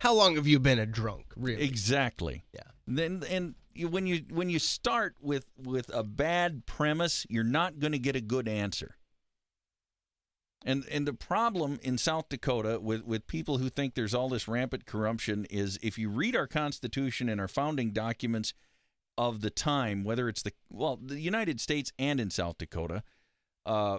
How 0.00 0.14
long 0.14 0.36
have 0.36 0.46
you 0.46 0.58
been 0.58 0.78
a 0.78 0.86
drunk? 0.86 1.26
Really? 1.36 1.62
Exactly. 1.62 2.44
Yeah. 2.52 2.62
Then 2.86 3.22
and 3.28 3.54
you, 3.74 3.88
when 3.88 4.06
you 4.06 4.22
when 4.30 4.50
you 4.50 4.58
start 4.58 5.16
with 5.20 5.46
with 5.56 5.90
a 5.94 6.02
bad 6.02 6.66
premise, 6.66 7.26
you're 7.28 7.44
not 7.44 7.78
going 7.78 7.92
to 7.92 7.98
get 7.98 8.16
a 8.16 8.20
good 8.20 8.48
answer. 8.48 8.96
And 10.64 10.84
and 10.90 11.06
the 11.06 11.12
problem 11.12 11.78
in 11.82 11.98
South 11.98 12.28
Dakota 12.28 12.78
with 12.80 13.04
with 13.04 13.26
people 13.26 13.58
who 13.58 13.68
think 13.68 13.94
there's 13.94 14.14
all 14.14 14.28
this 14.28 14.48
rampant 14.48 14.86
corruption 14.86 15.46
is 15.50 15.78
if 15.82 15.98
you 15.98 16.08
read 16.08 16.36
our 16.36 16.46
constitution 16.46 17.28
and 17.28 17.40
our 17.40 17.48
founding 17.48 17.90
documents 17.92 18.54
of 19.18 19.40
the 19.40 19.50
time, 19.50 20.04
whether 20.04 20.28
it's 20.28 20.42
the 20.42 20.52
well 20.70 20.98
the 21.02 21.20
United 21.20 21.60
States 21.60 21.92
and 21.98 22.20
in 22.20 22.30
South 22.30 22.58
Dakota, 22.58 23.02
uh, 23.66 23.98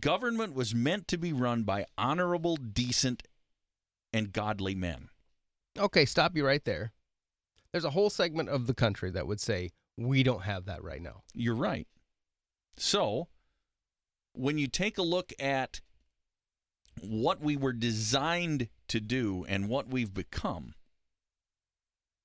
government 0.00 0.54
was 0.54 0.74
meant 0.74 1.08
to 1.08 1.18
be 1.18 1.32
run 1.32 1.62
by 1.62 1.86
honorable, 1.96 2.56
decent, 2.56 3.22
and 4.12 4.32
godly 4.32 4.74
men. 4.74 5.08
Okay, 5.78 6.04
stop 6.04 6.36
you 6.36 6.46
right 6.46 6.64
there. 6.64 6.92
There's 7.72 7.84
a 7.84 7.90
whole 7.90 8.10
segment 8.10 8.48
of 8.48 8.66
the 8.66 8.74
country 8.74 9.10
that 9.10 9.26
would 9.26 9.40
say 9.40 9.70
we 9.96 10.22
don't 10.22 10.42
have 10.42 10.66
that 10.66 10.84
right 10.84 11.02
now. 11.02 11.22
You're 11.34 11.56
right. 11.56 11.88
So, 12.76 13.28
when 14.32 14.58
you 14.58 14.68
take 14.68 14.98
a 14.98 15.02
look 15.02 15.32
at 15.38 15.80
what 17.00 17.40
we 17.40 17.56
were 17.56 17.72
designed 17.72 18.68
to 18.88 19.00
do 19.00 19.44
and 19.48 19.68
what 19.68 19.88
we've 19.88 20.14
become, 20.14 20.74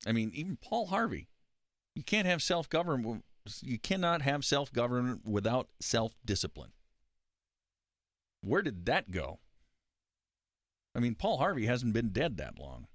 I 0.05 0.11
mean, 0.11 0.31
even 0.33 0.57
Paul 0.57 0.87
Harvey, 0.87 1.28
you 1.99 2.03
can't 2.05 2.27
have 2.27 2.41
self 2.41 2.69
government. 2.69 3.25
You 3.61 3.77
cannot 3.77 4.21
have 4.21 4.45
self 4.45 4.71
government 4.71 5.25
without 5.25 5.67
self 5.81 6.13
discipline. 6.23 6.71
Where 8.39 8.61
did 8.61 8.85
that 8.85 9.11
go? 9.11 9.39
I 10.95 10.99
mean, 10.99 11.15
Paul 11.15 11.39
Harvey 11.39 11.65
hasn't 11.65 11.91
been 11.91 12.09
dead 12.09 12.37
that 12.37 12.57
long. 12.57 12.87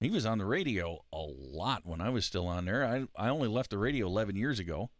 He 0.00 0.10
was 0.10 0.26
on 0.26 0.38
the 0.38 0.46
radio 0.46 1.04
a 1.12 1.18
lot 1.20 1.86
when 1.86 2.00
I 2.00 2.10
was 2.10 2.26
still 2.26 2.48
on 2.48 2.64
there. 2.64 2.84
I, 2.84 3.06
I 3.14 3.28
only 3.28 3.46
left 3.46 3.70
the 3.70 3.78
radio 3.78 4.06
11 4.06 4.34
years 4.34 4.58
ago. 4.58 4.90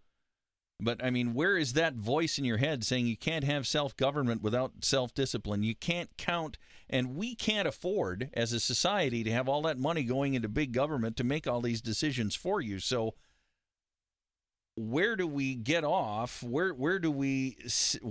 But 0.80 1.02
I 1.02 1.10
mean, 1.10 1.34
where 1.34 1.56
is 1.56 1.72
that 1.72 1.94
voice 1.94 2.38
in 2.38 2.44
your 2.44 2.58
head 2.58 2.84
saying 2.84 3.06
you 3.06 3.16
can't 3.16 3.44
have 3.44 3.66
self 3.66 3.96
government 3.96 4.42
without 4.42 4.84
self 4.84 5.12
discipline? 5.12 5.64
You 5.64 5.74
can't 5.74 6.16
count, 6.16 6.56
and 6.88 7.16
we 7.16 7.34
can't 7.34 7.66
afford 7.66 8.30
as 8.34 8.52
a 8.52 8.60
society 8.60 9.24
to 9.24 9.32
have 9.32 9.48
all 9.48 9.62
that 9.62 9.78
money 9.78 10.04
going 10.04 10.34
into 10.34 10.48
big 10.48 10.72
government 10.72 11.16
to 11.16 11.24
make 11.24 11.48
all 11.48 11.60
these 11.60 11.80
decisions 11.80 12.36
for 12.36 12.60
you. 12.60 12.78
So, 12.78 13.14
where 14.76 15.16
do 15.16 15.26
we 15.26 15.56
get 15.56 15.82
off? 15.82 16.44
Where 16.44 16.72
where 16.72 17.00
do 17.00 17.10
we? 17.10 17.58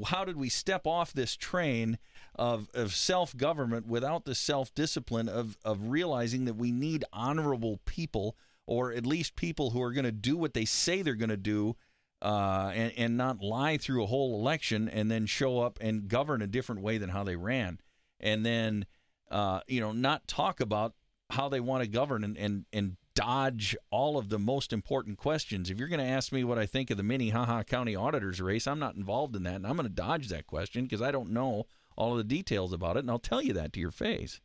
How 0.07 0.25
did 0.25 0.35
we 0.35 0.49
step 0.49 0.85
off 0.85 1.13
this 1.13 1.37
train 1.37 1.97
of 2.35 2.69
of 2.73 2.93
self 2.93 3.35
government 3.37 3.87
without 3.87 4.25
the 4.25 4.35
self 4.35 4.75
discipline 4.75 5.29
of 5.29 5.57
of 5.63 5.87
realizing 5.87 6.43
that 6.43 6.55
we 6.55 6.73
need 6.73 7.05
honorable 7.13 7.79
people, 7.85 8.35
or 8.65 8.91
at 8.91 9.05
least 9.05 9.37
people 9.37 9.69
who 9.69 9.81
are 9.81 9.93
going 9.93 10.03
to 10.03 10.11
do 10.11 10.35
what 10.35 10.53
they 10.53 10.65
say 10.65 11.01
they're 11.01 11.15
going 11.15 11.29
to 11.29 11.37
do 11.37 11.77
uh, 12.21 12.71
and, 12.73 12.93
and 12.97 13.17
not 13.17 13.41
lie 13.41 13.77
through 13.77 14.03
a 14.03 14.07
whole 14.07 14.39
election 14.39 14.89
and 14.89 15.11
then 15.11 15.25
show 15.25 15.59
up 15.59 15.77
and 15.81 16.07
govern 16.07 16.41
a 16.41 16.47
different 16.47 16.81
way 16.81 16.97
than 16.97 17.09
how 17.09 17.23
they 17.23 17.35
ran. 17.35 17.79
And 18.19 18.45
then, 18.45 18.85
uh, 19.29 19.61
you 19.67 19.79
know, 19.79 19.91
not 19.91 20.27
talk 20.27 20.59
about 20.59 20.93
how 21.29 21.49
they 21.49 21.59
want 21.59 21.83
to 21.83 21.89
govern 21.89 22.23
and, 22.23 22.37
and, 22.37 22.65
and 22.73 22.97
dodge 23.13 23.75
all 23.91 24.17
of 24.17 24.29
the 24.29 24.39
most 24.39 24.71
important 24.73 25.17
questions. 25.17 25.69
If 25.69 25.77
you're 25.77 25.87
going 25.87 25.99
to 25.99 26.05
ask 26.05 26.31
me 26.31 26.43
what 26.43 26.57
I 26.57 26.65
think 26.65 26.89
of 26.89 26.97
the 26.97 27.03
Minnehaha 27.03 27.63
County 27.63 27.95
Auditor's 27.95 28.41
race, 28.41 28.67
I'm 28.67 28.79
not 28.79 28.95
involved 28.95 29.35
in 29.35 29.43
that. 29.43 29.55
And 29.55 29.67
I'm 29.67 29.75
going 29.75 29.87
to 29.87 29.93
dodge 29.93 30.29
that 30.29 30.47
question 30.47 30.83
because 30.83 31.01
I 31.01 31.11
don't 31.11 31.31
know 31.31 31.65
all 31.95 32.11
of 32.11 32.17
the 32.17 32.23
details 32.23 32.73
about 32.73 32.95
it. 32.95 33.01
And 33.01 33.11
I'll 33.11 33.19
tell 33.19 33.41
you 33.41 33.53
that 33.53 33.73
to 33.73 33.79
your 33.79 33.91
face. 33.91 34.39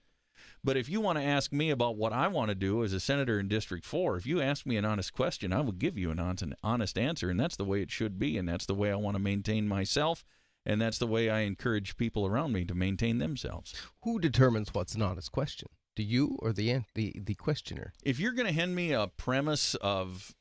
But 0.64 0.76
if 0.76 0.89
you 0.89 1.01
want 1.01 1.18
to 1.18 1.24
ask 1.24 1.52
me 1.52 1.70
about 1.70 1.97
what 1.97 2.12
I 2.12 2.28
want 2.28 2.51
to 2.51 2.55
do 2.55 2.84
as 2.84 2.93
a 2.93 3.01
senator 3.01 3.40
in 3.40 3.48
District 3.48 3.84
4, 3.84 4.16
if 4.16 4.26
you 4.26 4.40
ask 4.40 4.64
me 4.64 4.76
an 4.76 4.84
honest 4.84 5.12
question, 5.12 5.52
I 5.52 5.60
will 5.60 5.72
give 5.72 5.98
you 5.98 6.10
an 6.10 6.55
honest 6.62 6.97
answer. 6.97 7.30
And 7.30 7.40
that's 7.40 7.56
the 7.56 7.64
way 7.64 7.82
it 7.82 7.90
should 7.90 8.18
be. 8.18 8.39
And 8.39 8.48
that's 8.48 8.66
the 8.66 8.74
way 8.74 8.93
I 8.93 8.97
want 8.97 9.16
to 9.16 9.22
maintain 9.22 9.66
myself. 9.66 10.24
And 10.64 10.80
that's 10.80 10.98
the 10.98 11.09
way 11.09 11.28
I 11.28 11.40
encourage 11.40 11.97
people 11.97 12.26
around 12.26 12.52
me 12.52 12.64
to 12.66 12.74
maintain 12.74 13.18
themselves. 13.18 13.74
Who 14.02 14.20
determines 14.20 14.72
what's 14.72 14.94
an 14.94 15.02
honest 15.02 15.32
question? 15.32 15.68
Do 15.97 16.05
you 16.05 16.39
or 16.40 16.52
the 16.52 16.82
the, 16.94 17.20
the 17.22 17.34
questioner? 17.34 17.93
If 18.05 18.20
you're 18.20 18.32
going 18.32 18.47
to 18.47 18.55
hand 18.55 18.74
me 18.74 18.93
a 18.93 19.09
premise 19.09 19.74
of, 19.74 20.32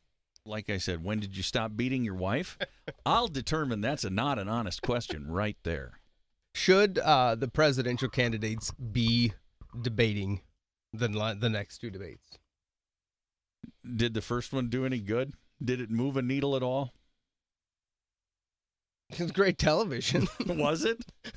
like 0.45 0.69
I 0.69 0.77
said, 0.77 1.03
when 1.03 1.19
did 1.19 1.35
you 1.35 1.41
stop 1.41 1.75
beating 1.75 2.05
your 2.05 2.15
wife? 2.15 2.59
I'll 3.05 3.27
determine 3.27 3.81
that's 3.81 4.03
a 4.03 4.11
not 4.11 4.37
an 4.37 4.47
honest 4.47 4.83
question 4.83 5.31
right 5.31 5.57
there. 5.63 5.99
Should 6.53 6.99
uh, 6.99 7.35
the 7.35 7.47
presidential 7.47 8.09
candidates 8.09 8.71
be 8.71 9.33
debating 9.79 10.41
the 10.93 11.07
the 11.39 11.49
next 11.49 11.79
two 11.79 11.89
debates. 11.89 12.39
Did 13.95 14.13
the 14.13 14.21
first 14.21 14.53
one 14.53 14.69
do 14.69 14.85
any 14.85 14.99
good? 14.99 15.33
Did 15.63 15.81
it 15.81 15.89
move 15.89 16.17
a 16.17 16.21
needle 16.21 16.55
at 16.55 16.63
all? 16.63 16.93
It 19.11 19.19
was 19.19 19.31
great 19.33 19.57
television. 19.57 20.29
was 20.47 20.85
it? 20.85 21.03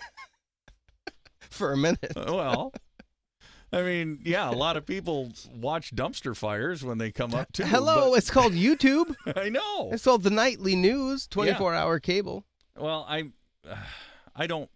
For 1.51 1.73
a 1.73 1.77
minute. 1.77 2.13
Uh, 2.15 2.27
well, 2.29 2.73
I 3.73 3.83
mean, 3.83 4.21
yeah, 4.23 4.49
a 4.49 4.55
lot 4.55 4.77
of 4.77 4.87
people 4.87 5.33
watch 5.53 5.93
dumpster 5.93 6.37
fires 6.37 6.85
when 6.85 6.99
they 6.99 7.11
come 7.11 7.35
up 7.35 7.51
to. 7.55 7.67
Hello, 7.67 8.11
but... 8.11 8.19
it's 8.19 8.31
called 8.31 8.53
YouTube. 8.53 9.17
I 9.35 9.49
know. 9.49 9.91
It's 9.91 10.05
called 10.05 10.23
the 10.23 10.31
nightly 10.31 10.77
news, 10.77 11.27
24-hour 11.27 11.99
cable. 11.99 12.45
Well, 12.77 13.05
I 13.09 13.31
uh, 13.69 13.75
I 14.37 14.47
don't 14.47 14.71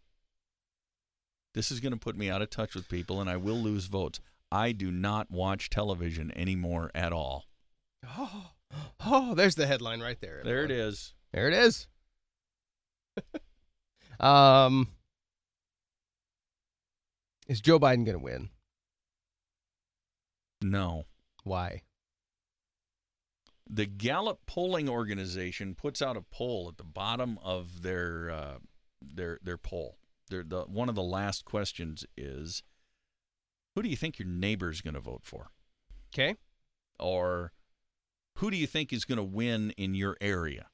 this 1.55 1.71
is 1.71 1.81
going 1.81 1.93
to 1.93 1.99
put 1.99 2.17
me 2.17 2.31
out 2.31 2.43
of 2.43 2.51
touch 2.51 2.75
with 2.75 2.89
people 2.89 3.21
and 3.21 3.29
I 3.29 3.37
will 3.37 3.57
lose 3.57 3.87
votes. 3.87 4.21
I 4.51 4.73
do 4.73 4.91
not 4.91 5.31
watch 5.31 5.71
television 5.71 6.33
anymore 6.37 6.91
at 6.95 7.13
all. 7.13 7.45
Oh, 8.07 8.51
oh 9.05 9.35
there's 9.35 9.55
the 9.55 9.67
headline 9.67 10.01
right 10.01 10.21
there. 10.21 10.43
There 10.45 10.65
it 10.65 10.71
is. 10.71 11.15
There 11.33 11.49
it 11.49 11.55
is. 11.55 11.87
um, 14.21 14.89
is 17.49 17.61
Joe 17.61 17.79
Biden 17.79 18.05
going 18.05 18.13
to 18.13 18.19
win? 18.19 18.51
No. 20.63 21.05
Why? 21.45 21.83
The 23.69 23.87
Gallup 23.87 24.41
polling 24.47 24.89
organization 24.89 25.75
puts 25.75 26.01
out 26.01 26.17
a 26.17 26.23
poll 26.23 26.69
at 26.71 26.79
the 26.79 26.85
bottom 26.85 27.39
of 27.43 27.83
their 27.83 28.31
uh, 28.31 28.59
their 29.03 29.39
their 29.43 29.59
poll 29.59 29.99
the 30.29 30.65
one 30.69 30.89
of 30.89 30.95
the 30.95 31.03
last 31.03 31.45
questions 31.45 32.05
is 32.17 32.63
who 33.75 33.83
do 33.83 33.89
you 33.89 33.97
think 33.97 34.19
your 34.19 34.29
neighbor's 34.29 34.81
going 34.81 34.95
to 34.95 35.01
vote 35.01 35.23
for? 35.23 35.51
Okay. 36.13 36.37
Or 36.99 37.53
who 38.37 38.51
do 38.51 38.57
you 38.57 38.67
think 38.67 38.93
is 38.93 39.05
going 39.05 39.19
to 39.19 39.25
win 39.25 39.73
in 39.77 39.95
your 39.95 40.17
area? 40.21 40.67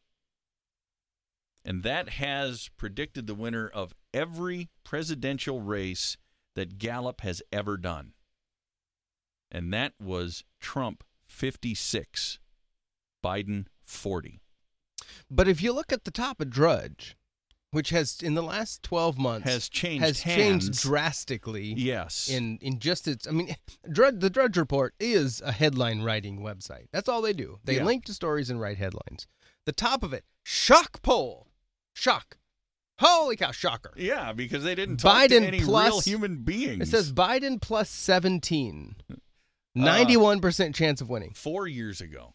And 1.65 1.83
that 1.83 2.11
has 2.11 2.71
predicted 2.77 3.27
the 3.27 3.35
winner 3.35 3.69
of 3.69 3.95
every 4.13 4.69
presidential 4.85 5.61
race 5.61 6.17
that 6.55 6.79
Gallup 6.79 7.23
has 7.23 7.43
ever 7.53 7.77
done. 7.77 8.13
And 9.51 9.73
that 9.73 9.95
was 10.01 10.45
Trump 10.61 11.05
56, 11.27 12.39
Biden 13.25 13.67
40. 13.85 14.41
But 15.31 15.49
if 15.49 15.63
you 15.63 15.73
look 15.73 15.93
at 15.93 16.05
the 16.05 16.11
top 16.11 16.41
of 16.41 16.51
Drudge, 16.51 17.17
which 17.75 17.91
has 17.91 18.21
in 18.23 18.35
the 18.35 18.43
last 18.43 18.83
12 18.83 19.19
months 19.19 19.49
has 19.51 19.69
changed 19.69 20.03
has 20.05 20.23
hands. 20.23 20.37
changed 20.69 20.83
drastically 20.83 21.75
yes. 21.77 22.29
in 22.29 22.57
in 22.63 22.79
just 22.79 23.07
its 23.07 23.27
i 23.29 23.31
mean 23.31 23.55
drudge, 23.91 24.21
the 24.21 24.31
drudge 24.31 24.57
report 24.57 24.95
is 24.99 25.41
a 25.43 25.53
headline 25.53 26.01
writing 26.03 26.41
website. 26.41 26.87
That's 26.93 27.09
all 27.09 27.21
they 27.21 27.33
do. 27.33 27.59
They 27.65 27.77
Yeah. 27.77 27.85
link 27.85 28.05
to 28.07 28.15
stories 28.15 28.49
and 28.49 28.61
write 28.61 28.79
headlines. 28.79 29.27
The 29.67 29.73
top 29.73 30.03
of 30.03 30.13
it 30.13 30.25
shock 30.45 31.03
poll. 31.03 31.49
Shock. 31.95 32.39
Holy 33.01 33.37
cow 33.37 33.51
shocker. 33.51 33.93
Yeah 33.97 34.33
because 34.33 34.63
they 34.63 34.75
didn't 34.77 34.99
talk 34.99 35.17
Biden 35.25 35.41
to 35.41 35.47
any 35.49 35.59
real 35.59 35.67
plus- 35.67 36.05
human 36.05 36.37
beings. 36.45 36.81
It 36.83 36.91
says 36.91 37.13
biden 37.13 37.61
plus 37.61 37.91
17 37.91 38.97
Uh, 39.11 39.17
91% 39.77 40.73
chance 40.77 41.01
of 41.01 41.09
winning. 41.11 41.33
Four 41.35 41.67
years 41.67 42.01
ago 42.01 42.35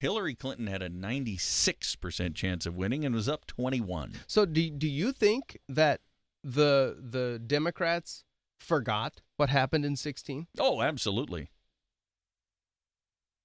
hillary 0.00 0.34
clinton 0.34 0.66
had 0.66 0.82
a 0.82 0.88
96% 0.88 2.34
chance 2.34 2.66
of 2.66 2.76
winning 2.76 3.04
and 3.04 3.14
was 3.14 3.28
up 3.28 3.46
21 3.46 4.12
so 4.26 4.44
do, 4.44 4.70
do 4.70 4.88
you 4.88 5.12
think 5.12 5.58
that 5.68 6.00
the 6.42 6.96
the 7.00 7.40
democrats 7.44 8.24
forgot 8.58 9.20
what 9.36 9.50
happened 9.50 9.84
in 9.84 9.96
16 9.96 10.46
oh 10.58 10.82
absolutely 10.82 11.50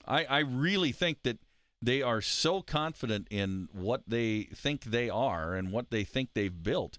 i 0.08 0.26
i 0.26 0.40
really 0.40 0.92
think 0.92 1.24
that 1.24 1.40
They 1.84 2.02
are 2.02 2.22
so 2.22 2.62
confident 2.62 3.28
in 3.30 3.68
what 3.74 4.04
they 4.08 4.44
think 4.56 4.86
they 4.86 5.10
are 5.10 5.54
and 5.54 5.70
what 5.70 5.92
they 5.92 6.06
think 6.06 6.30
they've 6.34 6.64
built 6.64 6.98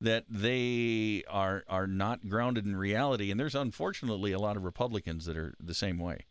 that 0.00 0.24
they 0.26 1.22
are 1.28 1.64
are 1.68 1.86
not 1.86 2.26
grounded 2.28 2.64
in 2.64 2.74
reality. 2.74 3.30
And 3.30 3.38
there's 3.38 3.54
unfortunately 3.54 4.32
a 4.32 4.38
lot 4.38 4.56
of 4.56 4.64
Republicans 4.64 5.26
that 5.26 5.36
are 5.36 5.52
the 5.60 5.74
same 5.74 5.98
way. 5.98 6.24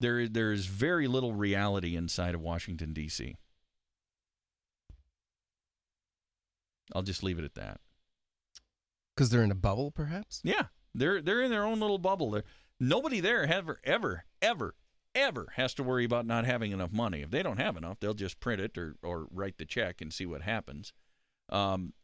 There 0.00 0.28
there 0.28 0.52
is 0.52 0.66
very 0.66 1.08
little 1.08 1.32
reality 1.32 1.96
inside 1.96 2.34
of 2.34 2.40
Washington 2.40 2.92
D.C. 2.92 3.36
I'll 6.94 7.02
just 7.02 7.22
leave 7.22 7.38
it 7.38 7.44
at 7.44 7.54
that. 7.54 7.80
Because 9.14 9.30
they're 9.30 9.42
in 9.42 9.50
a 9.50 9.56
bubble, 9.56 9.90
perhaps? 9.90 10.40
Yeah, 10.44 10.66
they're 10.94 11.20
they're 11.20 11.42
in 11.42 11.50
their 11.50 11.64
own 11.64 11.80
little 11.80 11.98
bubble. 11.98 12.30
There, 12.30 12.44
nobody 12.78 13.20
there 13.20 13.44
ever 13.44 13.80
ever 13.84 14.24
ever 14.40 14.74
ever 15.14 15.48
has 15.56 15.74
to 15.74 15.82
worry 15.82 16.04
about 16.04 16.26
not 16.26 16.44
having 16.44 16.70
enough 16.70 16.92
money. 16.92 17.22
If 17.22 17.30
they 17.30 17.42
don't 17.42 17.58
have 17.58 17.76
enough, 17.76 17.98
they'll 18.00 18.14
just 18.14 18.40
print 18.40 18.60
it 18.60 18.78
or 18.78 18.96
or 19.02 19.26
write 19.30 19.58
the 19.58 19.64
check 19.64 20.00
and 20.00 20.12
see 20.12 20.26
what 20.26 20.42
happens. 20.42 20.92
Um, 21.48 21.94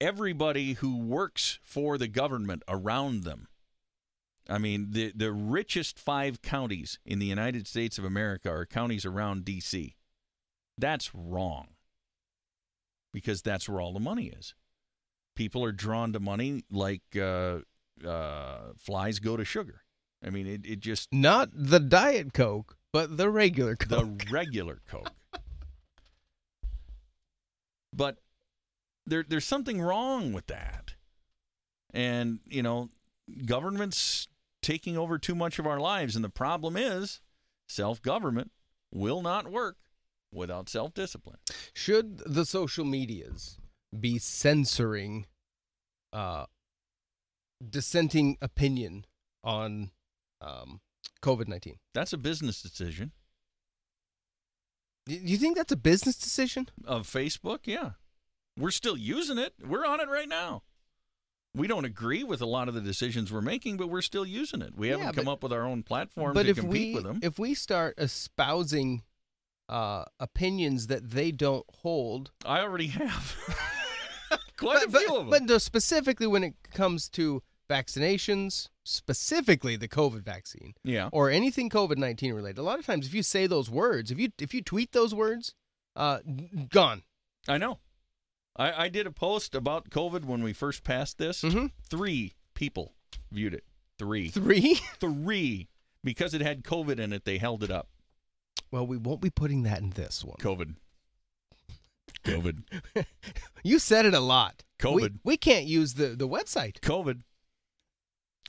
everybody 0.00 0.74
who 0.74 0.98
works 0.98 1.60
for 1.62 1.96
the 1.96 2.08
government 2.08 2.62
around 2.66 3.22
them. 3.22 3.46
I 4.48 4.58
mean, 4.58 4.88
the 4.90 5.12
the 5.14 5.32
richest 5.32 5.98
five 5.98 6.42
counties 6.42 6.98
in 7.06 7.18
the 7.18 7.26
United 7.26 7.66
States 7.66 7.98
of 7.98 8.04
America 8.04 8.50
are 8.50 8.66
counties 8.66 9.04
around 9.04 9.44
D.C. 9.44 9.94
That's 10.76 11.14
wrong 11.14 11.68
because 13.12 13.42
that's 13.42 13.68
where 13.68 13.80
all 13.80 13.92
the 13.92 14.00
money 14.00 14.26
is. 14.26 14.54
People 15.36 15.64
are 15.64 15.72
drawn 15.72 16.12
to 16.12 16.20
money 16.20 16.64
like 16.70 17.02
uh, 17.16 17.58
uh, 18.06 18.72
flies 18.76 19.18
go 19.18 19.36
to 19.36 19.44
sugar. 19.44 19.82
I 20.24 20.30
mean, 20.30 20.46
it, 20.46 20.66
it 20.66 20.80
just 20.80 21.12
Not 21.12 21.50
the 21.52 21.80
Diet 21.80 22.32
Coke, 22.32 22.76
but 22.92 23.16
the 23.16 23.28
regular 23.30 23.76
Coke. 23.76 23.88
the 23.88 24.26
regular 24.30 24.80
Coke. 24.88 25.12
but 27.92 28.18
there, 29.06 29.24
there's 29.26 29.44
something 29.44 29.80
wrong 29.80 30.32
with 30.32 30.46
that, 30.46 30.94
and 31.92 32.40
you 32.48 32.62
know, 32.62 32.90
government's 33.46 34.28
taking 34.62 34.96
over 34.96 35.18
too 35.18 35.34
much 35.34 35.58
of 35.58 35.66
our 35.66 35.80
lives, 35.80 36.14
and 36.16 36.24
the 36.24 36.28
problem 36.30 36.76
is, 36.76 37.20
self-government 37.68 38.50
will 38.92 39.22
not 39.22 39.50
work 39.50 39.76
without 40.32 40.68
self-discipline. 40.68 41.38
Should 41.74 42.18
the 42.26 42.44
social 42.46 42.84
medias 42.84 43.58
be 43.98 44.18
censoring 44.18 45.26
uh, 46.12 46.46
dissenting 47.68 48.38
opinion 48.40 49.04
on 49.44 49.90
um, 50.40 50.80
COVID 51.22 51.48
19? 51.48 51.76
That's 51.94 52.12
a 52.12 52.18
business 52.18 52.62
decision 52.62 53.12
Do 55.06 55.14
you 55.14 55.36
think 55.36 55.56
that's 55.56 55.72
a 55.72 55.76
business 55.76 56.16
decision? 56.16 56.68
of 56.86 57.06
Facebook. 57.06 57.60
Yeah, 57.64 57.92
we're 58.58 58.70
still 58.70 58.96
using 58.96 59.38
it. 59.38 59.54
We're 59.64 59.84
on 59.86 60.00
it 60.00 60.08
right 60.08 60.28
now. 60.28 60.62
We 61.54 61.66
don't 61.66 61.84
agree 61.84 62.24
with 62.24 62.40
a 62.40 62.46
lot 62.46 62.68
of 62.68 62.74
the 62.74 62.80
decisions 62.80 63.30
we're 63.30 63.42
making, 63.42 63.76
but 63.76 63.88
we're 63.88 64.00
still 64.02 64.24
using 64.24 64.62
it. 64.62 64.74
We 64.74 64.88
haven't 64.88 65.12
come 65.14 65.26
but- 65.26 65.32
up 65.32 65.42
with 65.42 65.52
our 65.52 65.64
own 65.66 65.82
platform 65.82 66.32
but 66.34 66.44
to 66.44 66.48
if 66.50 66.56
compete 66.56 66.88
we 66.88 66.94
with 66.94 67.04
them. 67.04 67.20
if 67.22 67.38
we 67.38 67.52
start 67.54 67.94
espousing 67.98 69.02
uh, 69.68 70.04
opinions 70.18 70.86
that 70.86 71.10
they 71.10 71.30
don't 71.30 71.64
hold, 71.82 72.30
I 72.44 72.60
already 72.60 72.88
have 72.88 73.36
quite 74.56 74.80
but, 74.80 74.84
a 74.84 74.88
but, 74.90 75.02
few 75.02 75.16
of 75.16 75.30
them. 75.30 75.46
but 75.46 75.60
specifically 75.62 76.26
when 76.26 76.42
it 76.42 76.54
comes 76.72 77.08
to 77.10 77.42
vaccinations, 77.70 78.68
specifically 78.84 79.76
the 79.76 79.88
COVID 79.88 80.22
vaccine 80.24 80.74
yeah, 80.84 81.08
or 81.12 81.30
anything 81.30 81.68
COVID 81.70 81.96
nineteen 81.96 82.32
related, 82.34 82.58
a 82.58 82.62
lot 82.62 82.78
of 82.78 82.86
times 82.86 83.06
if 83.06 83.14
you 83.14 83.22
say 83.22 83.46
those 83.46 83.70
words, 83.70 84.10
if 84.10 84.18
you 84.18 84.30
if 84.38 84.52
you 84.54 84.62
tweet 84.62 84.92
those 84.92 85.14
words, 85.14 85.54
uh, 85.96 86.18
gone. 86.70 87.02
I 87.48 87.58
know. 87.58 87.78
I, 88.56 88.84
I 88.84 88.88
did 88.88 89.06
a 89.06 89.10
post 89.12 89.54
about 89.54 89.90
COVID 89.90 90.24
when 90.24 90.42
we 90.42 90.52
first 90.52 90.84
passed 90.84 91.18
this. 91.18 91.42
Mhm. 91.42 91.70
Three 91.88 92.34
people 92.54 92.92
viewed 93.30 93.54
it. 93.54 93.64
Three. 93.98 94.28
Three. 94.28 94.74
Three. 95.00 95.68
Because 96.04 96.34
it 96.34 96.40
had 96.40 96.64
COVID 96.64 96.98
in 96.98 97.12
it, 97.12 97.24
they 97.24 97.38
held 97.38 97.62
it 97.62 97.70
up. 97.70 97.88
Well, 98.70 98.86
we 98.86 98.96
won't 98.96 99.20
be 99.20 99.30
putting 99.30 99.62
that 99.62 99.80
in 99.80 99.90
this 99.90 100.24
one. 100.24 100.36
COVID. 100.38 100.76
COVID. 102.24 102.64
You 103.64 103.78
said 103.78 104.06
it 104.06 104.14
a 104.14 104.18
lot. 104.20 104.64
We, 104.82 104.90
COVID. 104.90 105.18
we 105.22 105.36
can't 105.36 105.66
use 105.66 105.94
the, 105.94 106.08
the 106.08 106.26
website. 106.28 106.80
COVID. 106.80 107.20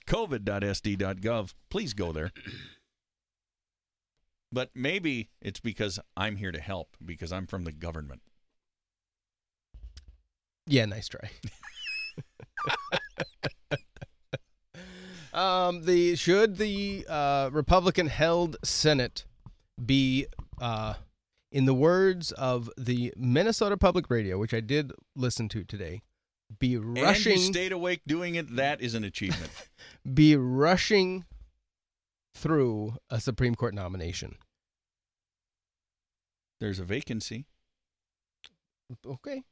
COVID.sd.gov. 0.07 1.53
Please 1.69 1.93
go 1.93 2.11
there. 2.11 2.31
But 4.51 4.71
maybe 4.73 5.29
it's 5.39 5.59
because 5.59 5.99
I'm 6.17 6.37
here 6.37 6.51
to 6.51 6.59
help 6.59 6.97
because 7.03 7.31
I'm 7.31 7.45
from 7.45 7.63
the 7.63 7.71
government. 7.71 8.21
Yeah, 10.65 10.85
nice 10.85 11.09
try. 11.09 11.29
um, 15.33 15.83
the 15.85 16.15
should 16.15 16.57
the 16.57 17.05
uh, 17.09 17.49
Republican 17.51 18.07
held 18.07 18.57
Senate 18.63 19.25
be, 19.83 20.27
uh, 20.61 20.95
in 21.51 21.65
the 21.65 21.73
words 21.73 22.31
of 22.31 22.69
the 22.77 23.13
Minnesota 23.17 23.77
Public 23.77 24.09
Radio, 24.09 24.37
which 24.37 24.53
I 24.53 24.61
did 24.61 24.93
listen 25.15 25.49
to 25.49 25.63
today, 25.63 26.01
be 26.59 26.75
And 26.75 26.97
you 26.97 27.03
rushing, 27.03 27.37
stayed 27.37 27.71
awake 27.71 28.01
doing 28.07 28.35
it. 28.35 28.55
That 28.55 28.81
is 28.81 28.93
an 28.93 29.03
achievement. 29.03 29.51
be 30.13 30.35
rushing 30.35 31.25
through 32.35 32.95
a 33.09 33.19
Supreme 33.19 33.55
Court 33.55 33.73
nomination. 33.73 34.35
There's 36.59 36.79
a 36.79 36.83
vacancy. 36.83 37.45
Okay. 39.05 39.43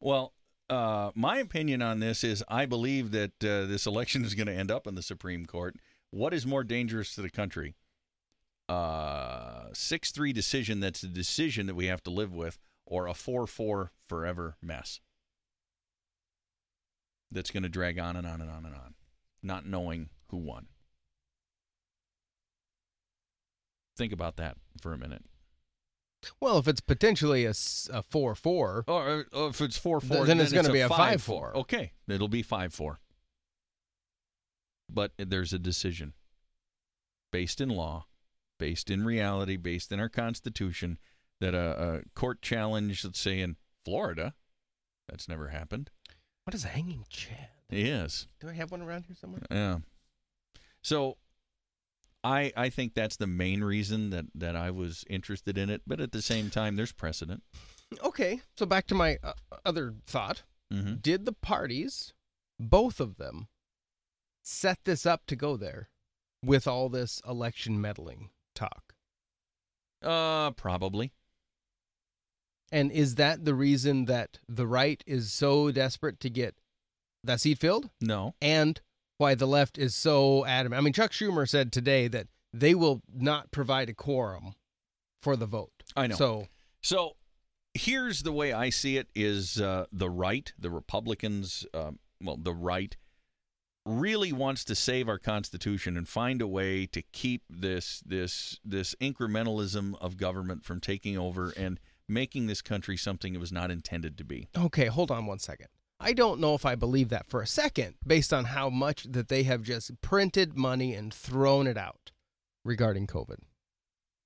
Well, 0.00 0.32
uh, 0.70 1.10
my 1.14 1.38
opinion 1.38 1.82
on 1.82 2.00
this 2.00 2.22
is 2.22 2.44
I 2.48 2.66
believe 2.66 3.10
that 3.12 3.32
uh, 3.42 3.66
this 3.66 3.86
election 3.86 4.24
is 4.24 4.34
going 4.34 4.46
to 4.46 4.52
end 4.52 4.70
up 4.70 4.86
in 4.86 4.94
the 4.94 5.02
Supreme 5.02 5.46
Court. 5.46 5.76
What 6.10 6.32
is 6.32 6.46
more 6.46 6.64
dangerous 6.64 7.14
to 7.14 7.22
the 7.22 7.30
country? 7.30 7.74
Uh, 8.68 9.68
6 9.72 10.10
3 10.12 10.32
decision 10.32 10.80
that's 10.80 11.02
a 11.02 11.08
decision 11.08 11.66
that 11.66 11.74
we 11.74 11.86
have 11.86 12.02
to 12.02 12.10
live 12.10 12.34
with, 12.34 12.58
or 12.84 13.06
a 13.06 13.14
4 13.14 13.46
4 13.46 13.92
forever 14.06 14.56
mess 14.62 15.00
that's 17.30 17.50
going 17.50 17.62
to 17.62 17.68
drag 17.68 17.98
on 17.98 18.16
and 18.16 18.26
on 18.26 18.40
and 18.40 18.50
on 18.50 18.64
and 18.64 18.74
on, 18.74 18.94
not 19.42 19.66
knowing 19.66 20.10
who 20.28 20.36
won. 20.36 20.66
Think 23.96 24.12
about 24.12 24.36
that 24.36 24.56
for 24.80 24.92
a 24.92 24.98
minute. 24.98 25.24
Well, 26.40 26.58
if 26.58 26.66
it's 26.68 26.80
potentially 26.80 27.44
a 27.44 27.54
4 27.54 28.34
4, 28.34 28.84
Or, 28.88 29.26
or 29.32 29.48
if 29.48 29.60
it's 29.60 29.76
four 29.78 30.00
Th- 30.00 30.12
four, 30.12 30.26
then 30.26 30.40
it's 30.40 30.52
gonna 30.52 30.72
be 30.72 30.80
a 30.80 30.88
five 30.88 31.22
5-4. 31.24 31.54
Okay, 31.54 31.92
it'll 32.08 32.28
be 32.28 32.42
five 32.42 32.74
four. 32.74 32.98
But 34.90 35.12
there's 35.18 35.52
a 35.52 35.58
decision 35.58 36.14
based 37.30 37.60
in 37.60 37.68
law, 37.68 38.06
based 38.58 38.90
in 38.90 39.04
reality, 39.04 39.56
based 39.56 39.92
in 39.92 40.00
our 40.00 40.08
Constitution 40.08 40.98
that 41.40 41.54
a, 41.54 42.00
a 42.04 42.18
court 42.18 42.42
challenge, 42.42 43.04
let's 43.04 43.20
say 43.20 43.38
in 43.40 43.56
Florida, 43.84 44.34
that's 45.08 45.28
never 45.28 45.48
happened. 45.48 45.90
what 46.44 46.54
is 46.54 46.64
a 46.64 46.68
hanging 46.68 47.04
chad? 47.08 47.48
Yes, 47.70 48.26
Do 48.40 48.48
I 48.48 48.54
have 48.54 48.70
one 48.72 48.80
around 48.82 49.04
here 49.06 49.14
somewhere? 49.14 49.42
yeah. 49.50 49.78
So, 50.80 51.18
I 52.28 52.52
I 52.56 52.68
think 52.68 52.94
that's 52.94 53.16
the 53.16 53.26
main 53.26 53.64
reason 53.64 54.10
that 54.10 54.26
that 54.34 54.54
I 54.54 54.70
was 54.70 55.04
interested 55.08 55.56
in 55.56 55.70
it. 55.70 55.82
But 55.86 56.00
at 56.00 56.12
the 56.12 56.22
same 56.22 56.50
time, 56.50 56.76
there's 56.76 56.92
precedent. 56.92 57.42
Okay, 58.04 58.42
so 58.56 58.66
back 58.66 58.86
to 58.88 58.94
my 58.94 59.18
uh, 59.22 59.32
other 59.64 59.94
thought. 60.06 60.42
hmm 60.70 60.94
Did 61.00 61.24
the 61.24 61.32
parties, 61.32 62.12
both 62.60 63.00
of 63.00 63.16
them, 63.16 63.48
set 64.42 64.78
this 64.84 65.06
up 65.06 65.24
to 65.26 65.36
go 65.36 65.56
there 65.56 65.88
with 66.44 66.68
all 66.68 66.88
this 66.88 67.22
election 67.26 67.80
meddling 67.80 68.30
talk? 68.54 68.94
Uh, 70.02 70.50
probably. 70.52 71.12
And 72.70 72.92
is 72.92 73.14
that 73.14 73.46
the 73.46 73.54
reason 73.54 74.04
that 74.04 74.38
the 74.46 74.66
right 74.66 75.02
is 75.06 75.32
so 75.32 75.70
desperate 75.72 76.20
to 76.20 76.28
get 76.28 76.56
that 77.24 77.40
seat 77.40 77.58
filled? 77.58 77.88
No. 78.00 78.34
And 78.42 78.80
why 79.18 79.34
the 79.34 79.46
left 79.46 79.76
is 79.76 79.94
so 79.94 80.46
adamant? 80.46 80.78
I 80.78 80.82
mean, 80.82 80.92
Chuck 80.92 81.12
Schumer 81.12 81.48
said 81.48 81.72
today 81.72 82.08
that 82.08 82.28
they 82.52 82.74
will 82.74 83.02
not 83.14 83.50
provide 83.50 83.88
a 83.88 83.94
quorum 83.94 84.54
for 85.22 85.36
the 85.36 85.46
vote. 85.46 85.72
I 85.96 86.06
know. 86.06 86.16
So, 86.16 86.46
So 86.80 87.16
here's 87.74 88.22
the 88.22 88.32
way 88.32 88.52
I 88.52 88.70
see 88.70 88.96
it: 88.96 89.08
is 89.14 89.60
uh, 89.60 89.86
the 89.92 90.08
right, 90.08 90.52
the 90.58 90.70
Republicans, 90.70 91.66
um, 91.74 91.98
well, 92.22 92.36
the 92.36 92.54
right, 92.54 92.96
really 93.84 94.32
wants 94.32 94.64
to 94.64 94.74
save 94.74 95.08
our 95.08 95.18
Constitution 95.18 95.96
and 95.96 96.08
find 96.08 96.40
a 96.40 96.46
way 96.46 96.86
to 96.86 97.02
keep 97.02 97.42
this 97.50 98.02
this 98.06 98.60
this 98.64 98.94
incrementalism 99.00 99.94
of 100.00 100.16
government 100.16 100.64
from 100.64 100.80
taking 100.80 101.18
over 101.18 101.52
and 101.56 101.80
making 102.08 102.46
this 102.46 102.62
country 102.62 102.96
something 102.96 103.34
it 103.34 103.40
was 103.40 103.52
not 103.52 103.70
intended 103.70 104.16
to 104.16 104.24
be. 104.24 104.48
okay, 104.56 104.86
hold 104.86 105.10
on 105.10 105.26
one 105.26 105.38
second. 105.38 105.68
I 106.00 106.12
don't 106.12 106.38
know 106.40 106.54
if 106.54 106.64
I 106.64 106.74
believe 106.76 107.08
that 107.08 107.26
for 107.28 107.42
a 107.42 107.46
second, 107.46 107.94
based 108.06 108.32
on 108.32 108.46
how 108.46 108.70
much 108.70 109.04
that 109.04 109.28
they 109.28 109.42
have 109.44 109.62
just 109.62 110.00
printed 110.00 110.56
money 110.56 110.94
and 110.94 111.12
thrown 111.12 111.66
it 111.66 111.76
out 111.76 112.12
regarding 112.64 113.06
COVID. 113.06 113.38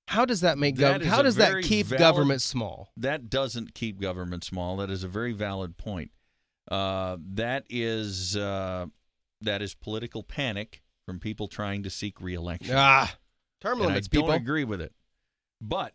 How 0.09 0.25
does 0.25 0.41
that 0.41 0.57
make 0.57 0.75
That 0.75 0.81
government? 0.99 1.09
How 1.09 1.21
does 1.23 1.35
that 1.37 1.63
keep 1.63 1.87
valid- 1.87 1.99
government 1.99 2.41
small? 2.41 2.91
That 2.97 3.29
doesn't 3.29 3.73
keep 3.73 3.99
government 3.99 4.43
small. 4.43 4.77
That 4.77 4.89
is 4.91 5.03
a 5.03 5.07
very 5.07 5.31
valid 5.31 5.77
point. 5.77 6.11
Uh, 6.69 7.17
that 7.33 7.65
is 7.69 8.37
uh, 8.37 8.85
that 9.41 9.61
is 9.61 9.73
political 9.73 10.21
panic 10.23 10.81
from 11.05 11.19
people 11.19 11.47
trying 11.47 11.83
to 11.83 11.89
seek 11.89 12.21
reelection. 12.21 12.75
Ah, 12.77 13.15
term 13.61 13.77
and 13.79 13.83
I 13.83 13.87
limits, 13.87 14.07
don't 14.07 14.23
people. 14.23 14.35
agree 14.35 14.63
with 14.63 14.79
it. 14.81 14.93
But 15.59 15.93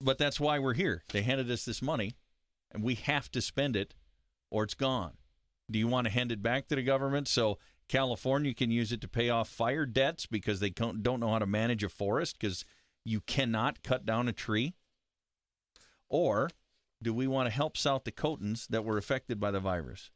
but 0.00 0.18
that's 0.18 0.38
why 0.40 0.58
we're 0.58 0.74
here. 0.74 1.02
They 1.12 1.22
handed 1.22 1.50
us 1.50 1.64
this 1.64 1.80
money, 1.80 2.16
and 2.72 2.82
we 2.82 2.94
have 2.96 3.30
to 3.32 3.40
spend 3.40 3.76
it, 3.76 3.94
or 4.52 4.62
it's 4.64 4.74
gone. 4.74 5.12
Do 5.70 5.78
you 5.78 5.88
want 5.88 6.06
to 6.06 6.12
hand 6.12 6.30
it 6.30 6.42
back 6.42 6.68
to 6.68 6.76
the 6.76 6.82
government 6.82 7.26
so 7.26 7.58
California 7.88 8.52
can 8.52 8.70
use 8.70 8.92
it 8.92 9.00
to 9.00 9.08
pay 9.08 9.30
off 9.30 9.48
fire 9.48 9.86
debts 9.86 10.26
because 10.26 10.60
they 10.60 10.68
don't 10.70 11.02
know 11.20 11.30
how 11.30 11.38
to 11.38 11.46
manage 11.46 11.82
a 11.82 11.88
forest 11.88 12.36
because 12.38 12.64
you 13.04 13.20
cannot 13.22 13.82
cut 13.82 14.04
down 14.04 14.28
a 14.28 14.32
tree? 14.32 14.74
Or 16.08 16.50
do 17.02 17.14
we 17.14 17.26
want 17.26 17.46
to 17.46 17.50
help 17.54 17.76
South 17.76 18.04
Dakotans 18.04 18.66
that 18.68 18.84
were 18.84 18.98
affected 18.98 19.40
by 19.40 19.50
the 19.50 19.60
virus? 19.60 20.10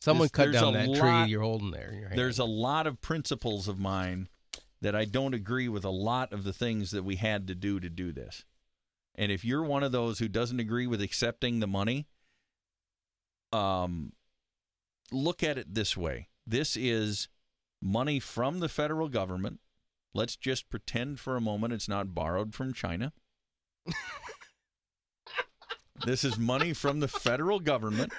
Someone 0.00 0.22
There's- 0.22 0.30
cut 0.30 0.42
there's 0.52 0.62
down 0.62 0.72
that 0.72 0.88
lot- 0.88 0.98
tree 1.24 1.30
you're 1.30 1.42
holding 1.42 1.70
there 1.70 1.90
in 1.92 1.98
your 1.98 2.08
hand. 2.08 2.18
There's 2.18 2.38
a 2.38 2.44
lot 2.44 2.86
of 2.86 3.00
principles 3.00 3.68
of 3.68 3.78
mine 3.78 4.28
that 4.80 4.96
I 4.96 5.04
don't 5.04 5.34
agree 5.34 5.68
with 5.68 5.84
a 5.84 5.90
lot 5.90 6.32
of 6.32 6.42
the 6.42 6.52
things 6.52 6.90
that 6.90 7.04
we 7.04 7.16
had 7.16 7.46
to 7.48 7.54
do 7.54 7.78
to 7.78 7.88
do 7.90 8.10
this. 8.12 8.44
And 9.14 9.30
if 9.30 9.44
you're 9.44 9.62
one 9.62 9.82
of 9.84 9.92
those 9.92 10.18
who 10.18 10.26
doesn't 10.28 10.58
agree 10.58 10.86
with 10.86 11.02
accepting 11.02 11.60
the 11.60 11.66
money, 11.68 12.08
um, 13.52 14.12
look 15.10 15.42
at 15.42 15.58
it 15.58 15.74
this 15.74 15.96
way. 15.96 16.28
This 16.46 16.76
is 16.76 17.28
money 17.80 18.20
from 18.20 18.60
the 18.60 18.68
federal 18.68 19.08
government. 19.08 19.60
Let's 20.14 20.36
just 20.36 20.68
pretend 20.70 21.20
for 21.20 21.36
a 21.36 21.40
moment 21.40 21.72
it's 21.72 21.88
not 21.88 22.14
borrowed 22.14 22.54
from 22.54 22.72
China. 22.72 23.12
this 26.04 26.24
is 26.24 26.38
money 26.38 26.72
from 26.72 27.00
the 27.00 27.08
federal 27.08 27.60
government 27.60 28.12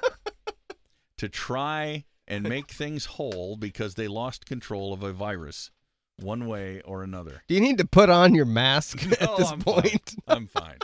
to 1.18 1.30
try 1.30 2.06
and 2.28 2.44
make 2.48 2.72
things 2.72 3.06
whole 3.06 3.58
because 3.58 3.96
they 3.96 4.08
lost 4.08 4.46
control 4.46 4.94
of 4.94 5.04
a 5.04 5.12
virus 5.14 5.72
one 6.18 6.48
way 6.48 6.82
or 6.82 7.04
another. 7.04 7.44
Do 7.48 7.56
you 7.56 7.62
need 7.62 7.78
to 7.80 7.86
put 7.86 8.10
on 8.10 8.34
your 8.34 8.46
mask 8.46 9.06
No, 9.06 9.12
at 9.20 9.38
this 9.38 9.52
I'm 9.52 9.60
fine. 9.60 9.74
point? 9.82 10.16
I'm 10.28 10.48
fine. 10.48 10.78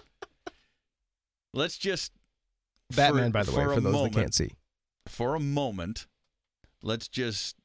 Let's 1.53 1.77
just 1.77 2.11
Batman, 2.95 3.29
for- 3.29 3.33
by 3.33 3.43
the 3.43 3.51
way, 3.51 3.63
for 3.63 3.73
for 3.75 3.81
those 3.81 3.93
moment, 3.93 4.13
that 4.13 4.21
can't 4.21 4.33
see. 4.33 4.51
for 5.07 5.35
a 5.35 5.39
moment, 5.39 6.07
let's 6.81 7.07
just 7.07 7.55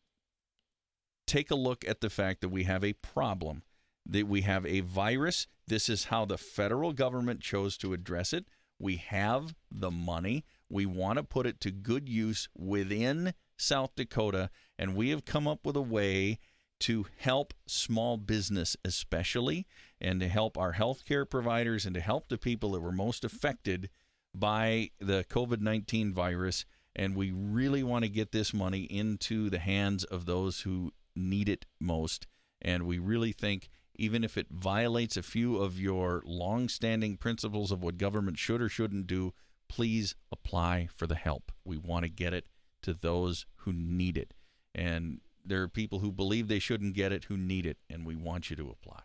take 1.26 1.50
a 1.50 1.54
look 1.54 1.86
at 1.88 2.00
the 2.00 2.10
fact 2.10 2.40
that 2.42 2.50
we 2.50 2.64
have 2.64 2.84
a 2.84 2.92
problem, 2.94 3.62
that 4.06 4.26
we 4.26 4.42
have 4.42 4.66
a 4.66 4.80
virus. 4.80 5.46
This 5.66 5.88
is 5.88 6.04
how 6.04 6.24
the 6.24 6.36
federal 6.38 6.92
government 6.92 7.40
chose 7.40 7.76
to 7.78 7.92
address 7.94 8.32
it. 8.32 8.46
We 8.78 8.96
have 8.96 9.54
the 9.70 9.90
money. 9.90 10.44
We 10.68 10.84
want 10.84 11.18
to 11.18 11.22
put 11.22 11.46
it 11.46 11.60
to 11.60 11.70
good 11.70 12.08
use 12.08 12.48
within 12.56 13.32
South 13.56 13.94
Dakota, 13.94 14.50
and 14.78 14.94
we 14.96 15.10
have 15.10 15.24
come 15.24 15.46
up 15.48 15.64
with 15.64 15.76
a 15.76 15.82
way 15.82 16.38
to 16.80 17.06
help 17.16 17.54
small 17.66 18.16
business, 18.18 18.76
especially, 18.84 19.66
and 20.00 20.20
to 20.20 20.28
help 20.28 20.58
our 20.58 20.74
healthcare 20.74 21.28
providers 21.28 21.86
and 21.86 21.94
to 21.94 22.00
help 22.00 22.28
the 22.28 22.36
people 22.36 22.72
that 22.72 22.80
were 22.80 22.92
most 22.92 23.24
affected 23.24 23.88
by 24.34 24.90
the 24.98 25.24
COVID 25.24 25.60
19 25.60 26.12
virus. 26.12 26.64
And 26.96 27.16
we 27.16 27.32
really 27.32 27.82
want 27.82 28.04
to 28.04 28.08
get 28.08 28.32
this 28.32 28.54
money 28.54 28.82
into 28.82 29.50
the 29.50 29.58
hands 29.58 30.04
of 30.04 30.26
those 30.26 30.60
who 30.60 30.92
need 31.16 31.48
it 31.48 31.66
most. 31.80 32.26
And 32.62 32.84
we 32.84 32.98
really 32.98 33.32
think, 33.32 33.68
even 33.96 34.24
if 34.24 34.36
it 34.38 34.46
violates 34.50 35.16
a 35.16 35.22
few 35.22 35.56
of 35.56 35.78
your 35.78 36.22
long 36.24 36.68
standing 36.68 37.16
principles 37.16 37.72
of 37.72 37.82
what 37.82 37.98
government 37.98 38.38
should 38.38 38.62
or 38.62 38.68
shouldn't 38.68 39.06
do, 39.06 39.32
please 39.68 40.14
apply 40.30 40.88
for 40.94 41.06
the 41.06 41.14
help. 41.14 41.52
We 41.64 41.76
want 41.76 42.04
to 42.04 42.08
get 42.08 42.32
it 42.32 42.46
to 42.82 42.94
those 42.94 43.46
who 43.58 43.72
need 43.72 44.16
it. 44.16 44.34
And 44.74 45.20
there 45.44 45.62
are 45.62 45.68
people 45.68 45.98
who 45.98 46.12
believe 46.12 46.48
they 46.48 46.58
shouldn't 46.58 46.94
get 46.94 47.12
it 47.12 47.24
who 47.24 47.36
need 47.36 47.66
it, 47.66 47.78
and 47.90 48.06
we 48.06 48.16
want 48.16 48.50
you 48.50 48.56
to 48.56 48.70
apply. 48.70 49.02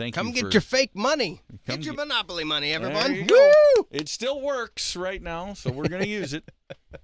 Thank 0.00 0.14
Come 0.14 0.28
you. 0.28 0.32
get 0.32 0.44
for- 0.44 0.50
your 0.52 0.60
fake 0.62 0.96
money. 0.96 1.42
Get 1.66 1.84
your 1.84 1.92
get- 1.94 2.08
monopoly 2.08 2.42
money, 2.42 2.72
everyone. 2.72 3.26
go. 3.26 3.52
Woo! 3.76 3.86
It 3.90 4.08
still 4.08 4.40
works 4.40 4.96
right 4.96 5.20
now, 5.20 5.52
so 5.52 5.70
we're 5.70 5.88
going 5.88 6.02
to 6.02 6.08
use 6.08 6.32
it. 6.32 6.50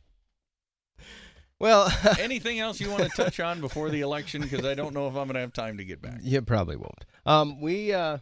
Well, 1.59 1.91
Anything 2.19 2.59
else 2.59 2.81
you 2.81 2.91
want 2.91 3.05
to 3.05 3.09
touch 3.09 3.41
on 3.41 3.63
before 3.63 3.89
the 3.89 4.03
election? 4.03 4.43
Because 4.43 4.67
I 4.67 4.75
don't 4.75 4.93
know 4.93 5.09
if 5.09 5.13
I'm 5.17 5.25
going 5.27 5.35
to 5.37 5.41
have 5.41 5.55
time 5.55 5.79
to 5.79 5.87
get 5.87 6.03
back. 6.03 6.19
you 6.23 6.43
probably 6.43 6.77
won't. 6.77 7.07
Um, 7.25 7.63
we 7.63 7.95
uh, 7.95 8.19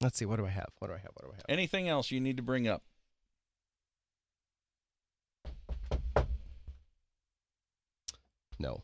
let's 0.00 0.16
see. 0.18 0.24
What 0.24 0.36
do 0.36 0.46
I 0.46 0.48
have? 0.48 0.68
What 0.78 0.88
do 0.88 0.94
I 0.94 0.96
have? 0.96 1.10
What 1.12 1.26
do 1.26 1.30
I 1.32 1.36
have? 1.36 1.44
Anything 1.50 1.90
else 1.90 2.10
you 2.10 2.20
need 2.20 2.38
to 2.38 2.42
bring 2.42 2.66
up? 2.66 2.82
No, 8.58 8.82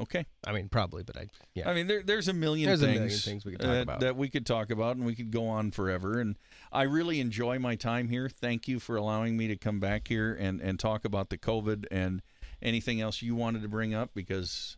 Okay. 0.00 0.26
I 0.44 0.52
mean 0.52 0.68
probably, 0.68 1.04
but 1.04 1.16
I 1.16 1.26
yeah. 1.54 1.68
I 1.68 1.74
mean, 1.74 1.86
there, 1.86 2.02
there's 2.02 2.26
a 2.26 2.32
million 2.32 2.66
There's 2.66 2.82
a 2.82 2.86
things, 2.86 2.98
million 2.98 3.18
things 3.18 3.44
we 3.44 3.52
could 3.52 3.60
talk 3.60 3.70
that, 3.70 3.82
about. 3.82 4.00
that 4.00 4.16
we 4.16 4.28
could 4.28 4.44
talk 4.44 4.70
about, 4.70 4.96
and 4.96 5.06
we 5.06 5.14
could 5.14 5.30
go 5.30 5.46
on 5.46 5.70
forever. 5.70 6.18
And 6.18 6.36
I 6.72 6.82
really 6.82 7.20
enjoy 7.20 7.58
my 7.58 7.76
time 7.76 8.08
here. 8.08 8.28
Thank 8.28 8.66
you 8.66 8.80
for 8.80 8.96
allowing 8.96 9.36
me 9.36 9.46
to 9.48 9.56
come 9.56 9.78
back 9.78 10.08
here 10.08 10.34
and, 10.34 10.60
and 10.60 10.80
talk 10.80 11.04
about 11.04 11.30
the 11.30 11.38
COVID 11.38 11.86
and 11.92 12.22
anything 12.60 13.00
else 13.00 13.22
you 13.22 13.36
wanted 13.36 13.62
to 13.62 13.68
bring 13.68 13.94
up. 13.94 14.10
Because 14.14 14.76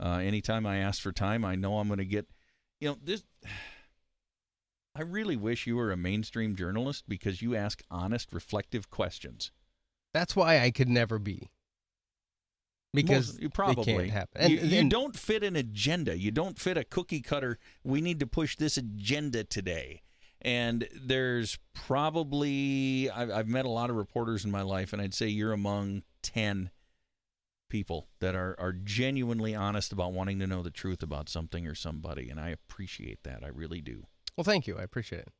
uh, 0.00 0.18
anytime 0.18 0.66
I 0.66 0.78
ask 0.78 1.02
for 1.02 1.12
time, 1.12 1.44
I 1.44 1.56
know 1.56 1.78
I'm 1.78 1.88
going 1.88 1.98
to 1.98 2.04
get, 2.04 2.28
you 2.80 2.90
know, 2.90 2.98
this. 3.02 3.24
I 4.96 5.02
really 5.02 5.36
wish 5.36 5.66
you 5.66 5.74
were 5.74 5.90
a 5.90 5.96
mainstream 5.96 6.54
journalist 6.54 7.08
because 7.08 7.42
you 7.42 7.56
ask 7.56 7.82
honest, 7.90 8.32
reflective 8.32 8.90
questions. 8.90 9.50
That's 10.12 10.36
why 10.36 10.60
I 10.60 10.70
could 10.70 10.88
never 10.88 11.18
be. 11.18 11.50
Because 12.94 13.32
Most- 13.32 13.40
you 13.40 13.46
it 13.48 13.54
probably 13.54 13.84
can't 13.84 14.10
happen. 14.10 14.40
And, 14.42 14.52
you, 14.52 14.58
you 14.60 14.78
and- 14.80 14.90
don't 14.90 15.16
fit 15.16 15.42
an 15.42 15.56
agenda. 15.56 16.16
You 16.16 16.30
don't 16.30 16.58
fit 16.58 16.78
a 16.78 16.84
cookie 16.84 17.20
cutter. 17.20 17.58
We 17.82 18.00
need 18.00 18.20
to 18.20 18.26
push 18.26 18.56
this 18.56 18.76
agenda 18.76 19.44
today. 19.44 20.02
And 20.40 20.86
there's 20.94 21.58
probably 21.72 23.10
I've, 23.10 23.30
I've 23.30 23.48
met 23.48 23.64
a 23.64 23.70
lot 23.70 23.88
of 23.90 23.96
reporters 23.96 24.44
in 24.44 24.50
my 24.50 24.62
life, 24.62 24.92
and 24.92 25.00
I'd 25.00 25.14
say 25.14 25.26
you're 25.26 25.52
among 25.52 26.02
ten 26.22 26.70
people 27.70 28.08
that 28.20 28.34
are 28.34 28.54
are 28.58 28.72
genuinely 28.72 29.54
honest 29.54 29.90
about 29.90 30.12
wanting 30.12 30.38
to 30.38 30.46
know 30.46 30.62
the 30.62 30.70
truth 30.70 31.02
about 31.02 31.28
something 31.30 31.66
or 31.66 31.74
somebody, 31.74 32.28
and 32.28 32.38
I 32.38 32.50
appreciate 32.50 33.22
that. 33.24 33.42
I 33.42 33.48
really 33.48 33.80
do. 33.80 34.04
Well, 34.36 34.44
thank 34.44 34.66
you. 34.66 34.76
I 34.78 34.82
appreciate 34.82 35.22
it. 35.22 35.32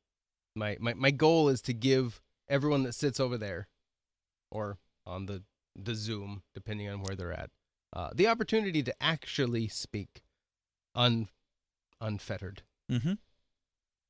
My, 0.56 0.76
my 0.80 0.94
my 0.94 1.10
goal 1.10 1.48
is 1.50 1.60
to 1.62 1.74
give 1.74 2.22
everyone 2.48 2.82
that 2.84 2.94
sits 2.94 3.20
over 3.20 3.36
there, 3.36 3.68
or 4.50 4.78
on 5.04 5.26
the 5.26 5.42
the 5.76 5.94
Zoom, 5.94 6.42
depending 6.54 6.88
on 6.88 7.02
where 7.02 7.16
they're 7.16 7.32
at, 7.32 7.50
uh, 7.92 8.10
the 8.14 8.26
opportunity 8.28 8.82
to 8.82 8.94
actually 9.02 9.68
speak, 9.68 10.22
un 10.94 11.28
unfettered. 12.00 12.62
Mm-hmm. 12.90 13.14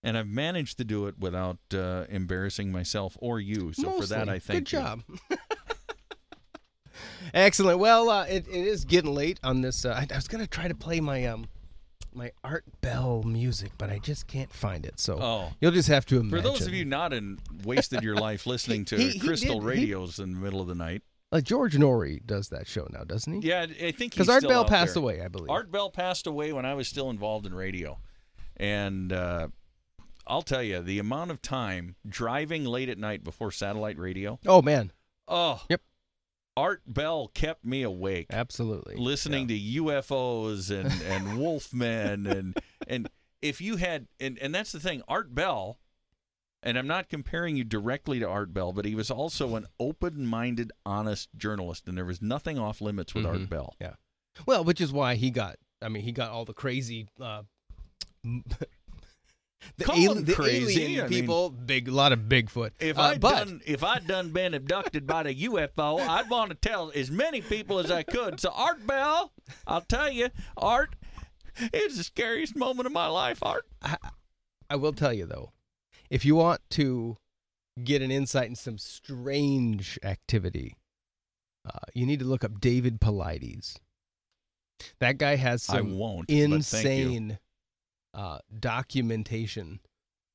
And 0.02 0.18
I've 0.18 0.26
managed 0.28 0.76
to 0.78 0.84
do 0.84 1.06
it 1.06 1.18
without 1.18 1.58
uh, 1.72 2.04
embarrassing 2.10 2.70
myself 2.70 3.16
or 3.20 3.40
you. 3.40 3.72
So 3.72 3.90
for 4.00 4.06
that, 4.06 4.28
I 4.28 4.38
thank 4.38 4.68
Good 4.68 4.72
you. 4.72 4.78
job. 4.80 5.02
Excellent. 7.32 7.78
Well, 7.78 8.10
uh, 8.10 8.24
it, 8.26 8.46
it 8.46 8.54
is 8.66 8.84
getting 8.84 9.12
late 9.14 9.40
on 9.42 9.60
this. 9.62 9.84
Uh, 9.84 9.90
I, 9.90 10.06
I 10.12 10.16
was 10.16 10.28
gonna 10.28 10.46
try 10.46 10.68
to 10.68 10.74
play 10.74 11.00
my 11.00 11.24
um 11.26 11.46
my 12.12 12.30
Art 12.44 12.64
Bell 12.80 13.22
music, 13.24 13.72
but 13.76 13.90
I 13.90 13.98
just 13.98 14.28
can't 14.28 14.52
find 14.52 14.86
it. 14.86 15.00
So 15.00 15.18
Oh. 15.20 15.52
you'll 15.60 15.72
just 15.72 15.88
have 15.88 16.06
to 16.06 16.20
imagine. 16.20 16.30
For 16.42 16.42
those 16.42 16.66
of 16.66 16.72
you 16.74 16.84
not 16.84 17.12
in 17.12 17.38
wasted 17.64 18.02
your 18.04 18.14
life 18.14 18.46
listening 18.46 18.84
to 18.86 18.96
He- 18.96 19.10
he 19.10 19.18
crystal 19.18 19.54
did- 19.58 19.62
he- 19.62 19.80
radios 19.80 20.18
in 20.20 20.32
the 20.34 20.38
middle 20.38 20.60
of 20.60 20.68
the 20.68 20.74
night. 20.76 21.02
Uh, 21.34 21.40
George 21.40 21.74
Noory 21.74 22.24
does 22.24 22.48
that 22.50 22.66
show 22.68 22.86
now, 22.92 23.02
doesn't 23.02 23.42
he? 23.42 23.48
Yeah, 23.48 23.62
I 23.62 23.66
think 23.90 24.14
he's 24.14 24.26
Because 24.26 24.28
Art 24.28 24.44
Bell 24.44 24.64
passed 24.64 24.94
there. 24.94 25.02
away, 25.02 25.20
I 25.20 25.26
believe. 25.28 25.50
Art 25.50 25.70
Bell 25.72 25.90
passed 25.90 26.26
away 26.28 26.52
when 26.52 26.64
I 26.64 26.74
was 26.74 26.86
still 26.86 27.10
involved 27.10 27.44
in 27.44 27.52
radio, 27.54 27.98
and 28.56 29.12
uh, 29.12 29.48
I'll 30.28 30.42
tell 30.42 30.62
you 30.62 30.80
the 30.80 31.00
amount 31.00 31.32
of 31.32 31.42
time 31.42 31.96
driving 32.08 32.64
late 32.64 32.88
at 32.88 32.98
night 32.98 33.24
before 33.24 33.50
satellite 33.50 33.98
radio. 33.98 34.38
Oh 34.46 34.62
man, 34.62 34.92
Oh, 35.26 35.60
Yep. 35.68 35.80
Art 36.56 36.82
Bell 36.86 37.26
kept 37.34 37.64
me 37.64 37.82
awake. 37.82 38.26
absolutely. 38.30 38.94
listening 38.96 39.48
to 39.48 39.58
UFOs 39.58 40.70
and 40.70 40.86
and 41.10 41.38
Wolfmen 41.40 42.30
and 42.30 42.56
and 42.86 43.08
if 43.42 43.60
you 43.60 43.74
had 43.74 44.06
and 44.20 44.38
and 44.38 44.54
that's 44.54 44.70
the 44.70 44.78
thing 44.78 45.02
Art 45.08 45.34
Bell 45.34 45.78
and 46.64 46.76
I'm 46.76 46.88
not 46.88 47.08
comparing 47.08 47.54
you 47.56 47.62
directly 47.62 48.18
to 48.18 48.28
Art 48.28 48.52
Bell 48.52 48.72
but 48.72 48.84
he 48.84 48.94
was 48.96 49.10
also 49.10 49.54
an 49.54 49.66
open-minded 49.78 50.72
honest 50.84 51.28
journalist 51.36 51.86
and 51.86 51.96
there 51.96 52.04
was 52.04 52.20
nothing 52.20 52.58
off 52.58 52.80
limits 52.80 53.14
with 53.14 53.24
Art 53.26 53.38
Mhm. 53.42 53.48
Bell. 53.50 53.74
Yeah. 53.80 53.94
Well, 54.46 54.64
which 54.64 54.80
is 54.80 54.92
why 54.92 55.14
he 55.14 55.30
got. 55.30 55.56
I 55.80 55.88
mean, 55.88 56.02
he 56.02 56.10
got 56.10 56.30
all 56.30 56.44
the 56.44 56.54
crazy. 56.54 57.06
Uh, 57.20 57.42
the, 58.24 59.84
Call 59.84 59.94
ali- 59.96 60.04
him 60.06 60.24
the 60.24 60.34
crazy, 60.34 60.82
alien 60.82 61.04
I 61.04 61.08
mean- 61.08 61.20
people, 61.20 61.50
big, 61.50 61.88
a 61.88 61.92
lot 61.92 62.12
of 62.12 62.20
Bigfoot. 62.20 62.70
If 62.80 62.98
Uh, 62.98 63.02
I'd 63.02 63.20
but 63.20 63.36
done 63.46 63.60
if 63.66 63.82
I'd 63.84 64.06
done 64.06 64.30
been 64.30 64.54
abducted 64.54 65.06
by 65.06 65.22
the 65.24 65.34
UFO, 65.34 66.00
I'd 66.00 66.28
want 66.28 66.50
to 66.50 66.56
tell 66.56 66.90
as 66.94 67.10
many 67.10 67.40
people 67.40 67.78
as 67.78 67.90
I 67.90 68.02
could. 68.02 68.40
So 68.40 68.50
Art 68.54 68.86
Bell, 68.86 69.32
I'll 69.66 69.80
tell 69.82 70.10
you, 70.10 70.28
Art, 70.56 70.96
it's 71.72 71.96
the 71.96 72.04
scariest 72.04 72.56
moment 72.56 72.86
of 72.86 72.92
my 72.92 73.06
life, 73.06 73.38
Art. 73.42 73.66
I 74.68 74.76
will 74.76 74.92
tell 74.92 75.12
you 75.12 75.26
though, 75.26 75.52
if 76.14 76.24
you 76.24 76.36
want 76.36 76.60
to 76.70 77.16
get 77.82 78.00
an 78.00 78.12
insight 78.12 78.46
in 78.46 78.54
some 78.54 78.78
strange 78.78 79.98
activity, 80.04 80.76
uh, 81.66 81.80
you 81.92 82.06
need 82.06 82.20
to 82.20 82.24
look 82.24 82.44
up 82.44 82.60
David 82.60 83.00
Paulides. 83.00 83.78
That 85.00 85.18
guy 85.18 85.34
has 85.34 85.64
some 85.64 85.98
won't. 85.98 86.28
but 86.28 86.34
thank 86.34 86.50
you. 86.50 86.54
insane 86.54 87.38
uh, 88.14 88.38
documentation 88.56 89.80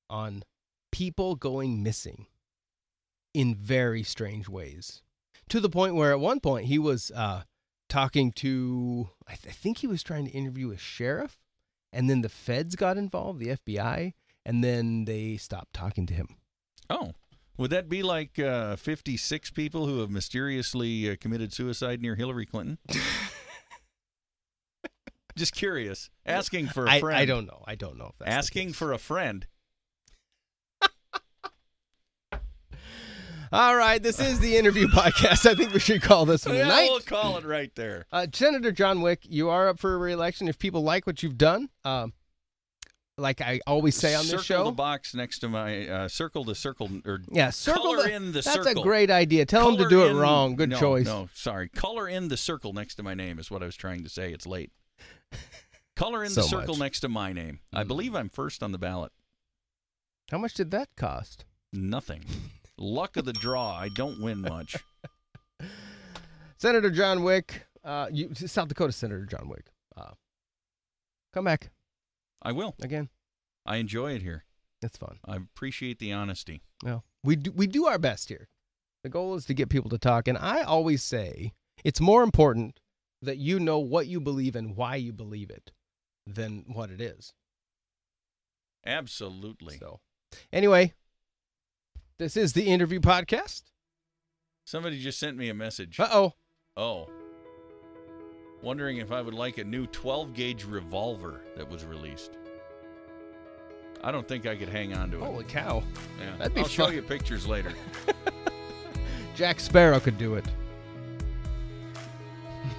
on 0.10 0.44
people 0.92 1.36
going 1.36 1.82
missing 1.82 2.26
in 3.34 3.56
very 3.56 4.04
strange 4.04 4.50
ways. 4.50 5.02
To 5.48 5.62
the 5.62 5.70
point 5.70 5.96
where 5.96 6.12
at 6.12 6.20
one 6.20 6.42
point 6.42 6.66
he 6.66 6.78
was 6.78 7.10
uh, 7.16 7.44
talking 7.88 8.34
to, 8.34 9.12
I, 9.30 9.36
th- 9.36 9.48
I 9.48 9.56
think 9.56 9.78
he 9.78 9.88
was 9.88 10.04
trying 10.04 10.26
to 10.26 10.32
interview 10.32 10.72
a 10.72 10.78
sheriff, 10.78 11.40
and 11.94 12.10
then 12.10 12.20
the 12.20 12.28
feds 12.28 12.76
got 12.76 12.98
involved, 12.98 13.40
the 13.40 13.56
FBI, 13.56 14.12
and 14.50 14.64
then 14.64 15.06
they 15.06 15.38
stopped 15.38 15.74
talking 15.76 16.08
to 16.08 16.14
him. 16.16 16.28
Oh, 16.90 17.12
would 17.60 17.70
that 17.70 17.88
be 17.88 18.02
like 18.02 18.40
uh, 18.40 18.78
56 18.78 19.52
people 19.52 19.86
who 19.86 20.00
have 20.00 20.10
mysteriously 20.10 21.08
uh, 21.12 21.16
committed 21.22 21.54
suicide 21.54 22.02
near 22.02 22.16
Hillary 22.16 22.48
Clinton? 22.48 22.80
Just 25.38 25.54
curious. 25.54 26.10
Asking 26.26 26.66
for 26.68 26.88
a 26.88 27.00
friend. 27.00 27.16
I 27.16 27.26
don't 27.26 27.46
know. 27.46 27.64
I 27.68 27.76
don't 27.76 27.96
know 28.00 28.08
if 28.08 28.18
that's 28.18 28.32
Asking 28.32 28.74
for 28.74 28.92
a 28.92 28.98
friend. 28.98 29.46
All 33.52 33.76
right, 33.76 34.02
this 34.02 34.20
is 34.20 34.40
the 34.40 34.58
interview 34.58 34.88
podcast. 34.92 35.46
I 35.46 35.54
think 35.54 35.74
we 35.74 35.80
should 35.80 36.02
call 36.02 36.26
this 36.26 36.46
one 36.48 36.56
Yeah, 36.56 36.64
tonight. 36.64 36.88
we'll 36.90 37.00
call 37.02 37.38
it 37.38 37.46
right 37.46 37.74
there. 37.76 38.08
Uh, 38.12 38.26
Senator 38.34 38.72
John 38.72 39.00
Wiik, 39.00 39.20
you 39.30 39.50
are 39.50 39.70
up 39.70 39.80
for 39.80 39.98
re-election. 40.00 40.48
If 40.48 40.58
people 40.58 40.82
like 40.82 41.06
what 41.06 41.22
you've 41.22 41.38
done, 41.38 41.70
um, 41.86 42.14
like 43.20 43.42
I 43.42 43.60
always 43.68 43.96
say 43.96 44.16
on 44.16 44.24
circle 44.24 44.38
this 44.38 44.46
show, 44.46 44.64
the 44.66 44.72
box 44.72 45.14
next 45.14 45.40
to 45.40 45.50
my 45.50 45.88
uh, 45.88 46.08
circle 46.08 46.44
the 46.44 46.56
circle 46.56 46.90
or 47.06 47.22
yeah, 47.32 47.50
circle 47.52 47.84
color 47.96 48.04
the, 48.04 48.14
in 48.16 48.26
the 48.28 48.42
That's 48.42 48.54
circle. 48.54 48.82
a 48.82 48.86
great 48.86 49.12
idea. 49.12 49.46
Tell 49.46 49.66
them 49.66 49.78
to 49.78 49.84
Color 49.84 49.90
do 49.90 50.06
it 50.18 50.20
wrong. 50.20 50.56
Good 50.56 50.70
no, 50.70 50.80
choice. 50.80 51.06
No, 51.06 51.30
sorry. 51.34 51.70
Color 51.70 52.08
in 52.10 52.28
the 52.30 52.38
circle 52.38 52.74
next 52.74 52.96
to 52.96 53.04
my 53.04 53.14
name 53.14 53.40
is 53.40 53.50
what 53.52 53.62
I 53.62 53.66
was 53.66 53.76
trying 53.76 54.04
to 54.04 54.10
say. 54.10 54.32
It's 54.32 54.46
late. 54.48 54.72
Color 55.96 56.24
in 56.24 56.34
the 56.36 56.44
circle 56.44 56.76
much. 56.76 56.80
next 56.80 57.00
to 57.02 57.10
my 57.10 57.34
name. 57.34 57.60
I 57.74 57.84
Mm. 57.84 57.88
believe 57.88 58.16
I'm 58.16 58.30
first 58.30 58.64
on 58.64 58.72
the 58.72 58.78
ballot. 58.78 59.12
How 60.32 60.38
much 60.38 60.54
did 60.54 60.72
that 60.72 60.90
cost? 60.96 61.46
Nothing. 61.74 62.24
Luck 62.78 63.18
of 63.18 63.26
the 63.26 63.34
draw. 63.34 63.74
I 63.76 63.90
don't 63.90 64.22
win 64.22 64.42
much. 64.42 64.78
Senator 66.58 66.90
John 66.90 67.20
Wiik, 67.20 67.52
uh, 67.84 68.08
you, 68.12 68.30
South 68.36 68.68
Dakota 68.68 68.92
Senator 68.92 69.26
John 69.26 69.50
Wiik, 69.50 69.68
uh, 69.96 70.12
come 71.34 71.46
back 71.46 71.70
I 72.42 72.52
will. 72.52 72.76
again. 72.82 73.10
I 73.66 73.78
enjoy 73.78 74.14
it 74.14 74.22
here. 74.22 74.46
It's 74.82 74.98
fun. 74.98 75.20
I 75.26 75.36
appreciate 75.36 76.00
the 76.00 76.14
honesty. 76.14 76.62
Well, 76.84 77.04
we 77.24 77.36
do 77.36 77.52
we 77.52 77.68
do 77.68 77.86
our 77.86 78.00
best 78.00 78.30
here. 78.30 78.48
The 79.04 79.10
goal 79.10 79.36
is 79.36 79.46
to 79.46 79.54
get 79.54 79.70
people 79.70 79.90
to 79.90 79.98
talk, 79.98 80.28
and 80.28 80.38
I 80.38 80.62
always 80.62 81.04
say 81.04 81.54
it's 81.84 82.00
more 82.02 82.24
important 82.24 82.80
that 83.22 83.38
you 83.38 83.60
know 83.60 83.80
what 83.80 84.08
you 84.08 84.20
believe 84.20 84.56
and 84.56 84.76
why 84.76 84.96
you 84.96 85.12
believe 85.12 85.50
it 85.50 85.72
than 86.26 86.64
what 86.68 86.90
it 86.90 87.02
is. 87.02 87.34
Absolutely. 88.86 89.78
So, 89.78 90.00
anyway, 90.54 90.94
this 92.18 92.38
is 92.38 92.54
the 92.54 92.68
interview 92.68 93.00
podcast. 93.00 93.64
Somebody 94.66 95.02
just 95.02 95.20
sent 95.20 95.36
me 95.36 95.50
a 95.50 95.54
message. 95.54 96.00
Uh 96.00 96.08
oh. 96.12 96.34
Oh. 96.78 97.10
Wondering 98.62 98.98
if 98.98 99.12
I 99.12 99.22
would 99.22 99.34
like 99.34 99.58
a 99.58 99.64
new 99.64 99.88
12 99.88 100.34
gauge 100.34 100.66
revolver 100.66 101.42
that 101.56 101.70
was 101.70 101.86
released. 101.86 102.32
I 104.04 104.12
don't 104.12 104.28
think 104.28 104.46
I 104.46 104.56
could 104.56 104.70
hang 104.70 104.94
on 104.94 105.12
to 105.12 105.18
it. 105.18 105.24
Holy 105.24 105.44
cow! 105.46 105.84
yeah. 106.20 106.36
that'd 106.38 106.54
be 106.54 106.62
I'll 106.62 106.68
show 106.68 106.86
fun. 106.86 106.96
you 106.96 107.02
pictures 107.02 107.48
later. 107.48 107.74
Jack 109.36 109.60
Sparrow 109.60 110.00
could 110.00 110.18
do 110.18 110.36
it. 110.36 110.46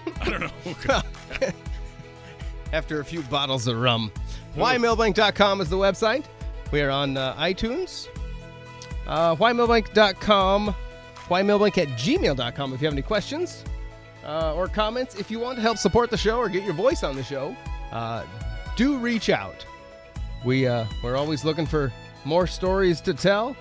I 0.20 0.30
don't 0.30 0.40
know. 0.40 1.02
After 2.72 3.00
a 3.00 3.04
few 3.04 3.22
bottles 3.22 3.66
of 3.66 3.78
rum. 3.78 4.12
WhyMilbank.com 4.56 5.60
is 5.60 5.70
the 5.70 5.76
website. 5.76 6.24
We 6.72 6.82
are 6.82 6.90
on 6.90 7.16
uh, 7.16 7.34
iTunes. 7.36 8.08
Uh, 9.06 9.34
WhyMilbank.com. 9.36 10.74
WhyMilbank 11.28 11.78
at 11.78 11.88
gmail.com 11.88 12.74
if 12.74 12.80
you 12.80 12.86
have 12.86 12.94
any 12.94 13.02
questions 13.02 13.64
uh, 14.24 14.54
or 14.54 14.68
comments. 14.68 15.14
If 15.14 15.30
you 15.30 15.38
want 15.38 15.56
to 15.56 15.62
help 15.62 15.78
support 15.78 16.10
the 16.10 16.16
show 16.16 16.38
or 16.38 16.48
get 16.48 16.64
your 16.64 16.74
voice 16.74 17.02
on 17.02 17.16
the 17.16 17.24
show, 17.24 17.56
uh, 17.92 18.24
do 18.76 18.98
reach 18.98 19.30
out. 19.30 19.64
We, 20.44 20.66
uh, 20.66 20.86
we're 21.02 21.16
always 21.16 21.44
looking 21.44 21.66
for 21.66 21.92
more 22.24 22.46
stories 22.46 23.00
to 23.02 23.14
tell, 23.14 23.56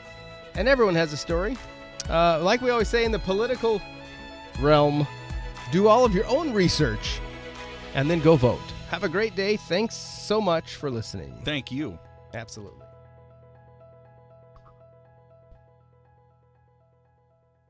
and 0.56 0.68
everyone 0.68 0.95
has 0.95 1.14
a 1.14 1.18
story. 1.18 1.57
Uh, 2.10 2.40
like 2.41 2.61
we 2.61 2.69
always 2.69 2.88
say 2.88 3.06
in 3.06 3.11
the 3.11 3.19
political 3.19 3.81
realm, 4.60 5.07
do 5.72 5.88
all 5.88 6.06
of 6.06 6.15
your 6.15 6.26
own 6.27 6.53
research 6.53 7.19
and 7.94 8.10
then 8.10 8.19
go 8.19 8.36
vote. 8.36 8.60
Have 8.90 9.03
a 9.03 9.10
great 9.10 9.36
day. 9.36 9.56
Thanks 9.56 9.95
so 9.95 10.41
much 10.41 10.76
for 10.76 10.90
listening. 10.90 11.41
Thank 11.44 11.72
you. 11.72 11.99
Absolutely. 12.34 12.88